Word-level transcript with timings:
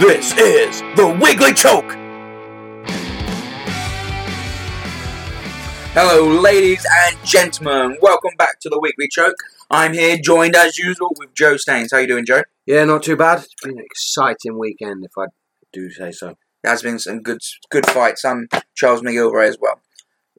This 0.00 0.32
is 0.38 0.80
the 0.96 1.18
Weekly 1.20 1.52
Choke. 1.52 1.90
Hello, 5.92 6.40
ladies 6.40 6.86
and 6.88 7.16
gentlemen. 7.24 7.96
Welcome 8.00 8.30
back 8.38 8.60
to 8.60 8.68
the 8.68 8.78
Weekly 8.78 9.08
Choke. 9.08 9.34
I'm 9.70 9.94
here, 9.94 10.16
joined 10.16 10.54
as 10.54 10.78
usual 10.78 11.10
with 11.18 11.34
Joe 11.34 11.56
Staines. 11.56 11.90
How 11.90 11.98
you 11.98 12.06
doing, 12.06 12.24
Joe? 12.24 12.42
Yeah, 12.64 12.84
not 12.84 13.02
too 13.02 13.16
bad. 13.16 13.38
It's 13.38 13.54
been 13.60 13.78
an 13.78 13.84
exciting 13.84 14.56
weekend, 14.58 15.04
if 15.04 15.18
I 15.18 15.26
do 15.72 15.90
say 15.90 16.12
so. 16.12 16.36
There 16.62 16.70
has 16.70 16.82
been 16.82 17.00
some 17.00 17.20
good 17.20 17.40
good 17.70 17.86
fights. 17.86 18.22
Some 18.22 18.46
Charles 18.76 19.02
McGillivray 19.02 19.48
as 19.48 19.58
well. 19.60 19.80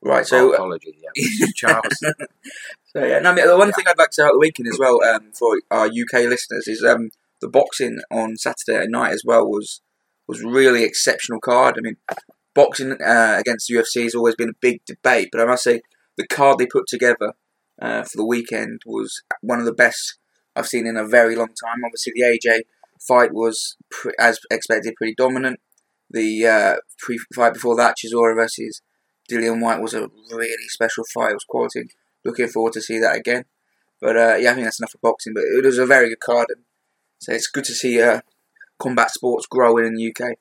Right, 0.01 0.25
so 0.25 0.51
Oh, 0.51 0.54
apology, 0.54 0.97
yeah, 1.15 1.47
Charles. 1.55 2.00
So 2.86 3.04
yeah, 3.04 3.19
no, 3.19 3.32
I 3.32 3.36
mean, 3.36 3.46
the 3.46 3.57
one 3.57 3.73
thing 3.73 3.86
I'd 3.87 3.97
like 3.97 4.11
to 4.11 4.14
say 4.14 4.23
about 4.23 4.33
the 4.33 4.39
weekend 4.39 4.69
as 4.69 4.79
well 4.79 5.04
um, 5.04 5.32
for 5.33 5.60
our 5.69 5.87
UK 5.87 6.29
listeners 6.29 6.68
is 6.68 6.83
um, 6.83 7.10
the 7.42 7.50
boxing 7.50 8.00
on 8.11 8.38
Saturday 8.38 8.88
night 8.88 9.14
as 9.14 9.24
well 9.25 9.46
was 9.46 9.82
was 10.28 10.43
really 10.43 10.84
exceptional 10.84 11.39
card. 11.39 11.75
I 11.78 11.82
mean, 11.82 11.98
boxing 12.54 12.92
uh, 13.02 13.36
against 13.39 13.70
UFC 13.70 14.04
has 14.04 14.14
always 14.14 14.36
been 14.36 14.50
a 14.50 14.62
big 14.62 14.86
debate, 14.86 15.29
but 15.32 15.42
I 15.42 15.46
must 15.46 15.64
say 15.64 15.82
the 16.18 16.28
card 16.28 16.57
they 16.60 16.68
put 16.68 16.86
together 16.88 17.34
uh, 17.82 18.04
for 18.04 18.18
the 18.18 18.25
weekend 18.25 18.82
was 18.86 19.24
one 19.42 19.60
of 19.60 19.65
the 19.65 19.74
best 19.74 20.20
I've 20.56 20.68
seen 20.68 20.86
in 20.86 20.98
a 20.98 21.07
very 21.07 21.36
long 21.36 21.48
time. 21.48 21.84
Obviously, 21.84 22.14
the 22.15 22.21
AJ 22.21 22.62
fight 23.00 23.34
was 23.34 23.78
pre- 23.90 24.14
as 24.20 24.40
expected 24.51 24.96
pretty 24.98 25.15
dominant. 25.15 25.60
The 26.12 26.46
uh, 26.46 26.76
pre- 26.98 27.20
fight 27.34 27.54
before 27.54 27.76
that, 27.78 27.96
Chisora 27.98 28.36
versus 28.36 28.82
Dillian 29.32 29.62
Whyte, 29.62 29.82
was 29.82 29.93
a 29.93 30.10
really 30.32 30.68
special 30.68 31.06
fight. 31.14 31.32
It 31.32 31.36
was 31.36 31.46
quality 31.48 31.90
looking 32.26 32.48
forward 32.48 32.73
to 32.73 32.81
see 32.81 33.00
that 33.00 33.16
again. 33.16 33.45
But 34.02 34.17
uh, 34.17 34.36
yeah, 34.36 34.52
I 34.52 34.53
think 34.53 34.66
that's 34.66 34.80
enough 34.80 34.92
for 34.92 35.00
boxing. 35.02 35.34
But 35.34 35.44
it 35.44 35.64
was 35.64 35.78
a 35.78 35.86
very 35.86 36.09
good 36.09 36.20
card, 36.20 36.48
and 36.50 36.64
so 37.20 37.34
it's 37.34 37.48
good 37.48 37.66
to 37.66 37.73
see 37.73 38.02
uh, 38.02 38.22
combat 38.80 39.12
sports 39.12 39.45
growing 39.45 39.86
in 39.86 39.95
the 39.95 40.09
UK. 40.09 40.38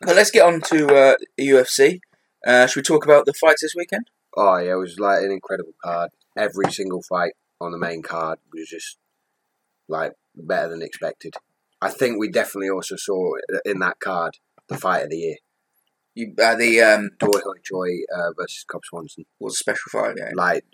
But 0.00 0.16
let's 0.16 0.30
get 0.30 0.46
on 0.46 0.60
to 0.62 0.86
uh, 0.86 1.14
the 1.36 1.48
UFC. 1.48 2.00
Uh, 2.46 2.66
should 2.66 2.80
we 2.80 2.82
talk 2.82 3.04
about 3.04 3.26
the 3.26 3.34
fights 3.34 3.62
this 3.62 3.74
weekend? 3.76 4.10
oh, 4.36 4.56
yeah, 4.58 4.72
it 4.72 4.76
was 4.76 4.98
like 4.98 5.22
an 5.22 5.30
incredible 5.30 5.74
card. 5.82 6.10
Every 6.36 6.70
single 6.72 7.02
fight 7.02 7.32
on 7.60 7.72
the 7.72 7.78
main 7.78 8.02
card 8.02 8.38
was 8.52 8.68
just 8.68 8.98
like 9.88 10.12
better 10.34 10.70
than 10.70 10.82
expected. 10.82 11.34
I 11.80 11.90
think 11.90 12.18
we 12.18 12.30
definitely 12.30 12.70
also 12.70 12.96
saw 12.96 13.34
in 13.64 13.78
that 13.80 14.00
card 14.00 14.38
the 14.68 14.76
fight 14.76 15.04
of 15.04 15.10
the 15.10 15.18
year. 15.18 15.36
You, 16.14 16.34
uh, 16.42 16.54
the 16.54 16.80
um, 16.80 17.10
Doi 17.18 17.40
Hoi 17.44 17.58
Choi 17.62 17.88
uh, 18.16 18.32
versus 18.36 18.64
Cub 18.70 18.82
Swanson. 18.84 19.26
was 19.40 19.54
a 19.54 19.56
special 19.56 19.90
fight. 19.90 20.14
Yeah. 20.16 20.30
Like 20.34 20.64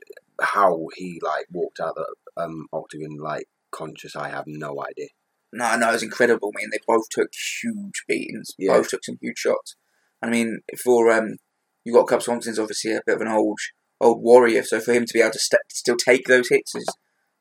how 0.40 0.86
he 0.96 1.20
like 1.22 1.46
walked 1.50 1.80
out 1.80 1.94
the 1.94 2.42
um, 2.42 2.66
octagon 2.72 3.16
like 3.18 3.48
conscious. 3.70 4.16
I 4.16 4.28
have 4.30 4.44
no 4.46 4.82
idea. 4.82 5.08
No, 5.52 5.76
no, 5.76 5.90
it 5.90 5.92
was 5.92 6.02
incredible. 6.02 6.52
I 6.54 6.60
mean, 6.60 6.70
they 6.70 6.78
both 6.86 7.08
took 7.10 7.30
huge 7.62 8.04
beatings. 8.06 8.52
Yeah. 8.58 8.74
Both 8.74 8.88
took 8.88 9.04
some 9.04 9.18
huge 9.20 9.38
shots. 9.38 9.76
I 10.22 10.30
mean, 10.30 10.60
for 10.82 11.10
um, 11.10 11.36
you 11.84 11.92
got 11.92 12.06
Cub 12.06 12.22
Swanson's 12.22 12.58
obviously 12.58 12.92
a 12.92 13.02
bit 13.04 13.16
of 13.16 13.20
an 13.22 13.28
old 13.28 13.58
old 14.00 14.22
warrior, 14.22 14.62
so 14.62 14.80
for 14.80 14.92
him 14.92 15.04
to 15.06 15.12
be 15.12 15.20
able 15.20 15.32
to 15.32 15.38
st- 15.38 15.72
still 15.72 15.96
take 15.96 16.26
those 16.26 16.48
hits 16.48 16.74
is 16.74 16.86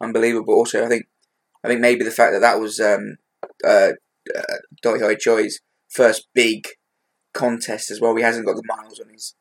unbelievable. 0.01 0.55
Also, 0.55 0.83
I 0.83 0.87
think 0.87 1.05
I 1.63 1.67
think 1.67 1.81
maybe 1.81 2.03
the 2.03 2.11
fact 2.11 2.33
that 2.33 2.41
that 2.41 2.59
was 2.59 2.79
um, 2.79 3.17
uh, 3.65 3.91
uh, 4.35 4.57
Doi 4.81 4.99
Hoi 4.99 5.15
Choi's 5.15 5.59
first 5.89 6.27
big 6.33 6.67
contest 7.33 7.91
as 7.91 8.01
well. 8.01 8.15
He 8.15 8.23
hasn't 8.23 8.45
got 8.45 8.55
the 8.55 8.63
miles 8.65 8.99
on 8.99 9.09
his 9.09 9.35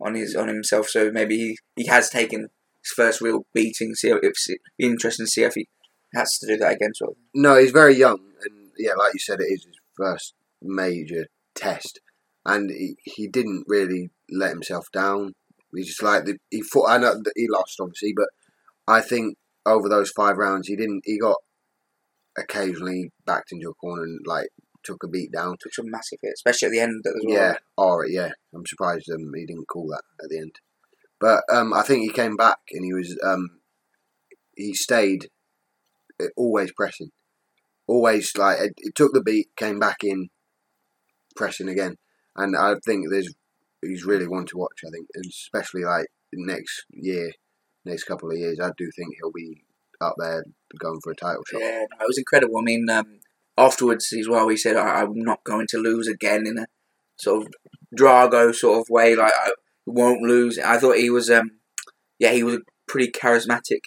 on 0.00 0.14
his 0.14 0.34
on 0.34 0.48
himself, 0.48 0.88
so 0.88 1.10
maybe 1.10 1.36
he, 1.36 1.58
he 1.76 1.86
has 1.86 2.10
taken 2.10 2.48
his 2.82 2.92
first 2.94 3.20
real 3.20 3.46
beating. 3.54 3.94
See, 3.94 4.10
it's 4.10 4.48
be 4.78 4.86
interesting 4.86 5.26
to 5.26 5.30
see 5.30 5.42
if 5.42 5.54
he 5.54 5.68
has 6.14 6.38
to 6.38 6.46
do 6.46 6.56
that 6.58 6.74
again. 6.74 6.94
Sort 6.94 7.12
of. 7.12 7.16
No, 7.34 7.56
he's 7.56 7.70
very 7.70 7.96
young, 7.96 8.20
and 8.44 8.70
yeah, 8.78 8.94
like 8.94 9.14
you 9.14 9.20
said, 9.20 9.40
it 9.40 9.52
is 9.52 9.64
his 9.64 9.76
first 9.96 10.34
major 10.62 11.26
test, 11.54 12.00
and 12.44 12.70
he, 12.70 12.96
he 13.04 13.28
didn't 13.28 13.64
really 13.66 14.10
let 14.30 14.50
himself 14.50 14.86
down. 14.92 15.34
He 15.74 15.84
just 15.84 16.02
like 16.02 16.24
the, 16.24 16.38
he 16.50 16.62
fought. 16.62 16.90
I 16.90 16.98
know 16.98 17.14
that 17.14 17.32
he 17.36 17.46
lost, 17.48 17.78
obviously, 17.80 18.12
but 18.16 18.28
I 18.88 19.00
think 19.00 19.36
over 19.64 19.88
those 19.88 20.10
five 20.10 20.36
rounds, 20.36 20.68
he 20.68 20.76
didn't. 20.76 21.02
He 21.04 21.18
got 21.18 21.36
occasionally 22.38 23.12
backed 23.26 23.52
into 23.52 23.68
a 23.68 23.74
corner 23.74 24.04
and 24.04 24.20
like 24.26 24.48
took 24.82 25.02
a 25.04 25.08
beat 25.08 25.32
down. 25.32 25.56
took 25.60 25.74
some 25.74 25.90
massive 25.90 26.18
hits, 26.22 26.40
especially 26.40 26.66
at 26.66 26.72
the 26.72 26.80
end 26.80 27.04
as 27.06 27.14
well. 27.24 27.36
Yeah, 27.36 27.54
all 27.76 28.00
right, 28.00 28.10
yeah. 28.10 28.30
I'm 28.54 28.66
surprised 28.66 29.10
um, 29.10 29.32
he 29.34 29.46
didn't 29.46 29.68
call 29.68 29.88
that 29.88 30.02
at 30.22 30.30
the 30.30 30.38
end, 30.38 30.56
but 31.20 31.42
um, 31.52 31.72
I 31.72 31.82
think 31.82 32.02
he 32.02 32.10
came 32.10 32.36
back 32.36 32.58
and 32.72 32.84
he 32.84 32.92
was 32.92 33.18
um, 33.24 33.60
he 34.56 34.74
stayed 34.74 35.28
always 36.36 36.72
pressing, 36.72 37.10
always 37.86 38.36
like 38.36 38.58
it, 38.60 38.72
it 38.78 38.94
took 38.94 39.12
the 39.12 39.22
beat, 39.22 39.48
came 39.56 39.78
back 39.78 39.98
in, 40.02 40.28
pressing 41.36 41.68
again, 41.68 41.96
and 42.36 42.56
I 42.56 42.74
think 42.84 43.06
there's 43.10 43.34
he's 43.82 44.04
really 44.04 44.28
one 44.28 44.46
to 44.46 44.58
watch. 44.58 44.80
I 44.86 44.90
think, 44.90 45.08
especially 45.26 45.84
like 45.84 46.06
next 46.32 46.84
year, 46.90 47.32
next 47.84 48.04
couple 48.04 48.30
of 48.30 48.38
years, 48.38 48.58
I 48.60 48.70
do 48.76 48.90
think 48.96 49.14
he'll 49.16 49.32
be 49.32 49.64
up 50.00 50.14
there 50.18 50.44
going 50.78 51.00
for 51.02 51.12
a 51.12 51.16
title 51.16 51.42
shot. 51.46 51.60
Yeah, 51.60 51.82
it 51.82 52.06
was 52.06 52.18
incredible. 52.18 52.58
I 52.58 52.62
mean, 52.62 52.88
um, 52.88 53.20
afterwards 53.56 54.12
as 54.18 54.28
well, 54.28 54.48
he 54.48 54.56
said, 54.56 54.76
"I'm 54.76 55.14
not 55.14 55.44
going 55.44 55.66
to 55.68 55.78
lose 55.78 56.08
again 56.08 56.46
in 56.46 56.58
a 56.58 56.66
sort 57.16 57.46
of 57.46 57.52
Drago 57.98 58.54
sort 58.54 58.80
of 58.80 58.90
way. 58.90 59.14
Like 59.14 59.32
I 59.34 59.52
won't 59.86 60.22
lose." 60.22 60.58
I 60.58 60.78
thought 60.78 60.96
he 60.96 61.10
was, 61.10 61.30
um, 61.30 61.52
yeah, 62.18 62.32
he 62.32 62.42
was 62.42 62.58
pretty 62.86 63.10
charismatic 63.10 63.80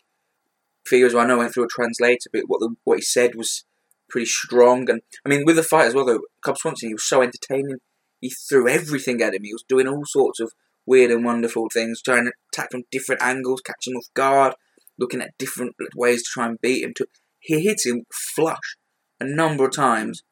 figure 0.86 1.08
as 1.08 1.14
well. 1.14 1.24
I 1.24 1.28
know 1.28 1.36
I 1.36 1.40
went 1.40 1.54
through 1.54 1.66
a 1.66 1.70
translator, 1.70 2.30
but 2.32 2.44
what 2.48 2.60
the, 2.60 2.76
what 2.84 2.98
he 2.98 3.02
said 3.02 3.36
was 3.36 3.66
pretty 4.10 4.26
strong. 4.26 4.90
And 4.90 5.02
I 5.26 5.30
mean, 5.30 5.44
with 5.46 5.56
the 5.56 5.64
fight 5.64 5.88
as 5.88 5.94
well, 5.94 6.06
though, 6.06 6.22
Cub 6.44 6.58
Swanson, 6.58 6.90
he 6.90 6.94
was 6.94 7.08
so 7.08 7.22
entertaining. 7.22 7.78
He 8.20 8.30
threw 8.30 8.70
everything 8.70 9.22
at 9.22 9.34
him. 9.34 9.44
He 9.44 9.54
was 9.54 9.66
doing 9.68 9.88
all 9.88 10.04
sorts 10.06 10.40
of 10.40 10.52
weird 10.86 11.12
and 11.12 11.26
wonderful 11.26 11.68
things, 11.74 12.02
trying 12.02 12.26
to 12.26 12.32
attack 12.54 12.72
from 12.72 12.84
different 12.92 13.22
angles, 13.22 13.62
catch 13.62 13.88
him 13.88 13.96
off 13.96 14.08
guard, 14.14 14.54
looking 14.98 15.22
at 15.22 15.38
different 15.38 15.76
ways 15.96 16.24
to 16.24 16.30
try 16.34 16.46
and 16.46 16.62
beat 16.62 16.84
him. 16.84 16.94
To 16.98 17.08
he 17.40 17.62
hit 17.62 17.82
him 17.86 18.04
flush 18.36 18.78
a 19.20 19.26
number 19.26 19.66
of 19.66 19.76
times. 19.76 20.24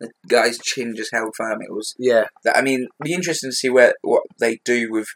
The 0.00 0.10
guy's 0.28 0.58
chin 0.58 0.94
just 0.96 1.12
held 1.12 1.34
firm. 1.36 1.60
It 1.62 1.72
was 1.72 1.94
Yeah, 1.98 2.24
that. 2.44 2.56
I 2.56 2.62
mean, 2.62 2.88
be 3.02 3.12
interesting 3.12 3.50
to 3.50 3.54
see 3.54 3.70
where 3.70 3.94
what 4.02 4.24
they 4.40 4.58
do 4.64 4.90
with 4.90 5.08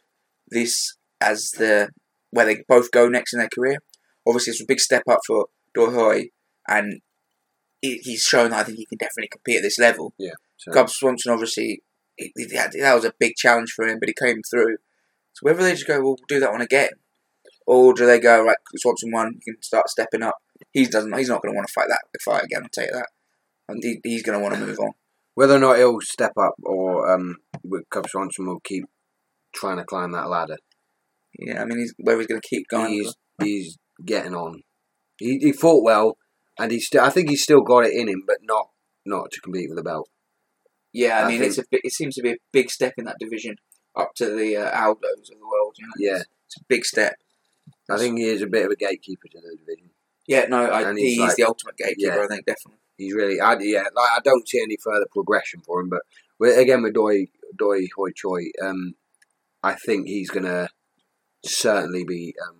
this 0.50 0.96
as 1.20 1.50
the 1.50 1.90
where 2.30 2.46
they 2.46 2.62
both 2.68 2.90
go 2.90 3.08
next 3.08 3.32
in 3.32 3.40
their 3.40 3.48
career. 3.48 3.78
Obviously, 4.28 4.52
it's 4.52 4.62
a 4.62 4.66
big 4.66 4.80
step 4.80 5.04
up 5.08 5.20
for 5.26 5.46
Dohoy, 5.76 6.30
and 6.68 7.00
he, 7.80 7.98
he's 7.98 8.22
shown 8.22 8.50
that 8.50 8.60
I 8.60 8.64
think 8.64 8.78
he 8.78 8.86
can 8.86 8.98
definitely 8.98 9.28
compete 9.28 9.56
at 9.56 9.62
this 9.62 9.78
level. 9.78 10.12
Yeah. 10.18 10.34
So, 10.56 10.72
Cub 10.72 10.90
Swanson, 10.90 11.32
obviously, 11.32 11.82
he, 12.16 12.32
he 12.36 12.56
had, 12.56 12.72
that 12.72 12.94
was 12.94 13.04
a 13.04 13.14
big 13.18 13.34
challenge 13.36 13.72
for 13.74 13.86
him, 13.86 13.98
but 13.98 14.08
he 14.08 14.14
came 14.14 14.42
through. 14.48 14.76
So 15.32 15.40
whether 15.42 15.62
they 15.62 15.72
just 15.72 15.86
go, 15.86 16.00
well, 16.00 16.16
we'll 16.18 16.18
do 16.28 16.40
that 16.40 16.52
one 16.52 16.60
again, 16.60 16.90
or 17.66 17.94
do 17.94 18.06
they 18.06 18.18
go, 18.18 18.42
right, 18.44 18.56
Swanson 18.76 19.12
won, 19.12 19.38
you 19.46 19.54
can 19.54 19.62
start 19.62 19.88
stepping 19.88 20.22
up. 20.22 20.36
He 20.72 20.86
doesn't. 20.86 21.16
He's 21.16 21.28
not 21.28 21.40
going 21.42 21.54
to 21.54 21.56
want 21.56 21.68
to 21.68 21.72
fight 21.72 21.88
that 21.88 22.20
fight 22.20 22.44
again. 22.44 22.62
I'll 22.64 22.68
tell 22.72 22.84
you 22.84 22.92
that. 22.92 23.08
And 23.68 23.82
he, 23.82 24.00
he's 24.02 24.22
going 24.22 24.38
to 24.38 24.42
want 24.42 24.54
to 24.54 24.66
move 24.66 24.78
on. 24.80 24.90
whether 25.38 25.54
or 25.54 25.60
not 25.60 25.76
he'll 25.76 26.00
step 26.00 26.32
up 26.36 26.54
or 26.64 27.08
um, 27.08 27.36
Cub 27.90 28.08
Swanson 28.08 28.44
will 28.44 28.58
keep 28.58 28.86
trying 29.54 29.76
to 29.76 29.84
climb 29.84 30.10
that 30.10 30.28
ladder. 30.28 30.56
Yeah, 31.38 31.62
I 31.62 31.64
mean, 31.64 31.78
he's, 31.78 31.94
whether 31.96 32.18
he's 32.18 32.26
going 32.26 32.40
to 32.40 32.48
keep 32.48 32.66
going. 32.66 32.90
He's 32.90 33.14
he's 33.40 33.78
getting 34.04 34.34
on. 34.34 34.62
He, 35.18 35.38
he 35.38 35.52
fought 35.52 35.82
well, 35.84 36.16
and 36.58 36.70
he's 36.70 36.86
still. 36.86 37.02
I 37.02 37.10
think 37.10 37.28
he's 37.30 37.42
still 37.42 37.62
got 37.62 37.84
it 37.86 37.92
in 37.92 38.08
him, 38.08 38.22
but 38.26 38.38
not 38.42 38.68
not 39.04 39.30
to 39.32 39.40
compete 39.40 39.68
for 39.68 39.74
the 39.74 39.82
belt. 39.82 40.08
yeah, 40.92 41.20
I, 41.20 41.24
I 41.24 41.28
mean, 41.28 41.42
it's 41.42 41.58
a 41.58 41.64
big, 41.70 41.80
it 41.84 41.92
seems 41.92 42.14
to 42.16 42.22
be 42.22 42.32
a 42.32 42.36
big 42.52 42.70
step 42.70 42.94
in 42.98 43.04
that 43.06 43.16
division 43.18 43.56
up 43.96 44.10
to 44.16 44.26
the 44.26 44.56
uh, 44.56 44.70
Aldos 44.70 45.30
of 45.32 45.38
the 45.38 45.48
world. 45.48 45.74
You 45.78 45.86
know? 45.86 45.92
Yeah, 46.12 46.22
it's 46.46 46.56
a 46.56 46.64
big 46.68 46.84
step. 46.84 47.16
I 47.90 47.96
think 47.96 48.18
he 48.18 48.24
is 48.24 48.42
a 48.42 48.46
bit 48.46 48.66
of 48.66 48.70
a 48.70 48.76
gatekeeper 48.76 49.28
to 49.28 49.40
the 49.40 49.56
division. 49.56 49.90
Yeah, 50.26 50.44
no, 50.48 50.70
I, 50.70 50.92
he's, 50.92 51.16
he's 51.16 51.18
like- 51.20 51.36
the 51.36 51.44
ultimate 51.44 51.76
gatekeeper. 51.78 52.16
Yeah. 52.16 52.24
I 52.24 52.26
think 52.26 52.44
definitely. 52.46 52.80
He's 52.98 53.14
really, 53.14 53.40
I, 53.40 53.56
yeah, 53.60 53.84
like 53.94 54.10
I 54.16 54.18
don't 54.24 54.46
see 54.48 54.60
any 54.60 54.76
further 54.82 55.06
progression 55.12 55.60
for 55.60 55.80
him. 55.80 55.88
But 55.88 56.02
again 56.58 56.82
with 56.82 56.94
Doi 56.94 57.26
Doi 57.56 57.86
Hoi 57.96 58.10
Choi, 58.14 58.42
um, 58.60 58.94
I 59.62 59.74
think 59.74 60.08
he's 60.08 60.30
gonna 60.30 60.68
certainly 61.44 62.04
be 62.04 62.34
um, 62.46 62.57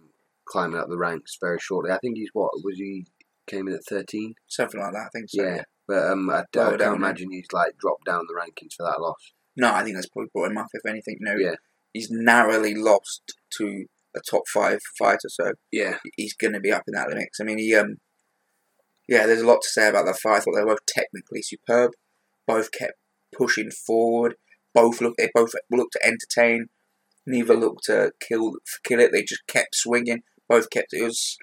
climbing 0.50 0.79
up 0.79 0.89
the 0.89 0.99
ranks 0.99 1.37
very 1.41 1.59
shortly. 1.61 1.91
I 1.91 1.99
think 1.99 2.17
he's 2.17 2.31
what 2.33 2.50
was 2.65 2.77
he 2.77 3.06
came 3.47 3.69
in 3.69 3.75
at 3.75 3.85
thirteen. 3.89 4.35
Something 4.47 4.81
like 4.81 4.93
that. 4.93 5.06
I 5.06 5.09
think 5.12 5.27
so. 5.29 5.43
Yeah, 5.43 5.62
but 5.87 6.11
um, 6.11 6.31
I, 6.31 6.45
can't 6.53 6.81
imagine 6.81 7.31
he's 7.31 7.49
like 7.53 7.79
dropped 7.79 8.05
down 8.06 8.27
the 8.27 8.35
rankings 8.35 8.75
for 8.77 8.85
that 8.85 9.00
loss. 9.00 9.33
No, 9.56 9.73
I 9.75 9.83
think 9.83 9.97
that's 9.97 10.09
probably 10.09 10.31
brought 10.33 10.50
him 10.50 10.59
up. 10.59 10.69
If 10.73 10.89
anything, 10.89 11.17
no, 11.21 11.35
Yeah. 11.37 11.56
he's 11.93 12.09
narrowly 12.11 12.75
lost 12.75 13.23
to 13.59 13.87
a 14.15 14.21
top 14.21 14.43
five 14.53 14.79
fighter, 14.99 15.29
so 15.29 15.53
Yeah, 15.73 15.99
he's 16.17 16.35
going 16.35 16.53
to 16.53 16.61
be 16.61 16.73
up 16.73 16.85
in 16.87 16.95
that 16.95 17.09
mix. 17.11 17.41
I 17.41 17.45
mean, 17.45 17.59
he 17.59 17.75
um, 17.75 17.97
yeah, 19.09 19.27
there's 19.27 19.41
a 19.41 19.47
lot 19.47 19.62
to 19.62 19.69
say 19.69 19.89
about 19.89 20.06
that 20.06 20.19
fight. 20.19 20.37
I 20.37 20.41
thought 20.41 20.55
they 20.55 20.62
were 20.62 20.75
both 20.75 20.87
technically 20.87 21.43
superb. 21.43 21.93
Both 22.47 22.71
kept 22.73 22.95
pushing 23.37 23.71
forward. 23.71 24.37
Both 24.75 25.00
looked, 25.00 25.17
they 25.19 25.31
both 25.35 25.53
looked 25.71 25.95
to 25.95 26.06
entertain. 26.06 26.67
Neither 27.27 27.56
looked 27.56 27.85
to 27.85 28.12
kill 28.27 28.53
kill 28.85 29.00
it. 29.00 29.11
They 29.12 29.23
just 29.23 29.47
kept 29.49 29.75
swinging. 29.75 30.23
Both 30.49 30.71
kept. 30.71 30.93
It 30.93 31.03
was 31.03 31.37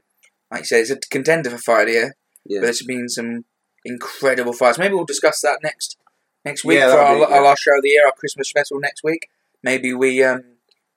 like 0.52 0.62
you 0.62 0.66
said, 0.66 0.82
it's 0.82 0.92
a 0.92 0.98
contender 0.98 1.50
for 1.50 1.58
fight 1.58 1.88
of 1.88 1.94
here. 1.94 2.16
yeah. 2.46 2.60
But 2.60 2.66
there's 2.66 2.82
been 2.84 3.10
some 3.10 3.46
incredible 3.84 4.54
fights. 4.54 4.78
Maybe 4.80 4.94
we'll 4.94 5.06
discuss 5.06 5.42
that 5.42 5.60
next 5.64 5.98
next 6.44 6.64
week 6.64 6.80
Yeah, 6.80 6.92
for 6.92 7.00
our, 7.00 7.16
be- 7.16 7.24
our 7.24 7.42
yeah. 7.42 7.48
last 7.50 7.60
show 7.64 7.76
of 7.76 7.82
the 7.84 7.90
year, 7.90 8.06
our 8.06 8.12
Christmas 8.14 8.50
special 8.50 8.80
next 8.80 9.04
week. 9.04 9.30
Maybe 9.64 9.94
we 9.94 10.24
um 10.24 10.44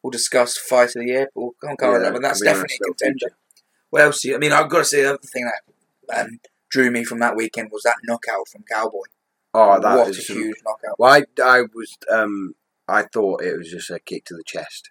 we'll 0.03 0.11
discuss 0.11 0.57
fight 0.57 0.89
of 0.97 1.03
the 1.03 1.07
year. 1.07 1.29
But 1.35 1.41
we'll 1.41 1.55
can't 1.63 1.79
cover 1.79 1.99
that, 2.01 2.13
but 2.13 2.23
that's 2.23 2.41
could 2.41 2.45
be 2.47 2.51
a 2.51 2.53
definitely 2.55 2.77
a 2.83 2.87
contender. 2.87 3.15
feature. 3.27 3.37
What 3.91 4.03
else? 4.03 4.25
you- 4.25 4.35
I 4.35 4.39
mean, 4.39 4.53
I've 4.53 4.69
got 4.71 4.79
to 4.79 4.85
say 4.85 5.03
the 5.03 5.11
other 5.11 5.19
thing 5.19 5.51
that 6.09 6.21
um, 6.21 6.41
drew 6.71 6.91
me 6.91 7.05
from 7.05 7.19
that 7.21 7.37
weekend 7.37 7.71
was 7.73 7.83
that 7.85 7.97
knockout 8.05 8.49
from 8.49 8.65
Cowboy. 8.71 9.05
Oh, 9.55 9.81
that 9.81 9.97
what 9.99 10.09
is 10.09 10.29
a 10.29 10.33
huge 10.35 10.57
knockout! 10.65 10.99
Well, 10.99 11.11
I, 11.13 11.25
I 11.43 11.63
was, 11.75 11.97
um, 12.11 12.55
I 12.87 13.03
thought 13.05 13.43
it 13.43 13.57
was 13.57 13.71
just 13.71 13.89
a 13.91 13.99
kick 13.99 14.27
to 14.27 14.35
the 14.35 14.43
chest, 14.45 14.91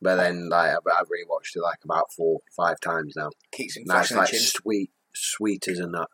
but 0.00 0.16
then 0.16 0.48
like 0.48 0.70
I've, 0.70 0.78
I've 1.00 1.06
rewatched 1.06 1.56
it 1.56 1.62
like 1.62 1.78
about 1.84 2.12
four, 2.16 2.40
five 2.56 2.80
times 2.80 3.14
now. 3.16 3.30
Keeps 3.52 3.76
him 3.76 3.84
Now 3.86 4.00
it's 4.00 4.08
flashing 4.10 4.38
the 4.38 4.42
like 4.42 4.50
sweet, 4.50 4.90
sweet 5.14 5.68
as 5.68 5.78
a 5.78 5.86
nut. 5.86 6.08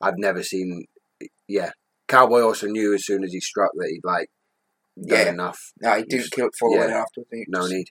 I've 0.00 0.18
never 0.18 0.42
seen. 0.42 0.86
Yeah, 1.48 1.70
Cowboy 2.08 2.42
also 2.42 2.66
knew 2.66 2.94
as 2.94 3.04
soon 3.06 3.24
as 3.24 3.32
he 3.32 3.40
struck 3.40 3.70
that 3.74 3.88
he'd 3.88 4.04
like 4.04 4.30
done 4.98 5.18
Yeah. 5.26 5.30
enough. 5.30 5.72
No, 5.80 5.96
he 5.96 6.04
didn't 6.04 6.30
kill 6.30 6.48
follow 6.58 6.76
yeah. 6.76 6.84
it 6.84 6.90
afterwards. 6.90 7.30
No 7.48 7.66
need. 7.66 7.86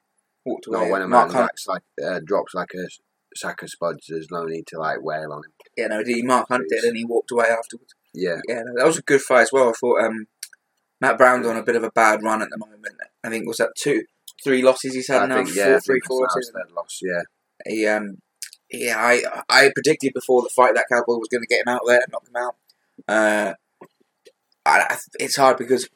Walked 0.46 0.68
away. 0.68 0.80
Not 0.82 0.90
when 0.92 1.02
a 1.02 1.08
man 1.08 1.36
acts 1.36 1.68
like 1.68 1.82
uh, 2.04 2.20
drops 2.24 2.54
like 2.54 2.72
a 2.76 2.88
sack 3.36 3.62
of 3.64 3.70
spuds. 3.70 4.06
There's 4.08 4.30
no 4.32 4.46
need 4.46 4.68
to 4.68 4.80
like 4.80 5.02
wail 5.02 5.32
on 5.34 5.40
him. 5.40 5.52
yeah, 5.78 5.88
no, 5.88 6.04
he 6.06 6.22
Mark 6.22 6.48
Hunt 6.50 6.66
did, 6.70 6.84
and 6.84 6.96
he 6.96 7.04
walked 7.06 7.32
away 7.32 7.48
afterwards. 7.48 7.94
Yeah, 8.14 8.38
Yeah, 8.48 8.62
no, 8.66 8.74
that 8.78 8.86
was 8.86 8.98
a 8.98 9.02
good 9.02 9.22
fight 9.22 9.42
as 9.42 9.52
well. 9.52 9.70
I 9.70 9.74
thought 9.74 10.04
um, 10.06 10.28
Matt 11.02 11.18
Brown's 11.18 11.46
on 11.48 11.58
a 11.58 11.64
bit 11.64 11.76
of 11.76 11.84
a 11.84 11.92
bad 11.92 12.24
run 12.24 12.42
at 12.42 12.50
the 12.50 12.58
moment. 12.58 12.96
I 13.24 13.30
think 13.30 13.48
was 13.48 13.58
that 13.58 13.72
two, 13.78 14.04
three 14.44 14.62
losses 14.62 14.94
he's 14.94 15.08
had 15.08 15.24
I 15.24 15.26
now, 15.28 15.36
think 15.38 15.50
four, 15.50 15.64
yeah, 15.64 15.76
I 15.76 15.80
three, 15.80 16.00
four 16.08 16.22
losses. 16.24 16.52
loss. 16.76 17.00
Yeah, 17.02 17.22
He, 17.68 17.86
um, 17.88 18.18
yeah, 18.72 18.96
I 18.98 19.22
I 19.50 19.72
predicted 19.74 20.14
before 20.14 20.42
the 20.42 20.50
fight 20.56 20.76
that 20.76 20.86
Cowboy 20.92 21.18
was 21.18 21.28
going 21.32 21.42
to 21.44 21.48
get 21.48 21.62
him 21.66 21.74
out 21.74 21.82
there, 21.88 22.02
and 22.02 22.12
knock 22.12 22.28
him 22.28 22.36
out. 22.36 22.56
Uh, 23.08 23.54
I, 24.66 24.80
I, 24.90 24.98
it's 25.20 25.36
hard 25.38 25.58
because 25.58 25.88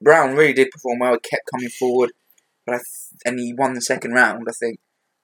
Brown 0.00 0.36
really 0.36 0.52
did 0.52 0.70
perform 0.70 0.98
well. 1.00 1.12
He 1.14 1.18
kept 1.30 1.48
coming 1.52 1.70
forward, 1.70 2.12
but 2.66 2.74
I 2.74 2.78
th- 2.78 3.20
and 3.24 3.38
he 3.40 3.54
won 3.54 3.74
the 3.74 3.80
second 3.80 4.12
round, 4.12 4.46
I 4.48 4.52
think. 4.52 4.78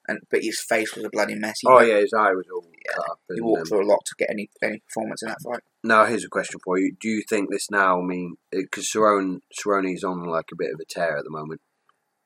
And 0.09 0.21
but 0.31 0.43
his 0.43 0.61
face 0.61 0.97
was 0.97 1.05
a 1.05 1.11
bloody 1.11 1.35
mess. 1.35 1.59
He, 1.61 1.69
Oh 1.69 1.77
went- 1.77 1.89
yeah, 1.89 2.01
his 2.01 2.13
eye 2.19 2.33
was 2.33 2.47
all 2.53 2.65
Yeah, 2.85 2.93
cut 2.97 3.11
up. 3.11 3.21
he 3.33 3.41
walked 3.41 3.61
um, 3.61 3.67
through 3.67 3.85
a 3.85 3.91
lot 3.91 4.01
to 4.07 4.15
get 4.19 4.31
any 4.31 4.49
any 4.63 4.79
performance 4.89 5.23
in 5.23 5.29
that 5.29 5.43
fight. 5.43 5.61
now 5.85 6.05
here's 6.07 6.25
a 6.25 6.29
question 6.29 6.59
for 6.65 6.79
you: 6.79 6.97
Do 6.99 7.09
you 7.09 7.23
think 7.29 7.51
this 7.51 7.71
now 7.71 8.01
I 8.01 8.05
mean 8.05 8.37
because 8.51 8.87
Cerrone 8.91 9.41
Cerrone's 9.57 10.03
on 10.03 10.25
like 10.25 10.47
a 10.53 10.57
bit 10.57 10.73
of 10.73 10.81
a 10.81 10.85
tear 10.87 11.19
at 11.19 11.25
the 11.25 11.31
moment? 11.31 11.61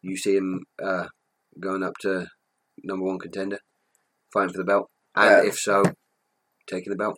You 0.04 0.16
see 0.16 0.36
him 0.36 0.64
uh, 0.82 1.06
going 1.58 1.82
up 1.82 1.94
to 2.02 2.26
number 2.82 3.06
one 3.06 3.18
contender, 3.18 3.58
fighting 4.32 4.52
for 4.52 4.58
the 4.58 4.64
belt, 4.64 4.90
and 5.16 5.40
Um, 5.40 5.46
if 5.46 5.58
so, 5.58 5.82
taking 6.66 6.90
the 6.90 6.96
belt. 6.96 7.16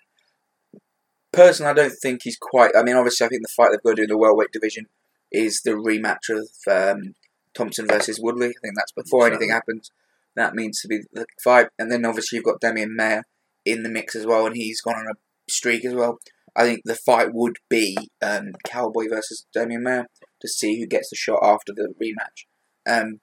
Personally, 1.32 1.70
I 1.70 1.74
don't 1.74 1.96
think 2.00 2.20
he's 2.22 2.38
quite. 2.40 2.74
I 2.76 2.82
mean, 2.82 2.96
obviously, 2.96 3.26
I 3.26 3.28
think 3.28 3.42
the 3.42 3.54
fight 3.56 3.70
they've 3.70 3.82
got 3.82 3.90
to 3.90 3.96
do 3.96 4.02
in 4.02 4.08
the 4.08 4.18
welterweight 4.18 4.52
division 4.52 4.86
is 5.32 5.60
the 5.64 5.72
rematch 5.72 6.30
of 6.30 6.48
um, 6.70 7.14
Thompson 7.54 7.86
versus 7.86 8.20
Woodley. 8.20 8.48
I 8.48 8.60
think 8.62 8.74
that's 8.76 8.92
before 8.92 9.26
anything 9.26 9.50
happens. 9.50 9.90
That 10.36 10.54
means 10.54 10.80
to 10.80 10.88
be 10.88 11.00
the 11.12 11.26
fight, 11.42 11.68
and 11.78 11.90
then 11.90 12.04
obviously 12.04 12.36
you've 12.36 12.44
got 12.44 12.60
Demian 12.60 12.94
Maia 12.94 13.22
in 13.64 13.82
the 13.82 13.88
mix 13.88 14.14
as 14.14 14.26
well, 14.26 14.46
and 14.46 14.56
he's 14.56 14.80
gone 14.80 14.94
on 14.94 15.08
a 15.08 15.50
streak 15.50 15.84
as 15.84 15.94
well. 15.94 16.18
I 16.54 16.64
think 16.64 16.82
the 16.84 16.94
fight 16.94 17.34
would 17.34 17.56
be 17.68 17.96
um, 18.22 18.52
Cowboy 18.66 19.08
versus 19.10 19.46
Demian 19.54 19.82
Maia 19.82 20.04
to 20.40 20.48
see 20.48 20.78
who 20.78 20.86
gets 20.86 21.10
the 21.10 21.16
shot 21.16 21.40
after 21.42 21.72
the 21.74 21.92
rematch. 22.02 22.46
Um, 22.86 23.20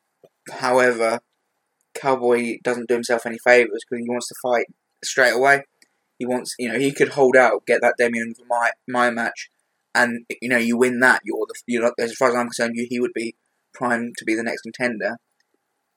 however, 0.51 1.19
Cowboy 1.93 2.57
doesn't 2.63 2.87
do 2.87 2.95
himself 2.95 3.25
any 3.25 3.37
favors 3.43 3.83
because 3.87 4.03
he 4.03 4.09
wants 4.09 4.27
to 4.27 4.35
fight 4.41 4.65
straight 5.03 5.33
away. 5.33 5.63
He 6.17 6.25
wants, 6.25 6.55
you 6.59 6.71
know, 6.71 6.79
he 6.79 6.91
could 6.91 7.09
hold 7.09 7.35
out, 7.35 7.65
get 7.65 7.81
that 7.81 7.95
Damian 7.97 8.33
my 8.47 8.71
my 8.87 9.09
match, 9.09 9.49
and 9.95 10.25
you 10.41 10.49
know, 10.49 10.57
you 10.57 10.77
win 10.77 10.99
that. 10.99 11.21
You're 11.23 11.45
the, 11.47 11.55
you're 11.67 11.83
not, 11.83 11.93
as 11.99 12.13
far 12.13 12.29
as 12.29 12.35
I'm 12.35 12.47
concerned, 12.47 12.73
you 12.75 12.87
he 12.89 12.99
would 12.99 13.13
be 13.13 13.35
primed 13.73 14.15
to 14.17 14.25
be 14.25 14.35
the 14.35 14.43
next 14.43 14.61
contender. 14.61 15.17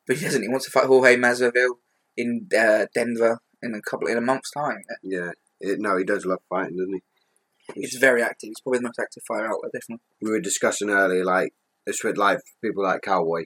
But 0.07 0.17
he 0.17 0.25
doesn't. 0.25 0.43
He 0.43 0.49
wants 0.49 0.67
to 0.67 0.71
fight 0.71 0.87
Jorge 0.87 1.17
Masvidal 1.17 1.77
in 2.17 2.49
uh, 2.57 2.87
Denver 2.95 3.39
in 3.62 3.75
a 3.75 3.83
couple 3.83 4.09
in 4.09 4.17
a 4.17 4.23
month's 4.23 4.51
time. 4.51 4.79
Yeah, 5.03 5.33
it, 5.61 5.79
no, 5.81 5.97
he 5.97 6.05
does 6.05 6.25
love 6.25 6.41
fighting, 6.49 6.77
doesn't 6.77 6.95
he? 6.95 7.81
He's 7.81 7.99
very 8.01 8.23
active. 8.23 8.49
He's 8.49 8.61
probably 8.61 8.79
the 8.79 8.85
most 8.85 9.01
active 9.01 9.25
fighter 9.27 9.49
out 9.49 9.59
there, 9.62 9.71
definitely. 9.75 10.05
we 10.23 10.31
were 10.31 10.41
discussing 10.41 10.89
earlier, 10.89 11.25
like 11.25 11.53
it's 11.87 12.03
with 12.03 12.17
like 12.17 12.39
people 12.62 12.85
like 12.85 13.03
Cowboy 13.03 13.45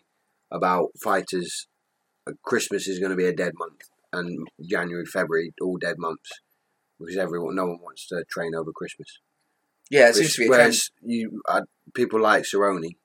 about 0.50 0.90
fighters. 1.02 1.66
uh, 2.26 2.32
Christmas 2.44 2.88
is 2.88 2.98
going 2.98 3.10
to 3.10 3.16
be 3.16 3.26
a 3.26 3.34
dead 3.34 3.52
month, 3.56 3.82
and 4.12 4.48
January, 4.60 5.06
February, 5.06 5.52
all 5.60 5.76
dead 5.78 5.96
months 5.98 6.30
because 7.00 7.16
everyone, 7.16 7.54
no 7.54 7.66
one 7.66 7.78
wants 7.80 8.06
to 8.08 8.24
train 8.30 8.54
over 8.54 8.72
Christmas. 8.72 9.18
Yeah, 9.90 10.08
it 10.08 10.14
seems 10.14 10.34
to 10.34 10.40
be 10.40 10.44
a 10.44 10.48
trend. 10.48 10.60
whereas 10.60 10.90
you, 11.02 11.42
uh, 11.48 11.62
people 11.94 12.20
like 12.20 12.44
Cerrone, 12.44 12.96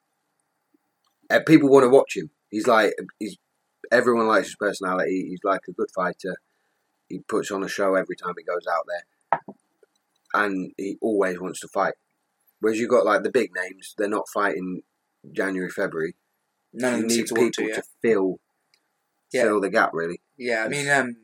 uh, 1.29 1.39
people 1.47 1.69
want 1.69 1.83
to 1.83 1.89
watch 1.89 2.15
him. 2.15 2.29
He's 2.49 2.67
like 2.67 2.93
he's 3.19 3.37
everyone 3.91 4.27
likes 4.27 4.47
his 4.47 4.55
personality. 4.55 5.27
He's 5.29 5.43
like 5.43 5.61
a 5.67 5.71
good 5.71 5.89
fighter. 5.95 6.35
He 7.09 7.19
puts 7.19 7.51
on 7.51 7.63
a 7.63 7.67
show 7.67 7.95
every 7.95 8.15
time 8.15 8.33
he 8.37 8.43
goes 8.43 8.65
out 8.71 8.85
there, 8.87 9.39
and 10.33 10.71
he 10.77 10.97
always 11.01 11.39
wants 11.39 11.59
to 11.61 11.67
fight. 11.67 11.95
Whereas 12.59 12.79
you 12.79 12.87
got 12.87 13.05
like 13.05 13.23
the 13.23 13.31
big 13.31 13.51
names, 13.55 13.95
they're 13.97 14.07
not 14.07 14.29
fighting 14.33 14.81
January, 15.31 15.69
February. 15.69 16.15
None 16.75 16.93
of 16.93 16.99
you 17.01 17.07
need 17.07 17.27
to 17.27 17.33
people 17.35 17.51
to. 17.51 17.63
Yeah. 17.69 17.75
to 17.75 17.83
fill 18.01 18.39
Yeah. 19.31 19.43
fill 19.43 19.61
the 19.61 19.69
gap, 19.69 19.91
really. 19.93 20.21
Yeah, 20.37 20.63
I 20.63 20.67
mean, 20.67 20.89
um, 20.89 21.15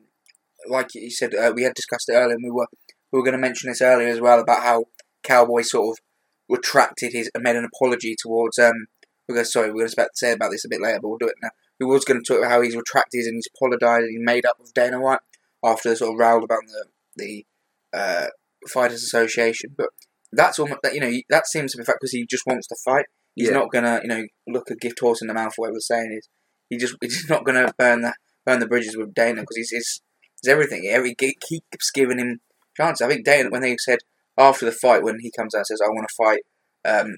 like 0.68 0.90
you 0.96 1.10
said, 1.12 1.34
uh, 1.36 1.52
we 1.56 1.64
had 1.64 1.74
discussed 1.74 2.10
it 2.10 2.14
earlier, 2.14 2.36
and 2.36 2.44
we 2.44 2.52
were 2.52 2.68
we 3.12 3.20
were 3.20 3.24
going 3.26 3.34
to 3.34 3.38
mention 3.40 3.70
this 3.70 3.82
earlier 3.82 4.08
as 4.08 4.22
well 4.22 4.40
about 4.40 4.64
how 4.64 4.86
Cowboy 5.24 5.62
sort 5.64 5.98
of 5.98 6.04
retracted 6.50 7.14
his 7.14 7.30
made 7.38 7.56
an 7.56 7.66
apology 7.74 8.16
towards. 8.18 8.58
Um, 8.58 8.88
we're 9.28 9.36
going 9.36 9.46
sorry, 9.46 9.68
we're 9.72 9.88
going 9.88 9.90
to 9.90 10.10
say 10.14 10.32
about 10.32 10.52
this 10.52 10.66
a 10.66 10.70
bit 10.70 10.82
later, 10.82 11.00
but 11.02 11.10
we'll 11.10 11.18
do 11.18 11.28
it 11.28 11.36
now. 11.42 11.50
We 11.80 11.86
was 11.86 12.06
going 12.06 12.22
to 12.22 12.26
talk 12.28 12.40
about 12.40 12.52
how 12.52 12.62
he's 12.62 12.76
retracted 12.76 13.26
and 13.26 13.36
he's 13.36 13.48
apologised 13.56 14.04
and 14.04 14.12
he 14.12 14.24
made 14.24 14.46
up 14.46 14.58
with 14.60 14.74
Dana 14.74 15.00
White 15.00 15.20
after 15.64 15.90
the 15.90 15.96
sort 15.96 16.14
of 16.14 16.20
row 16.20 16.38
about 16.44 16.60
the 16.68 16.86
the 17.16 17.46
uh, 17.94 18.28
Fighters 18.70 19.04
Association, 19.04 19.74
but 19.78 19.88
that's 20.32 20.60
almost 20.60 20.82
that 20.84 20.94
you 20.94 21.00
know 21.02 21.12
that 21.30 21.48
seems 21.48 21.72
to 21.72 21.78
be 21.78 21.84
fact 21.84 21.98
because 22.02 22.12
he 22.14 22.26
just 22.26 22.46
wants 22.46 22.68
to 22.68 22.76
fight. 22.86 23.06
He's 23.36 23.48
Yeah. 23.50 23.54
not 23.56 23.72
gonna, 23.72 24.00
you 24.04 24.08
know, 24.10 24.24
look 24.48 24.70
a 24.70 24.76
gift 24.76 25.00
horse 25.00 25.22
in 25.22 25.28
the 25.28 25.34
mouth. 25.34 25.54
Whatever 25.56 25.76
the 25.78 25.82
saying 25.82 26.14
is, 26.18 26.28
he 26.70 26.78
just 26.78 26.96
he's 27.02 27.30
not 27.30 27.46
gonna 27.46 27.74
burn 27.78 28.02
the 28.02 28.14
burn 28.46 28.60
the 28.60 28.68
bridges 28.68 28.98
with 28.98 29.14
Dana 29.14 29.42
because 29.42 29.58
he's, 29.58 29.70
he's 29.70 30.02
he's 30.42 30.52
everything. 30.52 30.88
Every 30.88 31.16
he 31.20 31.38
keeps 31.40 31.92
giving 31.92 32.20
him 32.20 32.42
chances. 32.76 33.06
I 33.06 33.10
think 33.10 33.26
Dana 33.26 33.50
when 33.50 33.62
they 33.62 33.78
said 33.78 34.00
after 34.38 34.66
the 34.66 34.72
fight 34.72 35.04
when 35.04 35.20
he 35.20 35.32
comes 35.32 35.54
out 35.56 35.60
and 35.60 35.68
says 35.68 35.82
I 35.84 35.90
want 35.90 36.08
to 36.08 36.16
fight, 36.16 36.42
um, 36.86 37.18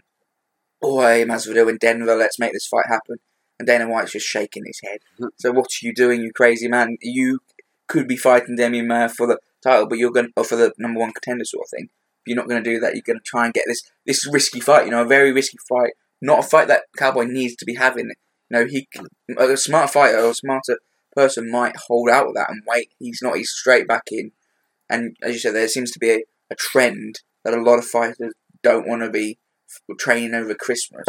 Jorge 0.82 1.26
Masvidal 1.26 1.70
in 1.70 1.78
Denver. 1.78 2.16
Let's 2.16 2.40
make 2.40 2.54
this 2.54 2.68
fight 2.68 2.86
happen. 2.88 3.18
And 3.60 3.68
Dana 3.68 3.88
White's 3.90 4.12
just 4.12 4.26
shaking 4.28 4.64
his 4.66 4.80
head. 4.84 5.00
Hmm. 5.18 5.28
so 5.40 5.52
what 5.52 5.66
are 5.66 5.86
you 5.86 5.94
doing, 5.94 6.22
you 6.22 6.32
crazy 6.34 6.68
man? 6.68 6.98
You 7.02 7.40
could 7.88 8.08
be 8.08 8.18
fighting 8.18 8.56
Demi 8.56 8.82
Maia 8.82 9.10
for 9.10 9.28
the 9.28 9.38
title, 9.62 9.88
but 9.88 9.98
you're 10.00 10.12
going 10.12 10.28
to, 10.28 10.32
or 10.36 10.44
for 10.44 10.56
the 10.56 10.74
number 10.78 11.00
one 11.00 11.12
contender 11.14 11.46
sort 11.46 11.66
of 11.66 11.70
thing. 11.70 11.90
You're 12.26 12.38
not 12.38 12.48
going 12.48 12.64
to 12.64 12.70
do 12.70 12.80
that. 12.80 12.94
You're 12.96 13.04
going 13.06 13.20
to 13.20 13.24
try 13.26 13.46
and 13.46 13.54
get 13.54 13.66
this 13.68 13.84
this 14.06 14.28
risky 14.32 14.60
fight. 14.60 14.86
You 14.86 14.92
know, 14.92 15.04
a 15.04 15.08
very 15.08 15.32
risky 15.32 15.58
fight. 15.70 15.94
Not 16.24 16.40
a 16.40 16.48
fight 16.48 16.70
that 16.70 16.84
Cowboy 16.98 17.26
needs 17.26 17.54
to 17.58 17.66
be 17.66 17.76
having. 17.76 18.06
You 18.50 18.60
know, 18.60 18.66
he 18.66 18.88
a 19.38 19.58
smart 19.58 19.90
fighter 19.90 20.20
or 20.20 20.30
a 20.30 20.34
smarter 20.34 20.80
person 21.14 21.52
might 21.52 21.76
hold 21.88 22.10
out 22.10 22.28
with 22.28 22.36
that 22.36 22.50
and 22.50 22.64
wait. 22.66 22.94
He's 22.98 23.20
not. 23.22 23.36
He's 23.36 23.52
straight 23.52 23.90
back 23.90 24.04
in. 24.10 24.32
And 24.90 25.18
as 25.22 25.34
you 25.34 25.40
said, 25.40 25.54
there 25.54 25.68
seems 25.68 25.92
to 25.92 26.00
be 26.00 26.12
a, 26.12 26.20
a 26.50 26.56
trend 26.56 27.20
that 27.44 27.54
a 27.54 27.62
lot 27.62 27.78
of 27.78 27.86
fighters 27.86 28.34
don't 28.64 28.88
want 28.88 29.02
to 29.04 29.10
be 29.10 29.38
training 30.00 30.34
over 30.34 30.56
Christmas. 30.56 31.04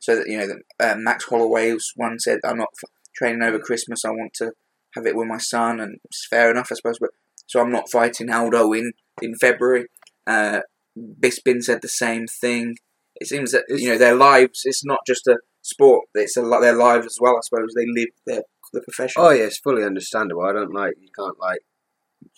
So 0.00 0.16
that 0.16 0.26
you 0.26 0.36
know, 0.38 0.48
uh, 0.80 0.96
Max 0.98 1.26
Holloway 1.26 1.76
one 1.94 2.18
said, 2.18 2.40
"I'm 2.44 2.58
not 2.58 2.74
training 3.14 3.42
over 3.42 3.60
Christmas. 3.60 4.04
I 4.04 4.10
want 4.10 4.34
to 4.34 4.50
have 4.96 5.06
it 5.06 5.14
with 5.14 5.28
my 5.28 5.38
son," 5.38 5.78
and 5.78 5.98
it's 6.06 6.26
fair 6.26 6.50
enough, 6.50 6.72
I 6.72 6.74
suppose. 6.74 6.98
But 6.98 7.10
so 7.46 7.60
I'm 7.60 7.70
not 7.70 7.90
fighting 7.90 8.30
Aldo 8.30 8.72
in 8.72 8.94
in 9.22 9.36
February. 9.36 9.86
Uh, 10.26 10.62
Bisping 10.98 11.62
said 11.62 11.82
the 11.82 11.88
same 11.88 12.26
thing. 12.26 12.78
It 13.20 13.26
seems 13.28 13.52
that 13.52 13.64
It's- 13.68 13.80
you 13.80 13.88
know 13.90 13.98
their 13.98 14.14
lives. 14.14 14.62
It's 14.64 14.84
not 14.84 15.00
just 15.06 15.26
a 15.26 15.38
sport. 15.62 16.08
It's 16.14 16.36
a 16.36 16.42
their 16.42 16.74
lives 16.74 17.06
as 17.06 17.18
well. 17.20 17.36
I 17.36 17.40
suppose 17.42 17.72
they 17.74 17.86
live 17.86 18.10
their 18.26 18.42
the 18.72 18.82
profession. 18.82 19.22
Oh 19.22 19.30
yeah, 19.30 19.44
it's 19.44 19.58
fully 19.58 19.84
understandable. 19.84 20.42
I 20.42 20.52
don't 20.52 20.72
like 20.74 20.94
you 21.00 21.08
can't 21.16 21.38
like 21.38 21.60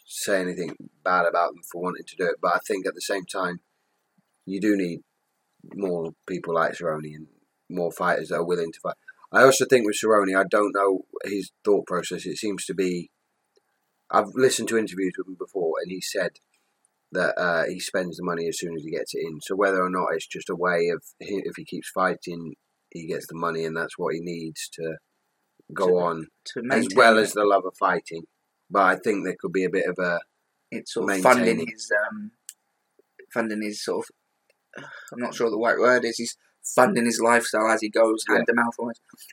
say 0.06 0.40
anything 0.40 0.76
bad 1.04 1.26
about 1.26 1.52
them 1.54 1.62
for 1.70 1.82
wanting 1.82 2.04
to 2.06 2.16
do 2.16 2.25
it, 2.26 2.37
but 2.40 2.54
I 2.54 2.58
think 2.66 2.87
at 2.87 2.94
the 2.94 3.00
same 3.00 3.25
time, 3.26 3.61
you 4.47 4.61
do 4.61 4.76
need 4.76 5.00
more 5.75 6.12
people 6.26 6.54
like 6.54 6.73
Cerrone 6.75 7.14
and 7.14 7.26
more 7.68 7.90
fighters 7.92 8.28
that 8.28 8.37
are 8.37 8.44
willing 8.44 8.73
to 8.73 8.80
fight. 8.80 8.97
I 9.32 9.42
also 9.42 9.66
think 9.66 9.87
with 9.87 9.99
Cerrone, 10.02 10.38
I 10.38 10.44
don't 10.49 10.75
know 10.75 11.06
his 11.25 11.50
thought 11.64 11.87
process. 11.87 12.25
It 12.26 12.37
seems 12.38 12.64
to 12.66 12.75
be. 12.75 13.11
I've 14.11 14.28
listened 14.35 14.68
to 14.68 14.78
interviews 14.78 15.14
with 15.18 15.28
him 15.28 15.37
before, 15.38 15.75
and 15.82 15.90
he 15.90 16.00
said 16.00 16.38
that 17.12 17.35
uh, 17.38 17.65
he 17.67 17.81
spends 17.81 18.17
the 18.17 18.25
money 18.25 18.49
as 18.49 18.59
soon 18.59 18.75
as 18.77 18.83
he 18.85 18.91
gets 18.91 19.15
it 19.15 19.23
in. 19.27 19.41
So 19.41 19.57
whether 19.57 19.83
or 19.83 19.91
not 19.91 20.09
it's 20.15 20.27
just 20.27 20.50
a 20.50 20.57
way 20.57 20.88
of 20.95 21.03
if 21.21 21.55
he 21.57 21.65
keeps 21.65 21.91
fighting, 21.91 22.55
he 22.93 23.07
gets 23.07 23.27
the 23.27 23.35
money, 23.37 23.65
and 23.65 23.77
that's 23.77 23.97
what 23.99 24.15
he 24.15 24.21
needs 24.21 24.69
to 24.75 24.97
go 25.75 25.88
To- 25.88 25.97
on 25.99 26.27
to 26.55 26.62
as 26.73 26.88
well 26.95 27.19
it. 27.19 27.23
as 27.23 27.33
the 27.33 27.45
love 27.45 27.65
of 27.67 27.75
fighting. 27.79 28.25
But 28.71 28.83
I 28.83 28.97
think 28.97 29.25
there 29.25 29.37
could 29.41 29.53
be 29.53 29.65
a 29.65 29.71
bit 29.71 29.87
of 29.87 29.97
a 29.99 30.21
it's 30.71 30.93
sort 30.93 31.11
of 31.11 31.23
funding 31.23 31.61
his 31.61 31.91
um, 32.11 32.33
funding 33.33 33.62
his 33.62 33.83
sort 33.83 34.05
of 34.77 34.85
I'm 35.12 35.21
not 35.21 35.35
sure 35.35 35.47
what 35.47 35.50
the 35.53 35.59
right 35.59 35.79
word 35.79 36.05
is. 36.05 36.17
He's 36.19 36.37
funding 36.75 37.07
his 37.07 37.21
lifestyle 37.25 37.71
as 37.71 37.81
he 37.81 37.88
goes, 37.88 38.23
hand 38.29 38.45
to 38.47 38.55
mouth. 38.55 38.75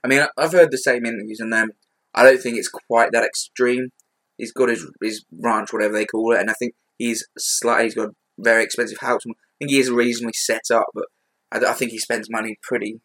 I 0.03 0.07
mean, 0.07 0.25
I've 0.37 0.53
heard 0.53 0.71
the 0.71 0.77
same 0.77 1.05
interviews, 1.05 1.41
and 1.41 1.53
um, 1.53 1.71
I 2.13 2.23
don't 2.23 2.41
think 2.41 2.57
it's 2.57 2.69
quite 2.69 3.11
that 3.11 3.25
extreme. 3.25 3.89
He's 4.37 4.53
got 4.53 4.69
his 4.69 4.89
his 5.01 5.25
ranch, 5.31 5.73
whatever 5.73 5.93
they 5.93 6.05
call 6.05 6.31
it, 6.33 6.39
and 6.39 6.49
I 6.49 6.53
think 6.53 6.73
he's 6.97 7.27
slightly. 7.37 7.85
He's 7.85 7.95
got 7.95 8.09
a 8.09 8.15
very 8.37 8.63
expensive 8.63 8.99
house. 8.99 9.21
I 9.27 9.33
think 9.59 9.71
he 9.71 9.79
is 9.79 9.89
reasonably 9.89 10.33
set 10.33 10.71
up, 10.73 10.87
but 10.93 11.05
I, 11.51 11.59
I 11.59 11.73
think 11.73 11.91
he 11.91 11.97
spends 11.99 12.29
money 12.29 12.57
pretty, 12.61 12.99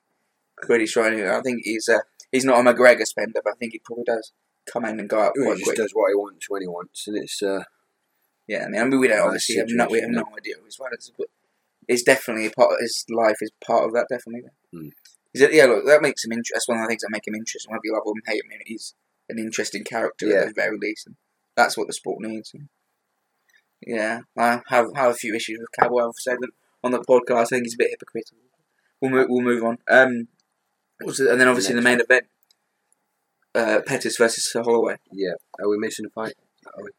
pretty 0.63 0.87
strong. 0.87 1.21
I 1.23 1.41
think 1.43 1.61
he's 1.65 1.89
uh, 1.89 2.01
he's 2.33 2.45
not 2.45 2.59
a 2.67 2.73
McGregor 2.75 3.07
spender, 3.07 3.41
but 3.45 3.53
I 3.53 3.57
think 3.59 3.73
he 3.73 3.81
probably 3.85 4.05
does 4.05 4.33
come 4.71 4.85
in 4.85 5.01
and 5.01 5.09
go 5.09 5.21
out 5.21 5.33
He 5.37 5.45
just 5.53 5.65
quick. 5.65 5.77
does 5.77 5.93
what 5.93 6.11
he 6.11 6.15
wants 6.15 6.49
when 6.49 6.63
he 6.63 6.69
wants, 6.69 7.07
and 7.09 7.17
it's 7.17 7.43
uh, 7.43 7.65
Yeah, 8.47 8.65
I 8.65 8.69
mean, 8.69 8.81
I 8.81 8.85
mean, 8.85 9.01
we 9.01 9.09
don't 9.09 9.21
obviously 9.27 9.57
have 9.57 9.67
no, 9.71 9.87
we 9.91 10.01
have 10.01 10.11
no 10.11 10.25
idea 10.37 10.57
of 10.59 10.65
his 10.65 10.77
finances, 10.77 11.13
but 11.17 11.29
it's 11.89 12.03
definitely 12.03 12.47
a 12.47 12.51
part. 12.51 12.73
His 12.81 13.05
life 13.11 13.37
is 13.41 13.51
part 13.65 13.85
of 13.85 13.93
that, 13.95 14.07
definitely. 14.11 14.49
Is 15.35 15.43
it, 15.43 15.53
yeah, 15.55 15.67
look, 15.67 15.87
that 15.87 16.03
makes 16.03 16.25
him 16.25 16.33
interesting. 16.33 16.55
That's 16.57 16.69
one 16.69 16.79
of 16.79 16.85
the 16.85 16.89
things 16.89 17.03
that 17.03 17.11
make 17.11 17.27
him 17.27 17.35
interesting. 17.35 17.71
Whether 17.71 17.81
you 17.85 17.93
love 17.95 18.03
him, 18.07 18.23
hate 18.27 18.43
him, 18.45 18.61
he's 18.67 18.95
an 19.29 19.39
interesting 19.39 19.85
character 19.85 20.27
Yeah. 20.27 20.41
at 20.43 20.49
the 20.49 20.55
very 20.55 20.77
least, 20.79 21.07
and 21.07 21.17
that's 21.57 21.77
what 21.77 21.87
the 21.87 21.93
sport 21.93 22.21
needs. 22.21 22.53
And 22.55 22.69
yeah, 23.87 24.21
I 24.39 24.61
have 24.69 24.87
have 24.95 25.11
a 25.13 25.15
few 25.15 25.35
issues 25.35 25.59
with 25.61 25.69
Cowboy. 25.79 26.07
I've 26.07 26.15
said 26.19 26.39
that 26.41 26.51
on 26.85 26.93
the 26.93 27.01
podcast. 27.01 27.37
I 27.41 27.45
think 27.45 27.65
he's 27.65 27.75
a 27.75 27.79
bit 27.79 27.91
hypocritical. 27.91 28.39
We'll 29.01 29.11
move, 29.11 29.27
we'll 29.31 29.43
move 29.43 29.65
on. 29.65 29.79
Um, 29.89 30.29
and 31.01 31.41
then 31.41 31.49
obviously 31.49 31.75
the 31.75 31.81
main 31.83 32.01
event, 32.01 32.25
uh, 33.55 33.81
Pettis 33.87 34.17
versus 34.19 34.51
Holloway. 34.53 34.97
yeah. 35.13 35.33
Are 35.59 35.69
we 35.69 35.79
missing 35.79 36.07
a 36.07 36.11
fight? 36.11 36.35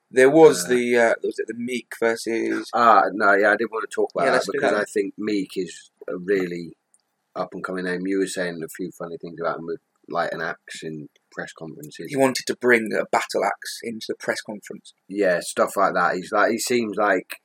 There 0.09 0.29
was 0.29 0.65
Uh, 0.65 0.69
the 0.69 0.97
uh, 0.97 1.13
was 1.23 1.37
it 1.37 1.47
the 1.47 1.53
Meek 1.55 1.93
versus 1.99 2.67
Ah, 2.73 3.03
no, 3.13 3.33
yeah, 3.33 3.51
I 3.51 3.55
did 3.55 3.69
want 3.71 3.87
to 3.89 3.93
talk 3.93 4.09
about 4.13 4.25
Yeah, 4.25 4.31
that 4.31 4.43
because 4.51 4.71
that. 4.71 4.81
I 4.81 4.85
think 4.85 5.13
Meek 5.17 5.51
is 5.55 5.91
a 6.09 6.17
really 6.17 6.73
up 7.35 7.53
and 7.53 7.63
coming 7.63 7.85
name. 7.85 8.05
You 8.07 8.19
were 8.19 8.27
saying 8.27 8.61
a 8.63 8.67
few 8.67 8.91
funny 8.91 9.17
things 9.17 9.39
about 9.39 9.59
him 9.59 9.67
with 9.67 9.79
like 10.09 10.33
an 10.33 10.41
axe 10.41 10.83
in 10.83 11.07
press 11.31 11.51
conferences. 11.53 12.07
he 12.09 12.15
wanted 12.15 12.45
to 12.47 12.55
bring 12.55 12.89
a 12.93 13.05
battle 13.11 13.43
axe 13.45 13.79
into 13.83 14.05
the 14.09 14.15
press 14.15 14.41
conference. 14.41 14.93
Yeah, 15.07 15.39
stuff 15.41 15.75
like 15.77 15.93
that. 15.93 16.15
He's 16.15 16.31
like 16.31 16.51
he 16.51 16.59
seems 16.59 16.97
like 16.97 17.37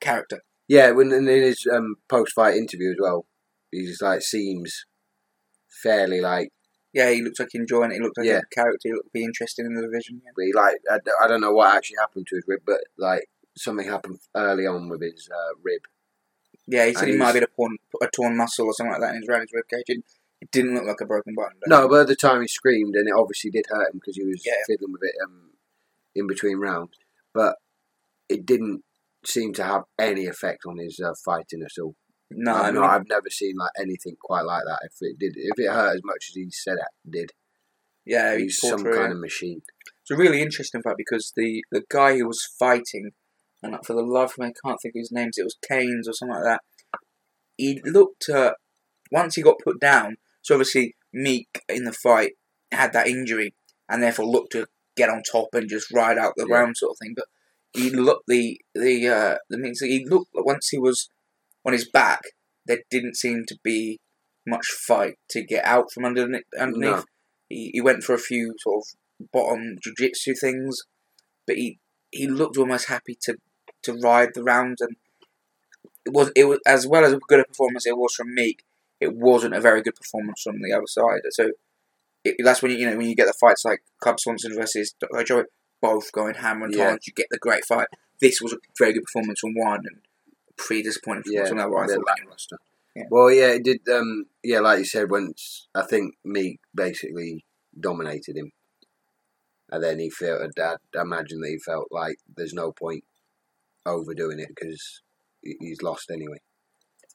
Character. 0.00 0.40
yeah. 0.68 0.90
When 0.90 1.12
in 1.12 1.26
his 1.26 1.66
um, 1.72 1.96
post 2.08 2.32
fight 2.34 2.56
interview 2.56 2.90
as 2.90 2.96
well, 3.00 3.26
he's 3.70 4.00
like 4.02 4.22
seems 4.22 4.84
fairly 5.82 6.20
like 6.20 6.50
Yeah, 6.92 7.10
he 7.10 7.22
looks 7.22 7.40
like 7.40 7.54
enjoying 7.54 7.90
it. 7.92 7.94
He 7.94 8.00
looks 8.00 8.18
like 8.18 8.26
Yeah. 8.26 8.38
a 8.40 8.54
character. 8.54 8.80
He 8.88 8.92
looked 8.92 9.12
be 9.12 9.24
interested 9.24 9.64
in 9.66 9.74
the 9.74 9.82
division. 9.82 10.20
Yeah. 10.24 10.44
he 10.44 10.52
like 10.52 10.76
I, 10.90 10.98
I 11.24 11.28
don't 11.28 11.40
know 11.40 11.52
what 11.52 11.74
actually 11.74 11.96
happened 12.00 12.26
to 12.28 12.36
his 12.36 12.44
rib, 12.46 12.60
but 12.66 12.80
like 12.98 13.24
something 13.56 13.86
happened 13.86 14.18
early 14.34 14.66
on 14.66 14.88
with 14.88 15.02
his 15.02 15.28
uh, 15.32 15.54
rib. 15.62 15.82
Yeah, 16.66 16.86
he 16.86 16.94
said 16.94 17.04
And 17.04 17.12
he 17.12 17.16
might 17.18 17.26
have 17.26 17.34
been 17.34 17.42
a 17.44 17.56
torn, 17.56 17.76
a 18.02 18.06
torn 18.06 18.36
muscle 18.36 18.66
or 18.66 18.72
something 18.74 18.92
like 18.92 19.00
that 19.00 19.14
in 19.14 19.22
his 19.22 19.28
around 19.28 19.40
his 19.42 19.52
rib 19.52 19.64
cage. 19.68 19.82
It, 19.88 20.04
it 20.42 20.50
didn't 20.50 20.74
look 20.74 20.86
like 20.86 21.00
a 21.00 21.06
broken 21.06 21.34
bone. 21.36 21.50
though. 21.66 21.82
No, 21.82 21.88
but 21.88 22.00
at 22.00 22.06
the 22.08 22.16
time 22.16 22.40
he 22.42 22.48
screamed, 22.48 22.96
and 22.96 23.06
it 23.08 23.14
obviously 23.16 23.50
did 23.50 23.66
hurt 23.68 23.92
him 23.94 24.00
because 24.00 24.16
he 24.16 24.24
was 24.24 24.42
Yeah. 24.44 24.54
fiddling 24.66 24.90
with 24.92 25.02
it 25.04 25.14
um, 25.24 25.50
in 26.16 26.26
between 26.26 26.58
rounds. 26.58 26.96
But 27.32 27.56
it 28.28 28.44
didn't 28.44 28.82
seem 29.24 29.52
to 29.54 29.62
have 29.64 29.84
any 30.00 30.26
effect 30.26 30.64
on 30.66 30.78
his 30.78 30.98
uh, 30.98 31.14
fighting 31.24 31.62
at 31.62 31.80
all. 31.80 31.94
no, 32.30 32.54
I've, 32.56 32.74
mean, 32.74 32.82
I've 32.82 33.08
never 33.08 33.30
seen 33.30 33.54
like 33.56 33.70
anything 33.78 34.16
quite 34.20 34.42
like 34.42 34.64
that. 34.66 34.80
If 34.84 34.94
it 35.00 35.16
did, 35.18 35.34
if 35.36 35.56
it 35.58 35.70
hurt 35.70 35.94
as 35.94 36.00
much 36.04 36.26
as 36.30 36.34
he 36.34 36.50
said 36.50 36.78
it 36.78 37.10
did, 37.10 37.30
yeah, 38.04 38.34
he 38.36 38.44
he's 38.44 38.58
some 38.58 38.80
through 38.80 38.96
kind 38.96 39.12
of 39.12 39.20
machine. 39.20 39.62
It's 40.00 40.10
a 40.10 40.16
really 40.16 40.42
interesting 40.42 40.82
fact 40.82 40.96
because 40.98 41.32
the, 41.36 41.62
the 41.70 41.84
guy 41.88 42.16
who 42.18 42.26
was 42.26 42.44
fighting, 42.58 43.12
and 43.62 43.76
for 43.86 43.92
the 43.92 44.02
love 44.02 44.32
of 44.32 44.38
me, 44.38 44.46
I 44.46 44.52
can't 44.66 44.80
think 44.82 44.96
of 44.96 45.00
his 45.00 45.12
names. 45.12 45.38
It 45.38 45.44
was 45.44 45.56
Keynes 45.68 46.08
or 46.08 46.12
something 46.12 46.34
like 46.34 46.44
that. 46.44 46.60
He 47.56 47.80
looked 47.84 48.28
at 48.28 48.56
once 49.12 49.36
he 49.36 49.42
got 49.42 49.60
put 49.62 49.78
down. 49.78 50.16
So 50.42 50.54
obviously 50.54 50.96
Meek 51.12 51.62
in 51.68 51.84
the 51.84 51.92
fight 51.92 52.32
had 52.70 52.92
that 52.92 53.06
injury 53.08 53.54
and 53.88 54.02
therefore 54.02 54.26
looked 54.26 54.52
to 54.52 54.66
get 54.96 55.08
on 55.08 55.22
top 55.22 55.48
and 55.54 55.68
just 55.68 55.92
ride 55.92 56.18
out 56.18 56.34
the 56.36 56.46
Yeah. 56.48 56.56
round 56.56 56.76
sort 56.76 56.92
of 56.92 56.98
thing. 56.98 57.14
But 57.16 57.26
he 57.72 57.90
looked 57.90 58.26
the 58.26 58.60
the 58.74 59.08
uh, 59.08 59.36
the 59.48 59.58
means 59.58 59.80
he 59.80 60.04
looked 60.04 60.30
once 60.34 60.68
he 60.68 60.78
was 60.78 61.08
on 61.64 61.72
his 61.72 61.88
back. 61.88 62.22
There 62.66 62.82
didn't 62.90 63.16
seem 63.16 63.44
to 63.46 63.58
be 63.62 63.98
much 64.46 64.66
fight 64.66 65.14
to 65.30 65.42
get 65.42 65.64
out 65.64 65.92
from 65.92 66.04
underneath. 66.04 66.44
underneath. 66.58 66.90
No. 66.96 67.04
He, 67.48 67.70
he 67.74 67.80
went 67.80 68.02
for 68.02 68.14
a 68.14 68.18
few 68.18 68.54
sort 68.58 68.84
of 68.84 69.30
bottom 69.32 69.76
jiu-jitsu 69.82 70.34
things, 70.34 70.82
but 71.46 71.56
he 71.56 71.78
he 72.10 72.26
looked 72.26 72.56
almost 72.56 72.88
happy 72.88 73.16
to 73.22 73.36
to 73.82 73.94
ride 73.94 74.30
the 74.34 74.42
round 74.42 74.78
and 74.80 74.96
it 76.04 76.12
was 76.12 76.30
it 76.36 76.44
was 76.44 76.58
as 76.66 76.86
well 76.86 77.04
as 77.04 77.12
a 77.12 77.18
good 77.28 77.40
a 77.40 77.44
performance 77.44 77.86
it 77.86 77.96
was 77.96 78.14
from 78.14 78.34
Meek. 78.34 78.64
It 79.02 79.14
wasn't 79.16 79.54
a 79.54 79.60
very 79.60 79.82
good 79.82 79.94
performance 79.94 80.42
from 80.42 80.60
the 80.62 80.72
other 80.72 80.86
side. 80.86 81.20
So 81.30 81.50
it, 82.24 82.36
that's 82.42 82.62
when 82.62 82.72
you, 82.72 82.78
you 82.78 82.90
know 82.90 82.96
when 82.96 83.08
you 83.08 83.16
get 83.16 83.26
the 83.26 83.34
fights 83.40 83.64
like 83.64 83.82
Cub 84.02 84.20
Swanson 84.20 84.54
versus 84.54 84.94
Dr. 85.00 85.24
Joe, 85.24 85.44
both 85.80 86.12
going 86.12 86.34
hammer 86.34 86.66
and 86.66 86.74
Yeah. 86.74 86.96
You 87.02 87.12
get 87.14 87.26
the 87.30 87.38
great 87.38 87.64
fight. 87.64 87.88
This 88.20 88.40
was 88.40 88.52
a 88.52 88.58
very 88.78 88.92
good 88.92 89.04
performance 89.04 89.40
from 89.40 89.54
one 89.54 89.80
and 89.84 90.00
pretty 90.56 90.82
disappointing 90.82 91.24
Yeah, 91.26 91.42
performance 91.42 91.48
from 91.72 91.72
the 91.76 91.76
other. 91.82 91.92
I 91.92 92.36
thought. 92.50 92.60
Yeah. 92.94 93.04
Well, 93.10 93.30
yeah, 93.32 93.52
it 93.52 93.64
did. 93.64 93.80
Um, 93.88 94.26
yeah, 94.42 94.60
like 94.60 94.80
you 94.80 94.84
said, 94.84 95.10
once 95.10 95.66
I 95.74 95.82
think 95.82 96.14
Meek 96.24 96.60
basically 96.74 97.44
dominated 97.78 98.36
him, 98.36 98.52
and 99.70 99.82
then 99.82 99.98
he 99.98 100.10
felt. 100.10 100.42
I 100.58 100.76
imagine 101.00 101.40
that 101.40 101.48
he 101.48 101.58
felt 101.58 101.88
like 101.90 102.18
there's 102.36 102.52
no 102.52 102.70
point 102.70 103.04
overdoing 103.86 104.38
it 104.38 104.48
because 104.54 105.00
he's 105.42 105.82
lost 105.82 106.10
anyway. 106.10 106.38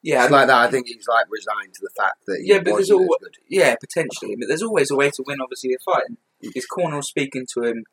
Yeah, 0.08 0.24
it's 0.24 0.32
like 0.32 0.48
that. 0.48 0.58
I 0.66 0.72
think 0.72 0.88
he's 0.88 1.06
like 1.06 1.26
resigned 1.30 1.74
to 1.74 1.82
the 1.82 1.90
fact 2.02 2.26
that 2.28 2.40
Yeah, 2.42 2.60
but 2.60 2.66
there's 2.66 2.90
wasn't 2.90 3.02
al- 3.02 3.28
as. 3.28 3.32
Yeah, 3.50 3.76
potentially. 3.76 4.38
But 4.38 4.48
there's 4.48 4.64
always 4.64 4.90
a 4.90 4.96
way 4.96 5.12
to 5.12 5.24
win, 5.28 5.42
obviously, 5.42 5.74
a 5.74 5.80
fight. 5.84 6.04
And 6.08 6.18
his 6.56 6.66
corner 6.66 6.96
was 6.96 7.10
speaking 7.10 7.46
to 7.54 7.64
him 7.64 7.84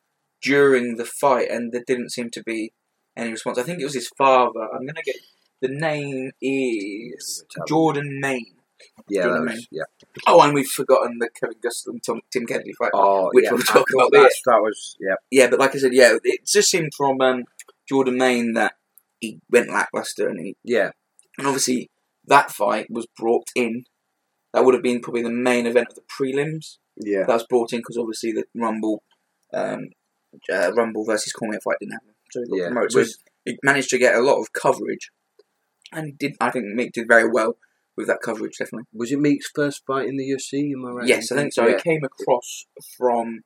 during 0.40 0.94
the 0.94 1.04
fight, 1.04 1.50
and 1.50 1.72
there 1.72 1.82
didn't 1.84 2.10
seem 2.10 2.30
to 2.30 2.42
be 2.44 2.72
any 3.16 3.32
response. 3.32 3.58
I 3.58 3.64
think 3.64 3.80
it 3.80 3.84
was 3.84 3.94
his 3.94 4.08
father. 4.16 4.60
I'm 4.60 4.82
going 4.82 4.94
to 4.94 5.02
get. 5.02 5.16
The 5.60 5.68
name 5.68 6.30
is 6.40 7.44
Jordan 7.66 8.20
Mein. 8.20 8.46
Yeah, 9.08 9.38
Main. 9.40 9.58
yeah. 9.72 9.82
Oh, 10.28 10.40
and 10.40 10.54
we've 10.54 10.68
forgotten 10.68 11.18
the 11.18 11.30
Kevin 11.30 11.56
Gustafson 11.60 11.98
Tom, 11.98 12.20
Tim 12.30 12.46
Kennedy 12.46 12.74
fight. 12.74 12.90
Oh, 12.94 13.30
Which 13.32 13.44
yeah. 13.46 13.52
we'll 13.52 13.62
talk 13.62 13.88
about 13.92 14.12
That, 14.12 14.32
that 14.46 14.60
was 14.62 14.96
yeah. 15.00 15.14
Yeah, 15.32 15.48
but 15.50 15.58
like 15.58 15.74
I 15.74 15.78
said, 15.78 15.94
yeah, 15.94 16.16
it 16.22 16.46
just 16.46 16.70
seemed 16.70 16.92
from 16.94 17.20
um, 17.20 17.42
Jordan 17.88 18.18
Mein 18.18 18.52
that 18.52 18.74
he 19.18 19.40
went 19.50 19.70
lackluster, 19.70 20.28
and 20.28 20.38
he 20.38 20.56
Yeah, 20.62 20.90
and 21.38 21.46
obviously 21.48 21.90
that 22.26 22.50
fight 22.50 22.86
was 22.90 23.06
brought 23.18 23.48
in. 23.54 23.84
That 24.52 24.64
would 24.64 24.74
have 24.74 24.82
been 24.82 25.00
probably 25.00 25.22
the 25.22 25.30
main 25.30 25.66
event 25.66 25.88
of 25.90 25.94
the 25.96 26.02
prelims. 26.02 26.78
yeah. 26.96 27.24
that 27.26 27.32
was 27.34 27.46
brought 27.48 27.72
in 27.72 27.80
because 27.80 27.96
obviously 27.98 28.32
the 28.32 28.44
Rumble, 28.54 29.02
um, 29.52 29.88
uh, 30.52 30.72
Rumble 30.74 31.04
versus 31.04 31.32
Cormier 31.32 31.60
fight 31.60 31.76
didn't 31.80 31.92
happen, 31.94 32.14
so 32.30 32.40
he 32.42 32.48
got 32.50 32.56
Yeah. 32.56 32.66
promoted. 32.68 32.92
So 32.92 32.98
Was- 33.00 33.18
he 33.44 33.58
managed 33.62 33.90
to 33.90 33.98
get 33.98 34.14
a 34.14 34.20
lot 34.20 34.40
of 34.40 34.52
coverage, 34.52 35.10
and 35.92 36.16
did. 36.18 36.34
I 36.40 36.50
think 36.50 36.66
Mick 36.66 36.92
did 36.92 37.06
very 37.08 37.28
well 37.28 37.56
with 37.96 38.06
that 38.06 38.20
coverage. 38.22 38.56
Definitely. 38.58 38.86
Was 38.92 39.12
it 39.12 39.18
Meek's 39.18 39.50
first 39.54 39.82
fight 39.86 40.08
in 40.08 40.16
the 40.16 40.24
UFC? 40.30 40.72
Am 40.72 40.84
I 40.86 40.90
right? 40.90 41.06
yes, 41.08 41.30
I 41.30 41.36
think 41.36 41.52
so. 41.52 41.66
Yeah. 41.66 41.76
He 41.76 41.82
came 41.82 42.04
across 42.04 42.66
from. 42.96 43.40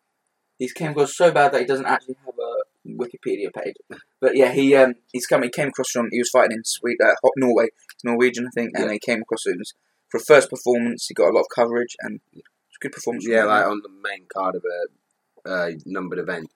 He 0.59 0.69
came 0.69 0.91
across 0.93 1.17
so 1.17 1.31
bad 1.31 1.53
that 1.53 1.61
he 1.61 1.67
doesn't 1.67 1.87
actually 1.87 2.17
have 2.27 2.35
a 2.39 2.48
Wikipedia 2.97 3.53
page. 3.55 3.75
But 4.21 4.37
yeah, 4.37 4.53
he 4.53 4.75
um 4.77 4.95
he's 5.13 5.27
come. 5.27 5.43
He 5.43 5.51
came 5.51 5.69
across 5.69 5.91
from. 5.91 6.09
He 6.11 6.19
was 6.19 6.31
fighting 6.31 6.57
in 6.57 6.65
Sweden, 6.65 7.07
uh, 7.07 7.15
Hot 7.23 7.33
Norway, 7.37 7.65
He's 7.65 8.05
Norwegian, 8.05 8.47
I 8.47 8.51
think, 8.55 8.71
and 8.75 8.87
Yeah. 8.87 8.93
he 8.93 8.99
came 8.99 9.23
across 9.23 9.47
it. 9.47 9.59
was- 9.59 9.75
For 10.11 10.17
a 10.19 10.21
first 10.21 10.49
performance, 10.49 11.07
he 11.07 11.15
got 11.15 11.29
a 11.31 11.33
lot 11.35 11.43
of 11.43 11.47
coverage 11.55 11.95
and 12.01 12.21
it 12.33 12.37
was 12.37 12.77
a 12.81 12.83
good 12.83 12.93
performance. 12.93 13.27
Yeah, 13.29 13.45
like 13.45 13.67
on 13.67 13.83
the 13.83 13.91
main 13.91 14.27
card 14.33 14.55
of 14.55 14.65
a 14.65 15.49
uh, 15.51 15.71
numbered 15.85 16.19
event. 16.19 16.51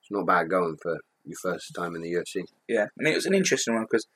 It's 0.00 0.10
not 0.10 0.26
bad 0.26 0.48
going 0.48 0.76
for 0.80 1.00
your 1.24 1.36
first 1.42 1.74
time 1.74 1.96
in 1.96 2.02
the 2.02 2.12
UFC. 2.12 2.44
Yeah, 2.68 2.86
and 2.96 3.08
it 3.08 3.14
was 3.14 3.26
an 3.26 3.34
interesting 3.34 3.74
one 3.74 3.84
because 3.84 4.06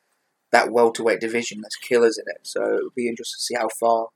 that 0.52 0.70
welterweight 0.70 1.20
division, 1.20 1.60
there's 1.62 1.76
killers 1.76 2.16
in 2.18 2.24
it. 2.28 2.40
So 2.46 2.62
it 2.76 2.82
would 2.84 2.94
be 2.94 3.08
interesting 3.08 3.38
to 3.38 3.42
see 3.42 3.54
how 3.56 3.68
far. 3.68 4.08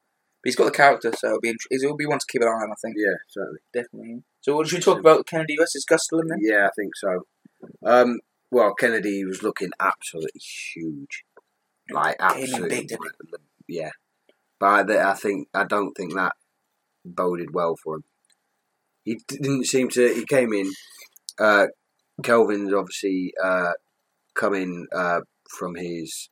But 0.44 0.48
he's 0.48 0.56
got 0.56 0.66
the 0.66 0.70
character, 0.72 1.10
so 1.16 1.28
it'll 1.28 1.40
be 1.40 1.48
int- 1.48 1.66
it'll 1.70 1.96
be 1.96 2.04
one 2.06 2.18
to 2.18 2.26
keep 2.28 2.42
an 2.42 2.48
eye 2.48 2.50
on. 2.50 2.70
I 2.70 2.74
think 2.82 2.96
Yeah, 2.98 3.14
certainly. 3.28 3.60
definitely. 3.72 4.22
So 4.42 4.54
what 4.54 4.68
should 4.68 4.76
we 4.78 4.82
talk 4.82 4.98
about 4.98 5.26
Kennedy 5.26 5.56
versus 5.58 5.86
Gastelum 5.90 6.28
then? 6.28 6.38
Yeah, 6.42 6.66
I 6.66 6.70
think 6.76 6.92
so. 6.96 7.26
Um, 7.82 8.20
well, 8.50 8.74
Kennedy 8.74 9.24
was 9.24 9.42
looking 9.42 9.70
absolutely 9.80 10.38
huge, 10.74 11.24
like 11.90 12.16
absolutely 12.20 12.68
big, 12.68 12.98
yeah. 13.66 13.90
But 14.60 14.90
I, 14.90 15.12
I 15.12 15.14
think 15.14 15.48
I 15.54 15.64
don't 15.64 15.94
think 15.94 16.12
that 16.14 16.34
boded 17.06 17.54
well 17.54 17.76
for 17.82 17.96
him. 17.96 18.04
He 19.04 19.20
didn't 19.26 19.64
seem 19.64 19.88
to. 19.90 20.14
He 20.14 20.26
came 20.26 20.52
in. 20.52 20.70
Uh, 21.38 21.66
Kelvin's 22.22 22.72
obviously 22.72 23.32
uh, 23.42 23.72
coming 24.34 24.86
uh, 24.94 25.20
from 25.48 25.74
his 25.74 26.28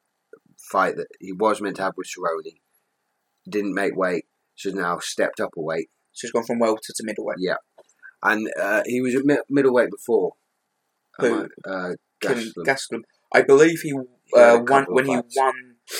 fight 0.70 0.96
that 0.96 1.08
he 1.18 1.32
was 1.32 1.60
meant 1.60 1.76
to 1.76 1.82
have 1.82 1.94
with 1.96 2.06
Cerrone. 2.06 2.60
Didn't 3.48 3.74
make 3.74 3.96
weight, 3.96 4.26
She's 4.54 4.74
now 4.74 4.98
stepped 4.98 5.40
up 5.40 5.50
a 5.56 5.60
weight. 5.60 5.88
So 6.12 6.26
he's 6.26 6.32
gone 6.32 6.44
from 6.44 6.58
welter 6.58 6.92
to 6.94 7.04
middleweight. 7.04 7.38
Yeah, 7.40 7.56
and 8.22 8.48
uh, 8.60 8.82
he 8.86 9.00
was 9.00 9.14
at 9.14 9.24
mi- 9.24 9.38
middleweight 9.48 9.90
before. 9.90 10.32
Who? 11.18 11.48
I- 11.66 11.70
Uh. 11.70 11.92
Gastelum. 12.22 13.02
I 13.34 13.42
believe 13.42 13.80
he 13.80 13.92
uh, 14.36 14.60
won 14.68 14.84
when 14.88 15.06
he 15.06 15.16
won 15.34 15.54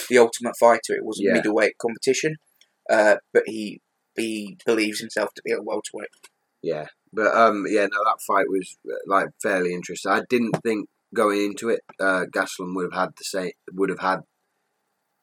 the 0.09 0.19
Ultimate 0.19 0.55
Fighter. 0.61 0.95
It 0.95 1.05
was 1.05 1.19
a 1.19 1.25
Yeah. 1.25 1.33
middleweight 1.33 1.79
competition, 1.79 2.37
uh, 2.89 3.17
but 3.33 3.43
he 3.47 3.81
he 4.17 4.57
believes 4.65 5.01
himself 5.01 5.31
to 5.35 5.43
be 5.45 5.51
a 5.51 5.61
welterweight. 5.61 6.11
Yeah, 6.63 6.87
but 7.13 7.35
um, 7.35 7.65
yeah, 7.69 7.87
no, 7.87 8.05
that 8.05 8.21
fight 8.25 8.47
was 8.49 8.79
uh, 8.89 8.95
like 9.09 9.29
fairly 9.43 9.73
interesting. 9.75 10.13
I 10.13 10.23
didn't 10.29 10.63
think 10.63 10.89
going 11.13 11.41
into 11.45 11.71
it, 11.71 11.81
uh, 11.99 12.27
Gastelum 12.33 12.77
would 12.77 12.93
have 12.93 13.01
had 13.01 13.11
the 13.19 13.25
same, 13.25 13.53
would 13.73 13.91
have 13.91 13.99
had 13.99 14.21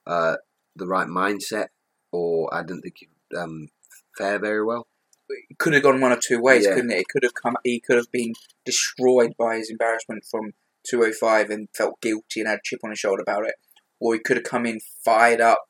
uh, 0.05 0.35
the 0.75 0.85
right 0.87 1.07
mindset, 1.07 1.67
or 2.11 2.53
I 2.53 2.63
didn't 2.63 2.81
think 2.81 2.95
he'd 2.99 3.37
um, 3.37 3.69
fare 4.17 4.39
very 4.39 4.63
well. 4.63 4.87
It 5.29 5.59
could 5.59 5.73
have 5.73 5.83
gone 5.83 6.01
one 6.01 6.11
of 6.11 6.21
two 6.21 6.41
ways, 6.41 6.65
Yeah. 6.65 6.73
couldn't 6.73 6.91
it? 6.91 6.99
It 6.99 7.07
could 7.07 7.23
have 7.23 7.35
come. 7.35 7.55
He 7.63 7.79
could 7.79 7.97
have 7.97 8.11
been 8.11 8.33
destroyed 8.65 9.33
by 9.37 9.57
his 9.57 9.69
embarrassment 9.69 10.25
from 10.29 10.53
205 10.87 11.49
and 11.51 11.67
felt 11.75 12.01
guilty 12.01 12.39
and 12.39 12.47
had 12.49 12.59
a 12.59 12.61
chip 12.63 12.79
on 12.83 12.89
his 12.89 12.99
shoulder 12.99 13.21
about 13.21 13.45
it, 13.45 13.55
or 13.99 14.13
he 14.15 14.19
could 14.19 14.37
have 14.37 14.43
come 14.43 14.65
in 14.65 14.79
fired 15.05 15.39
up, 15.39 15.65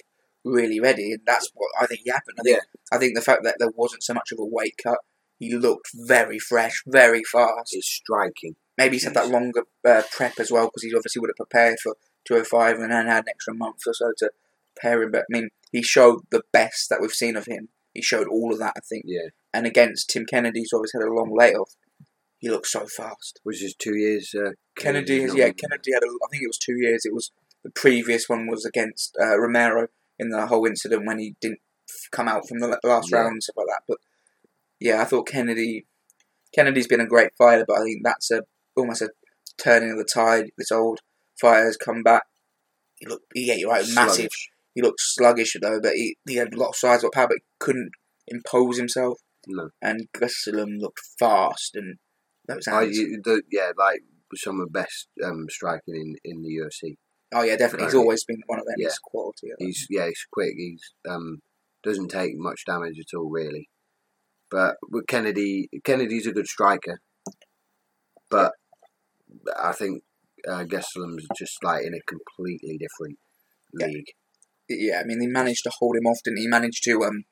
really 0.45 0.79
ready, 0.79 1.11
and 1.11 1.21
that's 1.25 1.49
what 1.53 1.69
I 1.79 1.87
think 1.87 2.01
happened. 2.07 2.37
I 2.39 2.43
think, 2.43 2.59
I 2.93 2.97
think 2.97 3.15
the 3.15 3.21
fact 3.21 3.43
that 3.43 3.55
there 3.59 3.71
wasn't 3.75 4.03
so 4.03 4.13
much 4.13 4.31
of 4.31 4.39
a 4.39 4.45
weight 4.45 4.75
cut, 4.81 4.99
he 5.39 5.53
looked 5.53 5.89
very 5.93 6.39
fresh, 6.39 6.81
very 6.87 7.23
fast. 7.23 7.73
It's 7.73 7.87
striking. 7.87 8.55
Maybe 8.77 8.95
he's 8.95 9.03
had 9.03 9.13
that 9.15 9.29
longer 9.29 9.63
uh, 9.85 10.03
prep 10.11 10.39
as 10.39 10.51
well 10.51 10.67
because 10.67 10.83
he 10.83 10.93
obviously 10.95 11.19
would 11.19 11.29
have 11.31 11.35
prepared 11.47 11.79
for 11.83 11.95
205 12.25 12.79
and 12.79 12.91
then 12.91 13.07
had 13.07 13.25
an 13.25 13.29
extra 13.29 13.53
month 13.53 13.79
or 13.87 13.93
so 13.93 14.11
to 14.19 14.31
him. 14.81 15.11
But 15.11 15.21
I 15.21 15.25
mean, 15.29 15.49
he 15.71 15.81
showed 15.81 16.21
the 16.31 16.43
best 16.51 16.89
that 16.89 16.99
we've 17.01 17.11
seen 17.11 17.35
of 17.35 17.45
him. 17.45 17.69
He 17.93 18.01
showed 18.01 18.27
all 18.27 18.53
of 18.53 18.59
that, 18.59 18.73
I 18.77 18.81
think. 18.87 19.03
Yeah, 19.07 19.29
And 19.53 19.65
against 19.65 20.09
Tim 20.09 20.25
Kennedy, 20.25 20.59
who's 20.61 20.73
always 20.73 20.91
had 20.93 21.01
a 21.01 21.11
long 21.13 21.35
layoff, 21.35 21.75
he 22.37 22.49
looked 22.49 22.67
so 22.67 22.85
fast. 22.85 23.39
which 23.43 23.63
is 23.63 23.75
two 23.75 23.97
years. 23.97 24.33
Uh, 24.33 24.51
Kennedy, 24.77 25.21
has, 25.21 25.35
yeah, 25.35 25.49
Kennedy 25.51 25.91
had. 25.93 26.03
A, 26.03 26.07
I 26.07 26.27
think 26.31 26.43
it 26.43 26.47
was 26.49 26.57
two 26.57 26.77
years. 26.77 27.05
It 27.05 27.13
was 27.13 27.31
the 27.63 27.71
previous 27.71 28.29
one 28.29 28.47
was 28.47 28.63
against 28.65 29.17
uh, 29.21 29.37
Romero 29.37 29.87
in 30.17 30.29
the 30.29 30.45
whole 30.47 30.65
incident 30.65 31.05
when 31.05 31.19
he 31.19 31.35
didn't 31.41 31.59
f- 31.89 32.09
come 32.11 32.27
out 32.27 32.47
from 32.47 32.59
the 32.59 32.79
last 32.83 33.09
Yeah. 33.11 33.17
round 33.19 33.31
and 33.33 33.43
stuff 33.43 33.57
like 33.57 33.67
that. 33.67 33.81
But 33.87 33.97
yeah, 34.79 35.01
I 35.01 35.05
thought 35.05 35.27
Kennedy. 35.27 35.85
Kennedy's 36.55 36.87
been 36.87 37.01
a 37.01 37.05
great 37.07 37.31
fighter, 37.37 37.65
but 37.67 37.77
I 37.79 37.83
think 37.83 38.01
that's 38.03 38.31
a 38.31 38.43
almost 38.75 39.01
a 39.01 39.09
turning 39.61 39.91
of 39.91 39.97
the 39.97 40.05
tide. 40.05 40.51
This 40.57 40.71
old 40.71 40.99
fire 41.39 41.65
has 41.65 41.77
come 41.77 42.01
back. 42.01 42.23
He 42.95 43.05
looked, 43.05 43.25
yeah, 43.35 43.55
you're 43.55 43.69
right, 43.71 43.85
massive. 43.93 44.29
He 44.75 44.81
looked 44.81 44.99
sluggish 45.01 45.55
though, 45.61 45.79
but 45.81 45.93
he, 45.93 46.17
he 46.27 46.35
had 46.35 46.53
a 46.53 46.57
lot 46.57 46.69
of 46.69 46.75
size, 46.75 47.01
a 47.01 47.05
lot 47.05 47.09
of 47.09 47.13
power, 47.13 47.27
but 47.27 47.37
couldn't 47.59 47.91
impose 48.27 48.77
himself. 48.77 49.17
No, 49.47 49.69
And 49.81 50.07
Gastelum 50.15 50.79
looked 50.79 50.99
fast 51.17 51.71
and 51.75 51.95
those 52.47 52.67
I, 52.67 52.83
hands. 52.83 52.97
you- 52.97 53.19
the, 53.23 53.41
yeah, 53.51 53.71
like 53.77 54.01
some 54.35 54.59
of 54.59 54.67
the 54.67 54.71
best 54.79 55.07
um, 55.25 55.45
striking 55.49 55.95
in, 55.95 56.15
in 56.23 56.41
the 56.43 56.49
UFC. 56.49 56.97
oh 57.33 57.41
yeah, 57.41 57.55
definitely. 57.55 57.87
He's 57.87 57.95
always 57.95 58.23
been 58.25 58.41
one 58.45 58.59
of 58.59 58.65
them. 58.65 58.75
Yeah. 58.77 58.87
He's 58.87 58.99
quality. 58.99 59.47
He's 59.57 59.87
yeah, 59.89 60.05
he's 60.05 60.25
quick. 60.31 60.53
He's 60.55 60.81
um 61.09 61.39
doesn't 61.83 62.09
take 62.09 62.33
much 62.35 62.63
damage 62.67 62.99
at 62.99 63.17
all, 63.17 63.29
really. 63.29 63.69
But 64.51 64.75
with 64.89 65.07
Kennedy, 65.07 65.69
Kennedy's 65.83 66.27
a 66.27 66.31
good 66.31 66.47
striker, 66.47 66.99
but 68.29 68.51
I 69.59 69.71
think 69.71 70.03
uh, 70.47 70.63
Gastelum's 70.65 71.25
just 71.37 71.63
like 71.63 71.85
in 71.85 71.93
a 71.93 71.99
completely 72.07 72.77
different 72.77 73.17
league. 73.73 74.05
Yeah, 74.69 74.99
I 75.01 75.03
mean, 75.03 75.19
he 75.21 75.27
managed 75.27 75.63
to 75.65 75.71
hold 75.79 75.95
him 75.95 76.05
off, 76.05 76.19
didn't 76.23 76.37
he? 76.37 76.43
He 76.43 76.47
managed 76.49 76.83
to 76.85 77.03
um, 77.03 77.23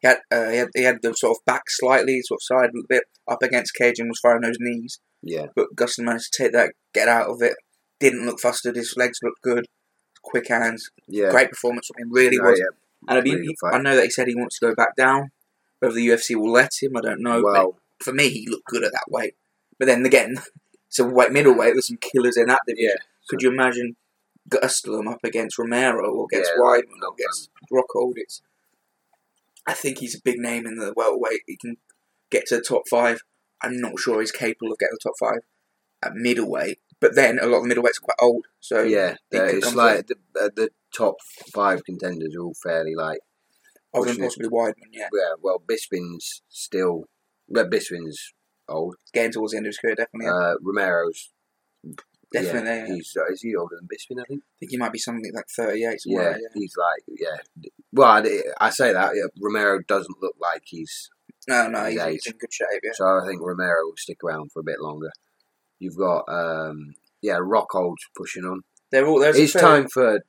he 0.00 0.08
had 0.08 0.18
uh, 0.30 0.50
he 0.50 0.56
had 0.58 0.68
he 0.74 0.82
had 0.82 1.02
the 1.02 1.14
sort 1.14 1.36
of 1.38 1.44
back 1.44 1.62
slightly, 1.68 2.20
sort 2.22 2.38
of 2.38 2.42
side 2.42 2.70
a 2.70 2.72
little 2.74 2.86
bit 2.88 3.04
up 3.28 3.42
against 3.42 3.74
Cage 3.74 3.98
and 3.98 4.08
was 4.08 4.20
firing 4.20 4.42
those 4.42 4.58
knees, 4.60 5.00
Yeah, 5.22 5.46
but 5.56 5.74
Gustin 5.74 6.04
managed 6.04 6.32
to 6.32 6.42
take 6.44 6.52
that, 6.52 6.72
get 6.94 7.08
out 7.08 7.28
of 7.28 7.42
it. 7.42 7.54
Didn't 7.98 8.26
look 8.26 8.38
flustered. 8.40 8.76
His 8.76 8.94
legs 8.96 9.18
looked 9.22 9.40
good. 9.42 9.66
Quick 10.22 10.48
hands. 10.48 10.90
yeah, 11.08 11.30
Great 11.30 11.50
performance 11.50 11.86
from 11.86 12.02
him. 12.02 12.12
Really 12.12 12.36
No, 12.36 12.50
was. 12.50 12.58
yeah. 12.58 12.76
And 13.08 13.18
I 13.18 13.22
mean, 13.22 13.36
really 13.36 13.54
I 13.72 13.78
know 13.78 13.94
that 13.96 14.04
he 14.04 14.10
said 14.10 14.26
he 14.28 14.34
wants 14.34 14.58
to 14.58 14.66
go 14.66 14.74
back 14.74 14.94
down. 14.96 15.30
Whether 15.78 15.94
the 15.94 16.06
UFC 16.08 16.34
will 16.36 16.50
let 16.52 16.72
him, 16.82 16.96
I 16.96 17.00
don't 17.00 17.22
know. 17.22 17.42
but 17.42 17.70
for 18.04 18.12
me, 18.12 18.28
he 18.28 18.46
looked 18.48 18.66
good 18.66 18.84
at 18.84 18.92
that 18.92 19.04
weight. 19.08 19.34
But 19.78 19.86
then 19.86 20.04
again, 20.04 20.36
it's 20.88 20.98
a 20.98 21.04
weight 21.06 21.32
middleweight. 21.32 21.74
There's 21.74 21.88
some 21.88 21.98
killers 21.98 22.36
in 22.36 22.46
that 22.46 22.60
division. 22.66 22.90
yeah, 22.90 22.96
Could 23.28 23.42
you 23.42 23.50
imagine 23.50 23.96
Gastelum 24.48 25.10
up 25.10 25.24
against 25.24 25.58
Romero 25.58 26.10
or 26.10 26.26
against 26.30 26.52
Yeah, 26.56 26.62
Weidman 26.62 27.02
or 27.02 27.14
against 27.14 27.50
Rockhold? 27.72 28.14
It's, 28.16 28.42
I 29.66 29.74
think 29.74 29.98
he's 29.98 30.14
a 30.14 30.22
big 30.22 30.38
name 30.38 30.66
in 30.66 30.76
the 30.76 30.92
welterweight. 30.96 31.42
He 31.46 31.56
can 31.56 31.76
get 32.30 32.46
to 32.46 32.56
the 32.56 32.62
top 32.62 32.82
five. 32.88 33.20
I'm 33.62 33.80
not 33.80 33.98
sure 33.98 34.20
he's 34.20 34.32
capable 34.32 34.72
of 34.72 34.78
getting 34.78 34.96
the 35.00 35.10
top 35.10 35.14
five 35.18 35.40
at 36.04 36.14
middleweight. 36.14 36.78
But 37.00 37.14
then 37.14 37.38
a 37.38 37.46
lot 37.46 37.58
of 37.58 37.68
the 37.68 37.74
middleweights 37.74 37.98
are 37.98 38.04
quite 38.04 38.16
old, 38.20 38.46
so 38.58 38.82
yeah. 38.82 39.16
it's 39.30 39.74
like 39.74 40.06
the, 40.06 40.14
uh, 40.40 40.48
the 40.56 40.70
top 40.96 41.16
five 41.52 41.84
contenders 41.84 42.34
are 42.34 42.42
all 42.42 42.54
fairly 42.62 42.94
like 42.94 43.18
other 43.92 44.14
than 44.14 44.22
possibly 44.22 44.48
Weidman. 44.48 44.92
Yeah, 44.92 45.08
yeah. 45.12 45.34
Well, 45.42 45.60
Bisping's 45.60 46.40
still, 46.48 47.04
but 47.50 47.70
Bisping's 47.70 48.32
old. 48.66 48.96
getting 49.12 49.32
towards 49.32 49.52
the 49.52 49.58
end 49.58 49.66
of 49.66 49.70
his 49.70 49.78
career, 49.78 49.94
definitely. 49.94 50.28
Uh, 50.28 50.54
Romero's 50.62 51.30
definitely, 52.32 52.70
Yeah, 52.70 52.94
he's 52.94 53.16
uh, 53.16 53.32
is 53.32 53.42
he 53.42 53.54
older 53.54 53.76
than 53.76 53.88
Bisping? 53.88 54.20
I 54.20 54.24
think. 54.26 54.42
I 54.42 54.56
think 54.60 54.70
he 54.70 54.76
might 54.76 54.92
be 54.92 54.98
something 54.98 55.32
like 55.34 55.46
38. 55.48 56.00
Yeah, 56.06 56.20
yeah. 56.20 56.36
he's 56.54 56.74
like 56.76 57.18
yeah. 57.18 57.70
Well, 57.92 58.08
I, 58.08 58.42
I 58.60 58.70
say 58.70 58.92
that 58.92 59.12
yeah, 59.14 59.28
Romero 59.40 59.80
doesn't 59.86 60.22
look 60.22 60.36
like 60.40 60.62
he's 60.64 61.10
No, 61.48 61.68
no, 61.68 61.84
he's, 61.86 62.02
he's 62.02 62.26
in 62.26 62.38
good 62.38 62.52
shape. 62.52 62.80
Yeah, 62.82 62.90
so. 62.94 63.04
I 63.04 63.26
think 63.26 63.40
Romero 63.42 63.84
will 63.84 63.96
stick 63.96 64.18
around 64.24 64.52
for 64.52 64.60
a 64.60 64.64
bit 64.64 64.80
longer. 64.80 65.10
You've 65.78 65.96
got 65.96 66.24
um, 66.28 66.94
yeah, 67.22 67.38
Rockhold's 67.40 68.06
pushing 68.16 68.44
on. 68.44 68.62
they're 68.90 69.06
all. 69.06 69.20
There's 69.20 69.38
It's 69.38 69.52
time 69.52 69.88
for 69.88 70.20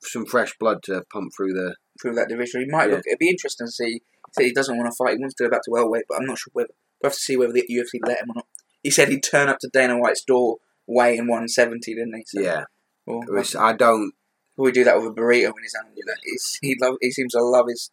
some 0.00 0.26
fresh 0.26 0.54
blood 0.58 0.82
to 0.84 1.04
pump 1.12 1.32
through 1.36 1.52
the. 1.52 1.76
through 2.00 2.14
that 2.14 2.28
division. 2.28 2.62
He 2.62 2.70
might 2.70 2.90
look. 2.90 3.02
It'd 3.06 3.18
be 3.18 3.30
interesting 3.30 3.66
to 3.66 3.72
see. 3.72 4.02
He 4.38 4.44
he 4.44 4.52
doesn't 4.52 4.76
want 4.76 4.90
to 4.90 4.96
fight. 4.96 5.16
He 5.16 5.20
wants 5.20 5.34
to 5.36 5.44
go 5.44 5.50
back 5.50 5.62
to 5.62 5.70
welterweight, 5.70 6.04
but 6.08 6.18
I'm 6.18 6.26
not 6.26 6.38
sure 6.38 6.50
whether. 6.52 6.70
We'll 7.00 7.10
have 7.10 7.14
to 7.16 7.20
see 7.20 7.36
whether 7.36 7.52
the 7.52 7.64
UFC 7.70 8.00
let 8.04 8.22
him 8.22 8.30
or 8.30 8.34
not. 8.36 8.46
He 8.82 8.90
said 8.90 9.08
he'd 9.08 9.22
turn 9.22 9.48
up 9.48 9.58
to 9.60 9.70
Dana 9.72 9.96
White's 9.98 10.22
door 10.24 10.58
weighing 10.88 11.28
170, 11.28 11.94
didn't 11.94 12.14
he? 12.16 12.24
So, 12.26 12.40
Yeah, 12.40 12.64
Well, 13.06 13.22
Which 13.28 13.54
I 13.54 13.74
don't. 13.74 14.12
we 14.56 14.72
do 14.72 14.82
that 14.84 14.96
with 14.96 15.06
a 15.06 15.10
burrito 15.10 15.52
in 15.56 15.62
his 15.62 15.76
hand. 15.76 15.88
You 15.94 16.04
know, 16.06 16.14
He's, 16.24 16.58
he 16.60 16.76
love. 16.80 16.96
He 17.00 17.12
seems 17.12 17.32
to 17.34 17.42
love 17.42 17.66
his 17.68 17.90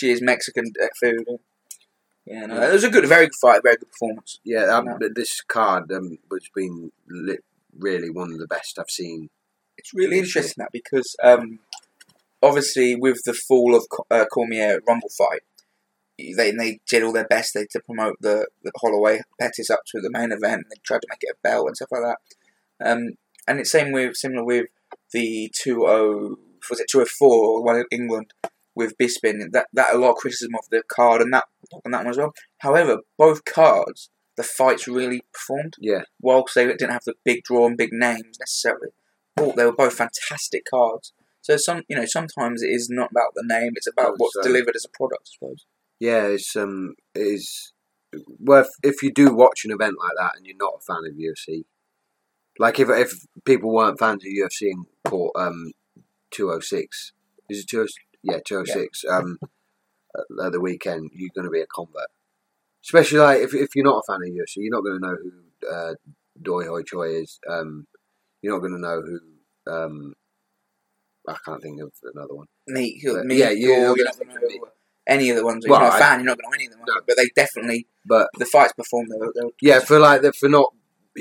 his 0.00 0.22
Mexican 0.22 0.72
uh, 0.80 0.86
food. 1.00 1.24
Yeah, 2.26 2.46
no, 2.46 2.62
it 2.62 2.72
was 2.72 2.84
a 2.84 2.90
good, 2.90 3.06
very 3.06 3.26
good 3.26 3.34
fight, 3.40 3.62
very 3.62 3.76
good 3.76 3.90
performance. 3.90 4.38
Yeah, 4.44 4.64
um, 4.76 4.98
this 5.14 5.40
card 5.42 5.90
um, 5.92 6.18
has 6.32 6.48
been 6.54 6.92
li- 7.08 7.38
really 7.78 8.08
one 8.10 8.32
of 8.32 8.38
the 8.38 8.46
best 8.46 8.78
I've 8.78 8.88
seen. 8.90 9.28
It's 9.76 9.92
really 9.92 10.18
interesting 10.20 10.62
that 10.62 10.72
because 10.72 11.16
um, 11.22 11.58
obviously 12.42 12.94
with 12.94 13.22
the 13.24 13.34
fall 13.34 13.74
of 13.74 13.84
uh, 14.10 14.24
Cormier 14.26 14.80
Rumble 14.88 15.10
fight, 15.10 15.42
they 16.18 16.52
they 16.52 16.80
did 16.88 17.02
all 17.02 17.12
their 17.12 17.26
best 17.26 17.54
they 17.54 17.66
to 17.70 17.80
promote 17.80 18.16
the, 18.20 18.48
the 18.62 18.72
Holloway 18.80 19.20
Pettis 19.40 19.70
up 19.70 19.80
to 19.88 20.00
the 20.00 20.10
main 20.10 20.32
event. 20.32 20.62
And 20.62 20.70
they 20.70 20.80
tried 20.84 21.02
to 21.02 21.08
make 21.10 21.22
it 21.22 21.36
a 21.36 21.48
belt 21.48 21.66
and 21.66 21.76
stuff 21.76 21.92
like 21.92 22.02
that. 22.02 22.86
Um, 22.86 23.10
and 23.46 23.60
it's 23.60 23.72
same 23.72 23.92
with 23.92 24.16
similar 24.16 24.44
with 24.44 24.66
the 25.12 25.50
two 25.54 25.86
oh 25.86 26.36
was 26.70 26.80
it 26.80 26.86
two 26.90 27.00
oh 27.00 27.06
four 27.06 27.62
one 27.62 27.76
in 27.76 27.84
England 27.90 28.32
with 28.74 28.96
Bisping. 28.98 29.52
That 29.52 29.66
that 29.72 29.94
a 29.94 29.98
lot 29.98 30.12
of 30.12 30.16
criticism 30.16 30.54
of 30.54 30.68
the 30.70 30.82
card 30.88 31.20
and 31.20 31.32
that 31.32 31.44
and 31.84 31.94
that 31.94 32.04
one 32.04 32.10
as 32.10 32.18
well. 32.18 32.34
However, 32.58 32.98
both 33.18 33.44
cards 33.44 34.10
the 34.36 34.42
fights 34.42 34.88
really 34.88 35.22
performed 35.32 35.74
Yeah, 35.78 36.02
whilst 36.20 36.54
they 36.54 36.66
didn't 36.66 36.90
have 36.90 37.04
the 37.04 37.14
big 37.24 37.44
draw 37.44 37.66
and 37.66 37.76
big 37.76 37.92
names 37.92 38.38
necessarily, 38.40 38.88
both, 39.36 39.54
they 39.54 39.64
were 39.64 39.72
both 39.72 39.94
fantastic 39.94 40.64
cards. 40.68 41.12
So 41.40 41.56
some, 41.56 41.82
you 41.88 41.96
know, 41.96 42.06
sometimes 42.06 42.62
it 42.62 42.68
is 42.68 42.88
not 42.90 43.10
about 43.10 43.34
the 43.34 43.44
name; 43.46 43.72
it's 43.76 43.86
about 43.86 44.14
what's 44.16 44.34
so- 44.34 44.42
delivered 44.42 44.74
as 44.74 44.84
a 44.84 44.96
product, 44.96 45.28
I 45.28 45.30
suppose. 45.34 45.66
Yeah, 46.04 46.24
it's 46.26 46.54
um, 46.56 46.94
it 47.14 47.20
is. 47.20 47.72
Well, 48.38 48.64
if, 48.82 49.02
you 49.02 49.10
do 49.12 49.34
watch 49.34 49.64
an 49.64 49.72
event 49.72 49.96
like 49.98 50.12
that 50.18 50.36
and 50.36 50.46
you're 50.46 50.56
not 50.60 50.74
a 50.78 50.84
fan 50.86 51.02
of 51.08 51.16
UFC, 51.16 51.64
like 52.58 52.78
if 52.78 52.88
if 52.90 53.12
people 53.44 53.72
weren't 53.72 53.98
fans 53.98 54.22
of 54.24 54.30
UFC 54.30 54.70
and 54.70 54.84
caught 55.04 55.32
um, 55.36 55.72
two 56.30 56.50
oh 56.52 56.60
six, 56.60 57.12
is 57.48 57.60
it 57.60 57.68
two 57.68 57.80
oh 57.82 57.86
yeah 58.22 58.38
two 58.46 58.58
oh 58.58 58.64
six 58.64 59.04
um, 59.10 59.38
at 60.44 60.52
the 60.52 60.60
weekend, 60.60 61.10
you're 61.14 61.30
going 61.34 61.46
to 61.46 61.50
be 61.50 61.60
a 61.60 61.66
convert. 61.66 62.10
Especially 62.84 63.18
like 63.18 63.40
if 63.40 63.54
if 63.54 63.70
you're 63.74 63.84
not 63.84 64.02
a 64.06 64.12
fan 64.12 64.20
of 64.22 64.28
UFC, 64.28 64.56
you're 64.58 64.70
not 64.76 64.84
going 64.84 65.00
to 65.00 65.06
know 65.06 65.16
who 65.22 65.74
uh, 65.74 65.94
Doi 66.40 66.64
Hoi 66.66 66.82
Choi 66.82 67.08
is. 67.22 67.40
Um, 67.48 67.86
you're 68.42 68.52
not 68.54 68.60
going 68.60 68.74
to 68.74 68.80
know 68.80 69.00
who. 69.02 69.72
Um, 69.72 70.14
I 71.26 71.36
can't 71.44 71.62
think 71.62 71.80
of 71.80 71.90
another 72.14 72.34
one. 72.34 72.46
Me, 72.66 73.00
But, 73.02 73.30
yeah, 73.30 73.46
yeah, 73.46 73.50
you- 73.50 73.68
you're, 73.68 73.78
you're 73.78 73.96
you're 73.96 74.04
not 74.04 74.18
gonna 74.18 74.34
gonna 74.34 74.46
of 74.46 74.52
know 74.60 74.68
any 75.06 75.30
of 75.30 75.36
the 75.36 75.44
ones. 75.44 75.64
Well, 75.68 75.80
you're 75.80 75.90
not 75.90 75.96
a 75.96 76.02
fan, 76.02 76.20
you're 76.20 76.26
not 76.26 76.38
going 76.38 76.44
to 76.44 76.50
know 76.50 76.54
any 76.54 76.66
of 76.66 76.72
them. 76.72 76.80
No. 76.86 76.94
But 77.06 77.16
they 77.16 77.28
definitely, 77.34 77.86
But 78.04 78.28
the 78.38 78.46
fights 78.46 78.72
performed. 78.72 79.10
They 79.10 79.18
were, 79.18 79.32
they 79.34 79.44
were, 79.44 79.52
yeah, 79.60 79.80
for 79.80 79.98
like 79.98 80.22
the, 80.22 80.32
for 80.32 80.48
not 80.48 80.72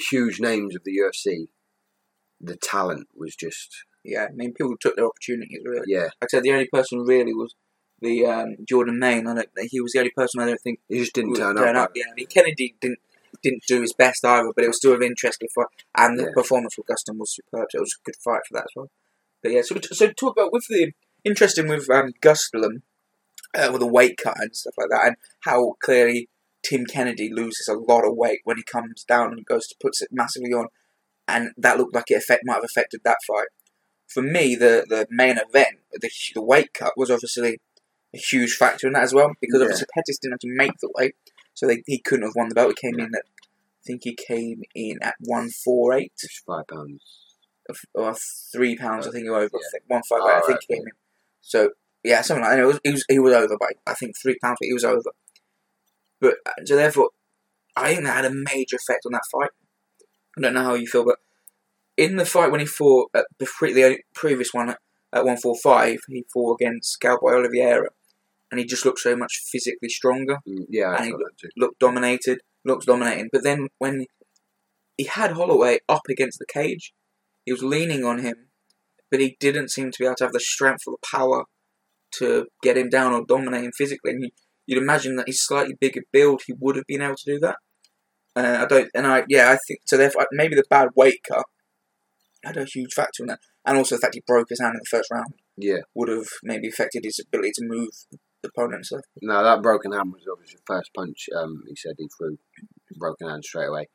huge 0.09 0.39
names 0.39 0.75
of 0.75 0.83
the 0.83 0.91
UFC, 0.97 1.47
the 2.41 2.55
talent 2.57 3.07
was 3.15 3.35
just 3.35 3.69
yeah. 4.03 4.25
I 4.29 4.33
mean, 4.33 4.53
people 4.53 4.75
took 4.79 4.95
their 4.95 5.05
opportunities. 5.05 5.61
Really, 5.63 5.85
yeah. 5.87 6.03
like 6.03 6.23
I 6.23 6.27
said, 6.29 6.43
the 6.43 6.51
only 6.51 6.67
person 6.67 6.99
really 6.99 7.33
was 7.33 7.55
the 8.01 8.25
um, 8.25 8.55
Jordan 8.67 8.99
Mein. 8.99 9.27
I 9.27 9.35
don't. 9.35 9.49
He 9.69 9.79
was 9.79 9.93
the 9.93 9.99
only 9.99 10.11
person 10.15 10.41
I 10.41 10.45
don't 10.47 10.61
think 10.61 10.79
He 10.89 10.99
just 10.99 11.13
didn't 11.13 11.35
turn 11.35 11.55
turn 11.55 11.75
up. 11.75 11.85
up. 11.85 11.91
Yeah, 11.95 12.05
I 12.11 12.13
mean, 12.15 12.27
Kennedy 12.27 12.75
didn't 12.81 12.99
didn't 13.41 13.63
do 13.67 13.81
his 13.81 13.93
best 13.93 14.23
either, 14.25 14.51
but 14.55 14.63
it 14.63 14.67
was 14.67 14.77
still 14.77 14.93
of 14.93 15.01
interest. 15.01 15.39
Before, 15.39 15.69
and 15.97 16.19
the 16.19 16.23
Yeah. 16.23 16.29
performance 16.33 16.77
with 16.77 16.87
Gustin 16.87 17.17
was 17.17 17.33
superb. 17.35 17.67
So 17.71 17.77
it 17.79 17.81
was 17.81 17.95
a 17.99 18.03
good 18.05 18.15
fight 18.23 18.41
for 18.47 18.55
that 18.55 18.63
as 18.63 18.75
well. 18.75 18.91
But 19.41 19.51
yeah, 19.51 19.61
so 19.63 19.75
so 19.91 20.11
talk 20.11 20.33
about 20.37 20.53
with 20.53 20.65
the 20.69 20.91
interesting 21.23 21.67
with 21.67 21.89
um, 21.89 22.11
uh, 23.55 23.69
with 23.71 23.81
the 23.81 23.87
weight 23.87 24.17
cut 24.21 24.35
and 24.39 24.55
stuff 24.55 24.73
like 24.77 24.89
that, 24.89 25.07
and 25.07 25.15
how 25.41 25.75
clearly 25.83 26.29
Tim 26.63 26.85
Kennedy 26.85 27.29
loses 27.31 27.67
a 27.67 27.73
lot 27.73 28.05
of 28.05 28.15
weight 28.15 28.39
when 28.43 28.57
he 28.57 28.63
comes 28.63 29.03
down 29.03 29.33
and 29.33 29.45
goes 29.45 29.67
to 29.67 29.75
puts 29.81 30.01
it 30.01 30.09
massively 30.11 30.53
on, 30.53 30.67
and 31.27 31.51
that 31.57 31.77
looked 31.77 31.95
like 31.95 32.05
it 32.09 32.15
affect 32.15 32.43
might 32.45 32.55
have 32.55 32.63
affected 32.63 33.01
that 33.03 33.17
fight. 33.27 33.47
For 34.07 34.21
me, 34.21 34.55
the 34.55 34.85
the 34.87 35.07
main 35.09 35.37
event, 35.37 35.79
the 35.91 36.09
the 36.33 36.43
weight 36.43 36.73
cut 36.73 36.93
was 36.97 37.11
obviously 37.11 37.59
a 38.13 38.17
huge 38.17 38.53
factor 38.53 38.87
in 38.87 38.93
that 38.93 39.03
as 39.03 39.13
well 39.13 39.31
because 39.41 39.59
Yeah. 39.59 39.65
obviously 39.65 39.87
Pettis 39.93 40.19
didn't 40.19 40.33
have 40.33 40.39
to 40.41 40.47
make 40.55 40.77
the 40.81 40.91
weight, 40.95 41.15
so 41.53 41.65
they, 41.67 41.83
he 41.87 41.99
couldn't 41.99 42.25
have 42.25 42.35
won 42.35 42.49
the 42.49 42.55
belt. 42.55 42.73
He 42.79 42.87
came 42.89 42.99
in 42.99 43.13
at 43.15 43.23
I 43.25 43.83
think 43.85 44.01
he 44.03 44.15
came 44.15 44.61
in 44.75 44.99
at 45.01 45.15
one 45.19 45.49
four 45.49 45.93
eight 45.93 46.13
five 46.47 46.67
pounds. 46.67 47.03
or 47.93 48.15
three 48.53 48.77
pounds. 48.77 49.07
I 49.07 49.11
think 49.11 49.23
he 49.25 49.29
was 49.29 49.43
over. 49.45 49.49
Yeah. 49.53 49.67
I 49.67 49.71
think 49.71 49.83
one 49.87 50.01
five. 50.09 50.19
Oh, 50.21 50.29
eight, 50.29 50.35
I 50.35 50.39
think 50.41 50.49
right, 50.51 50.65
he 50.67 50.75
came 50.75 50.83
in. 50.83 50.93
So 51.41 51.69
yeah, 52.03 52.21
something 52.21 52.43
like 52.43 52.57
that. 52.57 52.63
It 52.63 52.65
was, 52.65 52.79
he 52.83 52.91
was 52.91 53.05
he 53.09 53.19
was 53.19 53.33
over 53.33 53.57
by 53.59 53.69
I 53.87 53.93
think 53.93 54.13
three 54.21 54.37
pounds, 54.41 54.57
but 54.59 54.67
he 54.67 54.73
was 54.73 54.83
over. 54.83 55.11
But 56.19 56.35
uh, 56.45 56.51
so 56.65 56.75
therefore, 56.75 57.09
I 57.75 57.93
think 57.93 58.05
that 58.05 58.23
had 58.23 58.25
a 58.25 58.33
major 58.33 58.75
effect 58.77 59.05
on 59.05 59.13
that 59.13 59.23
fight. 59.31 59.49
I 60.37 60.41
don't 60.41 60.53
know 60.53 60.63
how 60.63 60.73
you 60.73 60.87
feel, 60.87 61.05
but 61.05 61.17
in 61.97 62.15
the 62.15 62.25
fight 62.25 62.51
when 62.51 62.59
he 62.59 62.65
fought 62.65 63.09
at 63.13 63.25
the, 63.39 63.97
previous 64.15 64.53
one 64.53 64.69
at, 64.69 64.79
at 65.13 65.25
one 65.25 65.37
four 65.37 65.55
five, 65.61 65.99
he 66.07 66.25
fought 66.33 66.59
against 66.59 66.99
Cowboy 66.99 67.33
Oliveira, 67.33 67.89
and 68.49 68.59
he 68.59 68.65
just 68.65 68.85
looked 68.85 68.99
so 68.99 69.15
much 69.15 69.41
physically 69.51 69.89
stronger 69.89 70.37
Mm, 70.47 70.65
Yeah, 70.69 70.89
I 70.89 70.95
And 70.97 71.05
he 71.05 71.11
too. 71.11 71.49
looked 71.55 71.79
dominated, 71.79 72.39
looks 72.65 72.85
dominating. 72.85 73.29
But 73.31 73.43
then 73.43 73.67
when 73.77 74.05
he 74.97 75.05
had 75.05 75.31
Holloway 75.31 75.79
up 75.87 76.03
against 76.09 76.39
the 76.39 76.45
cage, 76.45 76.93
he 77.45 77.51
was 77.51 77.63
leaning 77.63 78.03
on 78.03 78.19
him, 78.19 78.49
but 79.11 79.19
he 79.19 79.37
didn't 79.39 79.69
seem 79.69 79.91
to 79.91 79.99
be 79.99 80.05
able 80.05 80.15
to 80.15 80.23
have 80.25 80.33
the 80.33 80.39
strength 80.39 80.83
or 80.87 80.93
the 80.93 81.07
power 81.17 81.45
to 82.19 82.47
get 82.61 82.77
him 82.77 82.89
down 82.89 83.13
or 83.13 83.25
dominate 83.25 83.63
him 83.65 83.71
physically. 83.77 84.11
And 84.11 84.23
you, 84.23 84.29
you'd 84.65 84.81
imagine 84.81 85.15
that 85.17 85.27
he's 85.27 85.41
slightly 85.41 85.75
bigger 85.79 86.01
build, 86.11 86.41
he 86.45 86.53
would 86.59 86.75
have 86.75 86.87
been 86.87 87.01
able 87.01 87.15
to 87.15 87.31
do 87.33 87.39
that. 87.39 87.57
Uh, 88.35 88.59
I 88.61 88.65
don't, 88.65 88.89
and 88.95 89.05
I 89.05 89.23
yeah, 89.29 89.51
I 89.51 89.57
think 89.67 89.81
so. 89.85 89.95
Therefore, 89.97 90.27
maybe 90.31 90.55
the 90.55 90.63
bad 90.69 90.89
weight 90.95 91.19
cut 91.27 91.45
had 92.43 92.57
a 92.57 92.65
huge 92.65 92.93
factor 92.93 93.23
in 93.23 93.27
that, 93.27 93.39
and 93.65 93.77
also 93.77 93.95
the 93.95 94.01
fact 94.01 94.15
he 94.15 94.23
broke 94.25 94.49
his 94.49 94.59
hand 94.59 94.73
in 94.73 94.79
the 94.79 94.97
first 94.97 95.11
round 95.11 95.33
Yeah. 95.57 95.81
would 95.93 96.09
have 96.09 96.25
maybe 96.43 96.67
affected 96.67 97.03
his 97.03 97.19
ability 97.19 97.51
to 97.55 97.65
move 97.65 97.89
the 98.41 98.49
opponent. 98.49 98.85
So 98.87 99.01
No, 99.21 99.43
that 99.43 99.61
broken 99.61 99.91
hand 99.91 100.11
was 100.11 100.23
obviously 100.31 100.57
the 100.57 100.73
first 100.73 100.91
punch. 100.95 101.29
Um, 101.37 101.63
he 101.67 101.75
said 101.75 101.93
he 101.97 102.09
threw 102.17 102.37
broken 102.97 103.29
hand 103.29 103.45
straight 103.45 103.67
away, 103.67 103.87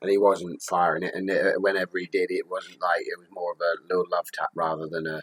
and 0.00 0.10
he 0.10 0.18
wasn't 0.18 0.62
firing 0.62 1.02
it. 1.02 1.14
And 1.14 1.28
it, 1.28 1.60
whenever 1.60 1.98
he 1.98 2.06
did, 2.06 2.28
it 2.30 2.48
wasn't 2.48 2.80
like 2.80 3.00
it 3.00 3.18
was 3.18 3.28
more 3.32 3.52
of 3.52 3.58
a 3.60 3.82
little 3.92 4.06
love 4.10 4.26
tap 4.32 4.50
rather 4.54 4.86
than 4.88 5.06
a. 5.06 5.20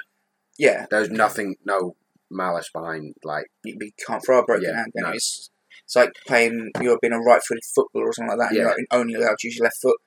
yeah, 0.57 0.85
There 0.91 0.99
was 0.99 1.09
nothing, 1.09 1.55
no 1.65 1.95
malice 2.29 2.69
behind. 2.73 3.15
Like 3.23 3.45
you, 3.63 3.77
you 3.79 3.91
can't 4.05 4.23
throw 4.25 4.39
a 4.39 4.45
broken 4.45 4.69
Yeah, 4.69 4.75
hand. 4.77 4.91
No. 4.95 5.09
it's, 5.11 5.49
it's 5.85 5.95
like 5.95 6.11
playing, 6.27 6.71
you're 6.81 6.99
being 7.01 7.13
a 7.13 7.19
right-footed 7.19 7.63
footballer 7.75 8.07
or 8.07 8.13
something 8.13 8.37
like 8.37 8.39
that. 8.39 8.49
And 8.49 8.57
Yeah. 8.57 8.63
you're 8.63 8.71
like 8.71 8.87
only 8.91 9.13
allowed 9.15 9.37
to 9.39 9.47
use 9.47 9.57
your 9.57 9.65
left 9.65 9.81
foot. 9.81 9.97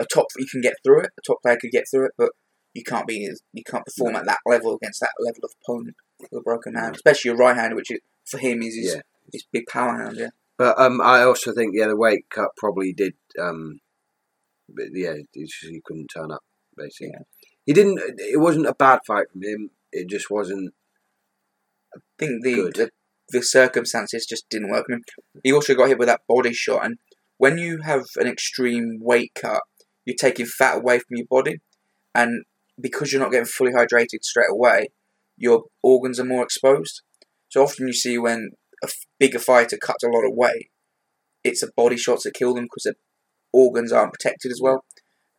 A 0.00 0.04
top, 0.12 0.26
you 0.38 0.46
can 0.50 0.60
get 0.60 0.74
through 0.84 1.00
it. 1.02 1.10
A 1.18 1.22
top 1.26 1.38
player 1.42 1.56
could 1.60 1.70
get 1.70 1.84
through 1.90 2.06
it, 2.06 2.12
but 2.18 2.30
you 2.74 2.82
can't 2.82 3.06
be, 3.06 3.28
you 3.52 3.62
can't 3.64 3.84
perform 3.84 4.16
at 4.16 4.26
that 4.26 4.38
level 4.46 4.74
against 4.74 5.00
that 5.00 5.12
level 5.20 5.40
of 5.44 5.50
opponent 5.62 5.96
with 6.20 6.32
a 6.32 6.42
broken 6.42 6.74
hand, 6.74 6.96
especially 6.96 7.28
your 7.30 7.36
right 7.38 7.56
hand, 7.56 7.74
which 7.76 7.90
is, 7.92 8.00
for 8.26 8.38
him 8.38 8.62
is 8.62 8.74
his, 8.74 8.94
Yeah. 8.94 9.00
his 9.32 9.44
big 9.52 9.66
power 9.68 9.96
hand. 10.02 10.16
Yeah, 10.16 10.30
But 10.58 10.78
um, 10.80 11.00
I 11.00 11.22
also 11.22 11.52
think 11.54 11.74
yeah, 11.76 11.86
the 11.86 11.96
weight 11.96 12.24
cut 12.30 12.50
probably 12.56 12.92
did. 12.92 13.14
Um, 13.40 13.78
yeah, 14.92 15.14
he, 15.32 15.44
just- 15.44 15.64
he 15.64 15.80
couldn't 15.84 16.08
turn 16.08 16.30
up. 16.32 16.42
Basically, 16.76 17.10
Yeah. 17.12 17.22
he 17.66 17.72
didn't. 17.72 18.00
It 18.18 18.40
wasn't 18.40 18.66
a 18.66 18.74
bad 18.74 19.00
fight 19.06 19.30
from 19.30 19.42
him. 19.42 19.70
It 19.92 20.08
just 20.08 20.28
wasn't. 20.30 20.74
I 21.96 22.00
think 22.18 22.44
the, 22.44 22.54
Good. 22.54 22.74
the 22.74 22.90
the 23.30 23.42
circumstances 23.42 24.26
just 24.26 24.48
didn't 24.50 24.70
work. 24.70 24.86
I 24.88 24.94
mean, 24.94 25.02
he 25.42 25.52
also 25.52 25.74
got 25.74 25.88
hit 25.88 25.98
with 25.98 26.08
that 26.08 26.20
body 26.28 26.52
shot, 26.52 26.84
and 26.84 26.98
when 27.38 27.58
you 27.58 27.80
have 27.82 28.04
an 28.16 28.26
extreme 28.26 28.98
weight 29.00 29.32
cut, 29.34 29.62
you're 30.04 30.16
taking 30.18 30.46
fat 30.46 30.78
away 30.78 30.98
from 30.98 31.16
your 31.16 31.26
body, 31.30 31.60
and 32.14 32.44
because 32.80 33.12
you're 33.12 33.22
not 33.22 33.30
getting 33.30 33.46
fully 33.46 33.72
hydrated 33.72 34.22
straight 34.22 34.50
away, 34.50 34.88
your 35.36 35.64
organs 35.82 36.20
are 36.20 36.24
more 36.24 36.42
exposed. 36.42 37.02
So 37.48 37.62
often 37.62 37.86
you 37.86 37.92
see 37.92 38.18
when 38.18 38.50
a 38.82 38.88
bigger 39.18 39.38
fighter 39.38 39.76
cuts 39.76 40.04
a 40.04 40.08
lot 40.08 40.26
of 40.26 40.34
weight, 40.34 40.68
it's 41.42 41.60
the 41.60 41.70
body 41.76 41.96
shots 41.96 42.24
that 42.24 42.34
kill 42.34 42.54
them 42.54 42.64
because 42.64 42.84
their 42.84 42.94
organs 43.52 43.92
aren't 43.92 44.12
protected 44.12 44.50
as 44.50 44.60
well. 44.62 44.84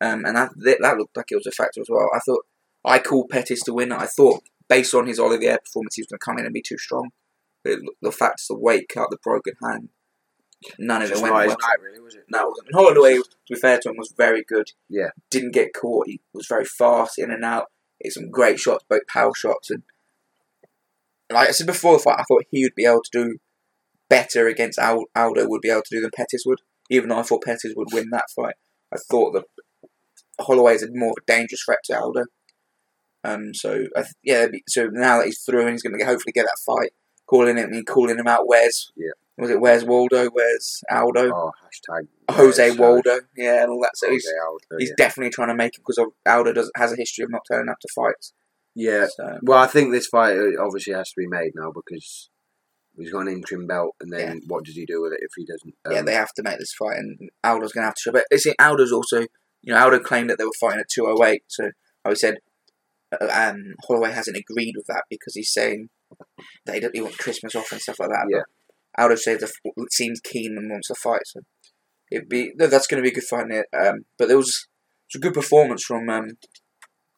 Um, 0.01 0.25
and 0.25 0.35
that 0.35 0.51
that 0.57 0.77
that 0.81 0.97
looked 0.97 1.17
like 1.17 1.27
it 1.29 1.35
was 1.35 1.47
a 1.47 1.51
factor 1.51 1.81
as 1.81 1.87
well. 1.89 2.09
I 2.13 2.19
thought 2.19 2.45
I 2.83 2.99
called 2.99 3.29
Pettis 3.29 3.61
to 3.63 3.73
win. 3.73 3.91
I 3.91 4.05
thought 4.05 4.43
based 4.69 4.93
on 4.93 5.07
his 5.07 5.19
Olivier 5.19 5.57
performance, 5.57 5.95
he 5.95 6.01
was 6.01 6.07
going 6.07 6.19
to 6.19 6.25
come 6.25 6.37
in 6.39 6.45
and 6.45 6.53
be 6.53 6.63
too 6.65 6.77
strong. 6.77 7.09
But 7.63 7.79
the 8.01 8.11
facts, 8.11 8.47
the 8.47 8.57
weight 8.57 8.89
cut, 8.89 9.09
the 9.09 9.17
broken 9.23 9.53
hand, 9.63 9.89
none 10.77 11.01
of 11.01 11.11
it 11.11 11.19
went 11.19 11.33
well. 11.33 11.47
night, 11.47 11.81
really, 11.81 11.99
was 11.99 12.15
it? 12.15 12.25
No, 12.29 12.41
it 12.41 12.47
wasn't. 12.49 12.67
And 12.67 12.75
Holloway, 12.75 13.15
to 13.15 13.53
be 13.53 13.55
fair 13.55 13.79
to 13.79 13.89
him, 13.89 13.95
was 13.97 14.13
very 14.15 14.43
good. 14.43 14.71
Yeah. 14.89 15.09
Didn't 15.31 15.53
get 15.53 15.73
caught. 15.73 16.07
He 16.07 16.21
was 16.33 16.47
very 16.47 16.65
fast 16.65 17.17
in 17.17 17.31
and 17.31 17.43
out. 17.43 17.65
Hit 17.99 18.13
some 18.13 18.29
great 18.29 18.59
shots, 18.59 18.85
both 18.87 19.07
power 19.07 19.33
shots. 19.33 19.71
And 19.71 19.83
like 21.31 21.49
I 21.49 21.51
said 21.51 21.67
before 21.67 21.93
the 21.93 22.03
fight, 22.03 22.19
I 22.19 22.23
thought 22.23 22.45
he 22.51 22.63
would 22.63 22.75
be 22.75 22.85
able 22.85 23.01
to 23.01 23.23
do 23.23 23.37
better 24.09 24.47
against 24.47 24.79
Al- 24.79 25.05
Aldo 25.15 25.47
would 25.47 25.61
be 25.61 25.69
able 25.69 25.81
to 25.81 25.95
do 25.95 26.01
than 26.01 26.11
Pettis 26.15 26.43
would. 26.45 26.59
Even 26.89 27.09
though 27.09 27.19
I 27.19 27.23
thought 27.23 27.43
Pettis 27.43 27.73
would 27.75 27.87
win 27.91 28.09
that 28.11 28.29
fight, 28.35 28.55
I 28.93 28.97
thought 29.09 29.31
that 29.33 29.45
Holloway 30.39 30.75
is 30.75 30.83
a 30.83 30.87
more 30.91 31.09
of 31.09 31.23
a 31.23 31.25
dangerous 31.25 31.63
threat 31.63 31.79
to 31.85 31.99
Aldo. 31.99 32.25
Um, 33.25 33.53
so 33.53 33.85
I 33.95 34.01
th- 34.01 34.13
yeah, 34.23 34.47
so 34.67 34.87
now 34.91 35.17
that 35.19 35.25
he's 35.25 35.41
through 35.43 35.61
and 35.61 35.71
he's 35.71 35.81
going 35.83 35.97
to 35.97 36.05
hopefully 36.05 36.33
get 36.33 36.45
that 36.45 36.59
fight, 36.65 36.91
calling 37.27 37.57
him 37.57 37.71
and 37.73 37.85
calling 37.85 38.17
him 38.19 38.27
out. 38.27 38.47
Where's 38.47 38.91
Yeah. 38.95 39.11
was 39.37 39.49
it? 39.49 39.59
Where's 39.59 39.83
Waldo? 39.83 40.27
Where's 40.29 40.81
Aldo? 40.91 41.31
Oh, 41.33 41.51
hashtag 41.63 42.07
Jose 42.31 42.67
yes, 42.67 42.77
uh, 42.79 42.81
Waldo, 42.81 43.19
yeah, 43.35 43.63
and 43.63 43.71
all 43.71 43.81
that. 43.81 43.91
So 43.95 44.07
Jose 44.07 44.13
he's, 44.15 44.33
Aldo, 44.47 44.79
he's 44.79 44.89
yeah. 44.89 44.95
definitely 44.97 45.31
trying 45.31 45.49
to 45.49 45.55
make 45.55 45.75
it 45.75 45.81
because 45.85 45.99
Aldo 46.25 46.53
does, 46.53 46.71
has 46.75 46.91
a 46.93 46.95
history 46.97 47.23
of 47.23 47.31
not 47.31 47.41
turning 47.49 47.69
up 47.69 47.79
to 47.81 47.87
fights. 47.95 48.33
yeah. 48.75 49.07
So 49.15 49.39
Well, 49.43 49.59
I 49.59 49.67
think 49.67 49.91
this 49.91 50.07
fight 50.07 50.37
uh, 50.37 50.63
obviously 50.63 50.93
has 50.93 51.09
to 51.09 51.15
be 51.17 51.27
made 51.27 51.51
now 51.55 51.71
because 51.73 52.29
he's 52.97 53.11
got 53.11 53.21
an 53.21 53.29
interim 53.29 53.65
belt, 53.67 53.95
and 54.01 54.11
then 54.13 54.41
what 54.47 54.63
does 54.65 54.75
he 54.75 54.85
do 54.85 55.01
with 55.01 55.13
it 55.13 55.19
if 55.21 55.31
he 55.35 55.45
doesn't? 55.45 55.73
yeah, 55.91 55.99
um, 55.99 56.05
they 56.05 56.13
have 56.13 56.33
to 56.35 56.43
make 56.43 56.59
this 56.59 56.73
fight, 56.73 56.97
and 56.97 57.17
Aldo's 57.43 57.73
going 57.73 57.83
to 57.83 57.87
have 57.87 57.95
to 57.95 58.01
show. 58.01 58.11
But 58.11 58.25
see, 58.39 58.53
Aldo's 58.59 58.91
also, 58.91 59.21
you 59.63 59.73
know, 59.73 59.77
Aldo 59.83 59.99
claimed 59.99 60.29
that 60.29 60.37
they 60.37 60.45
were 60.45 60.51
fighting 60.59 60.79
at 60.81 60.89
two 60.89 61.05
oh 61.07 61.23
eight. 61.25 61.43
So 61.47 61.71
I 62.05 62.13
said, 62.13 62.35
uh, 62.35 62.37
um, 63.21 63.73
Holloway 63.87 64.11
hasn't 64.11 64.37
agreed 64.37 64.73
with 64.75 64.85
that 64.87 65.03
because 65.09 65.35
he's 65.35 65.51
saying 65.53 65.89
that 66.65 66.75
he, 66.81 66.87
he 66.93 67.01
wants 67.01 67.17
Christmas 67.17 67.55
off 67.55 67.71
and 67.71 67.81
stuff 67.81 67.99
like 67.99 68.09
that. 68.09 68.27
Yeah. 68.29 68.39
But 68.95 69.03
Aldo 69.03 69.15
says 69.15 69.39
the, 69.41 69.85
seems 69.91 70.19
keen 70.21 70.55
and 70.57 70.69
wants 70.71 70.87
to 70.87 70.95
fight, 70.95 71.21
so 71.25 71.41
it'd 72.11 72.29
be 72.29 72.51
no, 72.55 72.67
that's 72.67 72.87
going 72.87 73.03
to 73.03 73.07
be 73.07 73.11
a 73.11 73.15
good 73.15 73.23
fight. 73.23 73.45
Um, 73.77 74.05
but 74.17 74.27
there 74.27 74.37
was, 74.37 74.67
it 75.09 75.17
was 75.17 75.19
a 75.19 75.19
good 75.19 75.33
performance 75.33 75.83
from. 75.83 76.09
Um, 76.09 76.29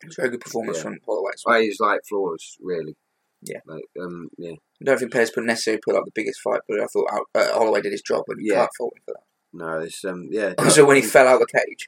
it 0.01 0.07
was 0.07 0.17
a 0.19 0.21
very 0.21 0.31
good 0.31 0.41
performance 0.41 0.77
Yeah. 0.77 0.83
from 0.83 0.97
Holloway. 1.07 1.31
as 1.33 1.41
well. 1.45 1.53
Well, 1.55 1.61
he's 1.63 1.79
like 1.79 1.99
flawless, 2.07 2.57
really. 2.61 2.95
Yeah. 3.41 3.59
Like, 3.65 3.83
um, 4.01 4.29
yeah. 4.37 4.51
I 4.81 4.83
don't 4.85 4.99
think 4.99 5.11
Perez 5.11 5.31
put 5.31 5.43
necessarily 5.43 5.81
put 5.83 5.95
up 5.95 6.05
the 6.05 6.11
biggest 6.13 6.39
fight, 6.43 6.61
but 6.67 6.79
I 6.79 6.85
thought 6.85 7.25
uh, 7.35 7.53
Holloway 7.53 7.81
did 7.81 7.91
his 7.93 8.01
job, 8.03 8.23
and 8.27 8.37
Yeah. 8.41 8.55
can't 8.57 8.69
fault 8.77 8.93
him 8.95 9.01
for 9.05 9.15
No, 9.53 9.79
it's 9.79 10.03
um, 10.05 10.27
yeah. 10.31 10.49
that. 10.57 10.59
Also, 10.59 10.85
when 10.85 10.97
he 10.97 11.01
fell 11.01 11.27
out 11.27 11.41
of 11.41 11.47
the 11.47 11.59
cage, 11.59 11.87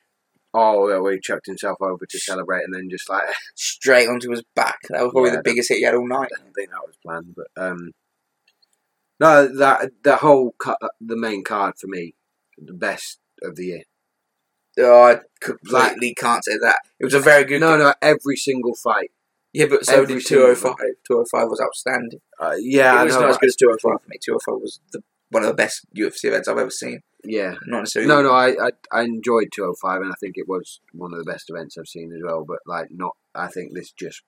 Oh, 0.54 0.90
yeah, 0.90 0.98
where 0.98 1.14
he 1.14 1.20
chucked 1.20 1.46
himself 1.46 1.78
over 1.82 2.06
to 2.06 2.20
celebrate, 2.20 2.64
and 2.64 2.74
then 2.74 2.90
just 2.90 3.10
like 3.10 3.24
straight 3.56 4.10
onto 4.10 4.32
his 4.32 4.44
back, 4.56 4.80
that 4.90 5.04
was 5.04 5.12
probably 5.12 5.30
Yeah, 5.30 5.38
the 5.38 5.44
biggest 5.44 5.70
hit 5.70 5.78
he 5.78 5.84
had 5.84 5.96
all 5.96 6.08
night. 6.08 6.30
I 6.36 6.44
don't 6.44 6.54
think 6.54 6.70
that 6.72 6.86
was 6.86 6.98
planned, 7.04 7.36
but 7.36 7.48
um, 7.62 7.92
no, 9.20 9.48
that 9.58 9.92
the 10.04 10.18
whole 10.18 10.56
cut, 10.60 10.78
the 11.00 11.18
main 11.18 11.44
card 11.44 11.76
for 11.80 11.88
me, 11.88 12.16
the 12.58 12.74
best 12.74 13.20
of 13.44 13.56
the 13.56 13.66
year. 13.66 13.84
Oh, 14.80 15.04
I 15.04 15.20
completely 15.42 16.14
can't 16.14 16.44
say 16.44 16.58
that. 16.62 16.80
It 17.00 17.06
was 17.06 17.14
a 17.14 17.20
very 17.20 17.44
good. 17.44 17.60
No, 17.60 17.78
no, 17.78 17.94
every 18.02 18.38
single 18.38 18.76
fight. 18.76 19.12
yeah, 19.54 19.66
but 19.70 19.86
so 19.86 19.94
every 19.94 20.16
did 20.16 20.26
single 20.26 20.56
205. 20.56 20.76
205 21.06 21.50
was 21.50 21.62
outstanding. 21.62 22.22
Uh, 22.40 22.56
yeah, 22.60 23.02
it 23.02 23.06
was 23.06 23.16
know, 23.16 23.22
not 23.22 23.30
as 23.32 23.38
good 23.38 23.48
as 23.48 23.56
205 23.56 24.02
for 24.02 24.10
me. 24.10 24.18
205 24.24 24.62
was 24.62 24.80
the, 24.94 25.04
one 25.32 25.44
of 25.44 25.48
the 25.50 25.54
best 25.56 25.86
UFC 25.96 26.26
events 26.26 26.48
I've 26.48 26.58
ever 26.58 26.70
seen. 26.70 27.02
Yeah, 27.24 27.56
Not 27.68 27.80
necessarily. 27.80 28.08
no, 28.08 28.22
no, 28.22 28.32
I, 28.32 28.48
I 28.68 28.72
I 28.92 29.02
enjoyed 29.04 29.50
205, 29.54 30.02
and 30.02 30.12
I 30.12 30.16
think 30.22 30.36
it 30.38 30.48
was 30.48 30.80
one 30.94 31.12
of 31.14 31.20
the 31.20 31.30
best 31.30 31.50
events 31.50 31.78
I've 31.78 31.88
seen 31.88 32.12
as 32.16 32.22
well. 32.24 32.46
But 32.48 32.60
like, 32.66 32.88
not, 32.92 33.16
I 33.36 33.48
think 33.48 33.74
this 33.74 33.92
just 33.92 34.22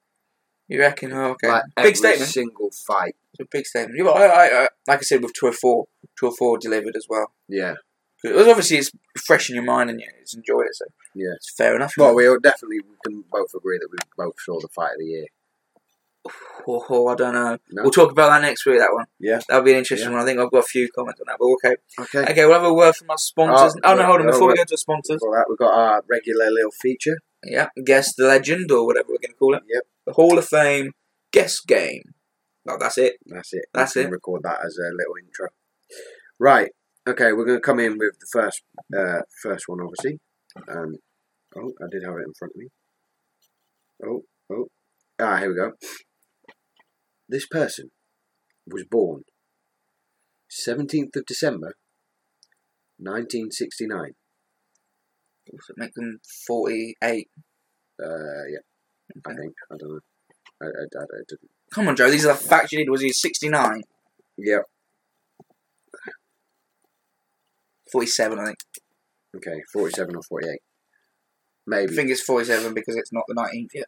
You 0.68 0.80
reckon? 0.80 1.14
Oh, 1.14 1.32
okay. 1.32 1.48
like 1.48 1.64
big 1.78 1.96
statement. 1.96 2.30
single 2.32 2.70
fight. 2.86 3.16
It's 3.34 3.40
a 3.42 3.46
big 3.50 3.66
statement. 3.66 3.98
Yeah, 3.98 4.04
but 4.04 4.18
I, 4.18 4.26
I, 4.26 4.64
I, 4.64 4.68
like 4.88 5.00
I 5.00 5.02
said, 5.04 5.22
with 5.24 5.32
204, 5.40 5.86
204 6.20 6.58
delivered 6.58 6.96
as 6.98 7.06
well. 7.10 7.32
Yeah, 7.48 7.76
It 8.26 8.36
was 8.36 8.48
obviously 8.48 8.78
it's 8.78 8.92
fresh 9.26 9.50
in 9.50 9.56
your 9.56 9.64
mind 9.64 9.90
and 9.90 10.00
you 10.02 10.08
just 10.20 10.36
enjoyed 10.36 10.66
it, 10.66 10.76
so 10.76 10.86
Yeah. 11.16 11.32
it's 11.38 11.54
fair 11.56 11.76
enough. 11.78 11.94
well, 11.98 12.14
we 12.14 12.28
all 12.28 12.40
definitely 12.40 12.80
we 12.82 12.96
can 13.06 13.24
both 13.32 13.54
agree 13.56 13.78
that 13.80 13.88
we 13.90 13.98
both 14.18 14.36
saw 14.46 14.60
the 14.60 14.68
fight 14.68 14.92
of 14.96 15.00
the 15.00 15.06
year. 15.06 15.26
Oh, 16.68 16.86
oh, 16.90 17.08
I 17.08 17.16
don't 17.16 17.34
know. 17.34 17.58
No? 17.72 17.82
We'll 17.84 17.92
talk 17.92 18.12
about 18.12 18.30
that 18.30 18.42
next 18.44 18.66
week. 18.68 18.78
That 18.80 18.94
one. 18.94 19.06
Yeah. 19.20 19.40
That'll 19.48 19.64
be 19.64 19.72
an 19.72 19.80
interesting 19.80 20.10
Yeah. 20.12 20.18
one. 20.18 20.24
I 20.24 20.26
think 20.26 20.40
I've 20.40 20.52
got 20.52 20.60
a 20.60 20.64
few 20.68 20.88
comments 20.96 21.20
on 21.20 21.26
that. 21.28 21.38
But 21.40 21.46
okay. 21.46 21.76
Okay. 22.20 22.32
Okay, 22.32 22.46
we'll 22.46 22.54
have 22.54 22.64
a 22.64 22.74
word 22.74 22.96
from 22.96 23.10
our 23.10 23.18
sponsors. 23.18 23.76
Oh, 23.84 23.92
Oh, 23.92 23.96
no, 23.96 24.04
hold 24.06 24.22
on. 24.22 24.28
oh, 24.28 24.32
Before 24.32 24.48
we 24.50 24.56
go 24.56 24.64
to 24.64 24.68
the 24.70 24.78
sponsors, 24.78 25.20
For 25.20 25.36
that, 25.36 25.46
we've 25.50 25.58
got 25.58 25.74
our 25.74 26.04
regular 26.08 26.52
little 26.52 26.72
feature. 26.72 27.18
yeah, 27.44 27.70
guess 27.84 28.14
the 28.16 28.26
legend 28.28 28.72
or 28.72 28.86
whatever 28.86 29.08
we're 29.10 29.18
going 29.18 29.34
to 29.34 29.38
call 29.40 29.56
it. 29.56 29.64
Yep. 29.68 29.84
the 30.06 30.14
Hall 30.14 30.38
of 30.38 30.48
Fame 30.48 30.92
guest 31.32 31.66
game. 31.68 32.04
Well, 32.66 32.78
that's 32.80 33.00
it. 33.00 33.16
That's 33.26 33.54
it. 33.54 33.66
That's 33.74 33.96
it. 33.98 34.10
Record 34.12 34.42
that 34.44 34.60
as 34.64 34.78
a 34.78 34.94
little 34.96 35.16
intro. 35.24 35.48
Right. 36.40 36.70
Okay, 37.08 37.34
we're 37.34 37.46
going 37.46 37.58
to 37.58 37.62
come 37.62 37.80
in 37.80 37.94
with 37.98 38.20
the 38.20 38.28
first 38.32 38.62
uh, 38.96 39.22
first 39.42 39.64
one, 39.68 39.80
obviously. 39.82 40.20
Um, 40.68 40.98
oh, 41.58 41.72
I 41.82 41.86
did 41.90 42.04
have 42.04 42.14
it 42.18 42.26
in 42.28 42.34
front 42.38 42.54
of 42.54 42.58
me. 42.58 42.68
Oh, 44.06 44.22
oh. 44.54 44.68
Ah, 45.20 45.38
here 45.38 45.50
we 45.50 45.56
go. 45.56 45.72
This 47.32 47.46
person 47.46 47.92
was 48.68 48.84
born 48.84 49.24
17th 50.52 51.16
of 51.16 51.26
December, 51.26 51.76
1969. 52.98 54.12
Does 55.46 55.66
it 55.70 55.78
make 55.78 55.94
them 55.94 56.20
48? 56.46 57.30
Uh, 58.04 58.06
yeah, 58.06 58.60
I 59.26 59.34
think. 59.34 59.54
I 59.72 59.78
don't 59.78 59.90
know. 59.90 60.00
I, 60.62 60.66
I, 60.66 60.68
I, 60.68 61.04
I 61.04 61.24
didn't. 61.26 61.50
Come 61.74 61.88
on, 61.88 61.96
Joe. 61.96 62.12
These 62.12 62.26
are 62.26 62.34
the 62.34 62.44
facts 62.44 62.74
you 62.74 62.80
need. 62.80 62.90
Was 62.90 63.02
he 63.02 63.14
69? 63.14 63.82
Yep. 64.38 64.64
47, 67.94 68.40
I 68.40 68.46
think. 68.48 68.58
Okay, 69.38 69.62
47 69.72 70.18
or 70.18 70.22
48. 70.22 70.60
Maybe. 71.66 71.94
I 71.94 71.96
think 71.96 72.10
it's 72.10 72.24
47 72.24 72.74
because 72.74 72.98
it's 72.98 73.14
not 73.14 73.24
the 73.30 73.36
19th 73.36 73.70
yet. 73.74 73.86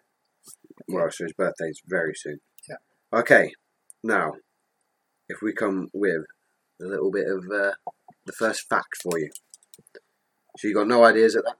Well, 0.87 1.11
so 1.11 1.25
his 1.25 1.33
birthday's 1.33 1.81
very 1.85 2.13
soon. 2.15 2.39
Okay, 3.13 3.53
now, 4.03 4.33
if 5.29 5.43
we 5.43 5.53
come 5.53 5.89
with 5.93 6.25
a 6.81 6.85
little 6.85 7.11
bit 7.11 7.27
of 7.27 7.43
uh, 7.45 7.73
the 8.25 8.33
first 8.33 8.67
fact 8.67 8.97
for 9.03 9.19
you. 9.19 9.29
So 10.57 10.67
you 10.67 10.73
got 10.73 10.87
no 10.87 11.03
ideas 11.03 11.35
at 11.35 11.43
that? 11.45 11.57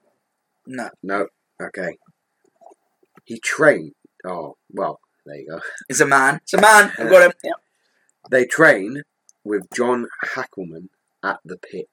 No. 0.66 0.89
No. 1.04 1.28
Okay. 1.62 1.98
He 3.26 3.39
trained. 3.39 3.94
Oh, 4.26 4.58
well, 4.72 5.00
there 5.28 5.36
you 5.36 5.48
go. 5.48 5.60
It's 5.89 6.00
a 6.00 6.08
man. 6.08 6.38
It's 6.38 6.56
a 6.56 6.62
man. 6.62 6.92
I've 6.98 7.10
got 7.12 7.24
him. 7.24 7.34
Yep. 7.44 7.56
They 8.32 8.46
train 8.46 9.04
with 9.44 9.68
John 9.76 10.08
Hackleman 10.26 10.88
at 11.24 11.38
the 11.46 11.58
pit. 11.58 11.86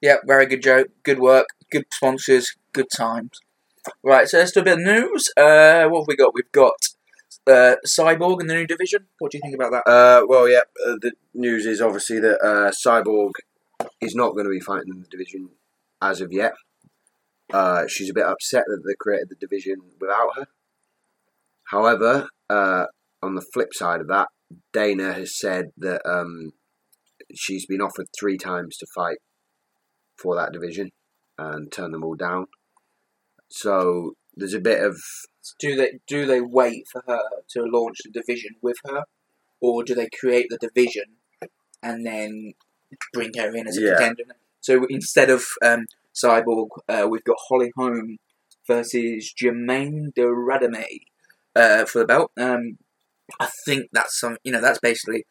Yeah, 0.00 0.16
very 0.26 0.44
good 0.46 0.60
Joe. 0.60 0.86
Good 1.04 1.20
work. 1.20 1.46
Good 1.70 1.84
sponsors. 1.92 2.56
Good 2.72 2.88
times. 2.96 3.38
Right, 4.02 4.26
so 4.26 4.38
let's 4.38 4.50
do 4.50 4.58
a 4.58 4.64
bit 4.64 4.78
of 4.78 4.84
news. 4.84 5.30
Uh, 5.36 5.86
what 5.86 6.00
have 6.00 6.08
we 6.08 6.16
got? 6.16 6.34
We've 6.34 6.50
got 6.50 6.72
uh, 7.46 7.76
Cyborg 7.86 8.40
in 8.40 8.48
the 8.48 8.54
new 8.54 8.66
division. 8.66 9.06
What 9.20 9.30
do 9.30 9.38
you 9.38 9.42
think 9.42 9.54
about 9.54 9.70
that? 9.70 9.88
Uh, 9.88 10.26
well, 10.26 10.48
yeah, 10.48 10.62
uh, 10.84 10.96
the 11.00 11.12
news 11.32 11.64
is 11.64 11.80
obviously 11.80 12.18
that 12.18 12.40
uh, 12.42 12.72
Cyborg 12.72 13.34
is 14.00 14.16
not 14.16 14.32
going 14.32 14.46
to 14.46 14.50
be 14.50 14.58
fighting 14.58 14.90
in 14.92 15.00
the 15.00 15.06
division 15.06 15.50
as 16.02 16.20
of 16.20 16.32
yet. 16.32 16.54
Uh, 17.52 17.86
she's 17.86 18.10
a 18.10 18.14
bit 18.14 18.26
upset 18.26 18.64
that 18.66 18.82
they 18.84 18.96
created 18.98 19.28
the 19.28 19.36
division 19.36 19.76
without 20.00 20.30
her. 20.34 20.48
However, 21.66 22.30
uh, 22.50 22.86
on 23.22 23.34
the 23.34 23.44
flip 23.52 23.70
side 23.72 24.00
of 24.00 24.08
that, 24.08 24.28
Dana 24.72 25.12
has 25.12 25.38
said 25.38 25.66
that 25.76 26.00
um, 26.08 26.52
she's 27.34 27.66
been 27.66 27.80
offered 27.80 28.06
three 28.18 28.38
times 28.38 28.76
to 28.78 28.86
fight 28.94 29.18
for 30.16 30.34
that 30.36 30.52
division 30.52 30.90
and 31.36 31.70
turn 31.70 31.92
them 31.92 32.04
all 32.04 32.14
down. 32.14 32.46
So 33.48 34.14
there's 34.36 34.54
a 34.54 34.60
bit 34.60 34.82
of 34.82 34.96
Do 35.58 35.76
they 35.76 35.98
do 36.06 36.26
they 36.26 36.40
wait 36.40 36.84
for 36.90 37.02
her 37.06 37.20
to 37.50 37.62
launch 37.62 37.98
the 38.04 38.10
division 38.10 38.52
with 38.62 38.76
her, 38.84 39.04
or 39.60 39.84
do 39.84 39.94
they 39.94 40.08
create 40.08 40.46
the 40.50 40.58
division 40.58 41.04
and 41.82 42.04
then 42.06 42.52
bring 43.12 43.32
her 43.36 43.54
in 43.54 43.66
as 43.66 43.78
a 43.78 43.82
Yeah. 43.82 43.96
contender? 43.96 44.36
So 44.60 44.86
instead 44.90 45.30
of 45.30 45.44
um, 45.62 45.86
Cyborg, 46.14 46.68
uh, 46.88 47.06
we've 47.08 47.24
got 47.24 47.36
Holly 47.48 47.70
Holm 47.76 48.18
versus 48.66 49.32
Germaine 49.32 50.12
de 50.14 50.22
Randamie 50.22 51.00
uh, 51.56 51.84
for 51.86 52.00
the 52.00 52.06
belt. 52.06 52.32
Um, 52.36 52.78
I 53.40 53.48
think 53.64 53.90
that's 53.92 54.18
some. 54.18 54.36
You 54.44 54.52
know, 54.52 54.60
that's 54.60 54.78
basically 54.78 55.24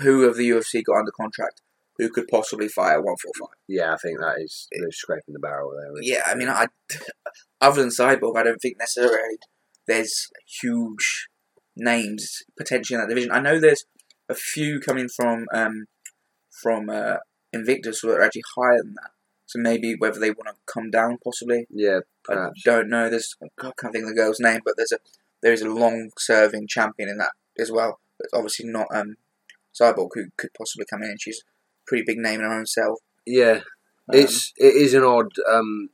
who 0.00 0.24
of 0.24 0.36
the 0.36 0.48
UFC 0.48 0.84
got 0.84 0.98
under 0.98 1.10
contract 1.10 1.60
who 1.98 2.08
could 2.08 2.26
possibly 2.28 2.68
fight 2.68 2.94
at 2.94 3.04
one 3.04 3.16
four 3.22 3.32
five. 3.38 3.56
yeah, 3.68 3.92
I 3.92 3.96
think 3.96 4.18
that 4.18 4.36
is 4.40 4.68
they're 4.72 4.90
scraping 4.90 5.34
the 5.34 5.40
barrel 5.40 5.72
there. 5.72 6.02
Yeah, 6.02 6.22
I 6.26 6.34
mean, 6.34 6.48
I 6.48 6.66
other 7.60 7.80
than 7.80 7.90
Cyborg, 7.90 8.36
I 8.36 8.42
don't 8.44 8.60
think 8.60 8.76
necessarily 8.78 9.36
there's 9.86 10.28
huge 10.60 11.28
names 11.76 12.42
potentially 12.56 12.96
in 12.96 13.00
that 13.02 13.08
division. 13.08 13.32
I 13.32 13.40
know 13.40 13.58
there's 13.58 13.84
a 14.28 14.34
few 14.34 14.80
coming 14.80 15.08
from 15.08 15.46
um, 15.52 15.86
from 16.62 16.88
uh, 16.88 17.16
Invicta 17.54 17.94
who 18.00 18.10
are 18.10 18.22
actually 18.22 18.42
higher 18.56 18.78
than 18.78 18.94
that. 18.94 19.10
So 19.46 19.58
maybe 19.58 19.94
whether 19.98 20.18
they 20.18 20.30
want 20.30 20.48
to 20.48 20.72
come 20.72 20.90
down, 20.90 21.18
possibly. 21.22 21.66
Yeah, 21.70 22.00
I 22.28 22.34
perhaps. 22.34 22.62
don't 22.64 22.88
know. 22.88 23.10
There's 23.10 23.36
I 23.42 23.48
can't 23.60 23.92
think 23.92 24.04
of 24.04 24.08
the 24.10 24.14
girl's 24.16 24.40
name, 24.40 24.60
but 24.64 24.74
there's 24.76 24.92
a 24.92 24.98
there 25.42 25.52
is 25.52 25.62
a 25.62 25.68
long 25.68 26.10
serving 26.18 26.66
champion 26.68 27.08
in 27.08 27.18
that 27.18 27.32
as 27.58 27.70
well. 27.70 28.00
But 28.18 28.28
obviously 28.34 28.66
not 28.68 28.86
um, 28.94 29.16
Cyborg, 29.78 30.10
who 30.14 30.26
could 30.36 30.50
possibly 30.56 30.86
come 30.88 31.02
in. 31.02 31.10
and 31.10 31.20
She's 31.20 31.40
a 31.40 31.46
pretty 31.86 32.04
big 32.06 32.18
name 32.18 32.40
in 32.40 32.46
her 32.46 32.52
own 32.58 32.66
self. 32.66 32.98
Yeah, 33.26 33.60
Um, 34.08 34.14
it's 34.20 34.52
it 34.56 34.74
is 34.74 34.94
an 34.94 35.02
odd. 35.04 35.32
Um, 35.50 35.88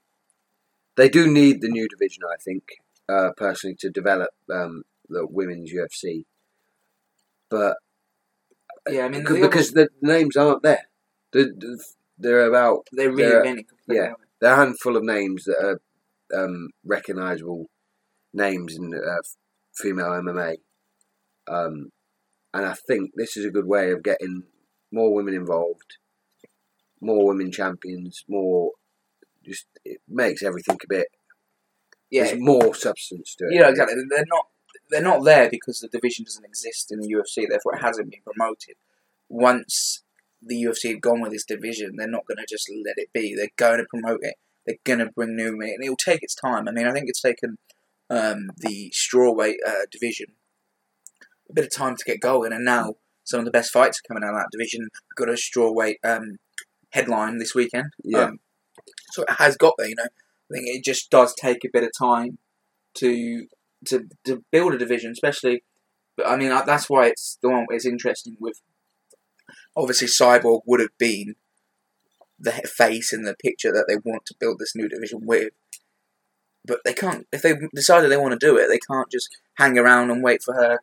they 0.97 1.09
do 1.09 1.31
need 1.31 1.61
the 1.61 1.69
new 1.69 1.87
division, 1.89 2.23
I 2.25 2.37
think, 2.43 2.65
uh, 3.09 3.31
personally, 3.37 3.77
to 3.81 3.91
develop 3.91 4.31
um, 4.53 4.83
the 5.09 5.27
women's 5.27 5.73
UFC. 5.73 6.25
But 7.51 7.77
yeah, 8.91 9.05
I 9.05 9.09
mean 9.09 9.27
c- 9.27 9.41
because 9.41 9.71
the 9.73 9.89
names 10.03 10.37
aren't 10.37 10.63
there, 10.63 10.89
the, 11.33 11.45
the, 11.57 11.83
they're 12.19 12.47
about 12.49 12.87
they're 12.93 13.15
they're- 13.15 13.43
reinventing 13.43 13.69
completely. 13.69 13.97
yeah. 13.97 14.13
they're 14.41 14.53
a 14.55 14.57
handful 14.57 14.97
of 14.97 15.05
names 15.05 15.45
that 15.45 15.59
are 16.35 16.45
um, 16.45 16.71
recognisable 16.85 17.67
names 18.33 18.77
in 18.77 18.93
uh, 18.95 19.23
female 19.77 20.11
MMA, 20.11 20.57
um, 21.49 21.91
and 22.55 22.67
I 22.67 22.75
think 22.87 23.13
this 23.15 23.37
is 23.37 23.45
a 23.45 23.51
good 23.51 23.67
way 23.67 23.91
of 23.93 24.03
getting 24.03 24.45
more 24.93 25.15
women 25.15 25.35
involved, 25.35 25.97
more 27.01 27.27
women 27.27 27.53
champions, 27.53 28.25
more 28.29 28.73
just 29.45 29.67
it 29.85 30.01
makes 30.09 30.43
everything 30.43 30.77
a 30.83 30.89
bit. 30.89 31.09
Yeah, 32.11 32.25
There's 32.25 32.41
more 32.41 32.75
substance 32.75 33.35
to 33.37 33.45
it. 33.45 33.55
yeah, 33.55 33.69
exactly. 33.69 33.97
They're 34.09 34.25
not 34.29 34.47
they're 34.91 35.03
not 35.03 35.25
there 35.25 35.51
because 35.51 35.81
the 35.81 35.89
division 35.89 36.25
doesn't 36.25 36.45
exist 36.45 36.91
in 36.91 37.01
the 37.01 37.09
UFC. 37.09 37.47
Therefore, 37.49 37.75
it 37.75 37.83
hasn't 37.83 38.11
been 38.11 38.21
promoted. 38.25 38.77
Once 39.29 40.03
the 40.41 40.63
UFC 40.63 40.91
have 40.93 41.01
gone 41.01 41.21
with 41.21 41.33
this 41.33 41.45
division, 41.45 41.97
they're 41.97 42.09
not 42.09 42.27
going 42.27 42.39
to 42.39 42.47
just 42.49 42.71
let 42.85 42.95
it 42.97 43.11
be. 43.13 43.35
They're 43.35 43.49
going 43.57 43.79
to 43.79 43.87
promote 43.91 44.21
it. 44.23 44.37
They're 44.67 44.77
going 44.85 45.01
to 45.01 45.13
bring 45.15 45.37
new 45.37 45.61
and 45.61 45.83
it'll 45.85 45.97
take 45.97 46.23
its 46.23 46.35
time. 46.35 46.69
I 46.69 46.73
mean, 46.73 46.87
I 46.87 46.93
think 46.93 47.07
it's 47.09 47.21
taken 47.21 47.59
um, 48.11 48.51
the 48.57 48.93
strawweight 48.95 49.57
uh, 49.67 49.87
division 49.91 50.29
a 51.51 51.55
bit 51.55 51.65
of 51.65 51.75
time 51.75 51.97
to 51.97 52.05
get 52.05 52.21
going, 52.21 52.53
and 52.53 52.65
now 52.65 52.95
some 53.25 53.41
of 53.41 53.45
the 53.45 53.51
best 53.51 53.73
fights 53.73 53.99
are 53.99 54.09
coming 54.09 54.27
out 54.27 54.35
of 54.35 54.41
that 54.41 54.51
division. 54.53 54.83
We've 54.83 55.27
got 55.27 55.33
a 55.33 55.37
strawweight 55.37 55.97
um, 56.05 56.37
headline 56.91 57.39
this 57.39 57.55
weekend. 57.55 57.93
Yeah. 58.05 58.25
Um, 58.25 58.41
so 59.13 59.23
it 59.23 59.31
has 59.39 59.57
got 59.57 59.75
there, 59.79 59.89
you 59.89 59.95
know. 59.97 60.05
I 60.05 60.55
think 60.55 60.67
it 60.67 60.85
just 60.85 61.11
does 61.11 61.35
take 61.35 61.65
a 61.65 61.71
bit 61.73 61.85
of 61.85 61.91
time 61.99 62.39
to 62.95 63.47
to 63.87 64.09
to 64.25 64.45
build 64.51 64.75
a 64.75 64.79
division, 64.79 65.13
especially. 65.13 65.63
But 66.17 66.29
I 66.29 66.37
mean, 66.37 66.49
that's 66.49 66.89
why 66.89 67.07
it's 67.07 67.39
the 67.43 67.51
one. 67.51 67.67
It's 67.71 67.87
interesting 67.87 68.37
with. 68.41 68.61
Obviously, 69.77 70.09
Cyborg 70.09 70.63
would 70.67 70.81
have 70.81 70.97
been 70.99 71.37
the 72.39 72.53
face 72.53 73.13
in 73.13 73.23
the 73.23 73.35
picture 73.35 73.73
that 73.73 73.87
they 73.89 73.97
want 74.05 74.27
to 74.27 74.35
build 74.39 74.59
this 74.59 74.75
new 74.75 74.89
division 74.89 75.21
with. 75.23 75.51
But 76.69 76.81
they 76.85 76.93
can't. 76.93 77.27
If 77.33 77.43
they 77.43 77.55
decided 77.75 78.11
they 78.11 78.17
want 78.17 78.39
to 78.39 78.47
do 78.47 78.57
it, 78.59 78.69
they 78.69 78.79
can't 78.79 79.11
just 79.11 79.29
hang 79.55 79.79
around 79.79 80.11
and 80.11 80.23
wait 80.23 80.43
for 80.45 80.55
her. 80.55 80.79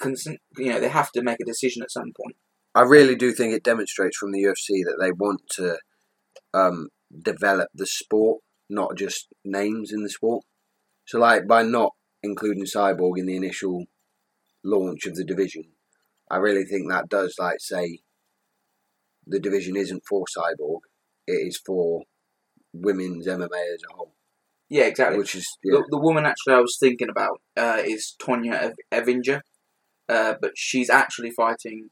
Consent, 0.00 0.40
you 0.56 0.70
know, 0.70 0.80
they 0.80 0.88
have 0.88 1.10
to 1.12 1.22
make 1.22 1.40
a 1.40 1.46
decision 1.46 1.82
at 1.82 1.90
some 1.90 2.12
point. 2.20 2.36
I 2.74 2.82
really 2.82 3.16
do 3.16 3.32
think 3.32 3.54
it 3.54 3.64
demonstrates 3.64 4.16
from 4.16 4.32
the 4.32 4.42
UFC 4.42 4.84
that 4.84 4.98
they 5.00 5.10
want 5.10 5.42
to 5.52 5.78
um, 6.52 6.88
develop 7.22 7.68
the 7.74 7.86
sport, 7.86 8.42
not 8.68 8.96
just 8.96 9.28
names 9.44 9.92
in 9.92 10.02
the 10.02 10.10
sport. 10.10 10.44
So, 11.06 11.18
like 11.18 11.46
by 11.46 11.62
not 11.62 11.94
including 12.22 12.64
Cyborg 12.64 13.18
in 13.18 13.26
the 13.26 13.36
initial 13.36 13.86
launch 14.64 15.06
of 15.06 15.14
the 15.14 15.24
division, 15.24 15.64
I 16.30 16.36
really 16.36 16.64
think 16.64 16.90
that 16.90 17.08
does 17.08 17.36
like 17.38 17.60
say 17.60 18.00
the 19.26 19.40
division 19.40 19.76
isn't 19.76 20.04
for 20.06 20.24
Cyborg; 20.26 20.80
it 21.26 21.32
is 21.32 21.60
for 21.64 22.02
women's 22.72 23.26
MMA 23.26 23.74
as 23.74 23.82
a 23.90 23.94
whole, 23.94 24.14
Yeah, 24.70 24.84
exactly. 24.84 25.18
which 25.18 25.34
is 25.34 25.46
yeah, 25.64 25.78
The, 25.78 25.86
the 25.90 25.98
woman 25.98 26.26
actually 26.26 26.54
I 26.54 26.60
was 26.60 26.76
thinking 26.78 27.08
about 27.08 27.40
uh, 27.56 27.82
is 27.84 28.14
Tonya 28.20 28.74
Evinger, 28.92 29.40
uh, 30.08 30.34
but 30.40 30.52
she's 30.56 30.90
actually 30.90 31.30
fighting 31.30 31.88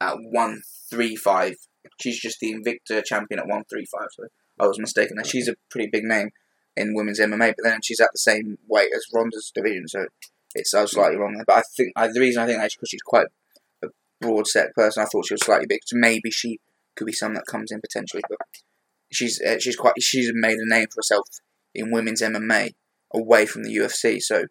at 0.00 0.16
one 0.20 0.62
three 0.90 1.16
five. 1.16 1.54
She's 2.00 2.20
just 2.20 2.38
the 2.40 2.52
Invicta 2.54 3.04
champion 3.04 3.40
at 3.40 3.46
one 3.46 3.64
three 3.70 3.86
five. 3.86 4.08
So 4.12 4.24
I 4.58 4.66
was 4.66 4.78
mistaken. 4.80 5.16
there. 5.16 5.24
She's 5.24 5.48
a 5.48 5.54
pretty 5.70 5.88
big 5.90 6.04
name 6.04 6.30
in 6.76 6.94
women's 6.94 7.20
MMA, 7.20 7.54
but 7.56 7.64
then 7.64 7.80
she's 7.82 8.00
at 8.00 8.10
the 8.12 8.18
same 8.18 8.58
weight 8.66 8.90
as 8.94 9.06
Ronda's 9.14 9.52
division, 9.54 9.86
so 9.88 10.06
it's 10.54 10.74
I 10.74 10.82
was 10.82 10.92
slightly 10.92 11.16
wrong 11.16 11.34
there. 11.34 11.44
But 11.46 11.58
I 11.58 11.62
think 11.76 11.92
I, 11.96 12.08
the 12.08 12.20
reason 12.20 12.42
I 12.42 12.46
think 12.46 12.58
that 12.58 12.66
is 12.66 12.74
because 12.74 12.88
she's 12.88 13.02
quite 13.02 13.26
a 13.84 13.88
broad 14.20 14.46
set 14.46 14.74
person. 14.74 15.02
I 15.02 15.06
thought 15.06 15.26
she 15.26 15.34
was 15.34 15.44
slightly 15.44 15.66
big, 15.68 15.80
so 15.84 15.96
maybe 15.96 16.30
she 16.30 16.58
could 16.96 17.06
be 17.06 17.12
someone 17.12 17.34
that 17.34 17.46
comes 17.46 17.70
in 17.70 17.80
potentially. 17.80 18.22
But 18.28 18.38
she's 19.12 19.40
uh, 19.40 19.58
she's 19.60 19.76
quite 19.76 19.94
she's 20.00 20.30
made 20.34 20.58
a 20.58 20.68
name 20.68 20.86
for 20.90 20.98
herself 20.98 21.28
in 21.74 21.90
women's 21.90 22.22
MMA 22.22 22.70
away 23.14 23.46
from 23.46 23.62
the 23.62 23.74
UFC. 23.74 24.20
So 24.20 24.44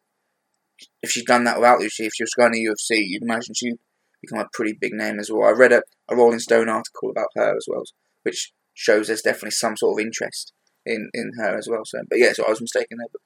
if 1.02 1.12
she'd 1.12 1.26
done 1.26 1.44
that 1.46 1.58
without 1.58 1.80
UFC, 1.80 2.02
if 2.02 2.14
she 2.16 2.24
was 2.24 2.34
going 2.38 2.54
to 2.54 2.60
UFC, 2.60 3.02
you'd 3.06 3.24
imagine 3.24 3.54
she'd 3.56 3.78
become 4.22 4.40
a 4.40 4.50
pretty 4.54 4.78
big 4.80 4.94
name 4.94 5.20
as 5.20 5.32
well. 5.32 5.48
I 5.48 5.52
read 5.52 5.72
a, 5.72 5.84
a 6.10 6.16
Rolling 6.16 6.40
Stone 6.40 6.70
article 6.70 7.10
about 7.10 7.30
her 7.36 7.56
as 7.56 7.66
well, 7.68 7.84
which 8.24 8.52
shows 8.74 9.08
there's 9.08 9.22
definitely 9.22 9.52
some 9.52 9.76
sort 9.78 10.00
of 10.00 10.06
interest 10.06 10.54
in, 10.86 11.10
in 11.14 11.32
her 11.38 11.58
as 11.58 11.68
well. 11.70 11.82
So, 11.86 12.00
but 12.10 12.20
yeah, 12.20 12.34
so 12.34 12.46
I 12.46 12.50
was 12.50 12.62
mistaken 12.62 12.98
there. 12.98 13.08
But 13.12 13.22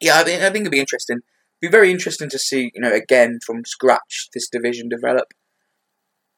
yeah, 0.00 0.20
I 0.20 0.24
mean, 0.24 0.42
I 0.42 0.50
think 0.50 0.62
it'd 0.62 0.72
be 0.72 0.80
interesting. 0.80 1.18
Be 1.60 1.68
very 1.68 1.90
interesting 1.90 2.30
to 2.30 2.38
see, 2.38 2.70
you 2.74 2.80
know, 2.80 2.92
again 2.92 3.38
from 3.44 3.64
scratch 3.66 4.28
this 4.32 4.48
division 4.48 4.88
develop, 4.88 5.28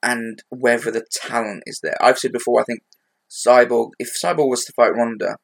and 0.03 0.43
whether 0.49 0.91
the 0.91 1.07
talent 1.13 1.63
is 1.67 1.81
there. 1.83 1.97
I've 2.01 2.19
said 2.19 2.33
before, 2.33 2.61
I 2.61 2.65
think 2.65 2.81
Cyborg, 3.31 3.91
if 3.99 4.13
Cyborg 4.23 4.49
was 4.49 4.65
to 4.65 4.73
fight 4.73 4.95
Ronda, 4.95 5.37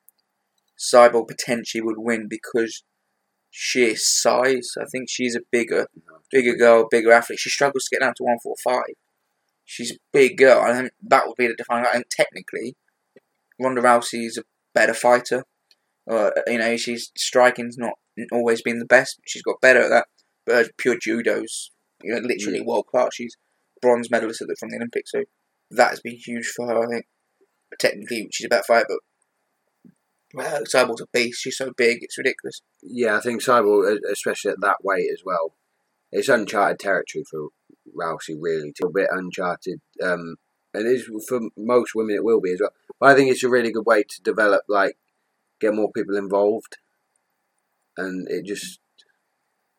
Cyborg 0.79 1.29
potentially 1.29 1.83
would 1.83 1.99
win 1.99 2.29
because 2.29 2.83
sheer 3.51 3.95
size. 3.97 4.73
I 4.81 4.85
think 4.85 5.09
she's 5.09 5.35
a 5.35 5.41
bigger, 5.51 5.89
bigger 6.31 6.55
girl, 6.55 6.87
bigger 6.91 7.13
athlete. 7.13 7.41
She 7.41 7.51
struggles 7.51 7.85
to 7.85 7.97
get 7.97 8.05
down 8.05 8.15
to 8.17 8.25
one 8.25 8.39
four 8.43 8.55
five. 8.63 8.95
She's 9.65 9.93
a 9.93 9.99
big 10.13 10.39
girl, 10.39 10.63
and 10.63 10.73
I 10.73 10.81
think 10.81 10.93
that 11.09 11.27
would 11.27 11.37
be 11.37 11.47
the 11.47 11.55
defining. 11.55 11.87
I 11.87 11.95
think 11.95 12.07
technically, 12.11 12.75
Ronda 13.61 13.83
Rousey 13.83 14.25
is 14.25 14.39
a 14.39 14.45
better 14.75 14.95
fighter. 14.95 15.45
Uh, 16.11 16.31
you 16.47 16.59
know, 16.59 16.77
she's 16.77 17.11
striking's 17.17 17.77
not 17.77 17.95
always 18.33 18.63
been 18.63 18.79
the 18.79 18.87
best. 18.87 19.21
She's 19.27 19.43
got 19.43 19.61
better 19.61 19.83
at 19.83 19.91
that. 19.91 20.07
But 20.47 20.55
her 20.55 20.71
pure 20.79 20.97
judo's, 20.99 21.71
you 22.03 22.15
know, 22.15 22.21
literally 22.21 22.63
world 22.63 22.87
class. 22.87 23.11
She's 23.15 23.37
bronze 23.83 24.11
medalist 24.11 24.41
at 24.41 24.49
the, 24.49 24.57
from 24.59 24.71
the 24.71 24.77
Olympics, 24.77 25.11
so 25.11 25.25
that 25.71 25.91
has 25.91 26.01
been 26.01 26.17
huge 26.17 26.47
for 26.47 26.67
her. 26.67 26.85
I 26.85 26.87
think. 26.87 27.07
Technically, 27.79 28.29
she's 28.33 28.47
a 28.47 28.49
better 28.49 28.63
fighter, 28.67 28.87
but 28.89 28.99
well, 30.35 30.63
Cyborg's 30.65 31.01
a 31.01 31.07
beast. 31.13 31.41
She's 31.43 31.57
so 31.57 31.73
big, 31.77 31.99
it's 32.03 32.19
ridiculous. 32.19 32.63
yeah. 32.83 33.17
I 33.17 33.21
think 33.21 33.43
Cyborg, 33.43 33.99
especially 34.11 34.51
at 34.53 34.61
that 34.61 34.77
weight 34.85 35.09
as 35.13 35.23
well, 35.25 35.55
it's 36.13 36.29
uncharted 36.29 36.79
territory 36.79 37.25
for 37.31 37.49
Rousey. 37.99 38.37
Really, 38.39 38.73
a 38.83 38.89
bit 38.89 39.09
uncharted, 39.11 39.81
um, 40.03 40.37
and 40.75 40.87
it 40.87 40.91
is 40.91 41.11
for 41.29 41.41
most 41.57 41.93
women. 41.95 42.17
It 42.17 42.25
will 42.25 42.41
be 42.41 42.53
as 42.53 42.61
well. 42.61 42.73
But 43.01 43.11
I 43.11 43.15
think 43.15 43.31
it's 43.31 43.45
a 43.45 43.49
really 43.49 43.73
good 43.73 43.87
way 43.87 44.03
to 44.03 44.23
develop, 44.23 44.63
like, 44.69 44.97
get 45.61 45.75
more 45.75 45.91
people 45.93 46.17
involved, 46.17 46.77
and 47.97 48.29
it 48.29 48.45
just 48.45 48.81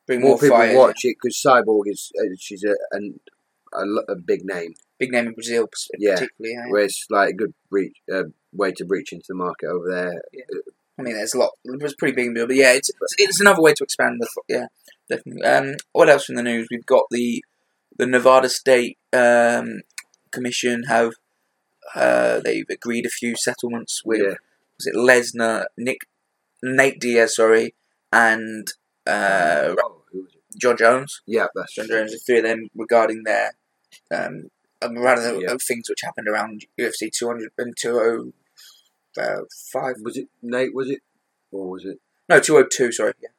Bring 0.07 0.21
more, 0.21 0.31
more, 0.31 0.39
people 0.39 0.57
fighters. 0.57 0.77
watch 0.77 0.99
it 1.03 1.17
because 1.21 1.41
Cyborg 1.45 1.83
is 1.85 2.12
uh, 2.19 2.33
she's 2.39 2.63
a, 2.63 2.75
a 3.73 3.85
a 4.09 4.15
big 4.15 4.41
name, 4.43 4.73
Big 4.99 5.12
name 5.12 5.27
in 5.27 5.33
Brazil, 5.33 5.69
Yeah. 5.97 6.15
particularly. 6.15 6.53
Yeah. 6.55 6.71
where 6.71 6.83
it's 6.83 7.05
like 7.09 7.29
a 7.29 7.33
good 7.33 7.53
breach, 7.69 7.95
uh, 8.13 8.23
way 8.53 8.71
to 8.73 8.85
breach 8.85 9.13
into 9.13 9.25
the 9.29 9.35
market 9.35 9.67
over 9.67 9.89
there. 9.89 10.21
I 10.97 11.01
mean, 11.01 11.13
there's 11.15 11.33
a 11.33 11.39
lot. 11.39 11.51
It 11.63 11.81
was 11.81 11.95
pretty 11.95 12.13
big 12.13 12.25
in 12.27 12.33
Brazil, 12.33 12.47
but 12.47 12.55
yeah, 12.57 12.73
it's 12.73 12.91
it's 13.17 13.39
another 13.39 13.62
way 13.62 13.73
to 13.73 13.83
expand 13.83 14.19
the. 14.19 14.27
Yeah, 14.49 14.65
definitely. 15.09 15.43
Um, 15.43 15.75
what 15.93 16.09
else 16.09 16.27
in 16.29 16.35
the 16.35 16.43
news? 16.43 16.67
We've 16.69 16.85
got 16.85 17.05
the 17.09 17.43
the 17.97 18.05
Nevada 18.05 18.49
State 18.49 18.97
um, 19.13 19.81
Commission 20.31 20.83
have 20.89 21.13
uh, 21.95 22.39
they've 22.41 22.69
agreed 22.69 23.05
a 23.05 23.09
few 23.09 23.35
settlements 23.38 24.01
with 24.05 24.21
Yeah. 24.21 24.35
was 24.77 24.85
it 24.88 24.95
Lesnar, 24.95 25.65
Nick, 25.77 26.01
Nate 26.62 26.99
Diaz, 26.99 27.35
sorry, 27.38 27.73
and 28.12 28.67
uh, 29.07 29.75
Oh, 29.81 30.01
who 30.12 30.19
was 30.23 30.33
it? 30.35 30.59
Jon 30.59 30.75
Jones. 30.77 31.21
Yeah, 31.25 31.47
that's 31.55 31.73
Jon 31.75 31.88
Jones, 31.88 32.12
the 32.12 32.17
three 32.19 32.39
of 32.39 32.43
them 32.43 32.67
regarding 32.75 33.23
their 33.23 33.53
um, 34.12 34.49
rather 34.82 35.39
Yeah. 35.39 35.56
things 35.65 35.89
which 35.89 36.02
happened 36.04 36.28
around 36.28 36.65
UFC 36.80 37.10
200 37.12 37.52
and 37.58 37.76
205. 37.78 39.96
Was 40.04 40.18
it 40.18 40.28
Nate? 40.42 40.74
Was 40.74 40.89
it, 40.89 41.02
or 41.52 41.70
was 41.70 41.86
it? 41.86 42.00
No, 42.28 42.39
202, 42.39 42.92
sorry. 42.92 43.13
Yeah, 43.22 43.30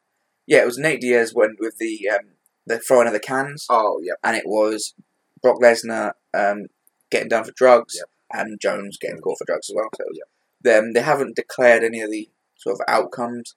yeah 0.47 0.61
it 0.61 0.65
was 0.65 0.77
Nate 0.77 1.01
Diaz 1.01 1.33
went 1.33 1.59
with 1.59 1.77
the 1.77 2.09
um, 2.09 2.31
the 2.67 2.79
throwing 2.79 3.07
of 3.07 3.13
the 3.13 3.19
cans, 3.19 3.65
Oh, 3.69 3.99
yeah. 4.03 4.13
and 4.23 4.37
it 4.37 4.45
was 4.45 4.93
Brock 5.41 5.59
Lesnar 5.61 6.13
um, 6.33 6.67
getting 7.09 7.27
done 7.29 7.43
for 7.43 7.51
drugs, 7.55 7.95
Yep. 7.97 8.09
and 8.33 8.59
Jones 8.61 8.97
getting 8.97 9.19
caught 9.19 9.39
for 9.39 9.45
drugs 9.45 9.69
as 9.69 9.75
well. 9.75 9.89
So 9.97 10.03
was, 10.07 10.19
them, 10.61 10.93
they 10.93 11.01
haven't 11.01 11.35
declared 11.35 11.83
any 11.83 12.01
of 12.01 12.11
the 12.11 12.29
sort 12.55 12.75
of 12.79 12.85
outcomes. 12.87 13.55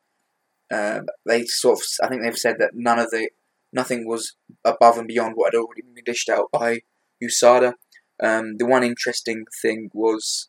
Um, 0.72 1.06
they 1.26 1.44
sort 1.44 1.78
of, 1.78 1.84
I 2.02 2.08
think 2.08 2.22
they've 2.22 2.36
said 2.38 2.56
that 2.60 2.70
none 2.74 2.98
of 2.98 3.10
the, 3.10 3.28
nothing 3.74 4.06
was 4.08 4.36
above 4.64 4.96
and 4.96 5.06
beyond 5.06 5.34
what 5.36 5.52
had 5.52 5.58
already 5.58 5.82
been 5.82 6.02
dished 6.02 6.30
out 6.30 6.50
by 6.50 6.80
USADA. 7.26 7.74
Um, 8.22 8.56
the 8.58 8.66
one 8.66 8.84
interesting 8.84 9.44
thing 9.62 9.90
was 9.92 10.46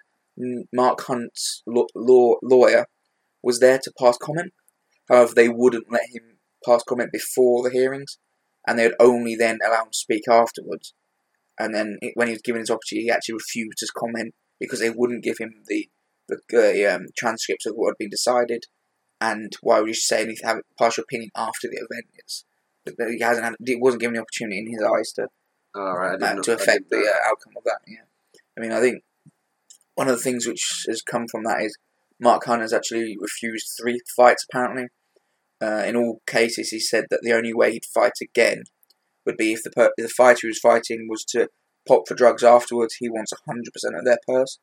Mark 0.74 1.02
Hunt's 1.02 1.64
law, 1.66 1.86
law, 1.96 2.36
lawyer 2.44 2.86
was 3.42 3.60
there 3.60 3.80
to 3.80 3.94
pass 4.00 4.18
comment. 4.18 4.54
However, 5.10 5.34
they 5.36 5.50
wouldn't 5.50 5.92
let 5.92 6.10
him 6.14 6.38
pass 6.66 6.84
comment 6.84 7.12
before 7.12 7.64
the 7.64 7.70
hearings, 7.70 8.18
and 8.68 8.78
they 8.78 8.88
would 8.88 8.96
only 9.00 9.36
then 9.36 9.60
allow 9.66 9.84
him 9.84 9.92
to 9.92 9.98
speak 9.98 10.24
afterwards. 10.30 10.94
And 11.60 11.74
then 11.74 11.98
it, 12.02 12.14
when 12.16 12.28
he 12.28 12.34
was 12.34 12.42
given 12.42 12.62
his 12.62 12.72
opportunity, 12.72 13.06
he 13.06 13.12
actually 13.12 13.36
refused 13.36 13.78
to 13.78 13.88
comment 13.98 14.34
because 14.60 14.80
they 14.80 14.90
wouldn't 14.90 15.24
give 15.24 15.38
him 15.38 15.54
the 15.68 15.90
the 16.28 16.90
uh, 16.90 16.96
um, 16.96 17.06
transcripts 17.16 17.68
of 17.68 17.74
what 17.76 17.90
had 17.90 17.98
been 18.00 18.10
decided. 18.10 18.64
And 19.22 19.54
why 19.62 19.80
would 19.80 19.88
you 19.88 19.94
say 19.94 20.24
anything, 20.24 20.48
have 20.48 20.62
pass 20.78 20.98
your 20.98 21.04
opinion 21.04 21.30
after 21.36 21.68
the 21.68 21.78
event? 21.78 22.08
It's 22.16 22.46
he 22.86 23.20
hasn't 23.22 23.46
had, 23.46 23.56
it 23.60 23.80
wasn't 23.80 24.02
given 24.02 24.16
the 24.16 24.22
opportunity 24.22 24.60
in 24.60 24.72
his 24.72 24.82
eyes 24.82 25.12
to 25.14 25.28
All 25.76 25.98
right. 25.98 26.22
I 26.22 26.32
uh, 26.32 26.42
to 26.42 26.54
affect 26.54 26.90
the 26.90 26.98
uh, 26.98 27.30
outcome 27.30 27.54
of 27.58 27.64
that. 27.66 27.80
Yeah, 27.88 28.06
I 28.58 28.62
mean, 28.62 28.72
I 28.72 28.80
think 28.80 29.04
one 29.96 30.08
of 30.08 30.16
the 30.16 30.24
things 30.24 30.48
which 30.48 30.86
has 30.88 31.02
come 31.02 31.28
from 31.28 31.44
that 31.44 31.62
is 31.62 31.78
Mark 32.20 32.46
Hunt 32.46 32.62
has 32.62 32.74
actually 32.74 33.18
refused 33.20 33.68
three 33.80 34.00
fights. 34.16 34.46
Apparently, 34.50 34.88
uh, 35.62 35.84
in 35.86 35.96
all 35.96 36.22
cases, 36.26 36.70
he 36.70 36.80
said 36.80 37.06
that 37.10 37.22
the 37.24 37.34
only 37.34 37.54
way 37.54 37.74
he'd 37.74 37.86
fight 37.86 38.14
again 38.22 38.64
would 39.26 39.38
be 39.38 39.52
if 39.52 39.64
the 39.64 39.72
per- 39.72 39.94
the 39.98 40.08
fighter 40.08 40.40
he 40.44 40.48
was 40.48 40.60
fighting 40.60 41.08
was 41.10 41.26
to 41.26 41.50
pop 41.88 42.08
for 42.08 42.16
drugs 42.16 42.44
afterwards. 42.44 42.96
He 42.96 43.10
wants 43.10 43.34
hundred 43.46 43.74
percent 43.74 43.96
of 43.96 44.06
their 44.06 44.20
purse. 44.26 44.60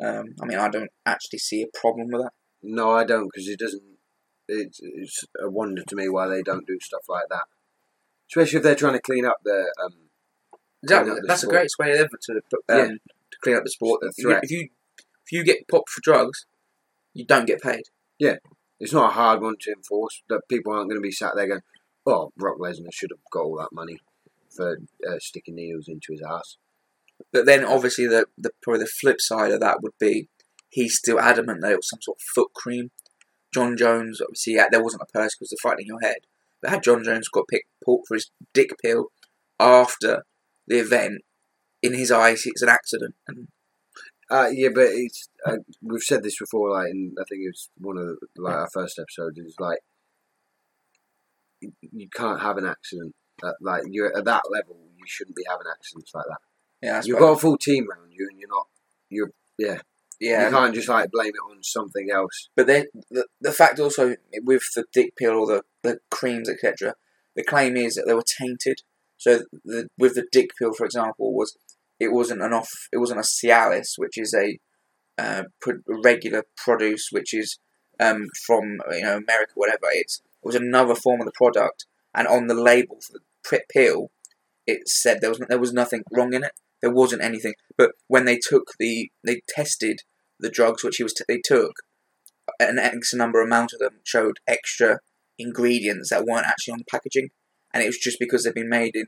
Um, 0.00 0.34
I 0.40 0.46
mean, 0.46 0.58
I 0.58 0.68
don't 0.68 0.90
actually 1.04 1.38
see 1.38 1.62
a 1.62 1.78
problem 1.78 2.08
with 2.12 2.22
that. 2.22 2.32
No, 2.62 2.92
I 2.92 3.04
don't 3.04 3.30
because 3.32 3.48
it 3.48 3.58
doesn't. 3.58 3.82
It's, 4.48 4.78
it's 4.80 5.24
a 5.42 5.50
wonder 5.50 5.82
to 5.82 5.96
me 5.96 6.08
why 6.08 6.28
they 6.28 6.42
don't 6.42 6.66
do 6.66 6.78
stuff 6.80 7.02
like 7.08 7.24
that, 7.30 7.44
especially 8.30 8.58
if 8.58 8.62
they're 8.62 8.76
trying 8.76 8.92
to 8.92 9.00
clean 9.00 9.24
up 9.24 9.38
their. 9.44 9.72
Um, 9.82 10.05
Exactly. 10.94 11.20
That's 11.26 11.40
the 11.42 11.46
greatest 11.48 11.78
way 11.78 11.92
ever 11.92 12.08
to 12.22 12.40
put, 12.50 12.60
um, 12.68 12.78
Yeah. 12.78 12.86
to 12.88 13.38
clean 13.42 13.56
up 13.56 13.64
the 13.64 13.70
sport. 13.70 14.00
The 14.00 14.08
If 14.08 14.18
you, 14.18 14.24
threat. 14.24 14.44
if 14.44 14.50
you 14.50 14.68
if 15.24 15.32
you 15.32 15.44
get 15.44 15.66
popped 15.68 15.90
for 15.90 16.00
drugs, 16.02 16.46
you 17.12 17.24
don't 17.26 17.46
get 17.46 17.60
paid. 17.60 17.82
Yeah, 18.18 18.36
it's 18.78 18.92
not 18.92 19.10
a 19.10 19.14
hard 19.14 19.40
one 19.42 19.56
to 19.62 19.72
enforce. 19.72 20.22
That 20.28 20.42
people 20.48 20.72
aren't 20.72 20.88
going 20.88 21.00
to 21.00 21.06
be 21.06 21.10
sat 21.10 21.32
there 21.34 21.48
going, 21.48 21.62
"Oh, 22.06 22.32
Brock 22.36 22.58
Lesnar 22.58 22.92
should 22.92 23.10
have 23.10 23.18
got 23.32 23.42
all 23.42 23.56
that 23.58 23.72
money 23.72 23.98
for 24.54 24.78
uh, 25.08 25.18
sticking 25.18 25.56
needles 25.56 25.88
into 25.88 26.12
his 26.12 26.22
ass." 26.22 26.56
But 27.32 27.46
then 27.46 27.64
obviously 27.64 28.06
the, 28.06 28.26
the 28.38 28.50
probably 28.62 28.80
the 28.84 28.86
flip 29.00 29.20
side 29.20 29.50
of 29.52 29.60
that 29.60 29.82
would 29.82 29.98
be 29.98 30.28
he's 30.68 30.96
still 30.96 31.18
adamant 31.18 31.62
that 31.62 31.72
it 31.72 31.76
was 31.76 31.88
some 31.88 32.02
sort 32.02 32.18
of 32.18 32.22
foot 32.34 32.52
cream. 32.54 32.90
Jon 33.52 33.76
Jones 33.76 34.20
obviously 34.20 34.54
yeah, 34.54 34.66
there 34.70 34.82
wasn't 34.82 35.02
a 35.02 35.12
purse 35.12 35.34
because 35.34 35.48
the 35.50 35.56
fight 35.62 35.80
in 35.80 35.86
your 35.86 36.00
head. 36.00 36.18
But 36.60 36.70
had 36.70 36.82
Jon 36.82 37.02
Jones 37.02 37.28
got 37.28 37.48
picked 37.48 37.68
pulled 37.84 38.04
for 38.06 38.14
his 38.14 38.30
dick 38.52 38.70
pill 38.82 39.06
after 39.58 40.24
the 40.66 40.78
event, 40.78 41.22
in 41.82 41.94
his 41.94 42.10
eyes 42.10 42.42
it's 42.46 42.62
an 42.62 42.68
accident. 42.68 43.14
And 43.28 43.48
Uh, 44.28 44.48
yeah, 44.52 44.70
but 44.74 44.86
it's 44.90 45.28
uh, 45.46 45.58
we've 45.82 46.02
said 46.02 46.22
this 46.22 46.38
before. 46.38 46.72
Like, 46.72 46.90
in, 46.90 47.14
I 47.20 47.24
think 47.28 47.42
it 47.42 47.52
was 47.52 47.70
one 47.78 47.96
of 47.96 48.06
the, 48.06 48.16
like 48.42 48.54
our 48.54 48.68
first 48.72 48.98
episodes. 48.98 49.38
Is 49.38 49.54
like 49.60 49.78
you- 51.92 52.08
can't 52.14 52.42
have 52.42 52.56
an 52.58 52.66
accident. 52.66 53.14
At, 53.44 53.54
like 53.60 53.82
you're 53.90 54.16
at 54.16 54.24
that 54.24 54.42
level, 54.50 54.76
you 54.96 55.04
shouldn't 55.06 55.36
be 55.36 55.44
having 55.48 55.66
accidents 55.70 56.10
like 56.14 56.24
that. 56.28 56.38
yeah, 56.82 57.02
You've 57.04 57.18
got 57.18 57.32
a 57.32 57.38
full 57.38 57.58
team 57.58 57.86
around 57.90 58.10
you, 58.10 58.26
and 58.30 58.38
you're 58.38 58.48
not. 58.48 58.66
You're 59.10 59.30
yeah. 59.58 59.78
you 60.46 60.50
can't 60.50 60.74
just 60.74 60.88
like 60.88 61.10
blame 61.10 61.32
it 61.34 61.50
on 61.52 61.62
something 61.62 62.08
else. 62.10 62.48
But 62.56 62.66
then 62.66 62.86
the 63.10 63.26
the 63.40 63.52
fact 63.52 63.78
also 63.78 64.16
with 64.42 64.62
the 64.74 64.84
dick 64.92 65.14
pill 65.16 65.34
or 65.34 65.46
the, 65.46 65.62
the 65.82 65.98
creams 66.10 66.48
etc. 66.48 66.94
The 67.36 67.44
claim 67.44 67.76
is 67.76 67.94
that 67.94 68.04
they 68.06 68.14
were 68.14 68.24
tainted. 68.24 68.80
So 69.18 69.42
the, 69.64 69.88
with 69.98 70.14
the 70.14 70.26
dick 70.30 70.50
pill, 70.58 70.72
for 70.72 70.84
example, 70.84 71.34
was 71.34 71.56
it 71.98 72.12
wasn't 72.12 72.42
an 72.42 72.52
off 72.52 72.70
it 72.92 72.98
wasn't 72.98 73.20
a 73.20 73.22
Cialis, 73.22 73.92
which 73.96 74.18
is 74.18 74.34
a 74.34 74.58
uh, 75.18 75.44
regular 76.04 76.44
produce, 76.56 77.08
which 77.10 77.32
is 77.32 77.58
um, 78.00 78.26
from 78.46 78.78
you 78.92 79.02
know 79.02 79.16
America, 79.16 79.52
whatever. 79.54 79.86
It's 79.92 80.20
it 80.20 80.46
was 80.46 80.54
another 80.54 80.94
form 80.94 81.20
of 81.20 81.26
the 81.26 81.32
product, 81.32 81.86
and 82.14 82.28
on 82.28 82.46
the 82.46 82.54
label 82.54 82.98
for 83.06 83.18
the 83.50 83.60
pill, 83.72 84.10
it 84.66 84.88
said 84.88 85.20
there 85.20 85.30
was 85.30 85.40
there 85.48 85.58
was 85.58 85.72
nothing 85.72 86.02
wrong 86.12 86.34
in 86.34 86.44
it. 86.44 86.52
There 86.82 86.92
wasn't 86.92 87.22
anything. 87.22 87.54
But 87.76 87.92
when 88.08 88.26
they 88.26 88.38
took 88.38 88.72
the 88.78 89.10
they 89.24 89.40
tested 89.48 90.00
the 90.38 90.50
drugs 90.50 90.84
which 90.84 90.96
he 90.96 91.02
was 91.02 91.14
t- 91.14 91.24
they 91.26 91.40
took, 91.42 91.72
an 92.60 92.78
X 92.78 93.14
number 93.14 93.40
amount 93.40 93.72
of 93.72 93.78
them 93.78 94.00
showed 94.04 94.38
extra 94.46 95.00
ingredients 95.38 96.10
that 96.10 96.24
weren't 96.24 96.46
actually 96.46 96.72
on 96.72 96.78
the 96.78 96.84
packaging, 96.90 97.30
and 97.76 97.82
it 97.82 97.86
was 97.86 97.98
just 97.98 98.18
because 98.18 98.44
they've 98.44 98.54
been 98.54 98.70
made 98.70 98.94
in, 98.96 99.06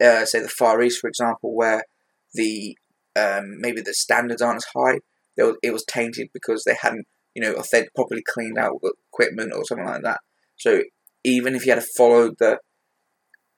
uh, 0.00 0.24
say, 0.24 0.40
the 0.40 0.48
Far 0.48 0.82
East, 0.82 1.00
for 1.00 1.08
example, 1.08 1.54
where 1.54 1.84
the 2.32 2.78
um, 3.14 3.60
maybe 3.60 3.82
the 3.82 3.92
standards 3.92 4.40
aren't 4.40 4.56
as 4.56 4.66
high. 4.74 5.00
Were, 5.36 5.58
it 5.62 5.72
was 5.72 5.84
tainted 5.84 6.28
because 6.32 6.64
they 6.64 6.76
hadn't, 6.80 7.06
you 7.34 7.42
know, 7.42 7.62
properly 7.94 8.22
cleaned 8.26 8.56
out 8.58 8.80
equipment 9.12 9.52
or 9.54 9.64
something 9.66 9.86
like 9.86 10.02
that. 10.02 10.20
So 10.56 10.82
even 11.24 11.54
if 11.54 11.66
you 11.66 11.72
had 11.74 11.84
followed 11.84 12.36
the 12.38 12.58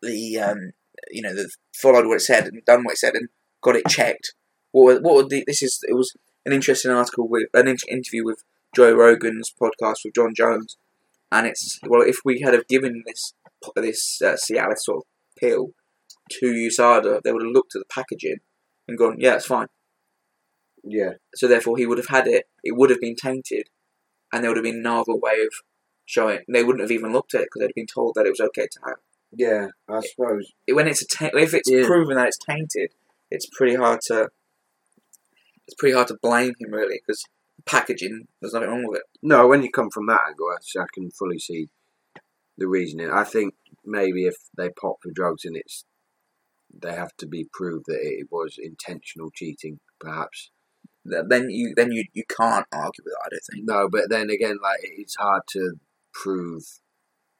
the 0.02 0.38
um, 0.38 0.72
you 1.10 1.22
know, 1.22 1.34
the 1.34 1.48
followed 1.80 2.06
what 2.06 2.16
it 2.16 2.20
said 2.20 2.46
and 2.46 2.64
done 2.64 2.82
what 2.82 2.94
it 2.94 2.98
said 2.98 3.14
and 3.14 3.28
got 3.62 3.76
it 3.76 3.86
checked, 3.88 4.34
what 4.72 4.84
would- 4.94 5.04
what 5.04 5.14
would 5.14 5.30
the 5.30 5.44
this 5.46 5.62
is 5.62 5.78
it 5.88 5.94
was 5.94 6.12
an 6.44 6.52
interesting 6.52 6.90
article 6.90 7.28
with 7.28 7.48
an 7.54 7.68
in- 7.68 7.76
interview 7.88 8.24
with 8.24 8.42
Joe 8.74 8.92
Rogan's 8.94 9.52
podcast 9.60 9.98
with 10.04 10.14
Jon 10.14 10.34
Jones, 10.34 10.76
and 11.30 11.46
it's 11.46 11.78
well 11.86 12.02
if 12.02 12.16
we 12.24 12.40
had 12.40 12.54
have 12.54 12.66
given 12.68 13.02
this 13.06 13.34
this 13.76 14.20
uh, 14.22 14.36
Cialis 14.36 14.78
sort 14.78 14.98
of 14.98 15.02
pill 15.40 15.70
to 16.32 16.46
USADA, 16.46 17.22
they 17.22 17.32
would 17.32 17.42
have 17.42 17.52
looked 17.52 17.74
at 17.74 17.80
the 17.80 17.92
packaging 17.92 18.38
and 18.86 18.98
gone, 18.98 19.16
yeah, 19.18 19.34
it's 19.34 19.46
fine. 19.46 19.66
Yeah, 20.84 21.14
So 21.34 21.46
therefore, 21.48 21.76
he 21.76 21.86
would 21.86 21.98
have 21.98 22.08
had 22.08 22.26
it. 22.26 22.46
It 22.62 22.76
would 22.76 22.90
have 22.90 23.00
been 23.00 23.16
tainted, 23.16 23.68
and 24.32 24.42
there 24.42 24.50
would 24.50 24.56
have 24.56 24.64
been 24.64 24.82
no 24.82 25.00
other 25.00 25.14
way 25.14 25.42
of 25.42 25.52
showing. 26.06 26.40
They 26.48 26.62
wouldn't 26.64 26.82
have 26.82 26.92
even 26.92 27.12
looked 27.12 27.34
at 27.34 27.42
it 27.42 27.48
because 27.52 27.66
they'd 27.66 27.74
been 27.74 27.86
told 27.92 28.14
that 28.14 28.26
it 28.26 28.30
was 28.30 28.40
okay 28.40 28.66
to 28.70 28.78
have. 28.86 28.96
yeah. 29.32 29.66
I 29.88 30.00
suppose. 30.00 30.52
When 30.72 30.86
it's 30.88 31.02
a 31.02 31.06
ta- 31.06 31.30
if 31.36 31.52
it's 31.52 31.68
Yeah. 31.70 31.84
proven 31.86 32.16
that 32.16 32.28
it's 32.28 32.38
tainted, 32.38 32.92
it's 33.30 33.46
pretty 33.46 33.74
hard 33.74 34.00
to. 34.06 34.30
It's 35.66 35.74
pretty 35.78 35.94
hard 35.94 36.08
to 36.08 36.18
blame 36.22 36.54
him 36.58 36.70
really 36.72 37.00
because 37.04 37.22
packaging. 37.66 38.28
There's 38.40 38.54
nothing 38.54 38.70
wrong 38.70 38.84
with 38.86 39.00
it. 39.00 39.04
No, 39.22 39.46
when 39.48 39.62
you 39.62 39.70
come 39.70 39.90
from 39.90 40.06
that 40.06 40.20
angle, 40.28 40.46
I 40.50 40.80
I 40.80 40.86
can 40.94 41.10
fully 41.10 41.38
see 41.38 41.68
the 42.58 42.68
reasoning. 42.68 43.10
I 43.10 43.24
think 43.24 43.54
maybe 43.84 44.26
if 44.26 44.36
they 44.56 44.68
pop 44.70 44.96
for 45.02 45.10
drugs 45.12 45.44
and 45.46 45.56
it's 45.56 45.84
they 46.82 46.92
have 46.92 47.16
to 47.18 47.26
be 47.26 47.48
proved 47.52 47.86
that 47.86 48.00
it 48.02 48.26
was 48.30 48.56
intentional 48.62 49.30
cheating, 49.34 49.80
perhaps. 49.98 50.50
Then 51.04 51.48
you 51.48 51.72
then 51.74 51.92
you 51.92 52.04
you 52.12 52.24
can't 52.28 52.66
argue 52.72 53.02
with 53.04 53.14
that. 53.14 53.22
I 53.24 53.28
don't 53.30 53.40
think. 53.50 53.64
No, 53.66 53.88
but 53.90 54.10
then 54.10 54.28
again, 54.30 54.58
like 54.62 54.80
it's 54.82 55.16
hard 55.16 55.42
to 55.52 55.74
prove 56.12 56.62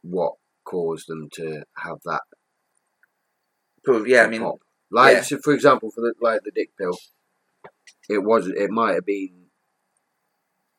what 0.02 0.34
caused 0.64 1.08
them 1.08 1.28
to 1.34 1.64
have 1.84 1.98
that. 2.06 2.22
Prove- 3.84 4.08
Yeah, 4.08 4.22
I 4.24 4.28
mean, 4.28 4.42
pop. 4.42 4.60
like 4.90 5.16
yeah. 5.16 5.22
so 5.22 5.38
for 5.42 5.52
example, 5.52 5.90
for 5.90 6.00
the 6.00 6.14
like 6.22 6.40
the 6.44 6.52
dick 6.54 6.70
pill, 6.78 6.96
it 8.08 8.22
was 8.24 8.48
it 8.48 8.70
might 8.70 8.94
have 8.94 9.06
been. 9.06 9.46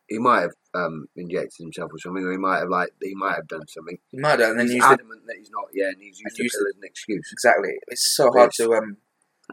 He 0.08 0.18
might 0.18 0.42
have 0.42 0.56
um, 0.74 1.08
injected 1.16 1.56
himself 1.60 1.92
or 1.94 1.98
something, 2.00 2.24
or 2.24 2.32
he 2.32 2.38
might 2.38 2.60
have 2.60 2.70
like 2.70 2.90
he 3.02 3.16
might 3.16 3.36
have 3.36 3.48
done 3.48 3.68
something. 3.68 3.98
you 4.12 4.22
might 4.22 4.40
have, 4.40 4.52
and 4.52 4.60
then 4.60 4.68
he's 4.68 4.76
use 4.76 4.84
the 4.86 4.94
adamant 4.94 5.22
that 5.28 5.36
he's 5.38 5.50
not. 5.52 5.66
Yeah, 5.74 5.88
and 5.88 5.98
he's 6.00 6.20
used 6.20 6.38
And 6.40 6.44
used 6.46 6.56
as 6.56 6.76
an 6.76 6.84
excuse. 6.84 7.30
Exactly. 7.32 7.72
It's 7.88 8.14
so 8.16 8.32
hard 8.36 8.52
to 8.58 8.74
um. 8.74 8.98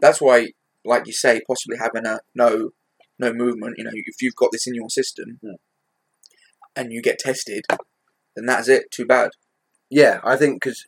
That's 0.01 0.21
why, 0.21 0.49
like 0.85 1.07
you 1.07 1.13
say, 1.13 1.41
possibly 1.47 1.77
having 1.77 2.05
a 2.05 2.19
no, 2.35 2.69
no 3.17 3.33
movement. 3.33 3.75
You 3.77 3.85
know, 3.85 3.91
if 3.93 4.21
you've 4.21 4.35
got 4.35 4.51
this 4.51 4.67
in 4.67 4.75
your 4.75 4.89
system, 4.89 5.39
Hmm. 5.41 5.55
and 6.75 6.93
you 6.93 7.01
get 7.01 7.19
tested, 7.19 7.65
then 8.35 8.45
that's 8.45 8.67
it. 8.67 8.91
Too 8.91 9.05
bad. 9.05 9.31
Yeah, 9.89 10.19
I 10.23 10.35
think 10.35 10.61
because 10.61 10.83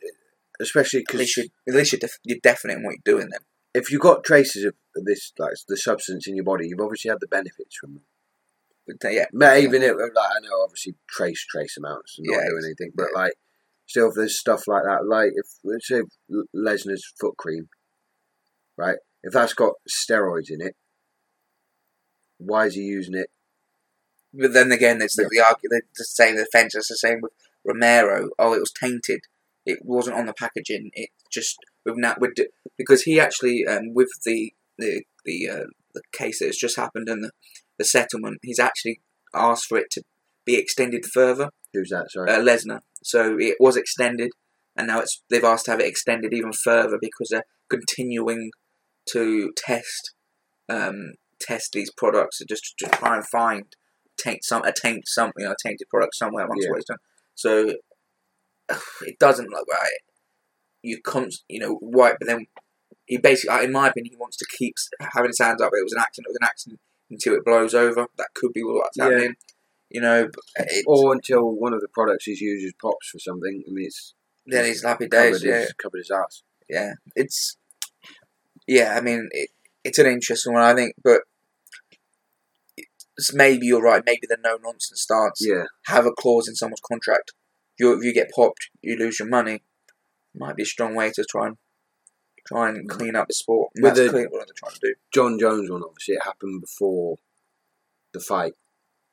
especially 0.60 1.04
At 1.08 1.14
least 1.14 1.34
because 1.36 1.50
you, 1.66 1.72
at 1.72 1.78
least 1.78 1.92
you're, 1.92 1.98
def- 2.00 2.18
you're 2.22 2.38
definite 2.42 2.76
in 2.78 2.84
what 2.84 2.94
you're 3.04 3.16
doing. 3.16 3.28
Then. 3.30 3.40
if 3.74 3.90
you've 3.90 4.00
got 4.02 4.22
traces 4.24 4.64
of 4.64 4.74
this, 5.06 5.32
like 5.38 5.52
the 5.68 5.76
substance 5.76 6.26
in 6.28 6.36
your 6.36 6.44
body, 6.44 6.68
you've 6.68 6.80
obviously 6.80 7.08
had 7.08 7.20
the 7.20 7.26
benefits 7.26 7.76
from 7.80 7.94
them. 7.94 8.02
But, 9.00 9.12
yeah. 9.12 9.26
But 9.32 9.60
even 9.60 9.82
if, 9.82 9.92
like, 9.92 10.10
I 10.16 10.40
know 10.42 10.62
obviously 10.62 10.94
trace 11.08 11.44
trace 11.46 11.76
amounts 11.76 12.18
and 12.18 12.26
not 12.26 12.34
Yeah, 12.34 12.48
doing 12.48 12.62
anything, 12.64 12.92
but 12.94 13.08
yeah. 13.14 13.20
like 13.20 13.32
still, 13.86 14.08
if 14.08 14.14
there's 14.14 14.38
stuff 14.38 14.66
like 14.66 14.84
that, 14.84 15.06
like 15.06 15.32
if 15.34 15.46
let's 15.64 15.88
say 15.88 16.02
Lesnar's 16.54 17.12
foot 17.20 17.36
cream, 17.36 17.68
right? 18.76 18.98
If 19.22 19.32
that's 19.32 19.54
got 19.54 19.74
steroids 19.88 20.50
in 20.50 20.60
it, 20.60 20.74
why 22.38 22.66
is 22.66 22.74
he 22.74 22.82
using 22.82 23.16
it? 23.16 23.28
But 24.32 24.52
then 24.52 24.72
again, 24.72 25.02
it's 25.02 25.16
the, 25.16 25.28
the 25.30 25.40
argument. 25.40 25.84
The 25.96 26.04
same 26.04 26.36
defense. 26.36 26.74
It's 26.74 26.88
the 26.88 26.96
same 26.96 27.20
with 27.20 27.32
Romero. 27.64 28.30
Oh, 28.38 28.54
it 28.54 28.60
was 28.60 28.72
tainted. 28.72 29.20
It 29.66 29.80
wasn't 29.82 30.16
on 30.16 30.26
the 30.26 30.32
packaging. 30.32 30.90
It 30.94 31.10
just 31.30 31.58
with 31.84 32.00
that 32.02 32.20
with 32.20 32.34
because 32.78 33.02
he 33.02 33.20
actually 33.20 33.66
um, 33.66 33.92
with 33.92 34.10
the 34.24 34.54
the 34.78 35.02
the 35.24 35.48
uh, 35.48 35.64
the 35.94 36.02
case 36.12 36.38
that 36.38 36.46
has 36.46 36.56
just 36.56 36.76
happened 36.76 37.08
and 37.08 37.24
the, 37.24 37.30
the 37.80 37.84
settlement, 37.86 38.38
he's 38.42 38.60
actually 38.60 39.00
asked 39.34 39.66
for 39.66 39.78
it 39.78 39.90
to 39.92 40.02
be 40.44 40.56
extended 40.56 41.04
further. 41.06 41.48
Who's 41.72 41.88
that? 41.90 42.10
Sorry. 42.10 42.30
uh, 42.30 42.38
Lesnar. 42.40 42.80
So 43.02 43.36
it 43.40 43.56
was 43.58 43.76
extended, 43.76 44.30
and 44.76 44.86
now 44.88 45.00
it's 45.00 45.22
they've 45.30 45.42
asked 45.52 45.64
to 45.64 45.70
have 45.72 45.80
it 45.80 45.86
extended 45.88 46.32
even 46.34 46.52
further 46.52 46.98
because 47.00 47.28
they're 47.30 47.44
continuing 47.70 48.50
to 49.12 49.50
test 49.56 50.12
um, 50.68 51.14
test 51.40 51.70
these 51.72 51.90
products 51.96 52.40
just 52.48 52.74
to 52.78 52.86
try 52.90 53.16
and 53.16 53.26
find 53.26 53.64
taint 54.18 54.44
some 54.44 54.62
a 54.64 54.72
taint 54.72 55.04
some 55.08 55.32
you 55.38 55.46
know 55.46 55.52
a 55.52 55.56
tainted 55.66 55.88
product 55.88 56.14
somewhere 56.14 56.44
amongst 56.44 56.64
Yeah. 56.66 56.70
what 56.70 56.78
it's 56.80 56.88
done. 56.88 56.98
So 57.34 57.74
it 59.02 59.18
doesn't 59.18 59.50
look 59.50 59.66
right. 59.72 59.98
You 60.82 61.00
const, 61.04 61.44
you 61.48 61.60
know 61.60 61.78
right, 61.82 62.14
but 62.18 62.26
then 62.28 62.46
he 63.06 63.16
basically, 63.18 63.64
in 63.64 63.72
my 63.72 63.88
opinion, 63.88 64.12
he 64.12 64.16
wants 64.18 64.36
to 64.38 64.46
keep 64.58 64.74
having 65.14 65.30
his 65.30 65.38
hands 65.40 65.60
up. 65.62 65.70
It 65.72 65.82
was 65.84 65.92
an 65.92 66.00
accident. 66.00 66.26
It 66.28 66.30
was 66.30 66.38
an 66.42 66.46
accident 66.46 66.80
until 67.10 67.34
it 67.34 67.44
blows 67.44 67.74
over. 67.74 68.06
That 68.16 68.28
could 68.34 68.52
be 68.52 68.62
what's 68.62 68.96
Yeah. 68.96 69.04
happening. 69.04 69.34
You 69.90 70.00
know, 70.00 70.30
or 70.86 71.12
until 71.12 71.50
one 71.50 71.72
of 71.74 71.80
the 71.80 71.88
products 71.92 72.24
he's 72.24 72.40
used 72.40 72.64
is 72.64 72.72
pops 72.80 73.08
for 73.08 73.18
something. 73.18 73.64
and 73.66 73.76
it's 73.80 74.14
then 74.46 74.64
he's 74.64 74.84
happy 74.84 75.08
covered, 75.08 75.32
days. 75.32 75.44
Yeah, 75.44 75.60
his, 75.60 75.72
covered 75.72 75.98
his 75.98 76.10
ass. 76.12 76.42
yeah, 76.68 76.92
it's 77.16 77.56
yeah. 78.68 78.94
I 78.96 79.00
mean, 79.00 79.28
it, 79.32 79.50
it's 79.82 79.98
an 79.98 80.06
interesting 80.06 80.52
one, 80.52 80.62
I 80.62 80.74
think, 80.74 80.94
but 81.02 81.22
it's 83.16 83.34
maybe 83.34 83.66
you're 83.66 83.82
right. 83.82 84.02
Maybe 84.06 84.26
the 84.28 84.38
no 84.42 84.58
nonsense 84.62 85.02
stance. 85.02 85.40
Yeah, 85.40 85.64
Have 85.86 86.06
a 86.06 86.12
clause 86.12 86.48
in 86.48 86.54
someone's 86.54 86.80
contract. 86.86 87.32
You, 87.78 87.96
if 87.98 88.04
you 88.04 88.12
get 88.14 88.30
popped, 88.34 88.70
you 88.82 88.96
lose 88.96 89.18
your 89.18 89.28
money. 89.28 89.62
Might 90.34 90.56
be 90.56 90.62
a 90.62 90.66
strong 90.66 90.94
way 90.94 91.10
to 91.10 91.24
try 91.28 91.48
and 91.48 91.56
try 92.46 92.68
and 92.70 92.88
clean 92.88 93.16
up 93.16 93.28
the 93.28 93.34
sport. 93.34 93.70
And 93.74 93.82
With 93.84 93.94
that's 93.94 94.06
the- 94.06 94.10
clearly 94.10 94.28
what 94.30 94.46
they're 94.46 94.54
trying 94.56 94.74
to 94.74 94.80
do. 94.82 94.94
Jon 95.12 95.38
Jones 95.38 95.70
one. 95.70 95.82
Obviously, 95.82 96.14
it 96.14 96.24
happened 96.24 96.60
before 96.60 97.16
the 98.12 98.20
fight 98.20 98.54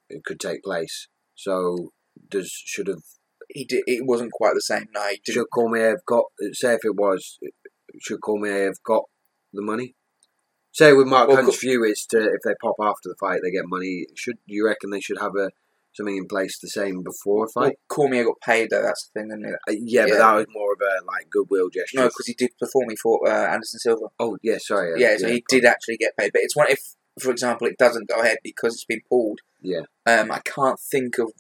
it 0.09 0.23
could 0.23 0.39
take 0.39 0.63
place. 0.63 1.07
So 1.36 1.91
does 2.30 2.49
should 2.51 2.88
have 2.88 3.03
He 3.49 3.63
did. 3.65 3.84
It 3.88 4.05
wasn't 4.05 4.32
quite 4.32 4.53
the 4.55 4.61
same. 4.61 4.88
No, 4.93 5.01
he 5.07 5.21
didn't. 5.23 5.34
should 5.36 5.49
Cormier 5.53 5.89
have 5.89 6.05
got 6.05 6.25
say 6.53 6.73
if 6.73 6.84
it 6.84 6.95
was 6.95 7.39
should 8.01 8.21
Cormier 8.21 8.65
have 8.65 8.82
got 8.84 9.03
the 9.53 9.61
money? 9.61 9.95
Say 10.71 10.93
with 10.93 11.07
Mark 11.07 11.28
Well, 11.30 11.38
Hunt's 11.38 11.57
Co- 11.57 11.61
view 11.67 11.84
is 11.86 12.05
to 12.07 12.17
if 12.19 12.41
they 12.43 12.53
pop 12.61 12.75
after 12.82 13.09
the 13.09 13.15
fight 13.19 13.39
they 13.43 13.51
get 13.51 13.65
money. 13.67 14.05
Should 14.15 14.38
you 14.45 14.65
reckon 14.65 14.89
they 14.89 14.99
should 14.99 15.19
have 15.19 15.36
a 15.36 15.51
something 15.97 16.15
in 16.17 16.27
place 16.27 16.57
the 16.59 16.69
same 16.69 17.03
before 17.03 17.45
a 17.45 17.49
Well, 17.55 17.65
fight? 17.65 17.79
Cormier 17.89 18.23
got 18.23 18.39
paid 18.41 18.69
though. 18.69 18.81
That's 18.81 19.09
the 19.13 19.19
thing, 19.19 19.29
didn't 19.29 19.45
he? 19.45 19.51
Uh, 19.51 19.77
yeah, 19.83 20.01
yeah. 20.01 20.05
but 20.13 20.17
that 20.19 20.33
was 20.35 20.45
more 20.53 20.73
of 20.73 20.79
a 20.81 21.05
like 21.05 21.29
goodwill 21.29 21.69
gesture. 21.69 21.97
No, 21.97 22.05
because 22.07 22.27
he 22.27 22.33
did 22.33 22.51
perform. 22.59 22.89
He 22.89 22.95
fought 22.95 23.27
uh, 23.27 23.31
Anderson 23.51 23.79
Silva. 23.79 24.05
oh 24.19 24.37
yeah, 24.43 24.57
sorry. 24.59 24.93
uh, 24.93 24.97
Yeah, 24.97 25.17
so 25.17 25.27
he 25.27 25.43
did 25.49 25.65
actually 25.65 25.97
get 25.97 26.15
paid. 26.15 26.31
But 26.31 26.43
it's 26.43 26.55
one 26.55 26.67
if, 26.69 26.79
for 27.19 27.31
example, 27.31 27.67
it 27.67 27.77
doesn't 27.77 28.07
go 28.07 28.21
ahead 28.21 28.37
because 28.43 28.75
it's 28.75 28.85
been 28.85 29.01
pulled. 29.09 29.39
Yeah. 29.61 29.81
Um, 30.05 30.31
I 30.31 30.39
can't 30.39 30.79
think 30.79 31.17
of 31.17 31.31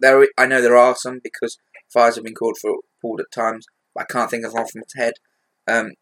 there. 0.00 0.26
I 0.38 0.46
know 0.46 0.60
there 0.62 0.76
are 0.76 0.94
some 0.94 1.20
because 1.24 1.58
fires 1.92 2.14
have 2.16 2.24
been 2.24 2.34
called 2.34 2.58
for 2.60 2.76
pulled 3.00 3.20
at 3.20 3.32
times. 3.32 3.66
But 3.94 4.02
I 4.02 4.12
can't 4.12 4.30
think 4.30 4.44
of 4.44 4.52
one 4.52 4.66
from 4.66 4.82
its 4.82 4.94
head. 4.94 5.14
Um, 5.66 5.92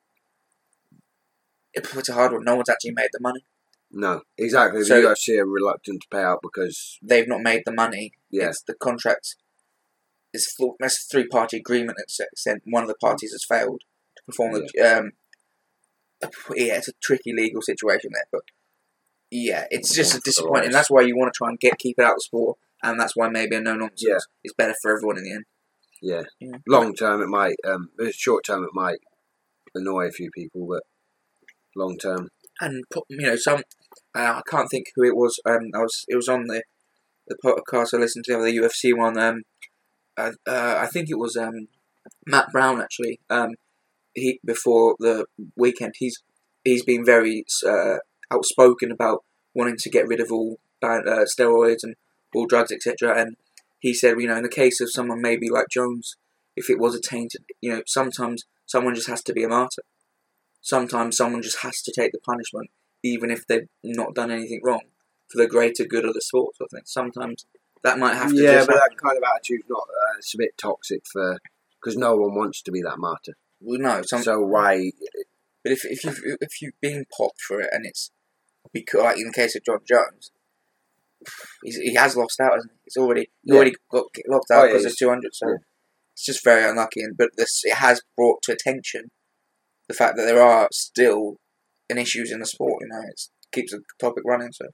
it, 1.73 1.87
it's 1.95 2.09
a 2.09 2.15
hard 2.15 2.33
one. 2.33 2.45
No 2.45 2.57
one's 2.57 2.69
actually 2.69 2.93
made 2.93 3.11
the 3.13 3.21
money. 3.21 3.45
No, 3.97 4.23
exactly. 4.37 4.83
So- 4.83 5.01
the 5.01 5.09
UFC 5.09 5.39
are 5.39 5.47
reluctant 5.47 6.03
to 6.03 6.09
pay 6.11 6.23
out 6.23 6.41
because 6.43 6.99
They've 7.01 7.29
not 7.29 7.43
made 7.43 7.63
the 7.65 7.73
money. 7.73 8.13
yeah, 8.31 8.53
the 8.67 8.75
contract. 8.75 9.37
is 10.33 10.51
full- 10.53 10.77
a 10.83 10.89
three 10.89 11.29
party 11.29 11.57
agreement. 11.59 11.97
Extent 12.01 12.63
one 12.67 12.83
of 12.83 12.89
the 12.89 12.97
parties 12.97 13.31
has 13.31 13.45
failed 13.45 13.83
to 14.17 14.23
perform. 14.27 14.55
The, 14.55 14.99
um, 14.99 15.13
yeah, 16.57 16.77
it's 16.79 16.89
a 16.89 16.93
tricky 17.01 17.33
legal 17.33 17.63
situation 17.63 18.11
there, 18.13 18.25
but 18.33 18.43
yeah, 19.31 19.67
it's 19.71 19.95
just 19.95 20.23
disappointing. 20.25 20.73
That's 20.73 20.91
why 20.91 21.03
you 21.03 21.17
want 21.17 21.33
to 21.33 21.37
try 21.39 21.49
and 21.51 21.61
get 21.61 21.79
keep 21.79 22.01
it 22.01 22.05
out 22.05 22.13
of 22.15 22.17
the 22.17 22.23
sport, 22.23 22.59
and 22.83 22.99
that's 22.99 23.15
why 23.15 23.29
maybe 23.29 23.55
a 23.55 23.61
no 23.61 23.75
nonsense 23.77 24.03
Yeah. 24.09 24.19
is 24.43 24.53
better 24.59 24.75
for 24.83 24.97
everyone 24.97 25.19
in 25.19 25.25
the 25.25 25.33
end. 25.35 25.45
yeah. 26.03 26.23
Yeah. 26.41 26.57
Long 26.67 26.95
term, 26.97 27.23
it 27.23 27.29
might. 27.29 27.57
Um, 27.65 27.91
short 28.11 28.45
term, 28.45 28.65
it 28.65 28.71
might 28.75 28.99
annoy 29.75 30.07
a 30.09 30.11
few 30.11 30.31
people, 30.33 30.67
but 30.67 30.83
long 31.77 31.97
term, 31.97 32.31
And 32.61 32.85
you 33.09 33.19
know, 33.27 33.37
some 33.37 33.63
uh, 34.15 34.41
I 34.41 34.43
can't 34.49 34.71
think 34.71 34.87
who 34.95 35.05
it 35.05 35.17
was. 35.17 35.39
Um, 35.47 35.71
I 35.75 35.79
was 35.79 36.05
it 36.09 36.17
was 36.17 36.29
on 36.29 36.47
the 36.47 36.63
the 37.27 37.37
podcast 37.45 37.95
I 37.95 37.99
listened 37.99 38.25
to 38.27 38.37
the 38.37 38.57
UFC 38.57 38.97
one. 38.97 39.19
Um, 39.19 39.43
uh, 40.17 40.33
uh, 40.47 40.77
I 40.79 40.87
think 40.87 41.09
it 41.11 41.19
was 41.19 41.37
um 41.37 41.69
Matt 42.27 42.51
Brown 42.53 42.81
actually. 42.81 43.21
Um, 43.31 43.51
he 44.15 44.41
before 44.45 44.97
the 44.99 45.27
weekend, 45.57 45.95
he's 45.99 46.23
he's 46.65 46.85
been 46.85 47.05
very 47.05 47.45
uh, 47.67 47.97
outspoken 48.31 48.91
about 48.91 49.25
wanting 49.55 49.77
to 49.79 49.91
get 49.91 50.07
rid 50.07 50.21
of 50.21 50.33
all 50.33 50.59
uh, 50.83 51.25
steroids 51.25 51.83
and 51.83 51.95
all 52.35 52.47
drugs, 52.47 52.73
etc. 52.73 53.21
And 53.21 53.37
he 53.79 53.95
said, 53.95 54.21
you 54.21 54.27
know, 54.27 54.37
in 54.37 54.43
the 54.43 54.49
case 54.49 54.81
of 54.81 54.91
someone 54.91 55.21
maybe 55.21 55.49
like 55.51 55.67
Jones, 55.71 56.17
if 56.57 56.71
it 56.71 56.79
was 56.79 56.95
a 56.95 57.01
tainted, 57.01 57.45
you 57.61 57.71
know, 57.71 57.83
sometimes 57.87 58.45
someone 58.67 58.95
just 58.95 59.09
has 59.09 59.23
to 59.25 59.33
be 59.33 59.45
a 59.45 59.49
martyr. 59.49 59.83
Sometimes 60.61 61.17
someone 61.17 61.43
just 61.43 61.61
has 61.61 61.83
to 61.83 61.93
take 61.95 62.13
the 62.13 62.21
punishment, 62.21 62.71
even 63.05 63.31
if 63.31 63.47
they've 63.47 63.69
not 63.85 64.15
done 64.15 64.33
anything 64.33 64.61
wrong, 64.65 64.81
for 65.31 65.39
the 65.39 65.47
greater 65.47 65.85
good 65.85 66.05
of 66.05 66.15
the 66.15 66.21
sport. 66.21 66.57
I 66.61 66.65
think 66.73 66.89
sometimes 66.89 67.47
that 67.85 67.99
might 67.99 68.15
have 68.17 68.31
to. 68.31 68.37
yeah, 68.37 68.55
just 68.55 68.67
but 68.69 68.77
happen. 68.79 68.97
that 68.97 69.03
kind 69.03 69.17
of 69.19 69.23
attitude's 69.37 69.69
not. 69.69 69.83
Uh, 69.83 70.19
it's 70.19 70.35
a 70.35 70.39
bit 70.39 70.59
toxic 70.59 71.03
for 71.13 71.39
because 71.81 71.97
no 71.97 72.17
one 72.17 72.35
wants 72.35 72.63
to 72.63 72.73
be 72.73 72.81
that 72.83 72.99
martyr. 72.99 73.35
well, 73.61 73.79
no, 73.79 74.03
some, 74.03 74.23
so 74.23 74.41
why? 74.41 74.91
But 75.63 75.73
if 75.73 75.85
if 75.85 76.03
you 76.05 76.37
if 76.41 76.61
you've 76.63 76.81
been 76.81 77.05
popped 77.17 77.41
for 77.41 77.61
it 77.61 77.69
and 77.73 77.87
it's 77.87 78.11
because 78.73 79.03
like 79.03 79.19
in 79.19 79.27
the 79.27 79.33
case 79.33 79.55
of 79.57 79.65
Jon 79.65 79.81
Jones, 79.87 80.31
he's, 81.63 81.77
he 81.77 81.95
has 81.95 82.17
lost 82.17 82.41
out. 82.41 82.55
Hasn't 82.55 82.73
he? 82.73 82.79
He's 82.85 82.97
already 83.03 83.31
he 83.43 83.53
Yeah. 83.53 83.57
already 83.57 83.75
got 83.91 84.05
locked 84.29 84.47
Oh, 84.51 84.55
out 84.57 84.61
yeah, 84.63 84.67
because 84.69 84.83
he's- 84.83 84.93
of 84.93 84.99
two 84.99 85.09
hundred. 85.09 85.35
So 85.35 85.49
yeah. 85.49 85.57
it's 86.15 86.25
just 86.27 86.45
very 86.45 86.69
unlucky. 86.69 87.03
And 87.03 87.17
but 87.17 87.31
this 87.37 87.63
it 87.65 87.75
has 87.77 88.03
brought 88.17 88.43
to 88.45 88.53
attention 88.53 89.11
the 89.89 89.95
fact 89.95 90.17
that 90.17 90.25
there 90.25 90.41
are 90.43 90.69
still 90.73 91.37
an 91.91 91.99
issues 91.99 92.31
in 92.33 92.41
the 92.41 92.47
sport. 92.47 92.74
You 92.85 92.89
know, 92.91 93.03
it 93.09 93.21
keeps 93.53 93.73
the 93.73 93.83
topic 93.99 94.25
running. 94.27 94.53
So 94.53 94.67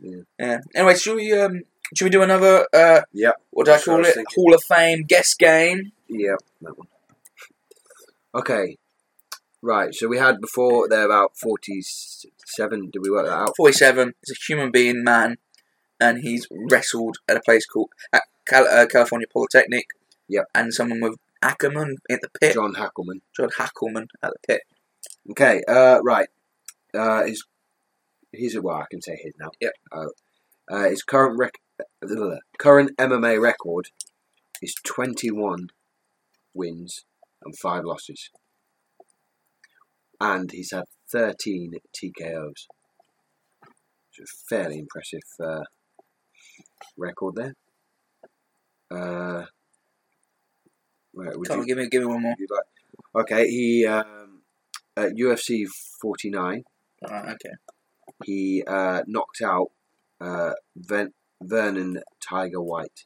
Yeah. 0.00 0.58
Anyway, 0.74 0.94
should 0.96 1.16
we 1.16 1.32
um 1.32 1.62
should 1.94 2.04
we 2.06 2.10
do 2.10 2.22
another 2.22 2.66
uh 2.72 3.02
Yeah. 3.12 3.32
what 3.50 3.66
do 3.66 3.72
I 3.72 3.80
call 3.80 4.00
it 4.00 4.14
thinking. 4.14 4.24
Hall 4.36 4.54
of 4.54 4.62
Fame 4.64 5.04
guest 5.06 5.38
game? 5.38 5.92
Yeah, 6.08 6.36
that 6.62 6.76
one. 6.78 6.88
Okay, 8.34 8.78
right. 9.62 9.92
So 9.94 10.06
we 10.08 10.18
had 10.18 10.40
before 10.40 10.88
there 10.88 11.04
about 11.04 11.36
forty-seven. 11.36 12.90
Did 12.90 13.02
we 13.02 13.10
work 13.10 13.26
that 13.26 13.32
out? 13.32 13.56
47 13.56 14.14
is 14.22 14.30
a 14.36 14.40
human 14.46 14.70
being 14.70 15.02
man 15.02 15.36
and 16.00 16.18
he's 16.22 16.46
wrestled 16.70 17.18
at 17.28 17.36
a 17.36 17.40
place 17.40 17.66
called 17.66 17.90
at 18.12 18.22
Cal- 18.46 18.68
uh, 18.68 18.86
California 18.86 19.26
Polytechnic. 19.32 19.86
Yep. 20.28 20.46
And 20.54 20.72
someone 20.72 21.00
with 21.00 21.16
Hackleman 21.42 21.96
at 22.08 22.20
the 22.22 22.28
pit, 22.40 22.54
John, 22.54 22.74
Hackleman. 22.74 23.20
John 23.36 23.50
Hackleman. 23.50 23.70
Hackleman 23.72 24.06
at 24.22 24.30
the 24.32 24.38
pit. 24.46 24.60
Okay, 25.32 25.62
uh, 25.68 26.00
right. 26.04 26.28
Uh, 26.94 27.24
his 27.24 27.44
he's 28.32 28.54
a 28.54 28.62
well, 28.62 28.76
I 28.76 28.86
can 28.90 29.02
say 29.02 29.16
his 29.22 29.34
now. 29.38 29.50
Yep. 29.60 29.72
Uh, 29.92 30.06
uh, 30.70 30.88
his 30.88 31.02
current 31.02 31.38
rec- 31.38 31.60
uh, 31.80 32.36
current 32.58 32.96
MMA 32.96 33.40
record 33.40 33.88
is 34.62 34.74
twenty-one 34.84 35.68
wins 36.54 37.04
and 37.42 37.56
five 37.58 37.84
losses, 37.84 38.30
and 40.20 40.50
he's 40.52 40.72
had 40.72 40.84
thirteen 41.10 41.72
TKOs. 41.96 42.66
So 44.12 44.24
fairly 44.48 44.78
impressive 44.78 45.20
uh, 45.42 45.64
record 46.96 47.36
there. 47.36 47.54
Uh, 48.90 49.46
right, 51.14 51.38
would 51.38 51.48
Come 51.48 51.60
you, 51.60 51.66
give 51.66 51.78
me 51.78 51.88
give 51.88 52.02
me 52.02 52.06
one 52.08 52.22
more. 52.22 52.34
like? 52.38 53.24
Okay, 53.24 53.48
he 53.48 53.86
um, 53.86 54.42
at 54.96 55.14
UFC 55.14 55.66
forty-nine. 56.00 56.64
Alright, 57.04 57.34
okay. 57.34 57.54
He 58.24 58.62
uh, 58.66 59.02
knocked 59.06 59.40
out 59.42 59.70
uh, 60.20 60.52
Ven- 60.76 61.14
Vernon 61.42 62.02
Tiger 62.20 62.60
White. 62.60 63.04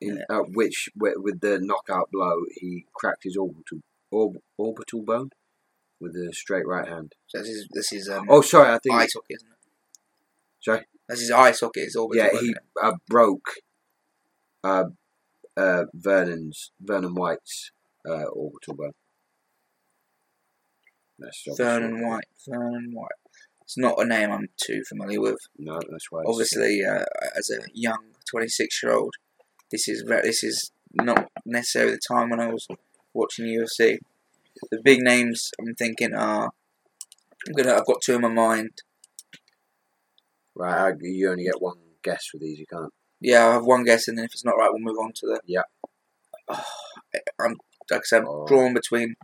In, 0.00 0.22
uh, 0.28 0.38
which, 0.40 0.88
wi- 0.98 1.14
with 1.16 1.40
the 1.40 1.60
knockout 1.60 2.10
blow, 2.10 2.42
he 2.56 2.86
cracked 2.92 3.22
his 3.22 3.36
orbital 3.36 3.78
orb, 4.10 4.36
orbital 4.58 5.02
bone 5.02 5.30
with 6.00 6.16
a 6.16 6.32
straight 6.32 6.66
right 6.66 6.88
hand. 6.88 7.12
So 7.28 7.38
this 7.38 7.48
is 7.48 7.68
this 7.70 7.92
is 7.92 8.08
um 8.08 8.26
Oh, 8.28 8.40
sorry, 8.40 8.70
I 8.72 8.78
think. 8.78 8.96
eye 8.96 9.06
socket, 9.06 9.36
isn't 9.36 9.48
it? 9.48 9.58
Sorry? 10.60 10.86
This 11.08 11.20
is 11.20 11.30
eye 11.30 11.52
socket, 11.52 11.84
it's 11.84 11.94
all 11.96 12.10
yeah, 12.14 12.30
he 12.40 12.54
uh, 12.82 12.94
broke 13.08 13.48
uh, 14.64 14.86
uh, 15.56 15.84
Vernon's 15.94 16.72
Vernon 16.80 17.14
White's 17.14 17.70
uh, 18.08 18.24
orbital 18.24 18.74
bone. 18.74 18.92
Obviously- 21.24 21.64
Vernon 21.64 22.06
White. 22.06 22.24
Vernon 22.48 22.90
White. 22.92 23.10
It's 23.62 23.78
not 23.78 24.00
a 24.00 24.04
name 24.04 24.30
I'm 24.30 24.48
too 24.62 24.82
familiar 24.88 25.20
with. 25.20 25.38
No, 25.58 25.78
that's 25.90 26.10
why. 26.10 26.22
Obviously, 26.26 26.82
uh, 26.84 27.04
as 27.36 27.50
a 27.50 27.60
young 27.72 28.12
26 28.30 28.82
year 28.82 28.92
old, 28.92 29.14
this 29.70 29.88
is 29.88 30.02
ve- 30.06 30.20
this 30.22 30.42
is 30.44 30.72
not 30.92 31.30
necessarily 31.46 31.92
the 31.92 32.00
time 32.14 32.28
when 32.30 32.40
I 32.40 32.52
was 32.52 32.66
watching 33.14 33.46
UFC. 33.46 33.98
The 34.70 34.80
big 34.82 35.00
names 35.00 35.50
I'm 35.58 35.74
thinking 35.74 36.12
are 36.14 36.50
I'm 37.46 37.52
gonna. 37.54 37.74
I've 37.74 37.86
got 37.86 38.02
two 38.02 38.14
in 38.16 38.20
my 38.20 38.28
mind. 38.28 38.70
Right, 40.54 40.88
I, 40.88 40.92
you 41.00 41.30
only 41.30 41.44
get 41.44 41.62
one 41.62 41.78
guess 42.04 42.24
with 42.32 42.42
these. 42.42 42.58
You 42.58 42.66
can't. 42.70 42.92
Yeah, 43.20 43.46
I 43.48 43.52
have 43.54 43.64
one 43.64 43.84
guess, 43.84 44.06
and 44.08 44.18
then 44.18 44.24
if 44.26 44.32
it's 44.34 44.44
not 44.44 44.56
right, 44.58 44.68
we'll 44.70 44.80
move 44.82 44.98
on 45.00 45.12
to 45.16 45.26
the. 45.26 45.40
Yeah. 45.46 45.62
I'm 47.40 47.56
like 47.90 48.00
I 48.00 48.04
said, 48.04 48.22
I'm 48.22 48.28
Oh. 48.28 48.46
drawn 48.46 48.74
between 48.74 49.14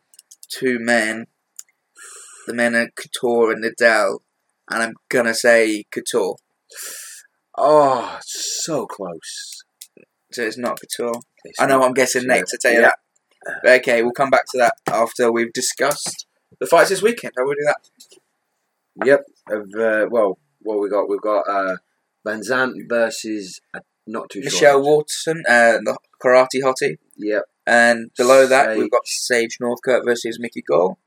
two 0.48 0.78
men. 0.78 1.26
The 2.48 2.54
men 2.54 2.74
are 2.74 2.88
Couture 2.96 3.52
and 3.52 3.62
Nadal, 3.62 4.20
and 4.70 4.82
I'm 4.82 4.94
gonna 5.10 5.34
say 5.34 5.84
Couture. 5.92 6.36
Oh, 7.56 8.18
so 8.22 8.86
close. 8.86 9.62
So 10.32 10.42
it's 10.44 10.56
not 10.58 10.80
Couture. 10.80 11.20
It's 11.44 11.60
I 11.60 11.66
know 11.66 11.78
not- 11.78 11.86
I'm 11.88 11.94
guessing 11.94 12.26
next. 12.26 12.54
I 12.54 12.56
tell 12.60 12.72
you 12.72 12.80
Yeah. 12.80 12.86
that. 12.88 12.98
But 13.62 13.80
okay, 13.80 14.02
we'll 14.02 14.12
come 14.12 14.30
back 14.30 14.46
to 14.52 14.58
that 14.58 14.74
after 14.88 15.30
we've 15.30 15.52
discussed 15.52 16.26
the 16.60 16.66
fights 16.66 16.90
this 16.90 17.02
weekend. 17.02 17.34
How 17.36 17.44
will 17.44 17.50
we 17.50 17.56
do 17.56 17.66
that? 17.66 19.06
Yep. 19.06 19.26
Of 19.50 19.62
uh, 19.80 20.06
well, 20.10 20.38
what 20.60 20.80
we 20.80 20.88
got? 20.88 21.08
We've 21.08 21.20
got 21.20 21.48
uh, 21.48 21.76
VanZant 22.26 22.88
versus 22.88 23.60
uh, 23.74 23.80
not 24.06 24.30
too 24.30 24.40
Michelle 24.40 24.82
sure. 24.82 24.96
Waterson, 24.96 25.42
uh, 25.48 25.78
the 25.84 25.96
karate 26.22 26.62
hottie, 26.62 26.96
Yep. 27.16 27.44
and 27.66 28.10
below 28.16 28.46
that 28.46 28.66
Sage. 28.70 28.78
we've 28.78 28.90
got 28.90 29.06
Sage 29.06 29.58
Northcutt 29.62 30.04
versus 30.04 30.38
Mickey 30.40 30.62
Gall, 30.62 30.98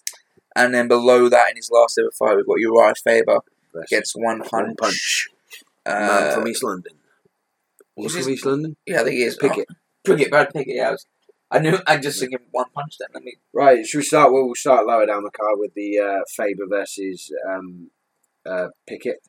and 0.55 0.73
then 0.73 0.87
below 0.87 1.29
that 1.29 1.49
in 1.49 1.55
his 1.55 1.69
last 1.71 1.97
ever 1.97 2.11
fight 2.11 2.35
we've 2.35 2.45
got 2.45 2.59
Uriah 2.59 2.93
Faber 3.03 3.39
against 3.83 4.13
One 4.15 4.39
Punch. 4.39 4.51
One 4.51 4.75
Punch. 4.75 5.29
Uh, 5.85 5.91
man 5.91 6.33
from 6.35 6.47
East 6.47 6.63
London. 6.63 6.93
was 7.95 8.15
from 8.15 8.29
East 8.29 8.45
London? 8.45 8.75
yeah, 8.85 9.01
I 9.01 9.03
think 9.03 9.15
he 9.15 9.23
is. 9.23 9.37
Pickett. 9.37 9.67
Oh, 9.69 9.75
Pickett, 10.03 10.29
Brad 10.29 10.53
Pickett. 10.53 10.75
Yeah, 10.75 10.89
I, 10.89 10.91
was, 10.91 11.05
I 11.49 11.59
knew. 11.59 11.77
I 11.87 11.97
just 11.97 12.19
thinking 12.19 12.39
One 12.51 12.69
Punch. 12.73 12.97
Then 12.99 13.09
let 13.13 13.23
me. 13.23 13.35
Right. 13.53 13.85
Should 13.85 13.99
we 13.99 14.03
start? 14.03 14.31
Well, 14.31 14.45
we'll 14.45 14.55
start 14.55 14.85
lower 14.85 15.05
down 15.05 15.23
the 15.23 15.31
card 15.31 15.57
with 15.57 15.73
the 15.73 15.99
uh, 15.99 16.19
Faber 16.29 16.67
versus 16.69 17.31
um, 17.49 17.89
uh, 18.45 18.67
Pickett. 18.87 19.21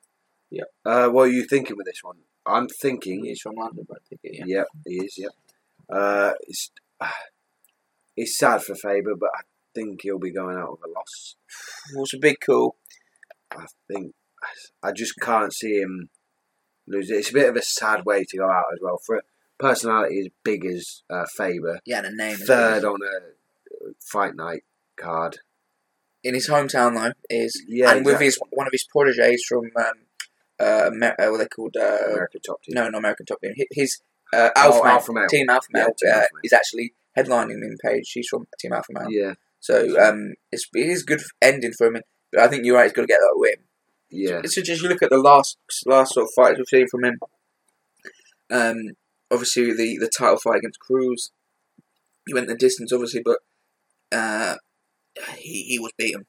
Yep. 0.51 0.67
Uh, 0.85 1.09
what 1.09 1.29
are 1.29 1.33
you 1.33 1.45
thinking 1.45 1.77
with 1.77 1.87
this 1.87 2.03
one? 2.03 2.19
I'm 2.45 2.69
thinking. 2.69 3.25
He's 3.25 3.41
from 3.41 3.55
London, 3.57 3.87
think 4.09 4.21
it, 4.23 4.39
yeah. 4.39 4.45
Yep, 4.47 4.67
he 4.87 4.95
is. 4.97 5.19
Yep. 5.19 5.31
Uh, 5.89 6.33
it's 6.43 6.71
it's 8.17 8.37
sad 8.37 8.63
for 8.63 8.75
Faber, 8.75 9.15
but 9.15 9.31
I 9.35 9.41
think 9.75 10.01
he'll 10.03 10.19
be 10.19 10.33
going 10.33 10.57
out 10.57 10.73
with 10.73 10.81
a 10.91 10.93
loss. 10.93 11.37
Was 11.95 12.15
a 12.15 12.19
big 12.19 12.37
call. 12.45 12.77
I 13.53 13.67
think 13.89 14.15
I 14.83 14.93
just 14.93 15.15
can't 15.21 15.53
see 15.53 15.79
him 15.81 16.09
lose 16.87 17.11
it. 17.11 17.15
It's 17.17 17.31
a 17.31 17.35
bit 17.35 17.49
of 17.49 17.57
a 17.57 17.63
sad 17.63 18.05
way 18.05 18.25
to 18.29 18.37
go 18.39 18.51
out 18.51 18.65
as 18.73 18.79
well 18.83 18.99
for 19.07 19.17
a 19.17 19.23
personality 19.59 20.21
as 20.21 20.29
big 20.45 20.65
as 20.65 21.03
uh, 21.11 21.25
Faber. 21.37 21.81
Yeah, 21.85 21.99
and 21.99 22.07
a 22.07 22.17
name. 22.17 22.37
Third 22.39 22.85
on 22.85 22.99
a 23.03 23.91
fight 24.01 24.35
night 24.35 24.65
card. 24.97 25.39
in 26.25 26.35
his 26.35 26.49
hometown 26.49 26.95
though 26.95 27.13
is 27.31 27.63
Yeah, 27.69 27.93
and 27.93 28.05
with 28.07 28.21
his 28.21 28.39
one 28.51 28.67
of 28.67 28.73
his 28.73 28.85
proteges 28.85 29.45
from 29.49 29.65
um, 29.77 29.85
uh, 30.61 30.91
Amer- 30.93 31.17
uh, 31.19 31.29
what 31.31 31.39
they 31.39 31.47
called 31.47 31.77
uh, 31.77 31.99
American 32.13 32.41
top 32.47 32.63
team. 32.63 32.75
no, 32.75 32.89
not 32.89 32.99
American 32.99 33.27
Top 33.27 33.41
Team. 33.41 33.53
Hi- 33.59 33.67
His 33.73 34.01
uh, 34.33 34.51
Oh, 34.57 34.61
Alpha, 34.63 34.85
Male, 34.85 34.93
Alpha 34.93 35.13
Male. 35.13 35.27
Team 35.29 35.51
Alpha 35.51 35.67
Yeah, 35.75 35.85
Team 35.85 35.93
uh, 36.11 36.15
Alpha 36.17 36.29
Male. 36.35 36.41
is 36.45 36.53
actually 36.53 36.95
headlining 37.19 37.63
in 37.63 37.77
Paige. 37.85 38.07
She's 38.07 38.29
from 38.29 38.47
Team 38.61 38.73
Alpha 38.73 38.87
Male. 38.93 39.11
Yeah, 39.11 39.33
So 39.63 39.97
um, 40.03 40.35
it's 40.51 40.67
it 40.75 40.89
is 40.89 41.05
good 41.05 41.23
ending 41.41 41.73
for 41.79 41.87
him. 41.87 42.03
But 42.33 42.43
I 42.43 42.49
think 42.49 42.65
you're 42.65 42.77
right. 42.77 42.85
He's 42.85 42.93
got 42.93 43.03
to 43.03 43.07
get 43.07 43.21
that 43.21 43.35
win. 43.37 43.55
yeah, 44.11 44.41
So 44.45 44.61
just 44.61 44.83
you 44.83 44.89
look 44.89 45.03
at 45.03 45.11
the 45.11 45.19
last 45.19 45.57
last 45.87 46.15
sort 46.15 46.25
of 46.25 46.31
fights 46.35 46.59
we've 46.59 46.67
seen 46.69 46.89
from 46.89 47.05
him. 47.05 47.19
Um, 48.51 48.77
obviously 49.31 49.73
the 49.73 49.99
the 49.99 50.11
title 50.11 50.37
fight 50.37 50.59
against 50.59 50.81
Cruz, 50.81 51.31
he 52.27 52.35
went 52.35 52.49
the 52.49 52.57
distance, 52.57 52.93
obviously, 52.93 53.23
but 53.25 53.39
uh, 54.11 54.57
he 55.39 55.63
he 55.69 55.79
was 55.79 55.93
beaten. 55.97 56.27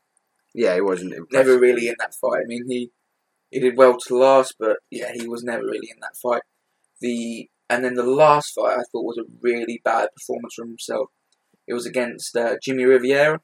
yeah. 0.53 0.75
He 0.75 0.81
wasn't 0.81 1.13
impressive. 1.13 1.47
Never 1.47 1.59
really 1.59 1.87
in 1.87 1.95
that 1.99 2.13
fight. 2.13 2.41
I 2.43 2.47
mean, 2.47 2.65
he 2.69 2.91
he 3.49 3.59
did 3.59 3.77
well 3.77 3.97
to 3.97 4.17
last, 4.17 4.55
but 4.59 4.77
yeah, 4.91 5.11
he 5.13 5.27
was 5.27 5.43
never 5.43 5.63
really 5.63 5.89
in 5.89 5.99
that 6.01 6.15
fight. 6.21 6.43
The 7.01 7.49
and 7.69 7.83
then 7.83 7.95
the 7.95 8.03
last 8.03 8.53
fight 8.53 8.73
I 8.77 8.83
thought 8.91 9.05
was 9.05 9.17
a 9.17 9.31
really 9.41 9.81
bad 9.83 10.09
performance 10.15 10.53
from 10.53 10.69
himself. 10.69 11.09
It 11.67 11.73
was 11.73 11.85
against 11.85 12.35
uh, 12.35 12.55
Jimmy 12.61 12.83
Rivera, 12.85 13.39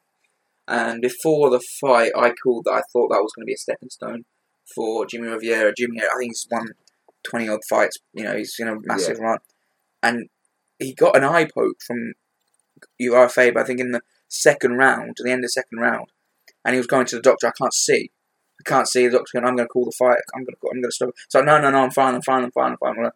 and 0.68 1.02
before 1.02 1.50
the 1.50 1.62
fight, 1.82 2.12
I 2.16 2.32
called 2.32 2.66
that 2.66 2.74
I 2.74 2.82
thought 2.92 3.10
that 3.10 3.22
was 3.22 3.34
going 3.36 3.44
to 3.44 3.50
be 3.50 3.54
a 3.54 3.58
stepping 3.58 3.90
stone 3.90 4.26
for 4.76 5.06
Jimmy 5.06 5.28
Rivera. 5.28 5.74
Jimmy, 5.76 6.00
I 6.02 6.18
think 6.18 6.32
he's 6.32 6.48
won 6.52 6.68
twenty 7.24 7.48
odd 7.48 7.62
fights. 7.70 7.98
You 8.14 8.26
know, 8.26 8.36
he's 8.36 8.56
in 8.60 8.68
a 8.68 8.76
massive 8.84 9.20
run, 9.20 9.40
and 10.04 10.30
he 10.78 10.94
got 10.94 11.18
an 11.18 11.24
eye 11.24 11.46
poke 11.46 11.82
from 11.86 12.14
Uriah 12.98 13.30
Faber. 13.30 13.60
I 13.60 13.64
think 13.64 13.80
in 13.80 13.92
the 13.92 14.02
second 14.28 14.74
round, 14.78 15.18
to 15.18 15.24
the 15.24 15.32
end 15.32 15.40
of 15.40 15.44
the 15.46 15.50
second 15.50 15.80
round, 15.80 16.08
and 16.64 16.74
he 16.76 16.80
was 16.80 16.88
going 16.88 17.06
to 17.08 17.16
the 17.16 17.22
doctor. 17.22 17.48
I 17.48 17.52
can't 17.58 17.74
see. 17.74 18.12
I 18.60 18.70
can't 18.70 18.88
see. 18.88 19.06
The 19.06 19.14
doctor's 19.14 19.32
going. 19.32 19.46
I'm 19.46 19.56
going 19.56 19.68
to 19.68 19.72
call 19.72 19.86
the 19.86 19.96
fight. 19.98 20.20
I'm 20.36 20.44
going 20.44 20.54
to. 20.54 20.68
I'm 20.72 20.82
going 20.82 20.84
to 20.84 20.92
stop. 20.92 21.10
it." 21.10 21.16
So 21.30 21.42
no, 21.42 21.60
no, 21.60 21.72
no. 21.72 21.80
I'm 21.80 21.92
fine. 21.92 22.16
I'm 22.16 22.22
fine. 22.22 22.44
I'm 22.44 22.52
fine. 22.52 22.72
I'm 22.74 22.96
fine. 22.96 23.12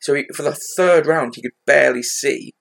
So 0.00 0.14
he, 0.14 0.26
for 0.34 0.42
the 0.42 0.56
third 0.76 1.06
round, 1.06 1.34
he 1.34 1.42
could 1.42 1.52
barely 1.66 2.02
see, 2.02 2.52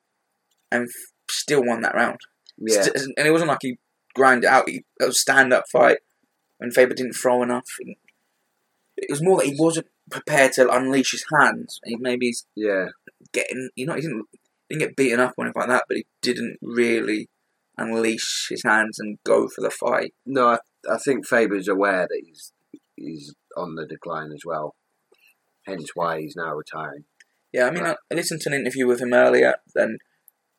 and 0.71 0.89
still 1.33 1.63
won 1.63 1.81
that 1.81 1.95
round. 1.95 2.19
Yeah, 2.57 2.83
St- 2.83 2.95
and 3.17 3.27
it 3.27 3.31
wasn't 3.31 3.49
like 3.49 3.59
he 3.61 3.77
grind 4.13 4.43
it 4.43 4.49
out. 4.49 4.69
He, 4.69 4.83
it 4.99 5.05
was 5.05 5.15
a 5.15 5.19
stand 5.19 5.53
up 5.53 5.65
fight, 5.71 5.97
and 6.59 6.73
Faber 6.73 6.93
didn't 6.93 7.13
throw 7.13 7.43
enough. 7.43 7.65
It 8.97 9.09
was 9.09 9.23
more 9.23 9.37
that 9.37 9.47
he 9.47 9.55
wasn't 9.57 9.87
prepared 10.09 10.53
to 10.53 10.69
unleash 10.69 11.11
his 11.11 11.25
hands. 11.33 11.79
He 11.85 11.95
maybe 11.99 12.27
he's 12.27 12.45
yeah, 12.55 12.87
getting. 13.31 13.69
You 13.75 13.87
know, 13.87 13.95
he 13.95 14.01
didn't 14.01 14.25
didn't 14.69 14.87
get 14.87 14.95
beaten 14.95 15.19
up 15.19 15.33
or 15.37 15.45
anything 15.45 15.59
like 15.59 15.69
that, 15.69 15.85
but 15.87 15.97
he 15.97 16.05
didn't 16.21 16.57
really 16.61 17.29
unleash 17.77 18.47
his 18.49 18.63
hands 18.63 18.99
and 18.99 19.17
go 19.25 19.47
for 19.47 19.61
the 19.61 19.71
fight. 19.71 20.13
No, 20.25 20.49
I, 20.49 20.57
I 20.89 20.97
think 20.97 21.27
Faber's 21.27 21.67
aware 21.67 22.07
that 22.09 22.21
he's 22.25 22.51
he's 22.95 23.33
on 23.57 23.75
the 23.75 23.85
decline 23.85 24.31
as 24.31 24.41
well. 24.45 24.75
Hence 25.65 25.91
why 25.95 26.19
he's 26.19 26.35
now 26.35 26.53
retiring. 26.53 27.05
Yeah, 27.51 27.67
I 27.67 27.71
mean, 27.71 27.85
I, 27.85 27.95
I 28.11 28.15
listened 28.15 28.41
to 28.41 28.49
an 28.49 28.55
interview 28.55 28.87
with 28.87 29.01
him 29.01 29.13
earlier, 29.13 29.55
and 29.75 29.99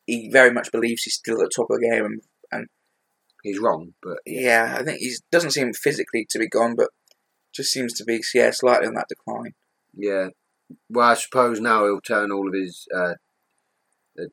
he 0.05 0.29
very 0.31 0.51
much 0.51 0.71
believes 0.71 1.03
he's 1.03 1.15
still 1.15 1.41
at 1.41 1.49
the 1.49 1.51
top 1.55 1.67
of 1.69 1.79
the 1.79 1.89
game. 1.89 2.19
And 2.51 2.67
He's 3.43 3.59
wrong, 3.59 3.93
but 4.01 4.17
yeah, 4.25 4.75
I 4.79 4.83
think 4.83 4.99
he 4.99 5.13
doesn't 5.31 5.51
seem 5.51 5.71
physically 5.73 6.25
to 6.31 6.39
be 6.39 6.47
gone, 6.47 6.75
but 6.75 6.89
just 7.53 7.71
seems 7.71 7.93
to 7.93 8.03
be 8.03 8.19
yeah 8.33 8.49
slightly 8.51 8.87
on 8.87 8.95
that 8.95 9.07
decline. 9.09 9.53
yeah. 9.93 10.29
Well, 10.89 11.09
I 11.09 11.13
suppose 11.13 11.59
now 11.59 11.85
he'll 11.85 12.01
turn 12.01 12.31
all 12.31 12.47
of 12.47 12.55
his 12.55 12.87
uh, 12.95 13.13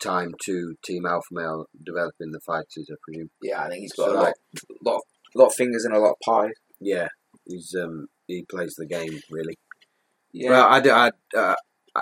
time 0.00 0.32
to 0.46 0.74
Team 0.82 1.04
Alpha 1.04 1.26
Male 1.30 1.66
developing 1.84 2.32
the 2.32 2.40
fighters, 2.40 2.88
I 2.90 2.94
presume. 3.06 3.28
Yeah, 3.42 3.62
I 3.62 3.68
think 3.68 3.82
he's 3.82 3.92
got 3.92 4.06
So, 4.06 4.12
a 4.12 4.16
lot, 4.16 4.32
lot, 4.82 4.94
of, 4.96 5.02
lot 5.34 5.46
of 5.48 5.54
fingers 5.54 5.84
and 5.84 5.94
a 5.94 5.98
lot 5.98 6.12
of 6.12 6.20
pie. 6.24 6.52
Yeah, 6.80 7.08
he's 7.44 7.74
um 7.78 8.06
he 8.26 8.46
plays 8.48 8.74
the 8.78 8.86
game 8.86 9.20
really. 9.30 9.58
Yeah, 10.32 10.50
Well, 10.50 10.66
I, 10.66 11.10
I, 11.34 11.38
uh, 11.38 11.54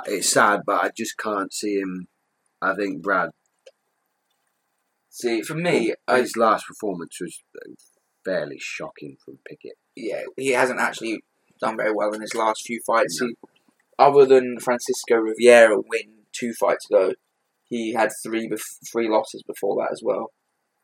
it's 0.07 0.29
sad, 0.29 0.61
but 0.65 0.85
I 0.85 0.91
just 0.97 1.19
can't 1.19 1.53
see 1.53 1.81
him. 1.81 2.07
I 2.63 2.75
think 2.77 3.03
Brad, 3.03 3.31
see, 5.11 5.43
for 5.43 5.55
me, 5.55 5.95
I, 6.09 6.21
his 6.21 6.37
last 6.37 6.67
performance 6.67 7.19
was 7.21 7.43
uh, 7.57 7.73
fairly 8.25 8.59
shocking 8.59 9.17
from 9.25 9.39
Pickett. 9.47 9.77
yeah, 9.95 10.23
he 10.37 10.51
hasn't 10.51 10.81
actually 10.81 11.21
done 11.61 11.77
very 11.77 11.93
well 11.93 12.13
in 12.13 12.23
his 12.23 12.35
last 12.35 12.63
few 12.65 12.81
fights. 12.87 13.21
He, 13.21 13.35
other 13.99 14.25
than 14.25 14.59
Francisco 14.61 15.17
Rivera 15.17 15.77
win 15.77 16.25
two 16.33 16.53
fights 16.55 16.87
ago, 16.91 17.13
he 17.69 17.93
had 17.93 18.11
three 18.23 18.49
bef- 18.49 18.91
three 18.91 19.09
losses 19.09 19.43
before 19.47 19.77
that 19.77 19.93
as 19.93 20.01
well. 20.03 20.33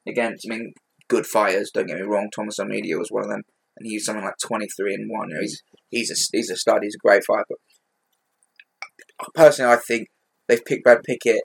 Against, 0.07 0.47
I 0.47 0.55
mean, 0.55 0.74
good 1.09 1.27
fighters. 1.27 1.70
Don't 1.72 1.87
get 1.87 1.97
me 1.97 2.03
wrong. 2.03 2.29
Thomas 2.35 2.61
Almeida 2.61 2.97
was 2.99 3.11
one 3.11 3.24
of 3.24 3.31
them, 3.31 3.43
and 3.77 3.87
he's 3.87 4.01
was 4.01 4.07
something 4.07 4.24
like 4.24 4.39
twenty 4.45 4.66
three 4.77 4.95
and 4.95 5.11
one. 5.11 5.31
You 5.31 5.35
know, 5.37 5.41
he's 5.41 5.62
he's 5.91 6.11
a 6.11 6.37
he's 6.37 6.51
a 6.51 6.57
stud. 6.57 6.83
He's 6.83 6.95
a 6.95 7.07
great 7.07 7.24
fighter. 7.24 7.45
But 7.49 9.35
personally, 9.35 9.72
I 9.72 9.77
think 9.77 10.09
they've 10.47 10.64
picked 10.64 10.85
Brad 10.85 11.03
Pickett, 11.03 11.43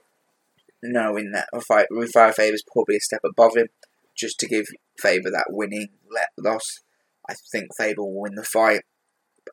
knowing 0.82 1.30
that 1.32 1.48
a 1.52 1.60
fight 1.60 1.86
Rufaro 1.90 2.34
Faber's 2.34 2.64
probably 2.70 2.96
a 2.96 3.00
step 3.00 3.20
above 3.24 3.56
him, 3.56 3.68
just 4.16 4.38
to 4.40 4.48
give 4.48 4.66
Faber 4.98 5.30
that 5.30 5.46
winning 5.50 5.88
let 6.10 6.28
loss. 6.38 6.80
I 7.28 7.34
think 7.52 7.70
Faber 7.76 8.02
will 8.02 8.20
win 8.20 8.34
the 8.34 8.44
fight. 8.44 8.82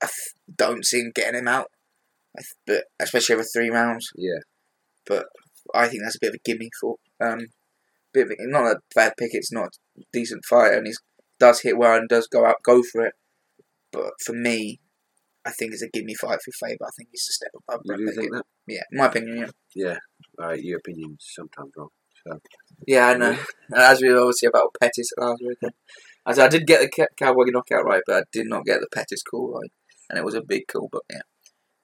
I 0.01 0.07
don't 0.55 0.85
see 0.85 1.01
him 1.01 1.11
getting 1.13 1.39
him 1.39 1.47
out, 1.47 1.71
I 2.37 2.41
th- 2.41 2.55
but 2.65 3.03
especially 3.03 3.35
over 3.35 3.43
three 3.43 3.69
rounds. 3.69 4.09
Yeah, 4.15 4.39
But 5.05 5.27
I 5.73 5.87
think 5.87 6.03
that's 6.03 6.15
a 6.15 6.19
bit 6.19 6.29
of 6.29 6.35
a 6.35 6.43
gimme 6.43 6.69
for 6.79 6.97
um, 7.19 7.47
bit 8.13 8.25
of 8.25 8.31
a, 8.31 8.35
not 8.39 8.63
that 8.65 8.81
Brad 8.93 9.13
Pickett's 9.17 9.51
not 9.51 9.77
a 9.97 10.03
decent 10.13 10.45
fight, 10.45 10.73
and 10.73 10.87
he 10.87 10.93
does 11.39 11.61
hit 11.61 11.77
well 11.77 11.97
and 11.97 12.09
does 12.09 12.27
go 12.27 12.45
out 12.45 12.63
go 12.63 12.83
for 12.83 13.05
it, 13.05 13.13
but 13.91 14.11
for 14.23 14.33
me, 14.33 14.79
I 15.49 15.51
think 15.51 15.73
it's 15.73 15.81
a 15.81 15.89
gimme 15.89 16.13
fight 16.15 16.39
for 16.43 16.51
Faber. 16.67 16.85
I 16.85 16.89
think 16.97 17.09
he's 17.11 17.27
a 17.29 17.33
step 17.33 17.51
above 17.55 17.81
you 17.83 17.87
Brad 17.89 17.99
do 17.99 18.05
Pickett. 18.05 18.19
think 18.21 18.33
that? 18.33 18.45
Yeah, 18.67 18.83
my 18.91 19.07
opinion. 19.07 19.37
Yeah, 19.37 19.85
Yeah. 19.87 19.97
All 20.39 20.47
right, 20.49 20.61
your 20.61 20.79
opinion's 20.79 21.25
sometimes 21.35 21.71
wrong. 21.75 21.89
So 22.27 22.39
yeah, 22.87 23.07
I 23.07 23.17
know. 23.17 23.37
And 23.69 23.77
as 23.81 24.01
we 24.01 24.13
obviously 24.13 24.47
about 24.47 24.75
Pettis 24.79 25.09
last 25.17 25.41
week, 25.41 25.71
I 26.25 26.33
said 26.33 26.45
I 26.45 26.49
did 26.49 26.67
get 26.67 26.81
the 26.81 27.07
Cowboy 27.17 27.45
knockout 27.47 27.85
right, 27.85 28.01
but 28.05 28.15
I 28.17 28.23
did 28.31 28.47
not 28.47 28.65
get 28.65 28.79
the 28.79 28.87
Pettis 28.93 29.23
call 29.23 29.53
right, 29.59 29.71
and 30.09 30.19
it 30.19 30.25
was 30.25 30.35
a 30.35 30.41
big 30.41 30.63
call. 30.67 30.89
But 30.91 31.01
yeah, 31.09 31.21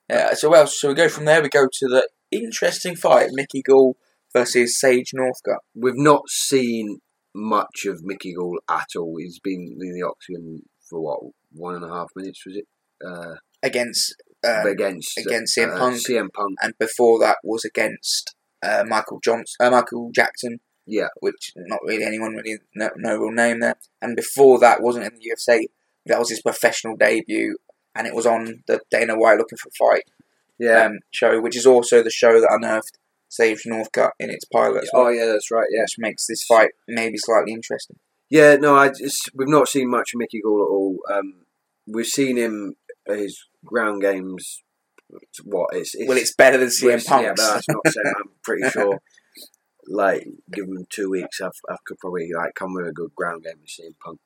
yeah. 0.10 0.34
So 0.34 0.50
well, 0.50 0.68
so 0.68 0.90
we 0.90 0.94
go 0.94 1.10
from 1.10 1.26
there. 1.26 1.42
We 1.42 1.50
go 1.50 1.68
to 1.72 1.88
the 1.88 2.08
interesting 2.32 2.96
fight: 2.96 3.30
Mickey 3.32 3.62
Gall 3.62 3.96
versus 4.34 4.80
Sage 4.80 5.12
Northcutt. 5.16 5.60
we've 5.74 5.94
not 5.96 6.24
seen 6.30 7.00
much 7.34 7.86
of 7.86 8.04
Mickey 8.04 8.34
Gall 8.34 8.60
at 8.70 8.88
all. 8.98 9.16
He's 9.20 9.40
been 9.40 9.78
in 9.80 9.94
the 9.94 10.06
octagon 10.06 10.62
for 10.90 11.02
what 11.02 11.20
one 11.52 11.76
and 11.76 11.86
a 11.86 11.90
half 11.90 12.10
minutes 12.16 12.46
was 12.46 12.58
it? 12.58 12.66
Uh, 13.06 13.36
against 13.66 14.16
um, 14.48 14.68
against 14.68 15.18
against 15.18 15.58
CM 15.58 15.74
uh, 15.74 15.78
Punk. 15.78 15.96
CM 15.98 16.28
Punk. 16.34 16.58
and 16.62 16.74
before 16.78 17.20
that 17.20 17.38
was 17.44 17.66
against 17.66 18.36
uh, 18.64 18.84
Michael 18.88 19.20
Johnson, 19.24 19.56
uh, 19.60 19.72
Michael 19.72 20.12
Jackson, 20.14 20.60
Yeah, 20.86 21.08
which 21.20 21.52
not 21.56 21.80
really 21.84 22.04
anyone 22.04 22.36
really 22.36 22.60
no, 22.76 22.90
no 22.96 23.18
real 23.18 23.32
name 23.32 23.60
there. 23.60 23.76
And 24.02 24.16
before 24.16 24.60
that 24.60 24.82
wasn't 24.82 25.06
in 25.06 25.14
the 25.16 25.32
UFC. 25.36 25.66
That 26.08 26.20
was 26.20 26.30
his 26.30 26.44
professional 26.44 26.96
debut, 26.96 27.58
and 27.96 28.06
it 28.06 28.14
was 28.14 28.28
on 28.28 28.62
the 28.68 28.80
Dana 28.92 29.18
White 29.18 29.40
Looking 29.40 29.58
for 29.58 29.72
Fight 29.72 30.04
yeah. 30.60 30.86
um, 30.86 31.00
show, 31.12 31.40
which 31.42 31.58
is 31.58 31.66
also 31.66 32.04
the 32.04 32.12
show 32.12 32.40
that 32.40 32.52
unearthed 32.52 32.98
Sage 33.28 33.64
Northcutt 33.68 34.12
in 34.20 34.30
its 34.30 34.46
pilot, 34.46 34.84
as 34.84 34.90
well, 34.94 35.08
oh 35.08 35.10
yeah, 35.10 35.26
that's 35.26 35.52
right. 35.52 35.68
Yeah, 35.72 35.82
which 35.82 35.96
makes 35.98 36.28
this 36.28 36.44
fight 36.44 36.72
maybe 36.88 37.18
slightly 37.18 37.54
interesting. 37.54 37.98
yeah. 38.30 38.56
No, 38.56 38.76
I 38.76 38.90
just 38.90 39.30
we've 39.34 39.48
not 39.48 39.68
seen 39.68 39.90
much 39.90 40.12
of 40.14 40.20
Mickey 40.20 40.42
Gall 40.42 40.62
at 40.62 40.72
all. 40.72 41.00
Um, 41.12 41.46
we've 41.88 42.06
seen 42.06 42.38
him 42.38 42.76
his 43.08 43.40
ground 43.64 44.02
games. 44.02 44.62
What 45.44 45.70
it's, 45.74 45.94
it's 45.96 46.08
well, 46.08 46.18
it's 46.18 46.34
better 46.36 46.58
than 46.58 46.70
CM 46.70 47.06
Punk. 47.06 47.24
Yeah, 47.24 47.34
but 47.36 47.54
that's 47.54 47.68
not 47.70 47.88
saying 47.88 48.14
I'm 48.18 48.30
pretty 48.44 48.70
sure. 48.72 49.00
Like, 49.88 50.28
give 50.52 50.66
him 50.66 50.86
two 50.90 51.12
weeks, 51.12 51.40
I've, 51.42 51.52
I 51.70 51.76
could 51.86 52.00
probably 52.00 52.30
like 52.36 52.56
come 52.56 52.74
with 52.74 52.88
a 52.88 52.92
good 52.92 53.14
ground 53.16 53.44
game 53.44 53.58
with 53.62 53.70
CM 53.70 53.94
Punk. 54.04 54.20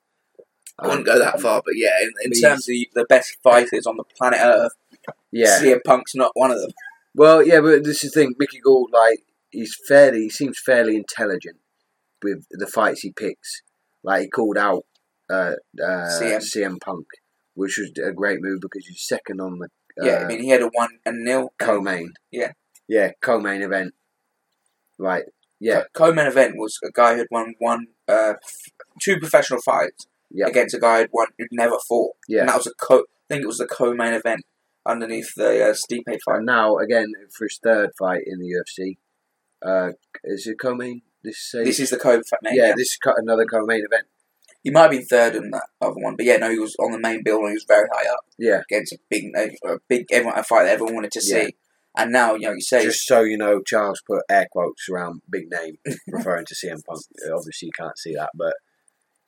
I 0.79 0.87
wouldn't 0.87 1.05
go 1.05 1.19
that 1.19 1.35
Um, 1.35 1.41
far, 1.41 1.61
but 1.65 1.73
yeah, 1.75 1.91
in, 2.01 2.31
in 2.31 2.41
terms 2.41 2.61
of 2.61 2.67
the, 2.67 2.89
the 2.95 3.05
best 3.09 3.35
fighters 3.43 3.85
on 3.85 3.97
the 3.97 4.05
planet 4.17 4.39
Earth, 4.41 4.71
Yeah. 5.31 5.59
CM 5.59 5.79
Punk's 5.85 6.15
not 6.15 6.31
one 6.35 6.51
of 6.51 6.61
them. 6.61 6.71
Well, 7.13 7.45
yeah, 7.45 7.59
but 7.59 7.83
this 7.83 8.03
is 8.05 8.11
the 8.11 8.21
thing. 8.21 8.35
Mickey 8.39 8.59
Gall, 8.61 8.87
like, 8.93 9.19
he's 9.49 9.75
fairly, 9.85 10.21
he 10.21 10.29
seems 10.29 10.57
fairly 10.65 10.95
intelligent 10.95 11.57
with 12.23 12.45
the 12.51 12.67
fights 12.67 13.01
he 13.01 13.11
picks. 13.11 13.61
Like, 14.01 14.21
he 14.21 14.29
called 14.29 14.57
out 14.57 14.85
uh, 15.29 15.55
uh, 15.83 16.07
CM. 16.17 16.37
CM. 16.37 16.79
Punk 16.79 17.07
which 17.55 17.77
was 17.77 17.91
a 18.05 18.11
great 18.11 18.39
move 18.41 18.59
because 18.61 18.85
he's 18.87 19.05
second 19.05 19.39
on 19.41 19.59
the 19.59 19.67
uh, 20.01 20.05
yeah, 20.05 20.17
I 20.23 20.27
mean, 20.27 20.41
he 20.41 20.49
had 20.49 20.61
a 20.61 20.67
one 20.69 20.99
and 21.05 21.23
nil. 21.25 21.53
co-main. 21.59 22.13
Yeah. 22.31 22.51
yeah, 22.87 23.11
co-main 23.21 23.61
event. 23.61 23.93
Right, 24.97 25.23
yeah, 25.59 25.83
Co 25.93 26.13
main 26.13 26.27
event 26.27 26.55
was 26.57 26.77
a 26.83 26.91
guy 26.91 27.13
who 27.13 27.17
had 27.19 27.27
won 27.31 27.55
one, 27.59 27.87
uh, 28.07 28.33
f- 28.43 28.71
two 29.01 29.17
professional 29.17 29.61
fights 29.61 30.07
Yeah. 30.31 30.47
against 30.47 30.75
a 30.75 30.79
guy 30.79 30.99
who'd, 31.01 31.09
won, 31.13 31.27
who'd 31.37 31.49
never 31.51 31.77
fought. 31.87 32.15
yeah. 32.27 32.41
And 32.41 32.49
that 32.49 32.57
was 32.57 32.67
a 32.67 32.73
co. 32.79 32.99
I 32.99 33.03
think 33.33 33.43
it 33.43 33.47
was 33.47 33.57
the 33.57 33.67
co 33.67 33.93
main 33.93 34.13
event 34.13 34.41
underneath 34.85 35.33
the 35.35 35.69
uh, 35.69 35.73
Stipe 35.73 36.03
fight. 36.25 36.37
And 36.37 36.45
now 36.45 36.77
again 36.77 37.07
for 37.37 37.45
his 37.45 37.59
third 37.63 37.91
fight 37.99 38.21
in 38.25 38.39
the 38.39 38.47
UFC, 38.55 38.97
uh, 39.65 39.91
is 40.23 40.47
it 40.47 40.57
co-main 40.59 41.01
this 41.23 41.39
stage? 41.39 41.65
This 41.65 41.79
is 41.81 41.89
the 41.91 41.97
co 41.97 42.21
main. 42.41 42.55
yeah, 42.55 42.73
this 42.75 42.87
is 42.91 42.97
co- 43.03 43.13
another 43.17 43.45
co-main 43.45 43.83
event. 43.85 44.07
He 44.63 44.71
might 44.71 44.81
have 44.83 44.91
been 44.91 45.05
third 45.05 45.35
in 45.35 45.51
that 45.51 45.67
other 45.81 45.95
one, 45.99 46.15
but 46.15 46.25
yeah, 46.25 46.37
no, 46.37 46.49
he 46.51 46.59
was 46.59 46.75
on 46.79 46.91
the 46.91 46.99
main 46.99 47.23
bill 47.23 47.39
and 47.39 47.49
he 47.49 47.53
was 47.53 47.65
very 47.67 47.87
high 47.93 48.09
up 48.11 48.19
Yeah, 48.37 48.61
against 48.69 48.91
a 48.93 48.97
big, 49.09 49.31
a 49.35 49.77
big 49.87 50.05
everyone, 50.11 50.37
a 50.37 50.43
fight 50.43 50.63
that 50.65 50.73
everyone 50.73 50.95
wanted 50.95 51.11
to 51.13 51.21
see. 51.21 51.37
Yeah. 51.37 51.47
And 51.97 52.11
now, 52.11 52.35
you 52.35 52.41
know, 52.47 52.53
you 52.53 52.61
say 52.61 52.83
just 52.83 53.07
so 53.07 53.21
you 53.21 53.37
know, 53.37 53.61
Charles 53.65 54.01
put 54.05 54.21
air 54.29 54.47
quotes 54.51 54.87
around 54.89 55.21
big 55.29 55.49
name 55.49 55.77
referring 56.07 56.45
to 56.45 56.55
CM 56.55 56.83
Punk. 56.85 57.01
Obviously, 57.33 57.67
you 57.67 57.71
can't 57.77 57.97
see 57.97 58.13
that, 58.15 58.29
but 58.35 58.53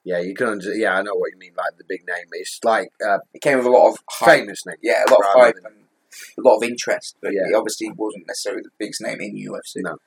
yeah, 0.03 0.19
you 0.19 0.33
can. 0.35 0.47
Under- 0.47 0.73
yeah, 0.75 0.93
I 0.95 1.01
know 1.01 1.15
what 1.15 1.31
you 1.31 1.37
mean. 1.39 1.53
Like 1.57 1.77
the 1.77 1.83
big 1.87 2.01
name, 2.07 2.25
it's 2.33 2.59
like 2.63 2.89
uh, 3.05 3.19
it 3.33 3.41
came 3.41 3.57
with 3.57 3.67
a 3.67 3.71
lot 3.71 3.89
of 3.91 3.99
hype. 4.09 4.39
famous 4.39 4.65
name. 4.65 4.77
Yeah, 4.81 5.03
a 5.07 5.11
lot 5.11 5.19
of 5.21 5.41
hype 5.41 5.55
than- 5.55 5.65
and 5.65 5.75
a 6.37 6.41
lot 6.47 6.57
of 6.57 6.63
interest, 6.63 7.17
but 7.21 7.33
Yeah. 7.33 7.41
he 7.47 7.53
obviously 7.53 7.89
wasn't 7.95 8.27
necessarily 8.27 8.63
the 8.63 8.69
biggest 8.77 9.01
name 9.01 9.21
in 9.21 9.35
UFC. 9.35 9.77
No. 9.77 9.97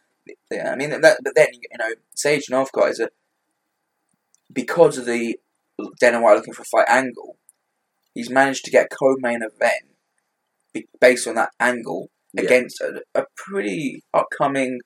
Yeah, 0.51 0.71
I 0.71 0.77
mean, 0.77 0.91
that, 1.01 1.19
but 1.23 1.35
then 1.35 1.49
you 1.53 1.79
know, 1.79 1.91
Sage 2.15 2.47
Northcutt 2.51 2.91
is 2.91 3.01
a 3.01 3.09
because 4.55 4.97
of 4.99 5.05
the 5.07 5.37
Dana 6.01 6.21
White 6.23 6.35
looking 6.37 6.55
for 6.55 6.63
a 6.63 6.65
fight 6.65 6.89
angle, 6.89 7.37
he's 8.15 8.31
managed 8.31 8.65
to 8.65 8.71
get 8.71 8.87
a 8.91 8.97
co-main 8.97 9.41
event 9.43 10.85
based 11.01 11.27
on 11.27 11.35
that 11.37 11.51
angle 11.61 12.11
Yeah. 12.33 12.45
against 12.45 12.81
a, 12.81 13.03
a 13.15 13.25
pretty 13.37 14.03
upcoming 14.13 14.81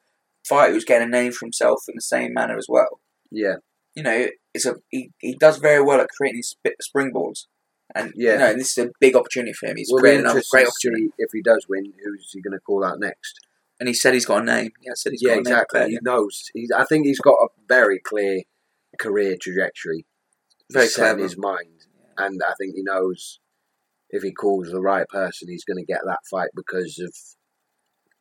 fighter 0.49 0.73
who's 0.73 0.85
getting 0.85 1.09
a 1.09 1.11
name 1.11 1.33
for 1.33 1.47
himself 1.47 1.83
in 1.89 1.95
the 1.95 2.01
same 2.03 2.33
manner 2.35 2.57
as 2.57 2.67
well. 2.69 3.01
Yeah, 3.31 3.57
You 3.95 4.03
know, 4.03 4.29
it's 4.55 4.65
a 4.67 4.77
he, 4.91 5.11
he 5.19 5.35
does 5.35 5.59
very 5.59 5.83
well 5.83 6.01
at 6.01 6.09
creating 6.09 6.43
sp- 6.45 6.81
springboards. 6.83 7.47
And 7.95 8.13
Yeah. 8.17 8.33
you 8.33 8.39
know, 8.39 8.55
this 8.55 8.77
is 8.77 8.85
a 8.87 8.91
big 9.01 9.17
opportunity 9.17 9.53
for 9.53 9.67
him. 9.67 9.77
He's 9.77 9.89
we'll 9.91 10.01
creating 10.01 10.25
another 10.25 10.43
great 10.51 10.67
opportunity. 10.67 11.09
if 11.19 11.31
he 11.33 11.43
does 11.43 11.67
win. 11.69 11.93
Who's 12.05 12.31
he 12.33 12.41
going 12.43 12.53
to 12.53 12.61
call 12.61 12.85
out 12.85 13.01
next? 13.01 13.39
And 13.81 13.89
he 13.89 13.95
said 13.95 14.13
he's 14.15 14.27
got 14.27 14.43
a 14.43 14.45
name. 14.45 14.71
Yeah, 14.83 14.93
said 14.95 15.13
he's 15.13 15.23
yeah, 15.23 15.29
got 15.29 15.33
a 15.33 15.37
name. 15.37 15.41
exactly. 15.53 15.79
prepared, 15.81 15.91
He 15.91 15.99
knows. 16.03 16.51
He's, 16.55 16.71
I 16.73 16.85
think 16.85 17.07
he's 17.07 17.21
got 17.21 17.37
a 17.43 17.49
very 17.69 17.99
clear 18.01 18.43
career 18.99 19.37
trajectory 19.41 20.05
Very 20.71 20.87
set 20.89 21.15
in 21.19 21.23
his 21.25 21.37
mind, 21.39 21.87
and 22.17 22.41
I 22.45 22.53
think 22.59 22.75
he 22.75 22.83
knows 22.83 23.41
if 24.11 24.23
he 24.23 24.33
calls 24.33 24.71
the 24.71 24.81
right 24.81 25.07
person, 25.09 25.49
he's 25.49 25.65
going 25.65 25.79
to 25.79 25.85
get 25.93 26.01
that 26.07 26.21
fight 26.31 26.51
because 26.55 26.99
of 26.99 27.15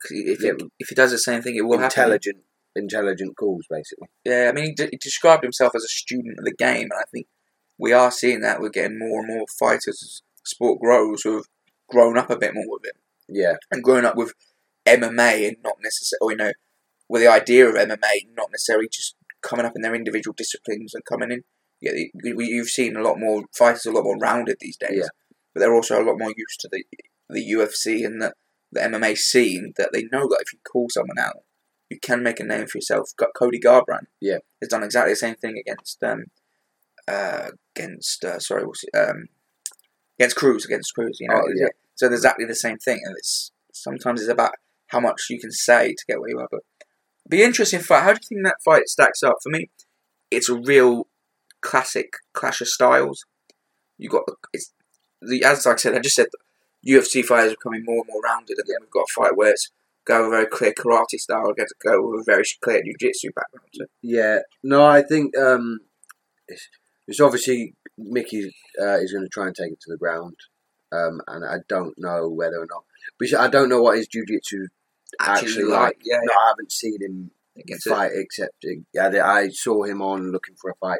If, 0.10 0.42
Yeah. 0.42 0.52
it, 0.52 0.62
if 0.80 0.90
he 0.90 0.96
does 0.96 1.12
the 1.12 1.18
same 1.18 1.42
thing, 1.42 1.56
it 1.56 1.62
will 1.62 1.80
happen. 1.80 2.02
intelligent, 2.04 2.44
intelligent 2.76 3.36
calls, 3.38 3.66
basically. 3.70 4.08
Yeah, 4.24 4.50
I 4.50 4.52
mean, 4.54 4.66
he, 4.66 4.72
d- 4.74 4.90
he 4.92 4.98
described 4.98 5.44
himself 5.44 5.74
as 5.76 5.84
a 5.84 5.88
student 5.88 6.38
of 6.40 6.46
the 6.46 6.54
game, 6.54 6.84
and 6.92 7.00
I 7.00 7.06
think 7.12 7.28
we 7.80 7.94
are 7.94 8.12
seeing 8.12 8.42
that. 8.42 8.62
We're 8.62 8.70
getting 8.70 9.00
more 9.00 9.20
and 9.22 9.28
more 9.28 9.46
fighters 9.60 9.88
as 10.04 10.22
sport 10.44 10.80
grows 10.80 11.24
who 11.24 11.36
have 11.38 11.46
grown 11.90 12.18
up 12.18 12.30
a 12.30 12.38
bit 12.38 12.54
more 12.54 12.66
with 12.70 12.86
it 12.86 12.96
Yeah, 13.28 13.56
and 13.72 13.84
grown 13.84 14.06
up 14.06 14.16
with 14.16 14.34
MMA 14.86 15.48
and 15.48 15.58
not 15.64 15.76
necessarily, 15.84 16.34
you 16.34 16.38
know, 16.38 16.52
with 17.10 17.22
the 17.22 17.28
idea 17.28 17.68
of 17.68 17.76
MMA, 17.76 18.28
not 18.36 18.52
necessarily 18.52 18.88
just 18.92 19.16
coming 19.48 19.66
up 19.66 19.74
in 19.76 19.82
their 19.82 19.96
individual 19.96 20.34
disciplines 20.38 20.94
and 20.94 21.06
coming 21.06 21.32
in. 21.32 21.44
Yeah, 21.80 21.92
you've 22.24 22.70
seen 22.70 22.96
a 22.96 23.02
lot 23.02 23.20
more 23.20 23.44
fighters, 23.56 23.86
a 23.86 23.92
lot 23.92 24.04
more 24.04 24.18
rounded 24.18 24.58
these 24.60 24.78
days, 24.78 25.02
Yeah. 25.04 25.10
but 25.54 25.60
they're 25.60 25.74
also 25.76 26.02
a 26.02 26.08
lot 26.10 26.18
more 26.20 26.34
used 26.36 26.60
to 26.62 26.70
the 26.72 26.84
the 27.30 27.46
UFC 27.52 28.06
and 28.06 28.22
the, 28.22 28.34
the 28.72 28.80
MMA 28.80 29.18
scene 29.18 29.74
that 29.78 29.90
they 29.94 30.04
know 30.14 30.28
that 30.30 30.42
if 30.46 30.54
you 30.54 30.60
call 30.72 30.88
someone 30.90 31.20
out, 31.20 31.44
you 31.90 32.00
can 32.00 32.24
make 32.24 32.40
a 32.40 32.44
name 32.44 32.68
for 32.68 32.78
yourself. 32.78 33.12
Got 33.18 33.34
Cody 33.36 33.60
Garbrandt, 33.60 34.08
Yeah. 34.22 34.40
has 34.62 34.70
done 34.70 34.84
exactly 34.84 35.12
the 35.12 35.18
same 35.26 35.36
thing 35.36 35.56
against 35.58 36.02
um 36.04 36.26
uh 37.08 37.50
against 37.76 38.26
uh, 38.26 38.40
sorry 38.40 38.66
what's 38.66 38.84
it, 38.84 38.98
um 38.98 39.28
against 40.20 40.36
Cruz 40.36 40.66
against 40.66 40.94
Cruz. 40.96 41.18
You 41.20 41.28
know, 41.30 41.42
Oh, 41.46 41.52
yeah. 41.56 41.68
so 41.96 42.08
exactly 42.08 42.46
the 42.46 42.56
same 42.56 42.78
thing, 42.78 43.00
and 43.04 43.16
it's 43.18 43.52
sometimes 43.74 44.22
it's 44.22 44.32
about 44.32 44.54
how 44.88 45.00
much 45.00 45.22
you 45.30 45.40
can 45.40 45.52
say 45.52 45.90
to 45.94 46.06
get 46.08 46.20
where 46.20 46.30
you 46.30 46.40
are. 46.40 46.48
But 46.50 46.64
be 47.30 47.44
interesting 47.44 47.80
fight. 47.80 48.04
How 48.04 48.14
do 48.14 48.20
you 48.22 48.28
think 48.28 48.46
that 48.46 48.62
fight 48.64 48.88
stacks 48.88 49.24
up? 49.24 49.36
For 49.44 49.50
me, 49.50 49.70
it's 50.32 50.50
a 50.50 50.56
real 50.56 51.08
classic 51.62 52.14
clash 52.34 52.62
of 52.62 52.68
styles. 52.68 53.26
You 53.98 54.10
got 54.10 54.26
the 54.26 54.36
it's 54.54 54.72
the 55.22 55.44
as 55.44 55.66
I 55.66 55.76
said, 55.76 55.96
I 55.96 56.00
just 56.00 56.16
said 56.16 56.28
UFC 56.88 57.24
fighters 57.24 57.54
are 57.54 57.56
becoming 57.56 57.84
more 57.86 58.04
and 58.04 58.08
more 58.08 58.22
rounded, 58.22 58.58
and 58.58 58.68
then 58.68 58.78
we've 58.82 58.92
got 58.92 59.08
a 59.10 59.14
fight 59.14 59.38
where 59.38 59.52
it's 59.52 59.72
go 60.06 60.24
with 60.24 60.28
a 60.28 60.32
very 60.32 60.46
clear 60.48 60.74
karate 60.74 61.20
style, 61.20 61.54
get 61.54 61.68
to 61.68 61.76
go 61.86 62.08
with 62.08 62.22
a 62.22 62.24
very 62.24 62.44
clear 62.62 62.82
jiu-jitsu 62.82 63.30
background. 63.36 63.68
So, 63.74 63.86
yeah. 64.02 64.40
No, 64.64 64.86
I 64.86 65.02
think 65.02 65.38
um, 65.38 65.82
it's, 66.48 66.70
it's 67.08 67.20
obviously 67.20 67.74
Mickey 67.98 68.56
uh, 68.82 69.00
is 69.00 69.12
going 69.12 69.26
to 69.26 69.30
try 69.30 69.48
and 69.48 69.56
take 69.56 69.74
it 69.74 69.82
to 69.82 69.92
the 69.92 69.98
ground, 69.98 70.36
um, 70.92 71.20
and 71.28 71.44
I 71.46 71.58
don't 71.68 71.94
know 71.98 72.30
whether 72.30 72.62
or 72.62 72.68
not. 72.72 72.84
I 73.38 73.48
don't 73.50 73.70
know 73.70 73.82
what 73.82 73.98
his 73.98 74.08
jiu-jitsu 74.08 74.68
actually 75.20 75.64
like. 75.64 76.00
yeah, 76.04 76.20
No, 76.24 76.34
I 76.34 76.48
haven't 76.50 76.72
seen 76.72 76.98
him 77.02 77.32
yeah. 77.56 77.62
Against 77.64 77.88
it. 77.88 77.90
fight 77.90 78.12
except 78.14 78.66
yeah, 78.94 79.26
I 79.26 79.50
saw 79.50 79.84
him 79.84 80.02
on 80.02 80.32
looking 80.32 80.56
for 80.62 80.70
a 80.70 80.76
fight, 80.76 81.00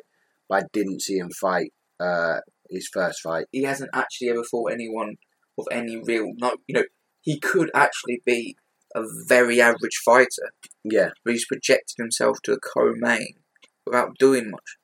but 0.50 0.64
I 0.64 0.68
didn't 0.74 1.02
see 1.02 1.18
him 1.18 1.30
fight 1.30 1.72
uh, 2.00 2.40
his 2.70 2.88
first 2.88 3.22
fight. 3.22 3.46
he 3.52 3.64
hasn't 3.64 3.92
actually 3.94 4.30
ever 4.30 4.44
fought 4.44 4.72
anyone 4.72 5.16
of 5.58 5.68
any 5.72 5.98
real 5.98 6.34
no 6.38 6.56
you 6.68 6.76
know 6.76 6.84
he 7.22 7.40
could 7.40 7.72
actually 7.74 8.22
be 8.26 8.56
a 8.96 9.02
very 9.28 9.60
average 9.60 10.00
fighter 10.06 10.52
Yeah, 10.84 11.10
but 11.24 11.34
he's 11.34 11.46
projected 11.46 11.96
himself 11.98 12.42
to 12.44 12.54
a 12.54 12.60
co-main 12.60 13.36
without 13.86 14.18
doing 14.18 14.52
much 14.52 14.78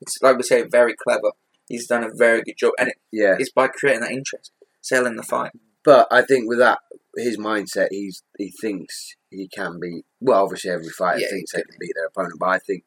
it's 0.00 0.18
like 0.22 0.36
we 0.36 0.42
say 0.42 0.62
very 0.62 0.94
clever 0.94 1.32
he's 1.68 1.86
done 1.86 2.04
a 2.04 2.10
very 2.14 2.42
good 2.42 2.56
job 2.58 2.72
and 2.78 2.88
it, 2.90 2.96
yeah. 3.10 3.34
it's 3.38 3.50
by 3.52 3.68
creating 3.68 4.02
that 4.02 4.12
interest 4.12 4.52
selling 4.80 5.16
the 5.16 5.22
fight 5.22 5.52
But 5.84 6.06
I 6.10 6.22
think 6.22 6.48
with 6.48 6.58
that, 6.58 6.78
his 7.16 7.38
mindset, 7.38 7.88
he's 7.90 8.22
he 8.38 8.52
thinks 8.60 9.14
he 9.30 9.48
can 9.48 9.78
beat. 9.80 10.04
Well, 10.20 10.44
obviously 10.44 10.70
every 10.70 10.88
fighter 10.88 11.20
Yeah, 11.20 11.30
thinks 11.30 11.52
they 11.52 11.62
can 11.62 11.76
beat 11.78 11.92
their 11.94 12.06
opponent, 12.06 12.38
but 12.38 12.48
I 12.48 12.58
think 12.58 12.84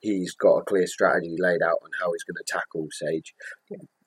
he's 0.00 0.34
got 0.34 0.56
a 0.56 0.64
clear 0.64 0.86
strategy 0.86 1.36
laid 1.38 1.62
out 1.62 1.78
on 1.82 1.90
how 2.00 2.12
he's 2.12 2.24
going 2.24 2.36
to 2.36 2.52
tackle 2.52 2.88
Sage, 2.90 3.34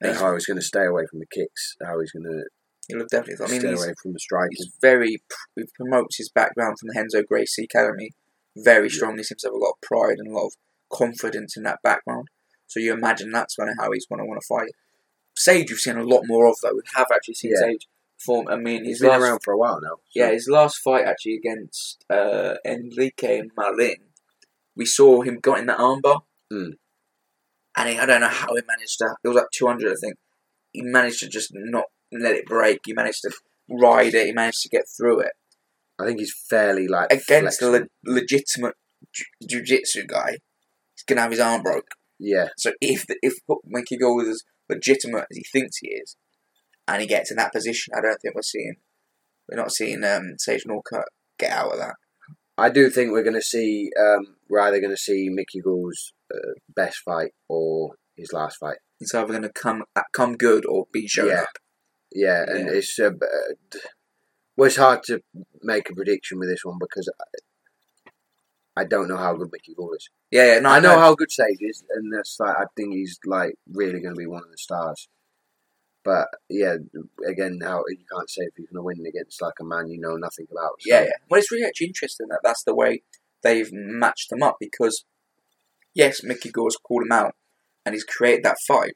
and 0.02 0.18
how 0.18 0.34
he's 0.34 0.46
going 0.46 0.58
to 0.58 0.66
stay 0.66 0.86
away 0.86 1.06
from 1.10 1.20
the 1.20 1.28
kicks, 1.28 1.76
how 1.86 2.00
he's 2.00 2.12
going 2.12 2.26
to 2.26 2.44
he'll 2.88 3.00
have 3.00 3.10
definitely. 3.10 3.46
I 3.46 3.50
mean 3.52 3.62
stay 3.62 3.74
away 3.74 3.94
from 4.02 4.14
the 4.14 4.20
striking. 4.20 4.56
he's 4.58 4.74
very 4.82 5.22
he 5.56 5.64
promotes 5.76 6.18
his 6.18 6.30
background 6.30 6.78
from 6.80 6.90
the 6.90 7.00
Renzo 7.00 7.24
Gracie 7.24 7.64
Academy 7.66 8.12
very 8.56 8.90
strongly 8.90 9.24
seems 9.24 9.42
to 9.42 9.48
have 9.48 9.56
a 9.56 9.58
lot 9.58 9.72
of 9.72 9.82
pride 9.82 10.18
and 10.20 10.28
a 10.28 10.36
lot 10.36 10.48
of 10.48 10.54
confidence 10.92 11.58
in 11.58 11.64
that 11.64 11.80
background. 11.84 12.28
So 12.68 12.80
you 12.80 12.94
imagine 12.94 13.32
that's 13.32 13.56
kind 13.56 13.70
of 13.70 13.76
how 13.80 13.92
he's 13.92 14.06
going 14.06 14.20
to 14.20 14.26
want 14.26 14.42
to 14.42 14.48
fight. 14.48 14.72
Sage 15.36 15.70
you've 15.70 15.80
seen 15.80 15.98
a 15.98 16.04
lot 16.04 16.24
more 16.26 16.48
of 16.48 16.56
though. 16.62 16.74
We 16.74 16.82
have 16.96 17.08
actually 17.14 17.34
seen 17.36 17.52
Yeah. 17.54 17.68
Sage 17.68 17.88
perform 18.26 18.48
I 18.50 18.56
mean 18.58 18.86
He's 18.86 19.00
been 19.02 19.10
last 19.10 19.22
around 19.22 19.40
for 19.44 19.54
a 19.54 19.58
while 19.58 19.80
now. 19.82 19.96
so- 19.96 20.02
Yeah, 20.16 20.32
his 20.32 20.48
last 20.48 20.78
fight 20.78 21.06
actually 21.06 21.36
against 21.36 22.04
uh, 22.10 22.56
Enrique 22.66 23.42
Marin, 23.58 23.96
we 24.76 24.86
saw 24.86 25.22
him 25.22 25.40
got 25.40 25.60
in 25.60 25.66
that 25.68 25.80
armbar, 25.80 26.22
Mm. 26.52 26.74
and 27.78 27.90
he, 27.90 27.98
I 28.00 28.06
don't 28.06 28.22
know 28.22 28.28
how 28.28 28.54
he 28.56 28.62
managed 28.68 28.98
to. 29.00 29.16
It 29.24 29.28
was 29.28 29.38
like 29.38 29.48
two 29.54 29.68
hundred, 29.68 29.92
I 29.92 29.96
think. 30.00 30.16
He 30.72 30.82
managed 30.82 31.20
to 31.20 31.28
just 31.30 31.52
not 31.54 31.86
let 32.12 32.36
it 32.36 32.46
break. 32.46 32.80
He 32.86 32.94
managed 32.94 33.22
to 33.24 33.32
ride 33.70 34.14
it. 34.14 34.28
He 34.28 34.34
managed 34.34 34.62
to 34.64 34.70
get 34.70 34.86
through 34.98 35.20
it 35.22 35.32
I 36.00 36.06
think 36.06 36.20
he's 36.20 36.34
fairly 36.50 36.88
like 36.88 37.12
against 37.14 37.62
a 37.62 37.70
le- 37.70 37.88
legitimate 38.04 38.76
ju- 39.14 39.26
jiu-jitsu 39.48 40.06
guy. 40.08 40.32
He's 40.96 41.04
gonna 41.08 41.22
have 41.22 41.32
his 41.32 41.40
arm 41.40 41.62
broke. 41.62 41.88
yeah, 42.20 42.48
So 42.58 42.72
if 42.82 43.06
the, 43.08 43.16
if 43.22 43.36
Mickey 43.66 43.98
Gall 43.98 44.22
is 44.22 44.28
as 44.30 44.44
legitimate 44.70 45.26
as 45.32 45.38
he 45.38 45.44
thinks 45.52 45.78
he 45.78 45.90
is, 45.90 46.16
and 46.88 47.02
he 47.02 47.08
gets 47.08 47.32
in 47.32 47.38
that 47.38 47.54
position, 47.54 47.94
I 47.98 48.02
don't 48.02 48.18
think 48.22 48.36
we're 48.36 48.42
seeing 48.42 48.76
we're 49.50 49.58
not 49.58 49.72
seeing 49.72 50.04
um, 50.04 50.36
Sage 50.38 50.64
Northcutt 50.66 51.04
get 51.38 51.52
out 51.52 51.74
of 51.74 51.80
that. 51.80 51.96
I 52.58 52.70
do 52.70 52.90
think 52.90 53.12
we're 53.12 53.24
going 53.24 53.34
to 53.36 53.42
see. 53.42 53.90
Um, 54.00 54.36
we're 54.50 54.60
either 54.60 54.80
going 54.80 54.92
to 54.94 54.98
see 54.98 55.30
Mickey 55.30 55.60
Gall's 55.60 56.14
uh, 56.34 56.54
best 56.76 56.98
fight 57.04 57.32
or 57.50 57.96
his 58.16 58.32
last 58.32 58.58
fight. 58.58 58.78
It's 59.00 59.14
either 59.14 59.28
going 59.28 59.42
to 59.42 59.50
come 59.52 59.84
uh, 59.96 60.04
come 60.14 60.38
good 60.38 60.66
or 60.66 60.86
be 60.94 61.08
shown 61.08 61.28
Yeah. 61.30 61.42
up. 61.42 61.58
Yeah, 62.14 62.44
and 62.48 62.68
Yeah. 62.68 62.74
it's 62.74 63.00
uh, 63.00 63.10
well, 64.56 64.68
it's 64.68 64.78
hard 64.78 65.02
to 65.06 65.22
make 65.64 65.90
a 65.90 65.96
prediction 65.96 66.38
with 66.40 66.50
this 66.50 66.64
one 66.64 66.78
because 66.80 67.10
I, 68.78 68.82
I 68.82 68.84
don't 68.86 69.08
know 69.08 69.18
how 69.18 69.34
good 69.36 69.50
Mickey 69.52 69.74
Gall 69.76 69.94
is. 69.94 70.10
Yeah, 70.32 70.54
yeah, 70.54 70.60
no, 70.60 70.70
I 70.70 70.80
know 70.80 70.98
how 71.00 71.16
good 71.16 71.32
Sage 71.32 71.58
is, 71.60 71.84
and 71.90 72.14
that's 72.14 72.38
like 72.40 72.56
I 72.56 72.66
think 72.78 72.94
he's 72.94 73.18
like 73.26 73.56
really 73.72 74.00
going 74.00 74.14
to 74.16 74.20
be 74.20 74.28
one 74.28 74.44
of 74.44 74.52
the 74.52 74.58
stars. 74.58 75.08
But 76.04 76.28
yeah, 76.50 76.76
again, 77.28 77.60
how 77.64 77.84
you 77.88 78.04
can't 78.14 78.30
say 78.30 78.44
if 78.44 78.54
you're 78.58 78.68
going 78.74 78.96
to 78.96 79.02
win 79.02 79.08
against 79.08 79.42
like 79.42 79.54
a 79.62 79.64
man 79.64 79.88
you 79.88 80.00
know 80.00 80.16
nothing 80.18 80.48
about. 80.52 80.72
so- 80.80 80.86
Yeah, 80.94 81.04
yeah. 81.04 81.10
Well, 81.30 81.40
it's 81.40 81.52
really 81.52 81.66
actually 81.66 81.88
interesting 81.88 82.28
that 82.30 82.42
that's 82.44 82.64
the 82.64 82.76
way 82.76 83.04
they've 83.42 83.70
matched 83.72 84.30
them 84.30 84.44
up 84.44 84.58
because, 84.60 85.06
yes, 85.94 86.22
Mickey 86.24 86.50
Gall's 86.52 86.78
called 86.78 87.04
him 87.04 87.12
out 87.12 87.36
and 87.86 87.94
he's 87.94 88.04
created 88.04 88.44
that 88.44 88.58
fight. 88.68 88.94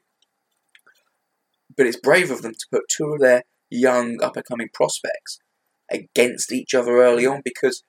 but 1.76 1.86
it's 1.86 1.98
brave 2.00 2.30
of 2.30 2.42
them 2.42 2.52
to 2.52 2.66
put 2.72 2.82
two 2.94 3.12
of 3.12 3.20
their 3.20 3.42
young 3.70 4.20
up 4.22 4.36
and 4.36 4.44
coming 4.44 4.68
prospects 4.72 5.38
against 5.90 6.52
each 6.52 6.74
other 6.74 6.96
early 6.96 7.26
on 7.26 7.40
because 7.44 7.84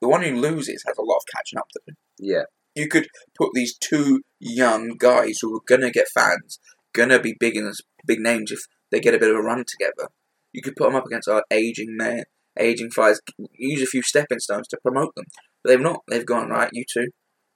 the 0.00 0.08
one 0.08 0.22
who 0.22 0.34
loses 0.36 0.82
has 0.86 0.96
a 0.98 1.02
lot 1.02 1.16
of 1.16 1.22
catching 1.34 1.58
up 1.58 1.68
to 1.72 1.80
do. 1.86 1.94
Yeah, 2.18 2.44
You 2.74 2.88
could 2.88 3.08
put 3.36 3.50
these 3.54 3.76
two 3.78 4.22
young 4.40 4.96
guys 4.96 5.38
who 5.40 5.54
are 5.56 5.60
gonna 5.66 5.90
get 5.90 6.08
fans, 6.14 6.58
gonna 6.94 7.18
be 7.20 7.34
big 7.38 7.56
in 7.56 7.66
big 8.06 8.20
names 8.20 8.52
if 8.52 8.60
they 8.90 9.00
get 9.00 9.14
a 9.14 9.18
bit 9.18 9.30
of 9.30 9.36
a 9.36 9.42
run 9.42 9.64
together. 9.66 10.08
You 10.52 10.62
could 10.62 10.76
put 10.76 10.86
them 10.86 10.94
up 10.96 11.06
against 11.06 11.28
our 11.28 11.44
aging 11.50 11.96
men, 11.96 12.24
aging 12.58 12.90
fighters. 12.90 13.20
Use 13.52 13.82
a 13.82 13.86
few 13.86 14.02
stepping 14.02 14.38
stones 14.38 14.68
to 14.68 14.78
promote 14.82 15.14
them, 15.14 15.26
but 15.62 15.70
they've 15.70 15.80
not. 15.80 16.02
They've 16.08 16.24
gone 16.24 16.48
right. 16.48 16.70
You 16.72 16.84
two, 16.90 17.08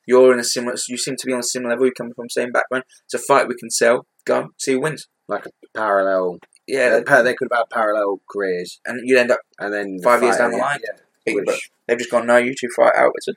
you're 0.06 0.32
in 0.32 0.40
a 0.40 0.44
similar. 0.44 0.76
You 0.88 0.98
seem 0.98 1.16
to 1.16 1.26
be 1.26 1.32
on 1.32 1.40
a 1.40 1.42
similar 1.44 1.70
level. 1.74 1.86
You 1.86 1.92
come 1.92 2.12
from 2.14 2.26
the 2.26 2.30
same 2.30 2.52
background. 2.52 2.84
It's 3.04 3.14
a 3.14 3.18
fight 3.18 3.48
we 3.48 3.54
can 3.54 3.70
sell. 3.70 4.06
Go 4.26 4.50
see 4.58 4.72
who 4.72 4.80
wins. 4.82 5.06
like 5.28 5.46
a 5.46 5.50
parallel. 5.74 6.38
Yeah, 6.66 7.00
uh, 7.06 7.16
they, 7.22 7.30
they 7.30 7.34
could 7.34 7.48
have 7.50 7.60
had 7.60 7.70
parallel 7.70 8.20
careers, 8.30 8.80
and 8.84 9.00
you'd 9.04 9.18
end 9.18 9.30
up 9.30 9.40
and 9.58 9.72
then 9.72 9.98
Five 10.02 10.22
years 10.22 10.36
down 10.36 10.50
the 10.52 10.58
line. 10.58 10.80
Yeah, 10.84 11.00
big, 11.24 11.36
which- 11.46 11.70
they've 11.86 11.98
just 11.98 12.10
gone. 12.10 12.26
No, 12.26 12.36
you 12.36 12.54
two 12.54 12.68
fight 12.76 12.94
out. 12.94 13.12
It's 13.16 13.28
a 13.28 13.32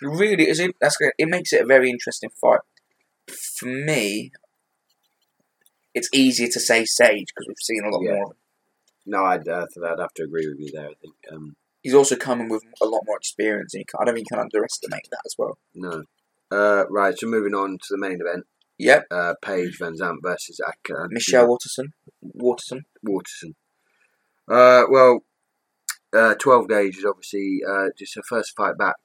really 0.00 0.48
is 0.48 0.60
it. 0.60 0.76
That's 0.80 0.96
it 1.00 1.28
makes 1.28 1.52
it 1.52 1.62
a 1.62 1.66
very 1.66 1.90
interesting 1.90 2.30
fight. 2.30 2.60
For 3.28 3.66
me, 3.66 4.32
it's 5.94 6.08
easier 6.12 6.48
to 6.48 6.60
say 6.60 6.84
Sage 6.84 7.26
because 7.34 7.46
we've 7.48 7.56
seen 7.60 7.82
a 7.84 7.90
lot 7.90 8.02
Yeah. 8.02 8.12
more. 8.14 8.24
of 8.24 8.30
him. 8.32 8.36
no, 9.06 9.24
I'd, 9.24 9.48
uh, 9.48 9.66
I'd 9.84 9.98
have 9.98 10.14
to 10.14 10.22
agree 10.24 10.46
with 10.48 10.58
you 10.60 10.70
there. 10.72 10.88
I 10.90 10.94
think 11.00 11.14
um, 11.32 11.56
He's 11.82 11.94
also 11.94 12.14
coming 12.14 12.48
with 12.48 12.62
a 12.80 12.86
lot 12.86 13.02
more 13.06 13.16
experience, 13.16 13.74
and 13.74 13.84
I 14.00 14.04
don't 14.04 14.14
think 14.14 14.26
you 14.30 14.36
can 14.36 14.44
underestimate 14.44 15.08
that 15.10 15.22
as 15.26 15.34
well. 15.36 15.58
no. 15.74 16.04
Uh, 16.52 16.84
right, 16.90 17.18
so 17.18 17.26
moving 17.26 17.54
on 17.54 17.78
to 17.78 17.86
the 17.90 17.98
main 17.98 18.20
event, 18.20 18.44
Yep, 18.78 19.06
uh, 19.10 19.34
Paige 19.42 19.78
VanZant 19.78 20.18
versus 20.22 20.60
Aka 20.60 21.06
Michelle 21.10 21.48
Waterson. 21.48 21.92
Waterson. 22.20 22.84
Waterson. 23.02 23.54
Uh, 24.48 24.84
well, 24.90 25.24
uh, 26.12 26.34
12 26.34 26.68
gauge 26.68 26.98
is 26.98 27.04
obviously 27.06 27.60
uh, 27.68 27.86
just 27.96 28.14
her 28.16 28.22
first 28.28 28.54
fight 28.56 28.76
back 28.76 28.96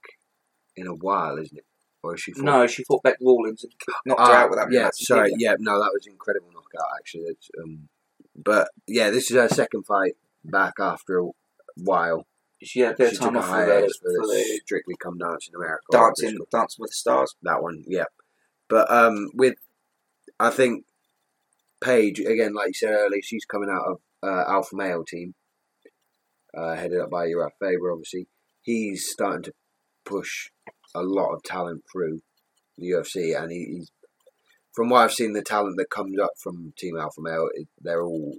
in 0.75 0.87
a 0.87 0.93
while, 0.93 1.37
isn't 1.37 1.57
it? 1.57 1.65
Or 2.03 2.15
is 2.15 2.21
she 2.21 2.33
fought- 2.33 2.43
No, 2.43 2.67
she 2.67 2.83
fought 2.83 3.01
Bec 3.03 3.17
Rawlings 3.21 3.63
and 3.63 3.73
knocked 4.05 4.19
her 4.27 4.33
Ah, 4.33 4.37
out 4.43 4.49
with 4.49 4.59
that. 4.59 4.71
Yeah, 4.71 4.89
sorry. 4.93 5.31
Yeah, 5.37 5.55
no, 5.59 5.79
that 5.81 5.91
was 5.93 6.05
incredible 6.05 6.51
actually. 6.99 7.23
It's, 7.23 7.49
um, 7.61 7.89
but 8.35 8.69
yeah, 8.87 9.09
this 9.09 9.31
is 9.31 9.37
her 9.37 9.49
second 9.49 9.85
fight 9.85 10.13
back 10.43 10.73
after 10.79 11.19
a 11.19 11.29
while. 11.75 12.27
She 12.63 12.79
had 12.79 12.95
a 12.95 12.97
bit 12.97 13.09
She 13.11 13.15
of 13.17 13.21
time 13.21 13.37
off 13.37 13.47
for 13.47 13.65
the, 13.65 13.93
for, 14.01 14.27
the 14.27 14.61
Strictly 14.65 14.95
Come 15.01 15.17
Dancing 15.17 15.53
America. 15.55 15.83
dancing, 15.91 16.37
dancing 16.51 16.81
with 16.81 16.89
the 16.89 16.95
stars. 16.95 17.35
that 17.43 17.61
one, 17.61 17.83
yeah. 17.87 18.05
But 18.67 18.91
um, 18.91 19.29
with, 19.33 19.55
I 20.39 20.49
think 20.49 20.85
Paige 21.81 22.19
again, 22.19 22.53
like 22.53 22.69
you 22.69 22.73
said 22.73 22.91
earlier, 22.91 23.21
she's 23.23 23.45
coming 23.45 23.69
out 23.69 23.85
of 23.85 23.97
uh, 24.23 24.43
Alpha 24.49 24.75
Male 24.75 25.03
team, 25.05 25.35
uh, 26.57 26.75
headed 26.75 26.99
up 26.99 27.11
by 27.11 27.25
Uriah 27.25 27.49
Faber. 27.59 27.91
Obviously, 27.91 28.27
he's 28.61 29.07
starting 29.07 29.43
to 29.43 29.53
push 30.03 30.49
a 30.95 31.01
lot 31.01 31.33
of 31.33 31.43
talent 31.43 31.83
through 31.91 32.21
the 32.77 32.89
UFC, 32.89 33.39
and 33.39 33.51
he, 33.51 33.65
he's 33.65 33.91
from 34.77 34.89
what 34.89 34.99
I've 34.99 35.11
seen, 35.11 35.33
the 35.33 35.41
talent 35.41 35.77
that 35.77 35.89
comes 35.89 36.19
up 36.19 36.33
from 36.37 36.71
Team 36.77 36.95
Alpha 36.99 37.19
Male, 37.19 37.49
they're 37.81 38.03
all 38.03 38.37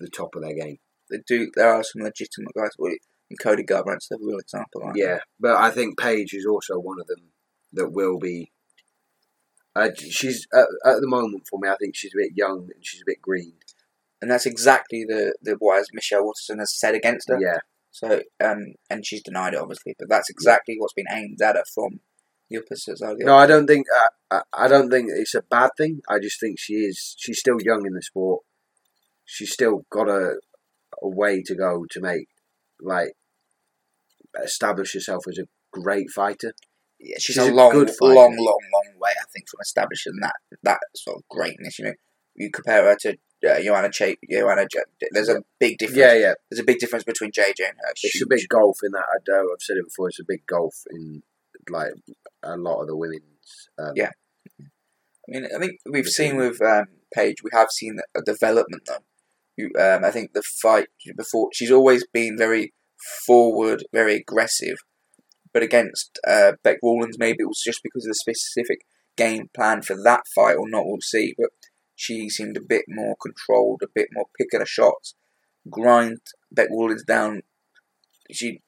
the 0.00 0.08
top 0.08 0.34
of 0.34 0.42
their 0.42 0.52
game. 0.52 0.78
They 1.08 1.18
do. 1.24 1.48
There 1.54 1.72
are 1.72 1.84
some 1.84 2.02
legitimate 2.02 2.52
guys. 2.56 2.70
And 2.76 3.38
Cody 3.40 3.62
Garbrandt's 3.62 4.10
a 4.10 4.16
real 4.20 4.38
example. 4.40 4.90
Yeah, 4.96 5.20
but 5.38 5.54
I 5.56 5.70
think 5.70 5.96
Paige 5.96 6.34
is 6.34 6.44
also 6.44 6.80
one 6.80 7.00
of 7.00 7.06
them 7.06 7.30
that 7.72 7.92
will 7.92 8.18
be. 8.18 8.50
Uh, 9.76 9.90
she's 9.96 10.44
at, 10.52 10.66
at 10.84 11.00
the 11.00 11.06
moment 11.06 11.46
for 11.48 11.60
me. 11.60 11.68
I 11.68 11.76
think 11.76 11.94
she's 11.94 12.14
a 12.14 12.18
bit 12.18 12.32
young 12.34 12.68
and 12.74 12.84
she's 12.84 13.02
a 13.02 13.06
bit 13.06 13.22
green. 13.22 13.54
and 14.20 14.28
that's 14.28 14.46
exactly 14.46 15.04
the 15.06 15.36
the 15.40 15.54
what 15.60 15.78
as 15.80 15.88
Michelle 15.92 16.24
Waterson 16.24 16.58
has 16.58 16.74
said 16.76 16.96
against 16.96 17.28
her. 17.28 17.38
Yeah, 17.40 17.58
So 17.92 18.22
um, 18.44 18.74
and 18.90 19.06
she's 19.06 19.22
denied 19.22 19.54
it 19.54 19.60
obviously, 19.60 19.94
but 20.00 20.08
that's 20.08 20.30
exactly 20.30 20.74
what's 20.78 20.94
been 20.94 21.06
aimed 21.12 21.40
at 21.40 21.54
her 21.54 21.64
from 21.72 22.00
the 22.50 22.58
opposite 22.58 22.98
side. 22.98 23.16
The 23.18 23.24
no, 23.24 23.36
I 23.36 23.46
don't 23.46 23.66
think. 23.66 23.86
Uh, 24.30 24.40
I, 24.52 24.64
I 24.64 24.68
don't 24.68 24.90
think 24.90 25.08
it's 25.14 25.34
a 25.34 25.42
bad 25.42 25.70
thing. 25.76 26.00
I 26.08 26.18
just 26.18 26.40
think 26.40 26.58
she 26.58 26.74
is. 26.74 27.14
She's 27.18 27.38
still 27.38 27.58
young 27.60 27.86
in 27.86 27.94
the 27.94 28.02
sport. 28.02 28.42
She's 29.24 29.52
still 29.52 29.84
got 29.90 30.08
a, 30.08 30.36
a 31.02 31.08
way 31.08 31.42
to 31.42 31.54
go 31.54 31.86
to 31.90 32.00
make 32.00 32.28
like 32.80 33.12
establish 34.42 34.94
herself 34.94 35.24
as 35.28 35.38
a 35.38 35.46
great 35.72 36.10
fighter. 36.10 36.52
yeah, 37.00 37.16
she's, 37.18 37.34
she's 37.34 37.38
a 37.38 37.50
a 37.50 37.54
long, 37.54 37.72
good 37.72 37.90
long, 38.00 38.36
long, 38.36 38.36
long 38.72 38.94
way. 39.00 39.10
I 39.10 39.24
think 39.32 39.48
from 39.48 39.60
establishing 39.60 40.14
that 40.20 40.34
that 40.62 40.80
sort 40.96 41.18
of 41.18 41.22
greatness. 41.28 41.78
You 41.78 41.86
know, 41.86 41.94
you 42.34 42.50
compare 42.50 42.84
her 42.84 42.96
to 43.00 43.16
uh, 43.48 43.60
Joanna 43.62 43.90
Ch- 43.90 44.16
Joanna. 44.30 44.66
J- 44.70 45.06
There's 45.12 45.28
a 45.28 45.42
big 45.58 45.78
difference. 45.78 45.98
Yeah, 45.98 46.14
yeah. 46.14 46.34
There's 46.50 46.60
a 46.60 46.64
big 46.64 46.78
difference 46.78 47.04
between 47.04 47.30
JJ 47.30 47.60
and 47.60 47.78
her. 47.78 47.92
It's 48.02 48.22
a 48.22 48.26
big 48.26 48.48
gulf 48.48 48.78
in 48.82 48.92
that. 48.92 49.04
I 49.10 49.18
know 49.28 49.48
I've 49.52 49.62
said 49.62 49.76
it 49.76 49.84
before. 49.86 50.08
It's 50.08 50.20
a 50.20 50.24
big 50.26 50.46
gulf 50.46 50.74
in 50.90 51.22
like 51.70 51.92
a 52.42 52.56
lot 52.56 52.80
of 52.80 52.88
the 52.88 52.96
women's. 52.96 53.68
Um, 53.78 53.92
Yeah. 53.94 54.10
I 54.60 55.28
mean, 55.28 55.48
I 55.54 55.58
think 55.58 55.80
we've 55.90 56.06
seen 56.06 56.36
with 56.36 56.60
um, 56.60 56.86
Paige, 57.14 57.42
we 57.42 57.50
have 57.52 57.70
seen 57.70 57.98
a 58.14 58.20
development 58.20 58.82
though. 58.86 59.04
You, 59.56 59.70
um, 59.78 60.04
I 60.04 60.10
think 60.10 60.32
the 60.32 60.42
fight 60.42 60.88
before 61.16 61.48
she's 61.52 61.70
always 61.70 62.04
been 62.12 62.36
very 62.36 62.74
forward, 63.26 63.84
very 63.92 64.16
aggressive, 64.16 64.76
but 65.52 65.62
against 65.62 66.18
uh, 66.26 66.52
Bec 66.62 66.78
Rawlings, 66.82 67.18
maybe 67.18 67.38
it 67.40 67.48
was 67.48 67.62
just 67.64 67.80
because 67.82 68.04
of 68.04 68.10
the 68.10 68.14
specific 68.14 68.80
game 69.16 69.48
plan 69.54 69.82
for 69.82 69.96
that 70.02 70.22
fight 70.34 70.56
or 70.56 70.68
not. 70.68 70.84
We'll 70.84 71.00
see, 71.00 71.34
but 71.38 71.50
she 71.94 72.28
seemed 72.28 72.56
a 72.56 72.62
bit 72.68 72.84
more 72.88 73.14
controlled, 73.22 73.82
a 73.82 73.88
bit 73.94 74.08
more 74.12 74.26
picking 74.36 74.60
her 74.60 74.66
shots, 74.66 75.14
grind 75.70 76.18
Bec 76.50 76.68
Rawlings 76.70 77.04
down. 77.04 77.42
She 78.32 78.60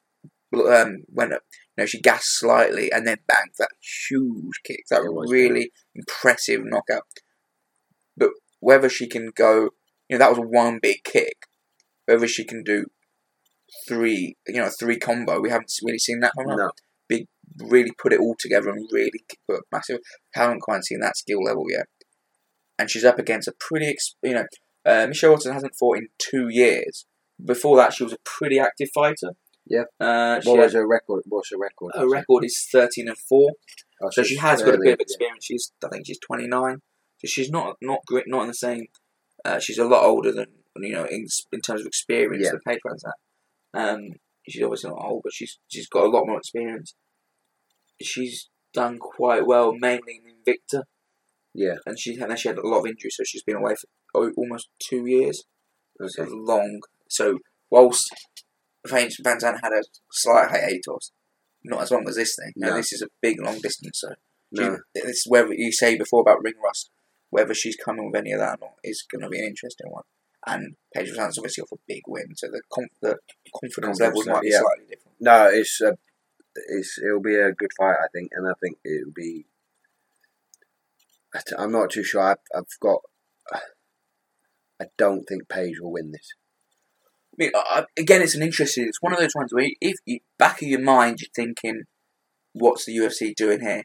um, 0.53 1.03
went 1.09 1.33
up 1.33 1.41
you 1.77 1.83
know, 1.83 1.85
she 1.85 2.01
gasped 2.01 2.25
slightly 2.25 2.91
and 2.91 3.05
then 3.05 3.17
bang, 3.27 3.51
that 3.59 3.69
huge 4.09 4.61
kick. 4.63 4.83
That 4.89 5.01
really 5.29 5.71
impressive 5.93 6.61
knockout. 6.63 7.03
But 8.15 8.31
whether 8.59 8.89
she 8.89 9.07
can 9.07 9.31
go, 9.35 9.69
you 10.09 10.17
know, 10.17 10.17
that 10.17 10.31
was 10.31 10.39
one 10.39 10.79
big 10.81 11.03
kick. 11.03 11.35
Whether 12.05 12.27
she 12.27 12.45
can 12.45 12.63
do 12.63 12.85
three, 13.87 14.35
you 14.47 14.55
know, 14.55 14.69
three 14.79 14.97
combo, 14.97 15.39
we 15.39 15.49
haven't 15.49 15.71
really 15.83 15.99
seen 15.99 16.19
that 16.21 16.31
from 16.35 16.49
her. 16.49 16.57
No. 16.57 16.71
Really 17.59 17.91
put 17.99 18.13
it 18.13 18.19
all 18.19 18.35
together 18.37 18.69
and 18.69 18.87
really 18.91 19.23
put 19.49 19.59
a 19.59 19.61
massive. 19.71 19.99
Haven't 20.35 20.61
quite 20.61 20.83
seen 20.83 20.99
that 20.99 21.17
skill 21.17 21.43
level 21.43 21.65
yet. 21.69 21.87
And 22.77 22.91
she's 22.91 23.05
up 23.05 23.17
against 23.17 23.47
a 23.47 23.53
pretty, 23.59 23.87
ex- 23.87 24.15
you 24.21 24.33
know, 24.33 24.45
uh, 24.85 25.07
Michelle 25.07 25.31
Watson 25.31 25.53
hasn't 25.53 25.73
fought 25.79 25.97
in 25.97 26.07
two 26.19 26.49
years. 26.49 27.05
Before 27.43 27.75
that, 27.77 27.93
she 27.93 28.03
was 28.03 28.13
a 28.13 28.17
pretty 28.23 28.59
active 28.59 28.89
fighter. 28.93 29.31
Yeah. 29.69 29.83
Uh, 29.99 30.41
What 30.43 30.57
had- 30.57 30.63
was 30.65 30.73
her 30.73 30.87
record? 30.87 31.23
What's 31.27 31.49
her 31.51 31.57
record? 31.57 31.91
her 31.95 32.09
record 32.09 32.43
is 32.45 32.67
13 32.71 33.07
and 33.07 33.17
4. 33.17 33.51
Oh, 34.01 34.09
So 34.11 34.23
she 34.23 34.35
has 34.37 34.61
got 34.61 34.75
a 34.75 34.79
bit 34.79 34.93
of 34.93 34.99
experience. 34.99 35.45
She's, 35.45 35.71
I 35.83 35.89
think 35.89 36.05
she's 36.07 36.19
29. 36.19 36.81
So 37.19 37.27
she's 37.27 37.49
not 37.49 37.77
not 37.81 37.99
great, 38.05 38.25
not 38.27 38.43
in 38.43 38.47
the 38.49 38.53
same. 38.53 38.85
Uh, 39.43 39.59
she's 39.59 39.77
a 39.79 39.85
lot 39.85 40.03
older 40.03 40.31
than 40.31 40.47
you 40.77 40.93
know 40.93 41.05
in, 41.05 41.25
in 41.51 41.61
terms 41.61 41.81
of 41.81 41.87
experience. 41.87 42.45
Yeah. 42.45 42.51
The 42.51 42.59
page 42.59 42.79
runs 42.85 43.03
that. 43.03 43.15
Um, 43.73 44.01
she's 44.47 44.61
obviously 44.63 44.91
not 44.91 45.03
old, 45.03 45.21
but 45.23 45.33
she's 45.33 45.57
she's 45.67 45.87
got 45.89 46.03
a 46.03 46.09
lot 46.09 46.27
more 46.27 46.37
experience. 46.37 46.93
She's 48.01 48.49
done 48.73 48.99
quite 48.99 49.47
well, 49.47 49.73
mainly 49.73 50.21
in 50.23 50.35
Invicta, 50.43 50.83
Yeah. 51.55 51.77
and 51.87 51.97
she 51.99 52.13
and 52.15 52.29
then 52.29 52.37
she 52.37 52.49
had 52.49 52.57
a 52.59 52.67
lot 52.67 52.79
of 52.81 52.85
injuries, 52.85 53.15
so 53.17 53.23
she's 53.25 53.41
been 53.43 53.55
away 53.55 53.73
for 54.13 54.31
almost 54.37 54.69
two 54.79 55.07
years. 55.07 55.43
Okay. 55.99 56.29
long. 56.29 56.81
So 57.09 57.39
whilst 57.71 58.13
Van 58.89 59.07
VanZant 59.09 59.59
had 59.61 59.73
a 59.73 59.83
slight 60.11 60.49
hiatus, 60.49 61.11
not 61.63 61.81
as 61.83 61.91
long 61.91 62.07
as 62.07 62.15
this 62.15 62.35
thing. 62.35 62.53
No. 62.55 62.75
this 62.75 62.93
is 62.93 63.01
a 63.01 63.07
big 63.21 63.41
long 63.41 63.59
distance, 63.59 63.99
so 64.01 64.13
No. 64.51 64.77
she, 64.95 65.01
this 65.01 65.17
is 65.17 65.25
whether 65.27 65.53
you 65.53 65.71
say 65.71 65.97
before 65.97 66.21
about 66.21 66.43
ring 66.43 66.55
rust, 66.63 66.89
whether 67.29 67.53
she's 67.53 67.75
coming 67.75 68.05
with 68.07 68.15
any 68.19 68.31
of 68.31 68.39
that 68.39 68.59
or 68.61 68.67
not 68.67 68.73
is 68.83 69.05
going 69.09 69.21
to 69.23 69.29
be 69.29 69.39
an 69.39 69.45
interesting 69.45 69.91
one. 69.91 70.03
And 70.45 70.75
Paige 70.93 71.13
Van's 71.15 71.37
obviously 71.37 71.63
off 71.63 71.71
a 71.73 71.77
big 71.87 72.03
win, 72.07 72.35
so 72.35 72.47
the 72.47 72.61
com- 72.73 72.85
the 73.01 73.17
confidence 73.53 73.97
Confidence 73.97 73.99
levels 73.99 74.27
might 74.27 74.41
be 74.41 74.49
yeah. 74.49 74.59
slightly 74.59 74.85
different. 74.89 75.17
No, 75.19 75.47
it's 75.51 75.81
a, 75.81 75.97
it's 76.69 76.97
it'll 77.03 77.21
be 77.21 77.35
a 77.35 77.51
good 77.51 77.71
fight, 77.77 77.95
I 78.01 78.07
think, 78.13 78.29
and 78.33 78.47
I 78.47 78.53
think 78.61 78.77
it'll 78.85 79.11
be. 79.13 79.45
I 81.35 81.39
t- 81.39 81.55
I'm 81.57 81.71
not 81.71 81.89
too 81.89 82.03
sure. 82.03 82.21
I've, 82.21 82.37
I've 82.55 82.65
got. 82.79 83.01
I 84.79 84.85
don't 84.97 85.23
think 85.23 85.49
Paige 85.49 85.79
will 85.81 85.91
win 85.91 86.11
this. 86.11 86.33
I 87.39 87.43
mean, 87.43 87.51
I, 87.55 87.85
again, 87.97 88.21
it's 88.21 88.35
an 88.35 88.41
interesting. 88.41 88.85
It's 88.87 89.01
one 89.01 89.13
of 89.13 89.19
those 89.19 89.35
ones 89.35 89.53
where 89.53 89.69
if 89.79 89.97
you 90.05 90.19
back 90.39 90.61
of 90.61 90.67
your 90.67 90.81
mind 90.81 91.19
you're 91.21 91.29
thinking, 91.35 91.83
"What's 92.53 92.85
the 92.85 92.95
UFC 92.95 93.33
doing 93.35 93.61
here? 93.61 93.83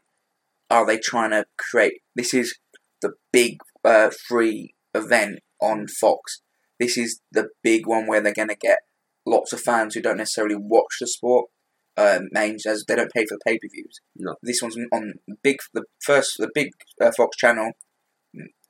Are 0.71 0.87
they 0.87 0.99
trying 0.99 1.31
to 1.31 1.45
create? 1.59 2.01
This 2.17 2.33
is 2.33 2.59
the 3.03 3.13
big 3.33 3.59
uh, 3.85 4.11
free 4.27 4.75
event 4.95 5.41
on 5.61 5.87
Fox. 5.87 6.41
This 6.81 6.97
is 6.97 7.21
the 7.31 7.49
big 7.63 7.87
one 7.87 8.07
where 8.07 8.21
they're 8.21 8.33
going 8.33 8.49
to 8.49 8.57
get 8.57 8.79
lots 9.27 9.53
of 9.53 9.61
fans 9.61 9.95
who 9.95 10.03
don't 10.03 10.17
necessarily 10.17 10.57
watch 10.57 10.97
the 11.01 11.07
sport. 11.07 11.49
Um, 11.95 12.29
names 12.33 12.65
as 12.65 12.87
they 12.89 12.97
don't 12.97 13.13
pay 13.13 13.27
for 13.27 13.37
the 13.37 13.41
pay 13.47 13.59
per 13.59 13.69
views. 13.71 14.01
No. 14.17 14.37
this 14.43 14.63
one's 14.63 14.79
on 14.95 15.13
big 15.43 15.59
the 15.75 15.85
first 16.03 16.39
the 16.39 16.51
big 16.55 16.71
uh, 16.99 17.11
Fox 17.15 17.37
channel, 17.37 17.73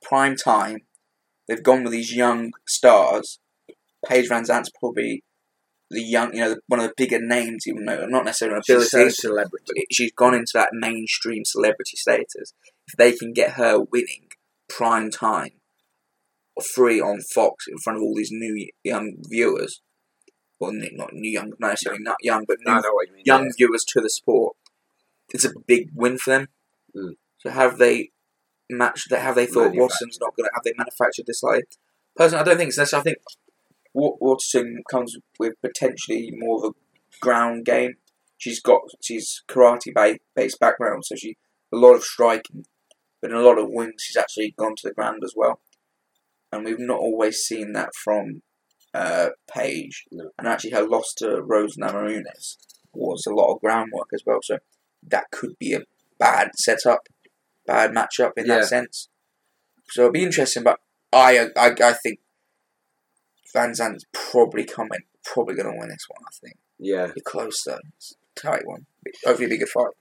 prime 0.01 0.35
time. 0.35 0.79
they've 1.47 1.63
gone 1.63 1.83
with 1.83 1.93
these 1.93 2.13
young 2.13 2.51
stars. 2.67 3.39
Paige 4.05 4.29
VanZant's 4.29 4.71
probably 4.79 5.23
the 5.89 6.01
young, 6.01 6.33
you 6.33 6.41
know, 6.41 6.55
one 6.67 6.79
of 6.79 6.87
the 6.87 6.93
bigger 6.97 7.19
names, 7.21 7.65
even 7.67 7.85
though 7.85 8.05
not 8.07 8.25
necessarily 8.25 8.57
an 8.57 8.63
She's 8.65 8.93
ability. 8.93 9.07
a 9.07 9.11
celebrity. 9.11 9.85
she's 9.91 10.11
gone 10.11 10.33
into 10.33 10.51
that 10.55 10.69
mainstream 10.73 11.45
celebrity 11.45 11.95
status. 11.97 12.53
If 12.87 12.95
they 12.97 13.13
can 13.13 13.33
get 13.33 13.51
her 13.51 13.79
winning 13.79 14.29
prime 14.67 15.11
time, 15.11 15.51
free 16.61 16.99
on 17.01 17.21
Fox 17.21 17.65
in 17.67 17.77
front 17.77 17.97
of 17.97 18.03
all 18.03 18.15
these 18.15 18.31
new 18.31 18.69
young 18.83 19.15
viewers, 19.29 19.81
well, 20.59 20.71
not 20.73 21.13
new 21.13 21.31
young, 21.31 21.53
not 21.59 21.69
necessarily 21.69 22.01
not 22.01 22.17
young, 22.21 22.45
but 22.47 22.57
new 22.65 22.73
you 22.73 23.13
mean. 23.13 23.23
young 23.25 23.45
yeah. 23.45 23.51
viewers 23.57 23.83
to 23.85 24.01
the 24.01 24.09
sport, 24.09 24.55
it's 25.33 25.45
a 25.45 25.51
big 25.67 25.89
win 25.93 26.17
for 26.17 26.31
them. 26.31 26.47
Mm. 26.95 27.15
So 27.39 27.49
have 27.49 27.77
they 27.77 28.11
matched 28.69 29.09
that? 29.09 29.21
Have 29.21 29.35
they 29.35 29.45
thought 29.45 29.75
Waterson's 29.75 30.19
not 30.21 30.35
going 30.35 30.45
to? 30.45 30.51
Have 30.53 30.63
they 30.63 30.73
manufactured 30.77 31.25
this 31.25 31.43
like? 31.43 31.65
Personally, 32.15 32.41
I 32.41 32.45
don't 32.45 32.57
think 32.57 32.71
so. 32.73 32.83
I 32.97 33.01
think 33.01 33.17
Wa- 33.93 34.17
Waterson 34.19 34.81
comes 34.89 35.15
with 35.39 35.53
potentially 35.61 36.31
more 36.35 36.65
of 36.65 36.71
a 36.73 36.75
ground 37.19 37.65
game. 37.65 37.93
She's 38.37 38.59
got 38.61 38.81
she's 39.01 39.43
karate 39.47 39.93
ba- 39.93 40.19
based 40.35 40.59
background, 40.59 41.03
so 41.05 41.15
she 41.15 41.37
a 41.73 41.77
lot 41.77 41.93
of 41.95 42.03
striking, 42.03 42.65
but 43.21 43.31
in 43.31 43.37
a 43.37 43.41
lot 43.41 43.57
of 43.57 43.67
wins 43.69 43.95
she's 44.03 44.17
actually 44.17 44.53
gone 44.57 44.75
to 44.77 44.87
the 44.87 44.93
ground 44.93 45.21
as 45.23 45.33
well. 45.35 45.59
And 46.51 46.65
we've 46.65 46.79
not 46.79 46.99
always 46.99 47.37
seen 47.37 47.73
that 47.73 47.89
from 48.03 48.41
uh, 48.93 49.29
Paige. 49.51 50.03
No. 50.11 50.29
And 50.37 50.47
actually, 50.47 50.71
her 50.71 50.85
loss 50.87 51.13
to 51.17 51.41
Rose 51.41 51.77
Namajunas 51.77 52.57
was 52.93 53.25
a 53.27 53.33
lot 53.33 53.53
of 53.53 53.61
groundwork 53.61 54.09
as 54.13 54.21
well. 54.25 54.39
So 54.43 54.59
that 55.07 55.31
could 55.31 55.57
be 55.59 55.73
a 55.73 55.81
bad 56.19 56.51
setup, 56.57 57.07
bad 57.65 57.91
matchup 57.91 58.33
in 58.37 58.45
Yeah. 58.45 58.57
that 58.59 58.65
sense. 58.65 59.09
So 59.89 60.03
it'll 60.03 60.11
be 60.11 60.23
interesting, 60.23 60.63
but 60.63 60.79
I 61.11 61.47
I, 61.57 61.73
I 61.83 61.93
think 61.93 62.19
VanZant's 63.55 64.05
probably 64.13 64.63
coming, 64.65 65.01
probably 65.25 65.55
going 65.55 65.71
to 65.71 65.79
win 65.79 65.89
this 65.89 66.05
one. 66.07 66.21
I 66.27 66.31
think 66.41 66.57
Yeah. 66.79 67.07
be 67.13 67.21
close 67.21 67.63
though, 67.63 67.79
it's 67.97 68.15
a 68.37 68.39
tight 68.39 68.65
one. 68.65 68.85
Hopefully, 69.25 69.47
be 69.49 69.55
a 69.55 69.59
good 69.59 69.69
fight. 69.69 69.91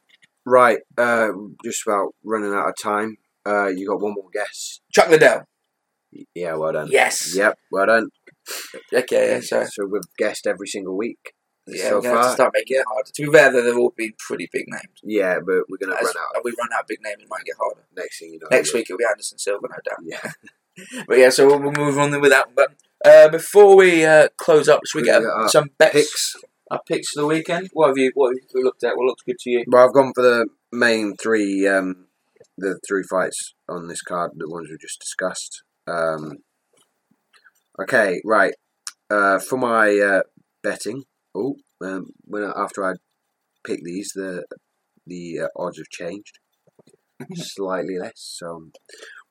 Right. 0.44 0.78
Uh, 0.98 1.28
just 1.64 1.86
about 1.86 2.14
running 2.24 2.52
out 2.52 2.68
of 2.68 2.74
time. 2.80 3.18
Uh, 3.46 3.66
you 3.68 3.86
got 3.88 4.00
one 4.00 4.14
more 4.14 4.28
guess. 4.32 4.80
Chuck 4.92 5.08
Liddell. 5.08 5.42
Yeah. 6.34 6.54
Well 6.54 6.72
done. 6.72 6.88
Yes. 6.90 7.34
Yep. 7.36 7.58
Well 7.70 7.86
done. 7.86 8.08
Okay. 8.92 9.34
Yeah. 9.34 9.40
So 9.40 9.64
So 9.64 9.86
we've 9.86 10.02
guessed 10.18 10.46
every 10.46 10.66
single 10.66 10.96
week. 10.96 11.34
yeah, 11.66 11.88
so 11.90 11.96
we're 11.96 12.02
gonna 12.02 12.16
have 12.18 12.26
to 12.26 12.32
start 12.32 12.52
making 12.54 12.76
it 12.78 12.84
harder. 12.88 13.10
To 13.14 13.22
be 13.26 13.32
fair, 13.32 13.52
though, 13.52 13.62
they've 13.62 13.76
all 13.76 13.92
been 13.96 14.12
pretty 14.18 14.48
big 14.52 14.64
names. 14.68 14.98
Yeah, 15.04 15.38
but 15.38 15.64
we're 15.68 15.78
gonna 15.80 15.94
As 16.00 16.06
run 16.06 16.14
out. 16.36 16.44
we 16.44 16.52
run 16.58 16.68
out 16.74 16.82
of 16.82 16.86
big 16.88 16.98
names, 17.02 17.22
it 17.22 17.28
might 17.30 17.44
get 17.44 17.54
harder. 17.56 17.84
Next 17.96 18.18
thing 18.18 18.32
you 18.32 18.40
know. 18.40 18.48
Next 18.50 18.74
week 18.74 18.86
it'll 18.90 18.98
be 18.98 19.04
Anderson 19.08 19.38
Silva, 19.38 19.68
no 19.68 19.76
doubt. 19.84 20.00
Yeah. 20.04 20.32
But 21.06 21.18
yeah, 21.18 21.28
so 21.28 21.46
we'll, 21.46 21.60
we'll 21.60 21.72
move 21.72 21.98
on 21.98 22.10
then 22.12 22.22
with 22.22 22.30
that. 22.30 22.46
one. 22.46 22.54
But 22.56 22.72
uh, 23.04 23.28
before 23.28 23.76
we 23.76 24.04
uh, 24.04 24.28
close 24.36 24.68
up, 24.68 24.80
should 24.86 25.00
we 25.00 25.04
get 25.06 25.22
Yeah, 25.22 25.28
uh, 25.28 25.44
uh, 25.44 25.48
some 25.48 25.68
bets? 25.78 25.92
Picks. 25.94 26.36
Our 26.70 26.80
picks 26.88 27.10
for 27.10 27.22
the 27.22 27.26
weekend. 27.26 27.68
What 27.72 27.88
have 27.88 27.98
you? 27.98 28.10
What 28.14 28.28
have 28.30 28.38
you 28.54 28.64
looked 28.64 28.82
at? 28.84 28.96
What 28.96 29.06
looks 29.06 29.22
good 29.26 29.38
to 29.40 29.50
you? 29.50 29.64
Well, 29.66 29.84
I've 29.86 29.92
gone 29.94 30.12
for 30.14 30.22
the 30.22 30.46
main 30.72 31.16
three, 31.16 31.66
um, 31.68 32.06
the 32.56 32.78
three 32.88 33.02
fights 33.02 33.54
on 33.68 33.88
this 33.88 34.02
card, 34.02 34.32
the 34.36 34.48
ones 34.48 34.68
we 34.70 34.78
just 34.80 35.00
discussed. 35.00 35.62
Um, 35.86 36.38
okay, 37.80 38.20
right. 38.24 38.54
Uh, 39.10 39.38
for 39.38 39.58
my 39.58 39.98
uh, 39.98 40.22
betting, 40.62 41.04
oh, 41.34 41.56
um, 41.84 42.06
when 42.24 42.50
after 42.56 42.84
I 42.84 42.94
picked 43.66 43.84
these, 43.84 44.12
the 44.14 44.44
the 45.06 45.40
uh, 45.40 45.48
odds 45.56 45.78
have 45.78 45.88
changed 45.90 46.38
slightly 47.34 47.98
less. 47.98 48.12
So, 48.16 48.68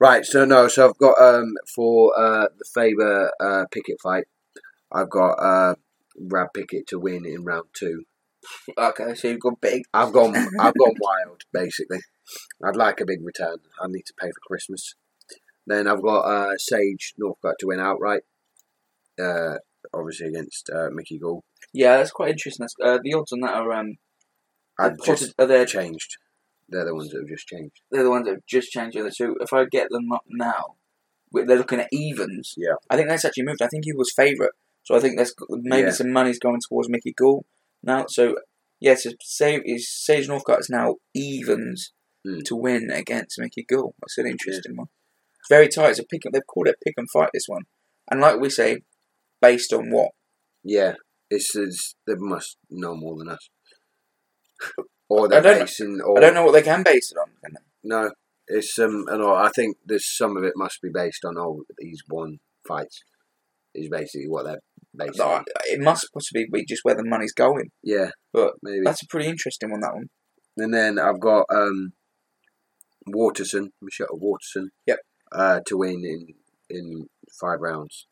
right. 0.02 0.26
So 0.26 0.44
no. 0.46 0.68
So 0.68 0.90
I've 0.90 0.98
got 0.98 1.22
um, 1.22 1.54
for 1.74 2.12
uh, 2.20 2.48
the 2.58 2.66
Faber 2.74 3.32
uh, 3.40 3.66
Pickett 3.72 4.02
fight, 4.02 4.26
I've 4.92 5.10
got 5.10 5.34
uh, 5.34 5.76
Brad 6.20 6.48
Pickett 6.54 6.88
to 6.88 7.00
win 7.00 7.26
in 7.26 7.46
round 7.46 7.68
two. 7.74 8.04
Okay, 8.76 9.14
so 9.14 9.28
you've 9.28 9.40
got 9.40 9.62
big. 9.62 9.84
I've 9.94 10.12
gone. 10.12 10.36
I've 10.60 10.74
gone 10.74 10.96
wild. 11.00 11.44
Basically, 11.54 12.00
I'd 12.66 12.76
like 12.76 13.00
a 13.00 13.06
big 13.06 13.24
return. 13.24 13.58
I 13.80 13.86
need 13.88 14.08
to 14.08 14.14
pay 14.20 14.30
for 14.30 14.48
Christmas. 14.48 14.96
Then 15.68 15.88
I've 15.88 16.02
got 16.02 16.22
uh, 16.22 16.58
Sage 16.58 17.14
Northcutt 17.22 17.54
to 17.60 17.68
win 17.68 17.80
outright. 17.80 18.24
Uh, 19.22 19.58
obviously 19.94 20.28
against 20.28 20.70
uh, 20.70 20.90
Mickey 20.92 21.20
Gall. 21.20 21.44
Yeah, 21.74 21.98
that's 21.98 22.12
quite 22.12 22.32
interesting. 22.32 22.64
That's, 22.64 22.76
uh, 22.84 23.00
the 23.04 23.14
odds 23.14 23.32
on 23.32 23.42
that 23.42 23.54
are 23.54 23.72
um, 23.74 23.98
I've 24.80 24.98
are 25.38 25.46
they 25.46 25.66
changed. 25.66 26.18
They're 26.72 26.86
the 26.86 26.96
ones 26.96 27.10
that 27.12 27.20
have 27.20 27.28
just 27.30 27.48
changed. 27.48 27.82
they're 27.92 28.04
the 28.04 28.10
ones 28.10 28.26
that 28.26 28.32
have 28.36 28.46
just 28.48 28.72
changed 28.72 28.96
the 28.96 29.02
other 29.02 29.12
two. 29.16 29.36
If 29.42 29.52
I 29.54 29.66
get 29.66 29.90
them 29.90 30.12
up 30.12 30.24
now, 30.30 30.76
they're 31.32 31.58
looking 31.58 31.80
at 31.80 31.90
evens. 31.92 32.54
Yeah. 32.58 32.76
I 32.90 32.96
think 32.96 33.10
that's 33.10 33.26
actually 33.26 33.44
moved. 33.44 33.62
I 33.62 33.68
think 33.68 33.86
he 33.86 33.94
was 33.94 34.12
favourite, 34.16 34.52
so 34.84 34.96
I 34.96 35.00
think 35.00 35.18
there's 35.18 35.34
maybe 35.50 35.88
Yeah. 35.88 35.92
some 35.92 36.12
money's 36.12 36.40
going 36.40 36.60
towards 36.68 36.90
Mickey 36.90 37.14
Gall 37.14 37.46
now. 37.84 38.06
So 38.08 38.36
yes, 38.80 39.06
yeah, 39.06 39.12
so 39.12 39.16
Sage, 39.22 39.62
is 39.66 39.90
Sage 39.92 40.28
Northcutt 40.28 40.60
is 40.62 40.70
now 40.70 40.96
evens 41.14 41.94
Hmm. 42.26 42.40
to 42.46 42.56
win 42.56 42.92
against 42.92 43.40
Mickey 43.40 43.64
Gall. 43.68 43.96
That's 44.00 44.18
an 44.20 44.28
interesting 44.28 44.76
one. 44.78 44.88
It's 45.40 45.50
very 45.50 45.68
tight. 45.68 45.90
It's 45.92 46.00
a 46.00 46.04
pick. 46.04 46.22
They've 46.32 46.46
called 46.48 46.68
it 46.68 46.76
pick 46.86 46.94
and 46.98 47.10
fight 47.10 47.30
this 47.34 47.46
one, 47.48 47.64
and 48.12 48.22
like 48.22 48.40
we 48.40 48.50
say, 48.50 48.82
based 49.42 49.74
on 49.74 49.90
what 49.92 50.12
Yeah, 50.64 50.94
it's, 51.32 51.56
it's 51.56 51.96
they 52.06 52.14
must 52.16 52.58
know 52.70 52.96
more 52.96 53.18
than 53.18 53.30
us. 53.30 53.50
Or 55.12 55.26
I 55.26 55.28
they're 55.30 55.42
don't- 55.42 55.60
basing. 55.66 56.00
Or, 56.06 56.18
I 56.18 56.22
don't 56.22 56.34
know 56.34 56.46
what 56.46 56.54
they 56.54 56.62
can 56.62 56.84
base 56.84 57.12
it 57.12 57.18
on. 57.18 57.30
No, 57.84 58.12
it's 58.48 58.78
um. 58.80 59.06
And 59.10 59.24
I 59.24 59.50
think 59.50 59.78
there's 59.86 60.16
some 60.16 60.38
of 60.38 60.44
it 60.44 60.54
must 60.56 60.82
be 60.82 60.90
based 60.94 61.26
on 61.26 61.38
all 61.38 61.64
these 61.78 62.02
one 62.08 62.40
fights. 62.68 63.04
Is 63.74 63.90
basically 63.90 64.28
what 64.28 64.44
they're 64.46 64.60
based 64.96 65.18
No, 65.20 65.26
on. 65.26 65.46
it 65.66 65.80
must 65.80 66.08
possibly 66.14 66.46
be 66.52 66.66
just 66.66 66.84
where 66.84 66.96
the 66.96 67.06
money's 67.06 67.32
going. 67.34 67.70
Yeah, 67.82 68.10
But 68.34 68.54
maybe. 68.62 68.82
that's 68.84 69.02
a 69.04 69.08
pretty 69.08 69.30
interesting 69.30 69.72
one. 69.72 69.80
That 69.80 69.94
one. 69.96 70.10
And 70.58 70.74
then 70.74 71.00
I've 71.00 71.22
got 71.22 71.46
um, 71.50 71.94
Waterson, 73.08 73.72
Michelle 73.82 74.08
Waterson. 74.12 74.72
Yep. 74.86 75.00
Uh, 75.32 75.60
to 75.66 75.78
win 75.78 76.04
in 76.04 76.28
in 76.70 77.08
five 77.40 77.60
rounds. 77.62 78.08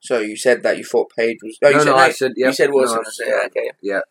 So 0.00 0.20
you 0.20 0.36
said 0.36 0.62
that 0.62 0.78
you 0.78 0.84
thought 0.84 1.10
Paige 1.18 1.38
was. 1.42 1.58
Oh, 1.64 1.68
you 1.68 1.74
no, 1.74 1.80
said 1.80 1.86
no, 1.86 1.96
no, 1.96 1.98
I 1.98 2.10
said 2.10 2.32
you 2.36 2.52
said 2.52 2.70
no, 2.72 2.80
I 2.84 3.02
say 3.10 3.24
yeah, 3.28 3.40
okay. 3.46 3.70
And 3.82 4.02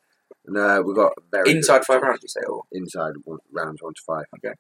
uh, 0.56 0.82
we 0.86 0.94
got 0.94 1.14
very 1.32 1.50
Inside 1.52 1.84
five 1.86 2.02
rounds, 2.02 2.20
you 2.22 2.30
say, 2.30 2.42
or 2.48 2.64
Inside 2.72 3.14
one, 3.24 3.40
rounds 3.52 3.82
one 3.82 3.94
to 3.94 4.02
five. 4.06 4.26
Okay. 4.38 4.54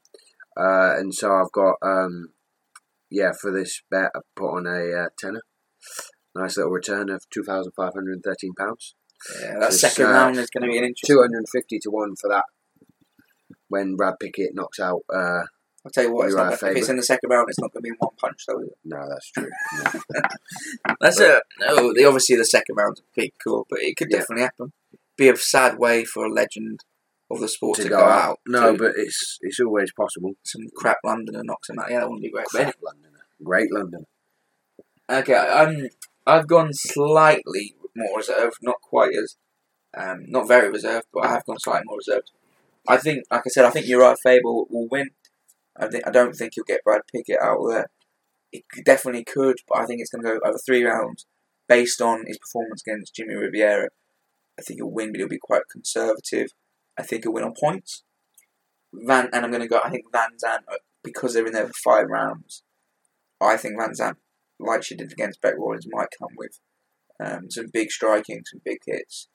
Uh, 0.59 0.95
and 0.99 1.13
so 1.13 1.31
I've 1.33 1.51
got 1.51 1.75
um, 1.83 2.29
yeah 3.11 3.31
for 3.39 3.51
this 3.51 3.83
bet 3.91 4.09
I 4.15 4.19
put 4.35 4.57
on 4.57 4.65
a 4.65 5.03
uh, 5.03 5.09
tenner. 5.19 5.41
Nice 6.35 6.57
little 6.57 6.71
return 6.71 7.09
of 7.09 7.23
two 7.29 7.43
thousand 7.43 7.71
five 7.77 7.93
hundred 7.93 8.13
and 8.13 8.23
thirteen 8.23 8.53
pounds. 8.57 8.95
yeah, 9.41 9.59
that 9.59 9.69
It's, 9.69 9.81
second 9.81 10.07
uh, 10.07 10.09
round 10.11 10.37
is 10.37 10.49
going 10.49 10.63
to 10.63 10.69
be 10.71 10.77
an 10.77 10.83
interesting. 10.83 11.15
Two 11.15 11.21
hundred 11.21 11.37
and 11.37 11.49
fifty 11.49 11.79
to 11.79 11.89
one 11.89 12.15
for 12.19 12.29
that. 12.29 12.45
When 13.69 13.95
Brad 13.95 14.15
Pickett 14.19 14.51
knocks 14.55 14.79
out, 14.79 15.01
uh, 15.13 15.43
I'll 15.85 15.91
tell 15.93 16.03
you 16.05 16.13
what, 16.13 16.25
it's 16.27 16.35
not, 16.35 16.61
our 16.63 16.69
if 16.71 16.77
it's 16.77 16.89
in 16.89 16.97
the 16.97 17.03
second 17.03 17.29
round, 17.29 17.47
it's 17.49 17.59
not 17.59 17.71
going 17.71 17.81
to 17.81 17.83
be 17.83 17.89
in 17.89 17.95
one 17.99 18.15
punch, 18.19 18.43
though. 18.47 18.59
Is 18.61 18.67
it? 18.67 18.77
no, 18.83 18.97
that's 19.09 19.31
true. 19.31 19.49
No. 20.87 20.95
That's 21.01 21.19
a 21.19 21.41
No, 21.61 21.93
the, 21.93 22.05
obviously 22.05 22.35
the 22.35 22.45
second 22.45 22.75
round's 22.75 23.01
pretty 23.13 23.33
cool, 23.43 23.65
but 23.69 23.79
it 23.81 23.95
could 23.95 24.07
Yeah. 24.09 24.19
definitely 24.19 24.43
happen. 24.43 24.73
Be 25.17 25.29
a 25.29 25.35
sad 25.37 25.77
way 25.79 26.05
for 26.05 26.25
a 26.25 26.31
legend 26.31 26.81
of 27.29 27.39
the 27.39 27.47
sport 27.47 27.77
to, 27.77 27.89
go, 27.89 27.99
out. 27.99 28.39
No, 28.47 28.71
to 28.71 28.77
but 28.77 28.93
it's 28.95 29.37
it's 29.41 29.59
always 29.59 29.91
possible. 29.91 30.33
some 30.43 30.67
crap 30.75 30.97
Londoner 31.03 31.43
knocks 31.43 31.69
him 31.69 31.79
out. 31.79 31.89
Yeah, 31.89 31.99
that 31.99 32.09
wouldn't 32.09 32.23
be 32.23 32.31
great. 32.31 32.45
Crap 32.47 32.75
Londoner, 32.81 33.25
great 33.43 33.71
Londoner. 33.71 34.05
Okay, 35.09 35.33
um, 35.33 35.87
I've 36.25 36.47
gone 36.47 36.73
slightly 36.73 37.75
more 37.95 38.17
reserved, 38.17 38.57
not 38.61 38.81
quite 38.81 39.13
as, 39.15 39.35
um, 39.97 40.25
not 40.27 40.47
very 40.47 40.69
reserved, 40.69 41.07
but 41.13 41.25
I 41.25 41.29
have 41.29 41.45
gone 41.45 41.59
slightly 41.59 41.85
more 41.85 41.97
reserved. 41.97 42.31
I 42.87 42.97
think, 42.97 43.23
like 43.31 43.41
I 43.45 43.49
said, 43.49 43.65
I 43.65 43.69
think 43.69 43.87
Uriah 43.87 44.15
Faber 44.21 44.43
will, 44.43 44.67
will 44.69 44.87
win. 44.89 45.09
I 45.75 45.87
think 45.87 46.07
I 46.07 46.11
don't 46.11 46.33
think 46.35 46.53
he'll 46.55 46.63
get 46.63 46.83
Brad 46.83 47.01
Pickett 47.13 47.39
out 47.41 47.59
there. 47.67 47.87
He 48.51 48.63
could- 48.71 48.85
definitely 48.85 49.23
could, 49.25 49.57
but 49.67 49.79
I 49.79 49.85
think 49.85 50.01
it's 50.01 50.09
going 50.09 50.23
to 50.23 50.39
go 50.39 50.47
over 50.47 50.57
three 50.65 50.83
rounds 50.83 51.25
based 51.67 52.01
on 52.01 52.25
his 52.25 52.37
performance 52.37 52.81
against 52.85 53.15
Jimmie 53.15 53.35
Rivera. 53.35 53.89
I 54.59 54.63
think 54.63 54.79
he'll 54.79 54.91
win, 54.91 55.11
but 55.11 55.19
he'll 55.19 55.27
be 55.27 55.39
quite 55.41 55.63
conservative. 55.71 56.47
I 56.97 57.03
think 57.03 57.23
he'll 57.23 57.33
win 57.33 57.43
on 57.43 57.53
points. 57.59 58.03
Van 58.93 59.29
and 59.33 59.45
I'm 59.45 59.51
going 59.51 59.61
to 59.61 59.67
go. 59.67 59.79
I 59.83 59.89
think 59.89 60.05
VanZant 60.11 60.63
uh, 60.71 60.77
because 61.03 61.33
they're 61.33 61.45
in 61.45 61.53
there 61.53 61.67
for 61.67 61.73
five 61.83 62.07
rounds. 62.09 62.63
I 63.39 63.57
think 63.57 63.79
VanZant 63.79 64.15
like 64.59 64.83
she 64.83 64.95
did 64.95 65.11
against 65.11 65.41
Bec 65.41 65.55
Rawlings, 65.57 65.85
might 65.89 66.07
come 66.17 66.35
with 66.37 66.59
um, 67.23 67.49
some 67.49 67.67
big 67.71 67.91
striking, 67.91 68.41
some 68.45 68.61
big 68.63 68.79
hits. 68.85 69.27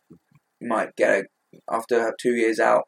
You 0.61 0.68
might 0.68 0.97
get 0.97 1.25
a, 1.25 1.25
after 1.70 2.01
her 2.01 2.14
two 2.20 2.35
years 2.35 2.59
out. 2.59 2.85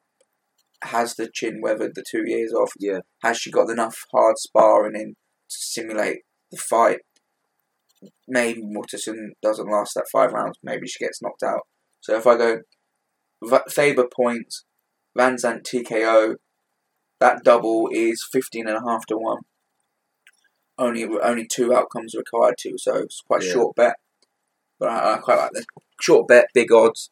Has 0.83 1.15
the 1.15 1.31
chin 1.33 1.61
weathered 1.63 1.95
the 1.95 2.05
two 2.09 2.25
years 2.27 2.53
off? 2.53 2.73
Yeah, 2.79 3.01
Has 3.23 3.39
she 3.39 3.51
got 3.51 3.71
enough 3.71 3.97
hard 4.13 4.37
sparring 4.39 5.01
in 5.01 5.15
to 5.15 5.57
simulate 5.57 6.23
the 6.51 6.59
fight? 6.59 6.99
Maybe 8.29 8.61
Waterson 8.63 9.33
doesn't 9.43 9.71
last 9.71 9.95
that 9.95 10.07
five 10.13 10.33
rounds. 10.33 10.59
Maybe 10.63 10.87
she 10.87 11.03
gets 11.03 11.23
knocked 11.23 11.43
out. 11.43 11.63
So 12.05 12.15
if 12.17 12.27
I 12.27 12.37
go 12.37 12.59
Faber 13.71 14.07
points, 14.15 14.65
VanZant 15.19 15.63
TKO, 15.63 16.35
that 17.19 17.43
double 17.43 17.89
is 17.91 18.23
15 18.31 18.69
and 18.69 18.77
a 18.77 18.81
half 18.87 19.07
to 19.07 19.17
1. 19.17 19.39
only 20.77 21.05
only 21.23 21.47
two 21.47 21.73
outcomes 21.73 22.15
required 22.15 22.57
to, 22.59 22.75
so 22.77 22.97
it's 22.97 23.23
quite 23.27 23.43
a 23.43 23.47
Yeah. 23.47 23.53
short 23.53 23.77
bet. 23.77 23.97
But 24.79 24.89
I, 24.91 25.15
I 25.15 25.19
quite 25.19 25.39
like 25.39 25.53
this 25.53 25.65
short 26.01 26.27
bet, 26.29 26.49
big 26.53 26.71
odds, 26.73 27.11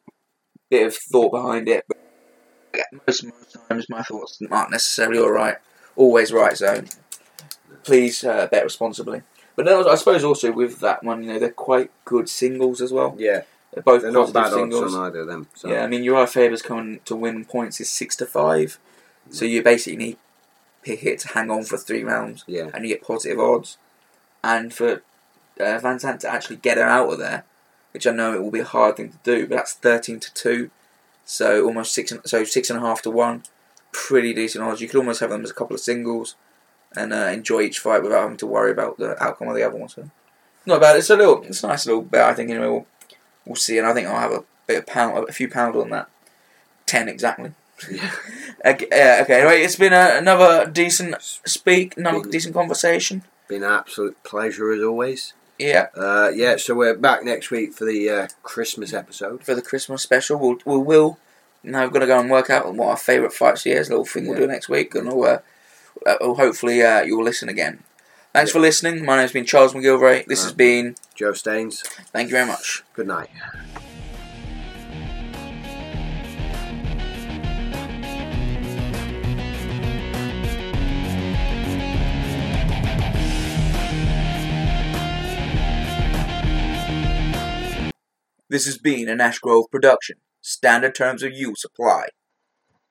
bit 0.69 0.85
of 0.87 0.95
thought 0.95 1.31
behind 1.31 1.67
it. 1.69 1.85
But 1.87 1.97
most 3.07 3.23
most 3.23 3.57
times 3.69 3.85
my 3.89 4.03
thoughts 4.03 4.37
aren't 4.51 4.71
necessarily 4.71 5.17
all 5.17 5.31
right, 5.31 5.57
always 5.95 6.31
right. 6.31 6.55
So 6.57 6.83
please 7.83 8.23
uh, 8.23 8.47
bet 8.47 8.63
responsibly. 8.63 9.23
But 9.55 9.65
then 9.65 9.87
I 9.87 9.95
suppose 9.95 10.23
also 10.23 10.51
with 10.51 10.79
that 10.81 11.03
one, 11.03 11.23
you 11.23 11.33
know, 11.33 11.39
they're 11.39 11.51
quite 11.51 11.89
good 12.05 12.27
singles 12.27 12.81
as 12.81 12.91
well. 12.91 13.15
Yeah, 13.17 13.43
They're 13.73 13.83
both 13.83 14.01
they're 14.03 14.11
not 14.11 14.33
bad 14.33 14.53
singles. 14.53 14.83
odds 14.83 14.95
on 14.95 15.05
either 15.07 15.21
of 15.21 15.27
them. 15.27 15.47
So. 15.55 15.69
Yeah, 15.69 15.83
I 15.83 15.87
mean 15.87 16.03
Uriah 16.03 16.27
Faber's 16.27 16.61
coming 16.61 16.99
to 17.05 17.15
win 17.15 17.45
points 17.45 17.81
is 17.81 17.89
six 17.89 18.15
to 18.17 18.25
five, 18.25 18.77
so 19.29 19.45
you 19.45 19.63
basically 19.63 19.97
need 19.97 20.17
Pickett 20.83 21.19
to 21.19 21.29
hang 21.29 21.49
on 21.49 21.63
for 21.63 21.77
three 21.77 22.03
rounds, 22.03 22.43
yeah, 22.45 22.69
and 22.73 22.83
you 22.83 22.89
get 22.89 23.01
positive 23.01 23.39
odds. 23.39 23.77
And 24.43 24.73
for 24.73 25.01
uh, 25.59 25.79
VanZant 25.79 26.19
to 26.19 26.29
actually 26.29 26.57
get 26.57 26.77
her 26.77 26.83
out 26.83 27.11
of 27.13 27.19
there, 27.19 27.45
which 27.91 28.05
I 28.05 28.11
know 28.11 28.33
it 28.33 28.43
will 28.43 28.51
be 28.51 28.59
a 28.59 28.65
hard 28.65 28.97
thing 28.97 29.11
to 29.11 29.17
do, 29.23 29.47
but 29.47 29.55
that's 29.55 29.73
thirteen 29.73 30.19
to 30.19 30.33
two, 30.33 30.69
so 31.25 31.65
almost 31.65 31.93
six, 31.93 32.13
so 32.25 32.43
six 32.43 32.69
and 32.69 32.77
a 32.77 32.81
half 32.81 33.01
to 33.03 33.09
one, 33.09 33.43
pretty 33.91 34.33
decent 34.33 34.63
odds. 34.63 34.81
You 34.81 34.87
could 34.87 34.99
almost 34.99 35.21
have 35.21 35.29
them 35.29 35.43
as 35.43 35.51
a 35.51 35.55
couple 35.55 35.73
of 35.73 35.79
singles, 35.79 36.35
and 36.95 37.13
uh, 37.13 37.27
enjoy 37.27 37.61
each 37.61 37.79
fight 37.79 38.03
without 38.03 38.21
having 38.21 38.37
to 38.37 38.47
worry 38.47 38.71
about 38.71 38.97
the 38.97 39.21
outcome 39.23 39.47
of 39.47 39.55
the 39.55 39.63
other 39.63 39.77
one. 39.77 39.89
So 39.89 40.09
not 40.65 40.81
bad. 40.81 40.97
It's 40.97 41.09
a 41.09 41.15
little, 41.15 41.41
it's 41.43 41.63
a 41.63 41.67
nice 41.67 41.85
little 41.85 42.01
bet. 42.01 42.25
I 42.25 42.33
think 42.33 42.49
anyway. 42.49 42.67
We'll, 42.67 42.85
we'll 43.45 43.55
see, 43.55 43.77
and 43.77 43.87
I 43.87 43.93
think 43.93 44.07
I'll 44.07 44.19
have 44.19 44.31
a 44.31 44.43
bit 44.67 44.77
of 44.79 44.85
pound, 44.87 45.27
a 45.29 45.31
few 45.33 45.47
pound 45.49 45.75
on 45.75 45.89
that. 45.89 46.09
Ten 46.85 47.07
exactly. 47.09 47.51
yeah. 47.91 48.11
Okay, 48.65 48.87
yeah, 48.91 49.19
okay. 49.23 49.41
Anyway, 49.41 49.61
it's 49.61 49.75
been 49.75 49.91
a, 49.91 50.15
another 50.17 50.65
decent 50.69 51.15
speak, 51.21 51.97
another 51.97 52.21
Been- 52.21 52.31
decent 52.31 52.53
conversation. 52.53 53.23
Been 53.49 53.63
an 53.63 53.71
absolute 53.71 54.21
pleasure 54.23 54.71
as 54.71 54.81
always. 54.81 55.33
Yeah, 55.59 55.87
Uh, 55.95 56.31
yeah, 56.33 56.55
so 56.57 56.73
we're 56.73 56.95
back 56.95 57.23
next 57.25 57.51
week 57.51 57.73
for 57.73 57.83
the 57.85 58.09
uh, 58.09 58.27
Christmas 58.41 58.93
episode. 58.93 59.43
for 59.43 59.53
the 59.53 59.61
Christmas 59.61 60.01
special, 60.01 60.39
we'll 60.39 60.57
we 60.65 60.77
will 60.81 61.17
now 61.61 61.83
we're 61.83 61.89
gonna 61.91 62.07
go 62.07 62.19
and 62.19 62.29
work 62.31 62.49
out 62.49 62.73
what 62.73 62.87
our 62.87 62.97
favourite 62.97 63.33
fights 63.33 63.65
is. 63.65 63.89
Little 63.89 64.05
thing 64.05 64.27
we'll 64.27 64.37
do 64.37 64.47
next 64.47 64.67
week, 64.69 64.95
and 64.95 65.07
we'll, 65.07 65.25
uh, 65.25 65.39
uh, 66.09 66.33
hopefully 66.35 66.81
uh, 66.81 67.01
you'll 67.03 67.23
listen 67.23 67.49
again. 67.49 67.83
Thanks 68.33 68.51
for 68.51 68.59
listening. 68.59 69.05
My 69.05 69.17
name's 69.17 69.31
been 69.31 69.45
Charles 69.45 69.73
McGillivray. 69.73 70.25
This 70.25 70.43
has 70.43 70.51
Uh, 70.51 70.55
been. 70.55 70.95
Joe 71.15 71.33
Staines, 71.33 71.81
Thank 72.11 72.29
you 72.29 72.35
very 72.35 72.47
much. 72.47 72.83
good 72.95 73.07
night. 73.07 73.29
This 88.49 88.65
has 88.65 88.77
been 88.77 89.09
an 89.09 89.19
Ash 89.19 89.39
Grove 89.39 89.65
production. 89.71 90.17
Standard 90.41 90.93
terms 90.93 91.23
of 91.23 91.31
use 91.33 91.63
apply. 91.65 92.09